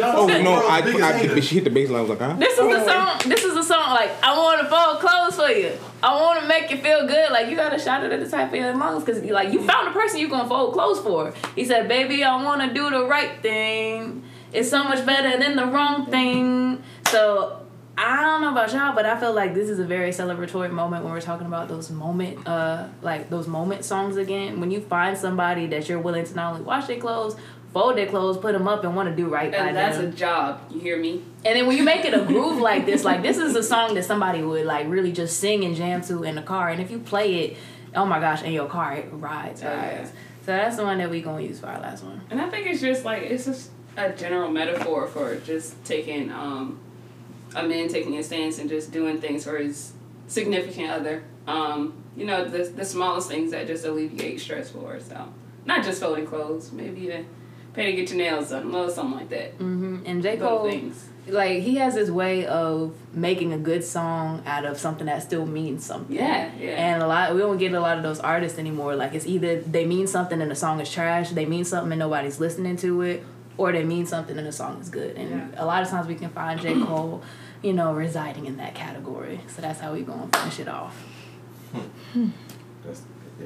Oh 0.03 0.27
no, 0.27 0.53
I, 0.67 0.81
I, 0.81 1.35
I 1.35 1.39
she 1.39 1.55
hit 1.55 1.63
the 1.63 1.69
bass 1.69 1.89
line. 1.89 1.99
I 1.99 2.01
was 2.01 2.09
like, 2.09 2.19
huh? 2.19 2.33
This 2.33 2.57
is 2.57 2.57
the 2.57 2.85
song. 2.85 3.29
This 3.29 3.43
is 3.43 3.53
the 3.53 3.63
song. 3.63 3.89
Like 3.91 4.11
I 4.23 4.37
want 4.37 4.61
to 4.61 4.67
fold 4.67 4.99
clothes 4.99 5.35
for 5.35 5.51
you. 5.51 5.77
I 6.03 6.13
want 6.21 6.41
to 6.41 6.47
make 6.47 6.69
you 6.69 6.77
feel 6.77 7.07
good. 7.07 7.31
Like 7.31 7.49
you 7.49 7.55
gotta 7.55 7.79
shout 7.79 8.03
it 8.03 8.11
at 8.11 8.19
the 8.19 8.29
top 8.29 8.49
of 8.49 8.55
your 8.55 8.75
lungs 8.75 9.03
because 9.03 9.23
like 9.23 9.51
you 9.51 9.63
found 9.63 9.87
the 9.87 9.91
person 9.91 10.19
you 10.19 10.29
gonna 10.29 10.47
fold 10.47 10.73
clothes 10.73 10.99
for. 10.99 11.33
He 11.55 11.65
said, 11.65 11.87
"Baby, 11.87 12.23
I 12.23 12.41
want 12.43 12.61
to 12.61 12.73
do 12.73 12.89
the 12.89 13.05
right 13.05 13.41
thing. 13.41 14.23
It's 14.53 14.69
so 14.69 14.83
much 14.83 15.05
better 15.05 15.37
than 15.37 15.55
the 15.55 15.65
wrong 15.65 16.05
thing." 16.05 16.83
So 17.09 17.61
I 17.97 18.21
don't 18.21 18.41
know 18.41 18.51
about 18.51 18.71
y'all, 18.73 18.93
but 18.93 19.07
I 19.07 19.19
feel 19.19 19.33
like 19.33 19.55
this 19.55 19.69
is 19.69 19.79
a 19.79 19.83
very 19.85 20.11
celebratory 20.11 20.69
moment 20.69 21.03
when 21.03 21.11
we're 21.13 21.19
talking 21.21 21.47
about 21.47 21.67
those 21.67 21.89
moment, 21.89 22.47
uh, 22.47 22.85
like 23.01 23.31
those 23.31 23.47
moment 23.47 23.83
songs 23.83 24.17
again. 24.17 24.59
When 24.59 24.69
you 24.69 24.81
find 24.81 25.17
somebody 25.17 25.65
that 25.67 25.89
you're 25.89 25.99
willing 25.99 26.25
to 26.25 26.35
not 26.35 26.53
only 26.53 26.63
wash 26.63 26.85
their 26.85 26.99
clothes, 26.99 27.35
fold 27.73 27.97
their 27.97 28.05
clothes, 28.05 28.37
put 28.37 28.53
them 28.53 28.67
up, 28.67 28.83
and 28.83 28.95
want 28.95 29.09
to 29.09 29.15
do 29.15 29.27
right 29.29 29.51
by 29.51 29.57
And 29.57 29.75
that's 29.75 29.97
them. 29.97 30.09
a 30.09 30.11
job. 30.11 30.61
You 30.69 30.79
hear 30.79 30.97
me? 30.99 31.23
And 31.47 31.55
then 31.55 31.65
when 31.65 31.77
you 31.77 31.83
make 31.83 32.03
it 32.03 32.13
a 32.13 32.25
groove 32.25 32.59
like 32.59 32.85
this, 32.85 33.05
like 33.05 33.21
this 33.21 33.37
is 33.37 33.55
a 33.55 33.63
song 33.63 33.93
that 33.95 34.03
somebody 34.03 34.41
would 34.43 34.65
like 34.65 34.85
really 34.89 35.13
just 35.13 35.39
sing 35.39 35.63
and 35.63 35.77
jam 35.77 36.01
to 36.03 36.23
in 36.23 36.35
the 36.35 36.41
car. 36.41 36.67
And 36.67 36.81
if 36.81 36.91
you 36.91 36.99
play 36.99 37.35
it, 37.45 37.57
oh 37.95 38.05
my 38.05 38.19
gosh, 38.19 38.43
in 38.43 38.51
your 38.51 38.67
car, 38.67 38.95
it 38.95 39.07
rides, 39.13 39.61
Yeah. 39.61 39.97
rides. 39.97 40.09
So 40.45 40.47
that's 40.47 40.75
the 40.75 40.83
one 40.83 40.97
that 40.97 41.09
we 41.09 41.21
gonna 41.21 41.43
use 41.43 41.61
for 41.61 41.67
our 41.67 41.79
last 41.79 42.03
one. 42.03 42.19
And 42.29 42.41
I 42.41 42.49
think 42.49 42.67
it's 42.67 42.81
just 42.81 43.05
like 43.05 43.23
it's 43.23 43.45
just 43.45 43.71
a 43.95 44.11
general 44.11 44.51
metaphor 44.51 45.07
for 45.07 45.37
just 45.37 45.81
taking 45.85 46.29
um 46.33 46.79
a 47.55 47.63
man 47.63 47.87
taking 47.87 48.17
a 48.17 48.23
stance 48.23 48.59
and 48.59 48.69
just 48.69 48.91
doing 48.91 49.21
things 49.21 49.45
for 49.45 49.57
his 49.57 49.93
significant 50.27 50.91
other. 50.91 51.23
Um, 51.47 51.93
you 52.17 52.25
know, 52.25 52.43
the 52.43 52.63
the 52.65 52.83
smallest 52.83 53.29
things 53.29 53.51
that 53.51 53.67
just 53.67 53.85
alleviate 53.85 54.41
stress 54.41 54.69
for 54.69 54.91
her. 54.91 54.99
So 54.99 55.29
not 55.65 55.85
just 55.85 56.01
folding 56.01 56.25
clothes, 56.27 56.73
maybe 56.73 57.01
even 57.01 57.25
pay 57.73 57.85
to 57.85 57.93
get 57.93 58.09
your 58.09 58.17
nails 58.17 58.49
done, 58.49 58.63
a 58.63 58.69
little 58.69 58.89
something 58.89 59.17
like 59.17 59.29
that. 59.29 59.53
Mm-hmm. 59.59 59.99
And 60.05 60.21
J 60.21 60.35
Cole, 60.35 60.69
things. 60.69 61.07
Like 61.27 61.61
he 61.61 61.75
has 61.75 61.95
his 61.95 62.09
way 62.11 62.45
of 62.45 62.95
making 63.13 63.53
a 63.53 63.57
good 63.57 63.83
song 63.83 64.41
out 64.45 64.65
of 64.65 64.77
something 64.79 65.07
that 65.07 65.21
still 65.23 65.45
means 65.45 65.85
something. 65.85 66.15
Yeah, 66.15 66.51
yeah. 66.57 66.69
And 66.71 67.03
a 67.03 67.07
lot 67.07 67.33
we 67.33 67.39
don't 67.41 67.57
get 67.57 67.73
a 67.73 67.79
lot 67.79 67.97
of 67.97 68.03
those 68.03 68.19
artists 68.19 68.57
anymore. 68.59 68.95
Like 68.95 69.13
it's 69.13 69.25
either 69.27 69.61
they 69.61 69.85
mean 69.85 70.07
something 70.07 70.41
and 70.41 70.49
the 70.51 70.55
song 70.55 70.79
is 70.79 70.91
trash, 70.91 71.31
they 71.31 71.45
mean 71.45 71.65
something 71.65 71.91
and 71.91 71.99
nobody's 71.99 72.39
listening 72.39 72.77
to 72.77 73.01
it, 73.01 73.23
or 73.57 73.71
they 73.71 73.83
mean 73.83 74.05
something 74.05 74.37
and 74.37 74.47
the 74.47 74.51
song 74.51 74.79
is 74.79 74.89
good. 74.89 75.15
And 75.15 75.29
Yeah. 75.29 75.63
a 75.63 75.65
lot 75.65 75.81
of 75.83 75.89
times 75.89 76.07
we 76.07 76.15
can 76.15 76.29
find 76.29 76.59
J. 76.61 76.73
Cole, 76.81 77.21
you 77.61 77.73
know, 77.73 77.93
residing 77.93 78.45
in 78.45 78.57
that 78.57 78.75
category. 78.75 79.41
So 79.47 79.61
that's 79.61 79.79
how 79.79 79.91
we're 79.93 80.03
gonna 80.05 80.27
finish 80.37 80.59
it 80.59 80.67
off. 80.67 80.95
That's, 82.85 83.01
yeah, 83.39 83.45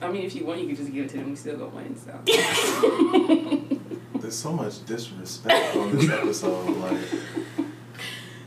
I 0.00 0.08
mean, 0.12 0.22
if 0.22 0.34
you 0.36 0.44
want, 0.44 0.60
you 0.60 0.68
could 0.68 0.76
just 0.76 0.92
give 0.92 1.06
it 1.06 1.10
to 1.10 1.16
them. 1.16 1.30
We 1.30 1.36
still 1.36 1.56
gonna 1.56 1.74
win. 1.74 1.96
So 1.96 2.12
There's 4.28 4.36
so 4.40 4.52
much 4.52 4.84
disrespect 4.84 5.74
on 5.74 5.96
this 5.96 6.10
episode. 6.10 6.76
Like, 6.76 6.98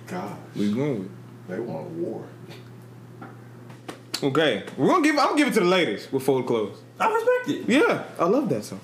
gosh, 0.05 0.37
We 0.55 0.71
going. 0.71 1.09
they 1.47 1.59
want 1.59 1.87
war. 1.89 2.23
Okay, 4.21 4.63
we're 4.77 4.85
gonna 4.89 5.01
give. 5.01 5.17
I'm 5.17 5.29
gonna 5.29 5.37
give 5.39 5.47
it 5.47 5.53
to 5.55 5.61
the 5.61 5.65
ladies 5.65 6.07
with 6.11 6.21
fold 6.21 6.45
clothes. 6.45 6.77
I 6.99 7.11
respect 7.11 7.49
it. 7.49 7.67
Yeah, 7.67 8.03
I 8.19 8.25
love 8.25 8.47
that 8.49 8.63
song. 8.63 8.79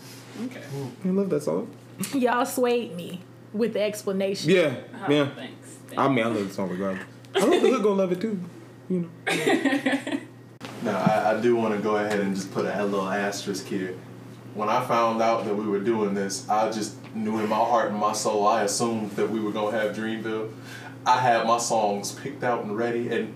okay. 0.45 0.59
I 1.05 1.09
love 1.09 1.29
that 1.29 1.43
song. 1.43 1.69
Y'all 2.15 2.47
swayed 2.47 2.95
me 2.95 3.21
with 3.53 3.73
the 3.73 3.83
explanation. 3.83 4.49
Yeah, 4.49 4.77
Oh, 5.07 5.11
yeah. 5.11 5.29
Thanks. 5.35 5.75
I 5.95 6.07
mean, 6.07 6.25
I 6.25 6.29
love 6.29 6.47
the 6.47 6.51
song 6.55 6.69
regardless. 6.69 7.03
I 7.35 7.39
love 7.41 7.61
the 7.61 7.69
hood 7.69 7.83
gonna 7.83 7.93
love 7.93 8.11
it 8.11 8.21
too. 8.21 8.39
You 8.89 9.11
know. 9.27 10.19
Now, 10.83 10.97
I, 10.99 11.37
I 11.37 11.41
do 11.41 11.55
want 11.55 11.75
to 11.75 11.79
go 11.81 11.97
ahead 11.97 12.19
and 12.19 12.33
just 12.35 12.51
put 12.53 12.65
a 12.65 12.85
little 12.85 13.07
asterisk 13.09 13.65
here. 13.67 13.95
When 14.57 14.69
I 14.69 14.83
found 14.83 15.21
out 15.21 15.45
that 15.45 15.55
we 15.55 15.67
were 15.67 15.79
doing 15.79 16.15
this, 16.15 16.49
I 16.49 16.71
just 16.71 16.95
knew 17.13 17.39
in 17.39 17.47
my 17.47 17.57
heart 17.57 17.91
and 17.91 17.99
my 17.99 18.13
soul, 18.13 18.47
I 18.47 18.63
assumed 18.63 19.11
that 19.11 19.29
we 19.29 19.39
were 19.39 19.51
gonna 19.51 19.77
have 19.77 19.95
Dreamville. 19.95 20.51
I 21.05 21.19
had 21.19 21.45
my 21.45 21.59
songs 21.59 22.11
picked 22.11 22.43
out 22.43 22.63
and 22.63 22.75
ready, 22.75 23.07
and 23.15 23.35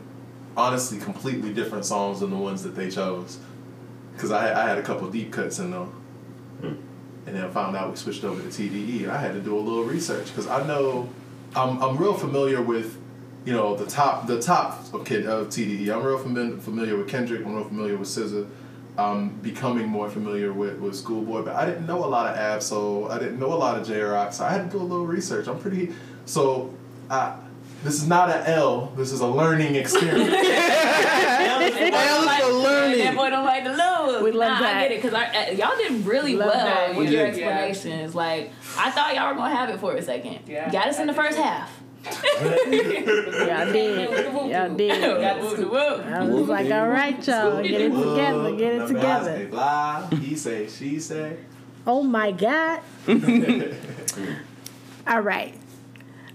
honestly, 0.57 0.97
completely 0.97 1.53
different 1.53 1.85
songs 1.85 2.21
than 2.21 2.31
the 2.31 2.37
ones 2.37 2.63
that 2.63 2.75
they 2.75 2.89
chose. 2.89 3.37
Cause 4.17 4.31
I, 4.31 4.63
I 4.63 4.67
had 4.67 4.77
a 4.77 4.81
couple 4.81 5.09
deep 5.09 5.31
cuts 5.31 5.59
in 5.59 5.71
them, 5.71 5.85
hmm. 6.59 6.73
and 7.27 7.35
then 7.35 7.45
I 7.45 7.49
found 7.49 7.75
out 7.75 7.91
we 7.91 7.95
switched 7.95 8.23
over 8.23 8.41
to 8.41 8.47
TDE. 8.47 9.07
I 9.07 9.17
had 9.17 9.33
to 9.33 9.39
do 9.39 9.55
a 9.55 9.59
little 9.59 9.83
research 9.83 10.27
because 10.27 10.47
I 10.47 10.65
know 10.65 11.07
I'm 11.55 11.81
I'm 11.81 11.97
real 11.97 12.13
familiar 12.13 12.61
with 12.61 12.97
you 13.45 13.53
know 13.53 13.75
the 13.75 13.85
top 13.85 14.27
the 14.27 14.41
top 14.41 14.93
of 14.93 15.05
kid 15.05 15.25
of 15.27 15.47
TDE. 15.47 15.89
I'm 15.89 16.03
real 16.03 16.19
fami- 16.19 16.59
familiar 16.59 16.97
with 16.97 17.07
Kendrick. 17.07 17.45
I'm 17.45 17.55
real 17.55 17.63
familiar 17.63 17.97
with 17.97 18.09
SZA. 18.09 18.47
I'm 18.97 19.29
becoming 19.29 19.87
more 19.87 20.09
familiar 20.09 20.51
with, 20.51 20.79
with 20.79 20.95
Schoolboy, 20.95 21.43
but 21.43 21.55
I 21.55 21.65
didn't 21.65 21.87
know 21.87 22.03
a 22.03 22.07
lot 22.07 22.27
of 22.29 22.37
Ab-Soul. 22.37 23.09
I 23.11 23.19
didn't 23.19 23.39
know 23.39 23.53
a 23.53 23.55
lot 23.55 23.79
of 23.79 23.87
Jay 23.87 24.01
Rock, 24.01 24.33
so 24.33 24.43
I 24.43 24.51
had 24.51 24.69
to 24.69 24.77
do 24.77 24.83
a 24.83 24.85
little 24.85 25.05
research. 25.07 25.47
I'm 25.47 25.59
pretty 25.59 25.93
so. 26.25 26.73
I, 27.09 27.35
this 27.83 27.95
is 27.95 28.07
not 28.07 28.29
an 28.29 28.45
L. 28.45 28.93
This 28.95 29.11
is 29.11 29.21
a 29.21 29.27
learning 29.27 29.73
experience. 29.75 30.29
L 30.33 31.61
is 31.61 32.43
for 32.43 32.51
learning. 32.53 32.99
That 32.99 33.15
boy 33.15 33.29
don't 33.31 33.45
like 33.45 33.63
to 33.63 33.71
lose. 33.71 34.23
We 34.23 34.31
love 34.31 34.51
nah, 34.51 34.59
that. 34.59 34.75
I 34.75 34.81
get 34.83 34.91
it 34.91 35.01
because 35.01 35.13
uh, 35.13 35.55
y'all 35.55 35.77
did 35.77 36.05
really 36.05 36.35
Love 36.35 36.53
well 36.53 36.65
that. 36.65 36.89
with 36.89 37.09
We 37.09 37.15
your 37.15 37.25
did, 37.27 37.37
yeah. 37.37 37.47
explanations. 37.47 38.13
Like 38.13 38.51
I 38.77 38.91
thought 38.91 39.15
y'all 39.15 39.29
were 39.29 39.35
gonna 39.35 39.55
have 39.55 39.69
it 39.69 39.79
for 39.79 39.95
a 39.95 40.01
second. 40.01 40.39
Yeah, 40.47 40.71
Got 40.71 40.87
us 40.87 40.99
in 40.99 41.07
the 41.07 41.13
first 41.13 41.37
too. 41.37 41.43
Half. 42.03 42.25
Y'all 42.67 43.73
did. 43.73 44.51
Y'all 44.51 44.75
did. 44.75 45.01
Got. 45.01 45.37
I 46.07 46.23
was 46.25 46.47
like, 46.49 46.71
all 46.71 46.87
right, 46.87 47.27
y'all, 47.27 47.61
get 47.63 47.81
it 47.81 47.89
together, 47.91 48.55
get 48.55 48.73
it 48.75 48.87
together. 48.87 50.15
He 50.17 50.35
say, 50.35 50.67
she 50.67 50.99
say. 50.99 51.37
Oh 51.85 52.03
my 52.03 52.31
God. 52.31 52.81
All 55.07 55.21
right. 55.21 55.55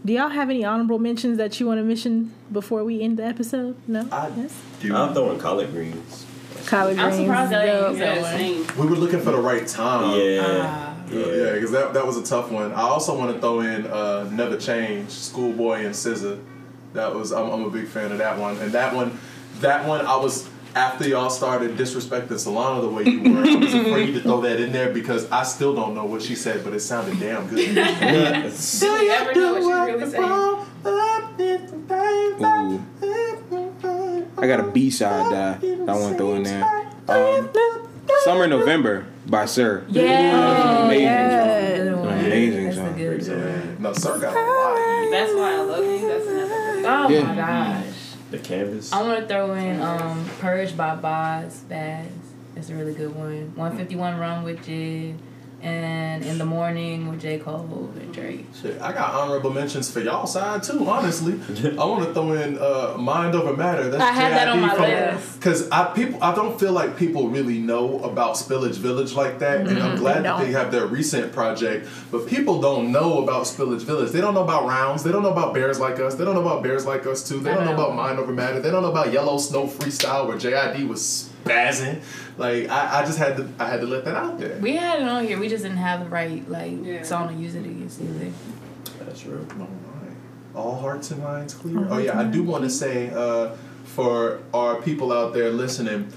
Do 0.05 0.13
y'all 0.13 0.29
have 0.29 0.51
any 0.51 0.65
honorable 0.65 0.99
mentions 0.99 1.39
that 1.39 1.59
you 1.61 1.67
want 1.67 1.79
to 1.79 1.85
mention 1.85 2.33
before 2.53 2.83
we 2.85 3.01
end 3.01 3.17
the 3.19 3.25
episode? 3.25 3.77
No? 3.87 4.09
I 4.11 4.29
yes? 4.37 4.61
do. 4.81 4.95
I'm 4.95 5.15
throwing 5.15 5.39
collard 5.39 5.71
greens. 5.71 6.27
Collard 6.67 6.99
I'm 6.99 7.11
greens. 7.11 7.27
surprised 7.27 7.53
that 7.53 7.69
ain't 7.69 7.81
dope. 7.81 7.91
used 7.91 8.01
Yeah, 8.01 8.15
that 8.17 8.23
one. 8.23 8.33
same. 8.39 8.67
We 8.79 8.87
were 8.91 8.97
looking 8.97 9.21
for 9.21 9.31
the 9.33 9.39
right 9.41 9.67
time. 9.67 10.19
Yeah. 10.19 10.25
Yeah, 10.27 10.96
yeah. 11.09 11.53
because 11.53 11.71
that, 11.73 11.95
that 11.95 12.07
was 12.07 12.17
a 12.17 12.23
tough 12.23 12.51
one. 12.51 12.73
I 12.73 12.83
also 12.83 13.17
want 13.17 13.35
to 13.35 13.41
throw 13.41 13.61
in 13.61 13.87
uh, 13.87 14.29
Never 14.31 14.57
Change, 14.57 15.11
Schoolboy 15.11 15.85
and 15.85 15.95
SZA. 15.95 16.43
That 16.93 17.15
was 17.15 17.33
I'm, 17.33 17.51
I'm 17.51 17.65
a 17.65 17.71
big 17.71 17.89
fan 17.89 18.13
of 18.13 18.19
that 18.19 18.39
one. 18.39 18.57
And 18.59 18.73
that 18.73 18.95
one, 18.95 19.19
that 19.61 19.87
one 19.87 20.05
I 20.07 20.17
was 20.17 20.49
after 20.75 21.09
y'all 21.09 21.31
started 21.31 21.77
disrespecting 21.77 22.29
Solana 22.29 22.83
the 22.83 22.89
way 22.89 23.05
you 23.05 23.33
were. 23.33 23.41
I 23.41 23.57
was 23.57 23.75
afraid 23.75 24.13
to 24.13 24.21
throw 24.21 24.43
that 24.43 24.61
in 24.61 24.73
there 24.73 24.93
because 24.93 25.31
I 25.31 25.43
still 25.43 25.75
don't 25.75 25.95
know 25.95 26.05
what 26.05 26.23
she 26.23 26.35
said, 26.35 26.63
but 26.63 26.75
it 26.75 26.81
sounded 26.81 27.19
damn 27.19 27.49
good. 27.49 27.75
Do 27.75 28.87
you 28.87 29.11
ever 29.11 29.35
know 29.35 29.55
what 29.55 29.63
she's 29.63 29.95
really 29.95 30.11
saying? 30.11 30.25
Ooh. 30.25 30.67
I 34.39 34.47
got 34.47 34.61
a 34.61 34.71
B 34.71 34.91
side 34.91 35.33
that 35.33 35.65
I 35.65 35.95
want 35.95 36.13
to 36.13 36.19
throw 36.19 36.35
in 36.35 36.43
there. 36.43 36.65
Um, 37.09 37.51
Summer 38.25 38.47
November 38.47 39.07
by 39.27 39.45
Sir. 39.47 39.85
Yeah. 39.89 40.85
Amazing 40.87 41.03
Yeah. 41.03 41.77
Good 41.77 41.97
one. 41.97 42.19
Amazing 42.19 42.65
That's 42.65 42.77
song. 42.77 42.89
a 42.89 42.93
good 42.97 43.29
one. 43.29 43.83
no, 43.83 43.93
Sir 43.93 44.19
got 44.19 44.37
a 44.37 44.41
lot. 44.41 45.11
That's 45.11 45.33
why 45.35 45.55
I 45.55 45.61
love 45.61 45.85
you. 45.85 46.09
That's 46.09 46.27
another 46.27 46.75
good 46.75 46.85
Oh 46.87 47.09
Yeah. 47.09 47.23
my 47.23 47.35
gosh. 47.35 47.95
The 48.31 48.39
canvas. 48.39 48.93
I 48.93 49.03
want 49.03 49.21
to 49.21 49.27
throw 49.29 49.53
in 49.55 49.81
um, 49.81 50.25
Purge 50.41 50.77
by 50.77 50.97
Boz 50.97 51.61
Bas. 51.69 52.07
That's 52.55 52.71
a 52.71 52.75
really 52.75 52.95
good 52.95 53.15
one. 53.15 53.53
151 53.55 54.19
Run 54.19 54.45
with 54.45 54.59
Jid. 54.67 55.17
And 55.63 56.23
In 56.25 56.37
the 56.39 56.45
Morning 56.45 57.09
with 57.09 57.21
J. 57.23 57.39
Cole 57.39 57.91
and 57.99 58.13
Drake. 58.13 58.47
Shit, 58.61 58.81
I 58.81 58.93
got 58.93 59.15
honorable 59.15 59.51
mentions 59.51 59.91
for 59.91 60.01
y'all 60.01 60.27
side 60.27 60.63
too. 60.63 60.87
Honestly, 60.89 61.33
I 61.79 61.85
want 61.85 62.05
to 62.05 62.13
throw 62.13 62.33
in 62.35 62.59
uh, 62.59 62.97
"Mind 62.99 63.35
Over 63.35 63.57
Matter." 63.57 63.89
That's 63.89 64.03
I 64.03 64.13
had 64.13 64.33
that 64.33 64.49
on 64.49 64.61
my 64.61 64.77
list. 64.77 65.37
because 65.41 65.69
I 65.71 65.87
people 65.95 66.23
I 66.23 66.35
don't 66.35 66.61
feel 66.61 66.73
like 66.73 66.97
people 66.97 67.29
really 67.29 67.59
know 67.59 67.99
about 68.01 68.35
Spillage 68.35 68.77
Village 68.77 69.15
like 69.15 69.39
that, 69.39 69.67
and 69.67 69.79
I'm 69.79 69.97
glad 69.97 70.25
that 70.25 70.39
they 70.41 70.53
have 70.53 70.71
their 70.71 70.87
recent 70.87 71.33
project. 71.33 71.89
But 72.11 72.29
people 72.29 72.61
don't 72.61 72.93
know 72.93 73.23
about 73.23 73.45
Spillage 73.45 73.83
Village. 73.83 74.13
They 74.13 74.21
don't 74.21 74.35
know 74.35 74.45
about 74.45 74.67
Rounds. 74.67 75.03
They 75.05 75.11
don't 75.11 75.23
know 75.23 75.33
about 75.33 75.55
Bears 75.55 75.81
Like 75.81 75.99
Us. 75.99 76.15
They 76.17 76.25
don't 76.25 76.35
know 76.35 76.43
about 76.43 76.63
Bears 76.63 76.85
Like 76.87 77.07
Us 77.07 77.27
Too. 77.27 77.41
They 77.41 77.51
don't 77.51 77.65
know 77.65 77.75
know. 77.75 77.85
about 77.85 77.97
Mind 77.97 78.19
Over 78.19 78.33
Matter. 78.33 78.61
They 78.61 78.71
don't 78.71 78.83
know 78.83 78.91
about 78.91 79.11
Yellow 79.13 79.39
Snow 79.39 79.67
Freestyle 79.67 80.29
where 80.29 80.37
JID 80.37 80.87
was 80.87 81.31
spazzing. 81.47 82.03
Like 82.37 82.69
I, 82.69 83.01
I 83.03 83.07
just 83.07 83.19
had 83.19 83.37
to 83.39 83.49
I 83.59 83.69
had 83.69 83.81
to 83.81 83.87
let 83.87 84.05
that 84.05 84.15
out 84.17 84.39
there. 84.39 84.59
We 84.61 84.77
had 84.77 85.01
it 85.01 85.09
on 85.09 85.27
here. 85.27 85.39
We 85.39 85.49
just 85.49 85.63
didn't 85.63 85.79
have 85.79 86.01
the 86.01 86.11
right 86.11 86.49
like 86.49 86.73
Yeah. 86.85 87.03
song 87.03 87.29
to 87.29 87.35
use 87.35 87.55
it 87.55 87.65
against 87.65 88.01
either. 88.01 88.33
That's 89.01 89.25
real. 89.25 89.39
All 89.59 89.67
right. 89.67 90.17
All 90.55 90.77
hearts 90.77 91.11
and 91.11 91.23
minds 91.23 91.55
clear. 91.55 91.87
Oh 91.91 91.99
yeah, 91.99 92.19
I 92.19 92.25
do 92.25 92.43
want 92.43 92.65
to 92.65 92.71
say 92.71 93.11
uh, 93.11 93.51
for 93.85 94.41
our 94.53 94.81
people 94.83 95.13
out 95.13 95.33
there 95.35 95.51
listening, 95.51 96.13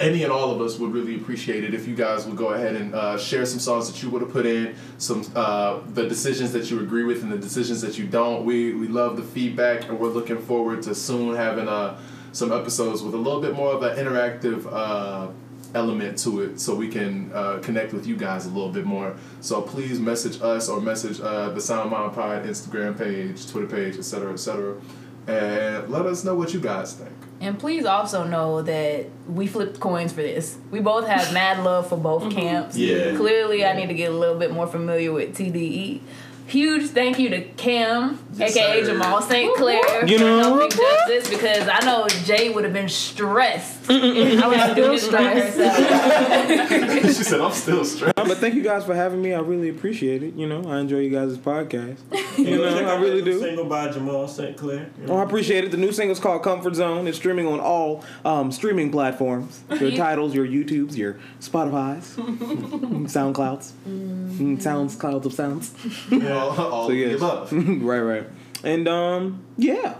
any 0.00 0.22
and 0.24 0.32
all 0.32 0.50
of 0.50 0.60
us 0.60 0.78
would 0.78 0.92
really 0.92 1.14
appreciate 1.14 1.62
it 1.64 1.72
if 1.74 1.86
you 1.86 1.94
guys 1.94 2.26
would 2.26 2.36
go 2.36 2.48
ahead 2.48 2.74
and 2.74 2.94
uh, 2.94 3.16
share 3.18 3.46
some 3.46 3.60
songs 3.60 3.90
that 3.90 4.02
you 4.02 4.10
would 4.10 4.22
have 4.22 4.32
put 4.32 4.46
in, 4.46 4.74
some 4.98 5.24
uh, 5.36 5.78
the 5.94 6.08
decisions 6.08 6.52
that 6.52 6.70
you 6.70 6.80
agree 6.80 7.04
with 7.04 7.22
and 7.22 7.30
the 7.32 7.38
decisions 7.38 7.80
that 7.82 7.96
you 7.98 8.06
don't. 8.06 8.44
We 8.44 8.72
we 8.74 8.88
love 8.88 9.16
the 9.16 9.22
feedback 9.22 9.88
and 9.88 9.98
we're 10.00 10.08
looking 10.08 10.38
forward 10.38 10.82
to 10.82 10.94
soon 10.94 11.36
having 11.36 11.68
uh, 11.68 11.96
some 12.34 12.52
episodes 12.52 13.02
with 13.02 13.14
a 13.14 13.18
little 13.18 13.40
bit 13.40 13.54
more 13.54 13.72
of 13.72 13.82
an 13.82 13.96
interactive. 13.96 14.66
Uh, 14.70 15.28
element 15.74 16.16
to 16.16 16.40
it 16.40 16.60
so 16.60 16.72
we 16.72 16.86
can 16.86 17.32
uh, 17.34 17.58
connect 17.60 17.92
with 17.92 18.06
you 18.06 18.16
guys 18.16 18.46
a 18.46 18.48
little 18.48 18.70
bit 18.70 18.84
more 18.84 19.16
so 19.40 19.60
please 19.60 19.98
message 19.98 20.40
us 20.40 20.68
or 20.68 20.80
message 20.80 21.20
uh, 21.20 21.48
the 21.48 21.60
sound 21.60 21.90
mind 21.90 22.12
pod 22.14 22.44
instagram 22.44 22.96
page 22.96 23.44
twitter 23.50 23.66
page 23.66 23.96
etc 23.96 24.32
etc 24.32 24.80
and 25.26 25.88
let 25.88 26.06
us 26.06 26.22
know 26.22 26.36
what 26.36 26.54
you 26.54 26.60
guys 26.60 26.92
think 26.92 27.10
And 27.40 27.58
please 27.58 27.84
also 27.84 28.24
know 28.24 28.62
that 28.62 29.06
we 29.26 29.46
flipped 29.46 29.80
coins 29.80 30.12
for 30.12 30.22
this. 30.22 30.56
We 30.70 30.80
both 30.80 31.06
have 31.08 31.32
mad 31.34 31.64
love 31.64 31.88
for 31.88 31.98
both 31.98 32.32
camps. 32.32 32.76
Yeah. 32.76 33.16
Clearly, 33.16 33.64
I 33.66 33.74
need 33.74 33.88
to 33.88 33.94
get 33.94 34.12
a 34.12 34.16
little 34.16 34.38
bit 34.38 34.52
more 34.52 34.66
familiar 34.66 35.12
with 35.12 35.36
TDE. 35.36 36.00
Huge 36.46 36.90
thank 36.90 37.18
you 37.18 37.28
to 37.30 37.42
Cam, 37.42 38.23
Yes, 38.36 38.56
aka 38.56 38.84
sir. 38.84 38.92
Jamal 38.92 39.22
St. 39.22 39.54
Clair, 39.56 40.06
You 40.06 40.18
know? 40.18 40.38
helping 40.38 40.70
judge 40.70 40.98
this 41.06 41.28
because 41.30 41.68
I 41.70 41.84
know 41.84 42.06
Jay 42.24 42.50
would 42.50 42.64
have 42.64 42.72
been 42.72 42.88
stressed. 42.88 43.90
I 43.90 44.46
was 44.46 44.72
still 44.72 44.92
this 44.92 45.08
by 45.08 45.34
she 47.04 47.12
said 47.12 47.40
i'm 47.40 47.52
still 47.52 47.84
stressed 47.84 48.14
but 48.16 48.38
thank 48.38 48.54
you 48.54 48.62
guys 48.62 48.84
for 48.84 48.94
having 48.94 49.20
me. 49.22 49.32
I 49.34 49.40
really 49.40 49.68
appreciate 49.68 50.22
it. 50.22 50.34
You 50.34 50.46
know, 50.48 50.64
I 50.68 50.78
enjoy 50.78 50.98
you 50.98 51.10
guys' 51.10 51.36
podcast. 51.38 51.98
You 52.38 52.56
know, 52.58 52.88
I 52.88 53.00
really 53.00 53.22
do. 53.22 53.38
Single 53.40 53.66
by 53.66 53.90
Jamal 53.90 54.26
St. 54.28 54.56
Clair. 54.56 54.88
You 55.00 55.06
Oh. 55.08 55.16
I 55.18 55.22
appreciate 55.22 55.64
it. 55.64 55.70
The 55.70 55.76
new 55.76 55.92
single's 55.92 56.18
called 56.20 56.42
Comfort 56.42 56.74
Zone. 56.74 57.06
It's 57.06 57.16
streaming 57.18 57.46
on 57.46 57.60
all 57.60 58.04
um, 58.24 58.50
streaming 58.50 58.90
platforms. 58.90 59.62
Your 59.78 59.90
titles, 59.96 60.34
your 60.34 60.46
YouTubes, 60.46 60.96
your 60.96 61.18
Spotify's, 61.40 62.16
SoundClouds, 62.16 63.72
mm. 63.86 64.60
sounds 64.60 64.96
clouds 64.96 65.26
of 65.26 65.32
sounds. 65.32 65.74
all, 66.12 66.20
all 66.30 66.56
So 66.56 66.82
of 66.84 66.88
the 66.88 66.94
yes, 66.96 67.16
above 67.16 67.52
right, 67.52 68.00
right. 68.00 68.23
And 68.64 68.88
um, 68.88 69.44
yeah, 69.56 69.96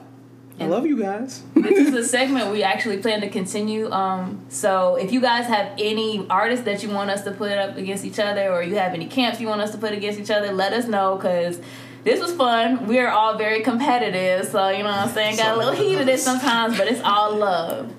I 0.60 0.66
love 0.66 0.86
you 0.86 1.00
guys. 1.00 1.42
this 1.54 1.88
is 1.88 1.94
a 1.94 2.04
segment 2.08 2.50
we 2.50 2.62
actually 2.62 2.98
plan 2.98 3.20
to 3.20 3.28
continue. 3.28 3.90
Um, 3.90 4.44
so 4.48 4.96
if 4.96 5.12
you 5.12 5.20
guys 5.20 5.46
have 5.46 5.72
any 5.78 6.26
artists 6.30 6.64
that 6.64 6.82
you 6.82 6.90
want 6.90 7.10
us 7.10 7.22
to 7.24 7.32
put 7.32 7.52
up 7.52 7.76
against 7.76 8.04
each 8.04 8.18
other, 8.18 8.52
or 8.52 8.62
you 8.62 8.76
have 8.76 8.94
any 8.94 9.06
camps 9.06 9.40
you 9.40 9.48
want 9.48 9.60
us 9.60 9.72
to 9.72 9.78
put 9.78 9.92
against 9.92 10.18
each 10.20 10.30
other, 10.30 10.52
let 10.52 10.72
us 10.72 10.86
know 10.86 11.16
because 11.16 11.60
this 12.04 12.20
was 12.20 12.32
fun. 12.32 12.86
We 12.86 12.98
are 13.00 13.08
all 13.08 13.36
very 13.36 13.62
competitive, 13.62 14.46
so 14.46 14.68
you 14.68 14.82
know 14.82 14.90
what 14.90 14.98
I'm 14.98 15.08
saying. 15.08 15.36
Got 15.36 15.56
a 15.56 15.58
little 15.58 15.74
heat 15.74 15.96
of 15.96 16.06
this 16.06 16.22
sometimes, 16.22 16.78
but 16.78 16.86
it's 16.86 17.00
all 17.02 17.34
love. 17.34 17.92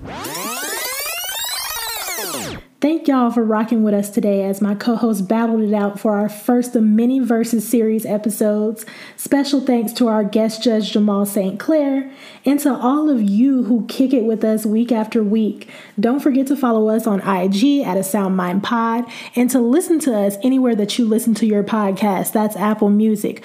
Thank 2.81 3.07
y'all 3.07 3.31
for 3.31 3.43
rocking 3.43 3.83
with 3.83 3.93
us 3.93 4.09
today 4.09 4.43
as 4.43 4.61
my 4.61 4.75
co 4.75 4.97
host 4.97 5.29
battled 5.29 5.61
it 5.61 5.73
out 5.73 5.97
for 5.97 6.17
our 6.17 6.27
first 6.27 6.75
of 6.75 6.83
many 6.83 7.19
Versus 7.19 7.67
series 7.67 8.05
episodes. 8.05 8.85
Special 9.15 9.61
thanks 9.61 9.93
to 9.93 10.09
our 10.09 10.25
guest 10.25 10.61
judge 10.61 10.91
Jamal 10.91 11.25
St. 11.25 11.57
Clair 11.57 12.11
and 12.43 12.59
to 12.59 12.75
all 12.75 13.09
of 13.09 13.21
you 13.21 13.63
who 13.63 13.85
kick 13.87 14.13
it 14.13 14.25
with 14.25 14.43
us 14.43 14.65
week 14.65 14.91
after 14.91 15.23
week. 15.23 15.69
Don't 15.97 16.19
forget 16.19 16.47
to 16.47 16.57
follow 16.57 16.89
us 16.89 17.07
on 17.07 17.21
IG 17.21 17.79
at 17.79 17.95
a 17.95 18.03
Sound 18.03 18.35
Mind 18.35 18.61
Pod 18.61 19.05
and 19.35 19.49
to 19.51 19.59
listen 19.59 19.97
to 19.99 20.13
us 20.13 20.35
anywhere 20.43 20.75
that 20.75 20.99
you 20.99 21.05
listen 21.05 21.33
to 21.35 21.45
your 21.45 21.63
podcast. 21.63 22.33
That's 22.33 22.57
Apple 22.57 22.89
Music. 22.89 23.41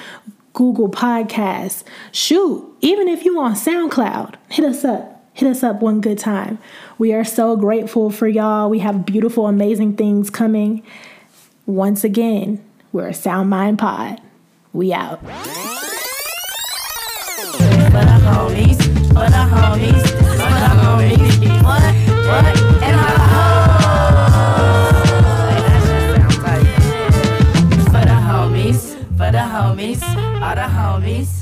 Google 0.52 0.89
Podcasts. 0.89 1.85
Shoot, 2.11 2.77
even 2.81 3.07
if 3.07 3.24
you 3.24 3.39
on 3.39 3.55
SoundCloud, 3.55 4.35
hit 4.48 4.65
us 4.65 4.85
up 4.85 5.20
hit 5.41 5.49
us 5.49 5.62
up 5.62 5.81
one 5.81 6.03
good 6.03 6.19
time. 6.19 6.59
We 6.99 7.15
are 7.15 7.25
so 7.25 7.57
grateful 7.57 8.11
for 8.11 8.29
y'all. 8.29 8.69
We 8.69 8.81
have 8.81 9.07
beautiful, 9.07 9.47
amazing 9.47 9.97
things 9.97 10.29
coming. 10.29 10.83
Once 11.65 12.05
again, 12.05 12.62
we're 12.93 13.09
a 13.09 13.15
Sound 13.15 13.49
Mind 13.49 13.79
Pod. 13.79 14.21
We 14.75 14.93
out. 14.93 15.21
For 15.21 15.27
the 18.07 18.19
homies, 18.29 18.77
for 19.09 19.31
the 19.33 19.45
homies, 19.49 20.03
for 20.37 20.59
the 20.61 20.69
homies, 20.77 21.43
and. 22.83 23.01
For 27.87 28.05
the 28.05 28.19
homies, 28.29 28.81
for 29.17 29.31
the 29.33 29.39
homies, 29.39 30.03
all 30.43 30.55
the 30.55 30.69
homies. 30.69 31.40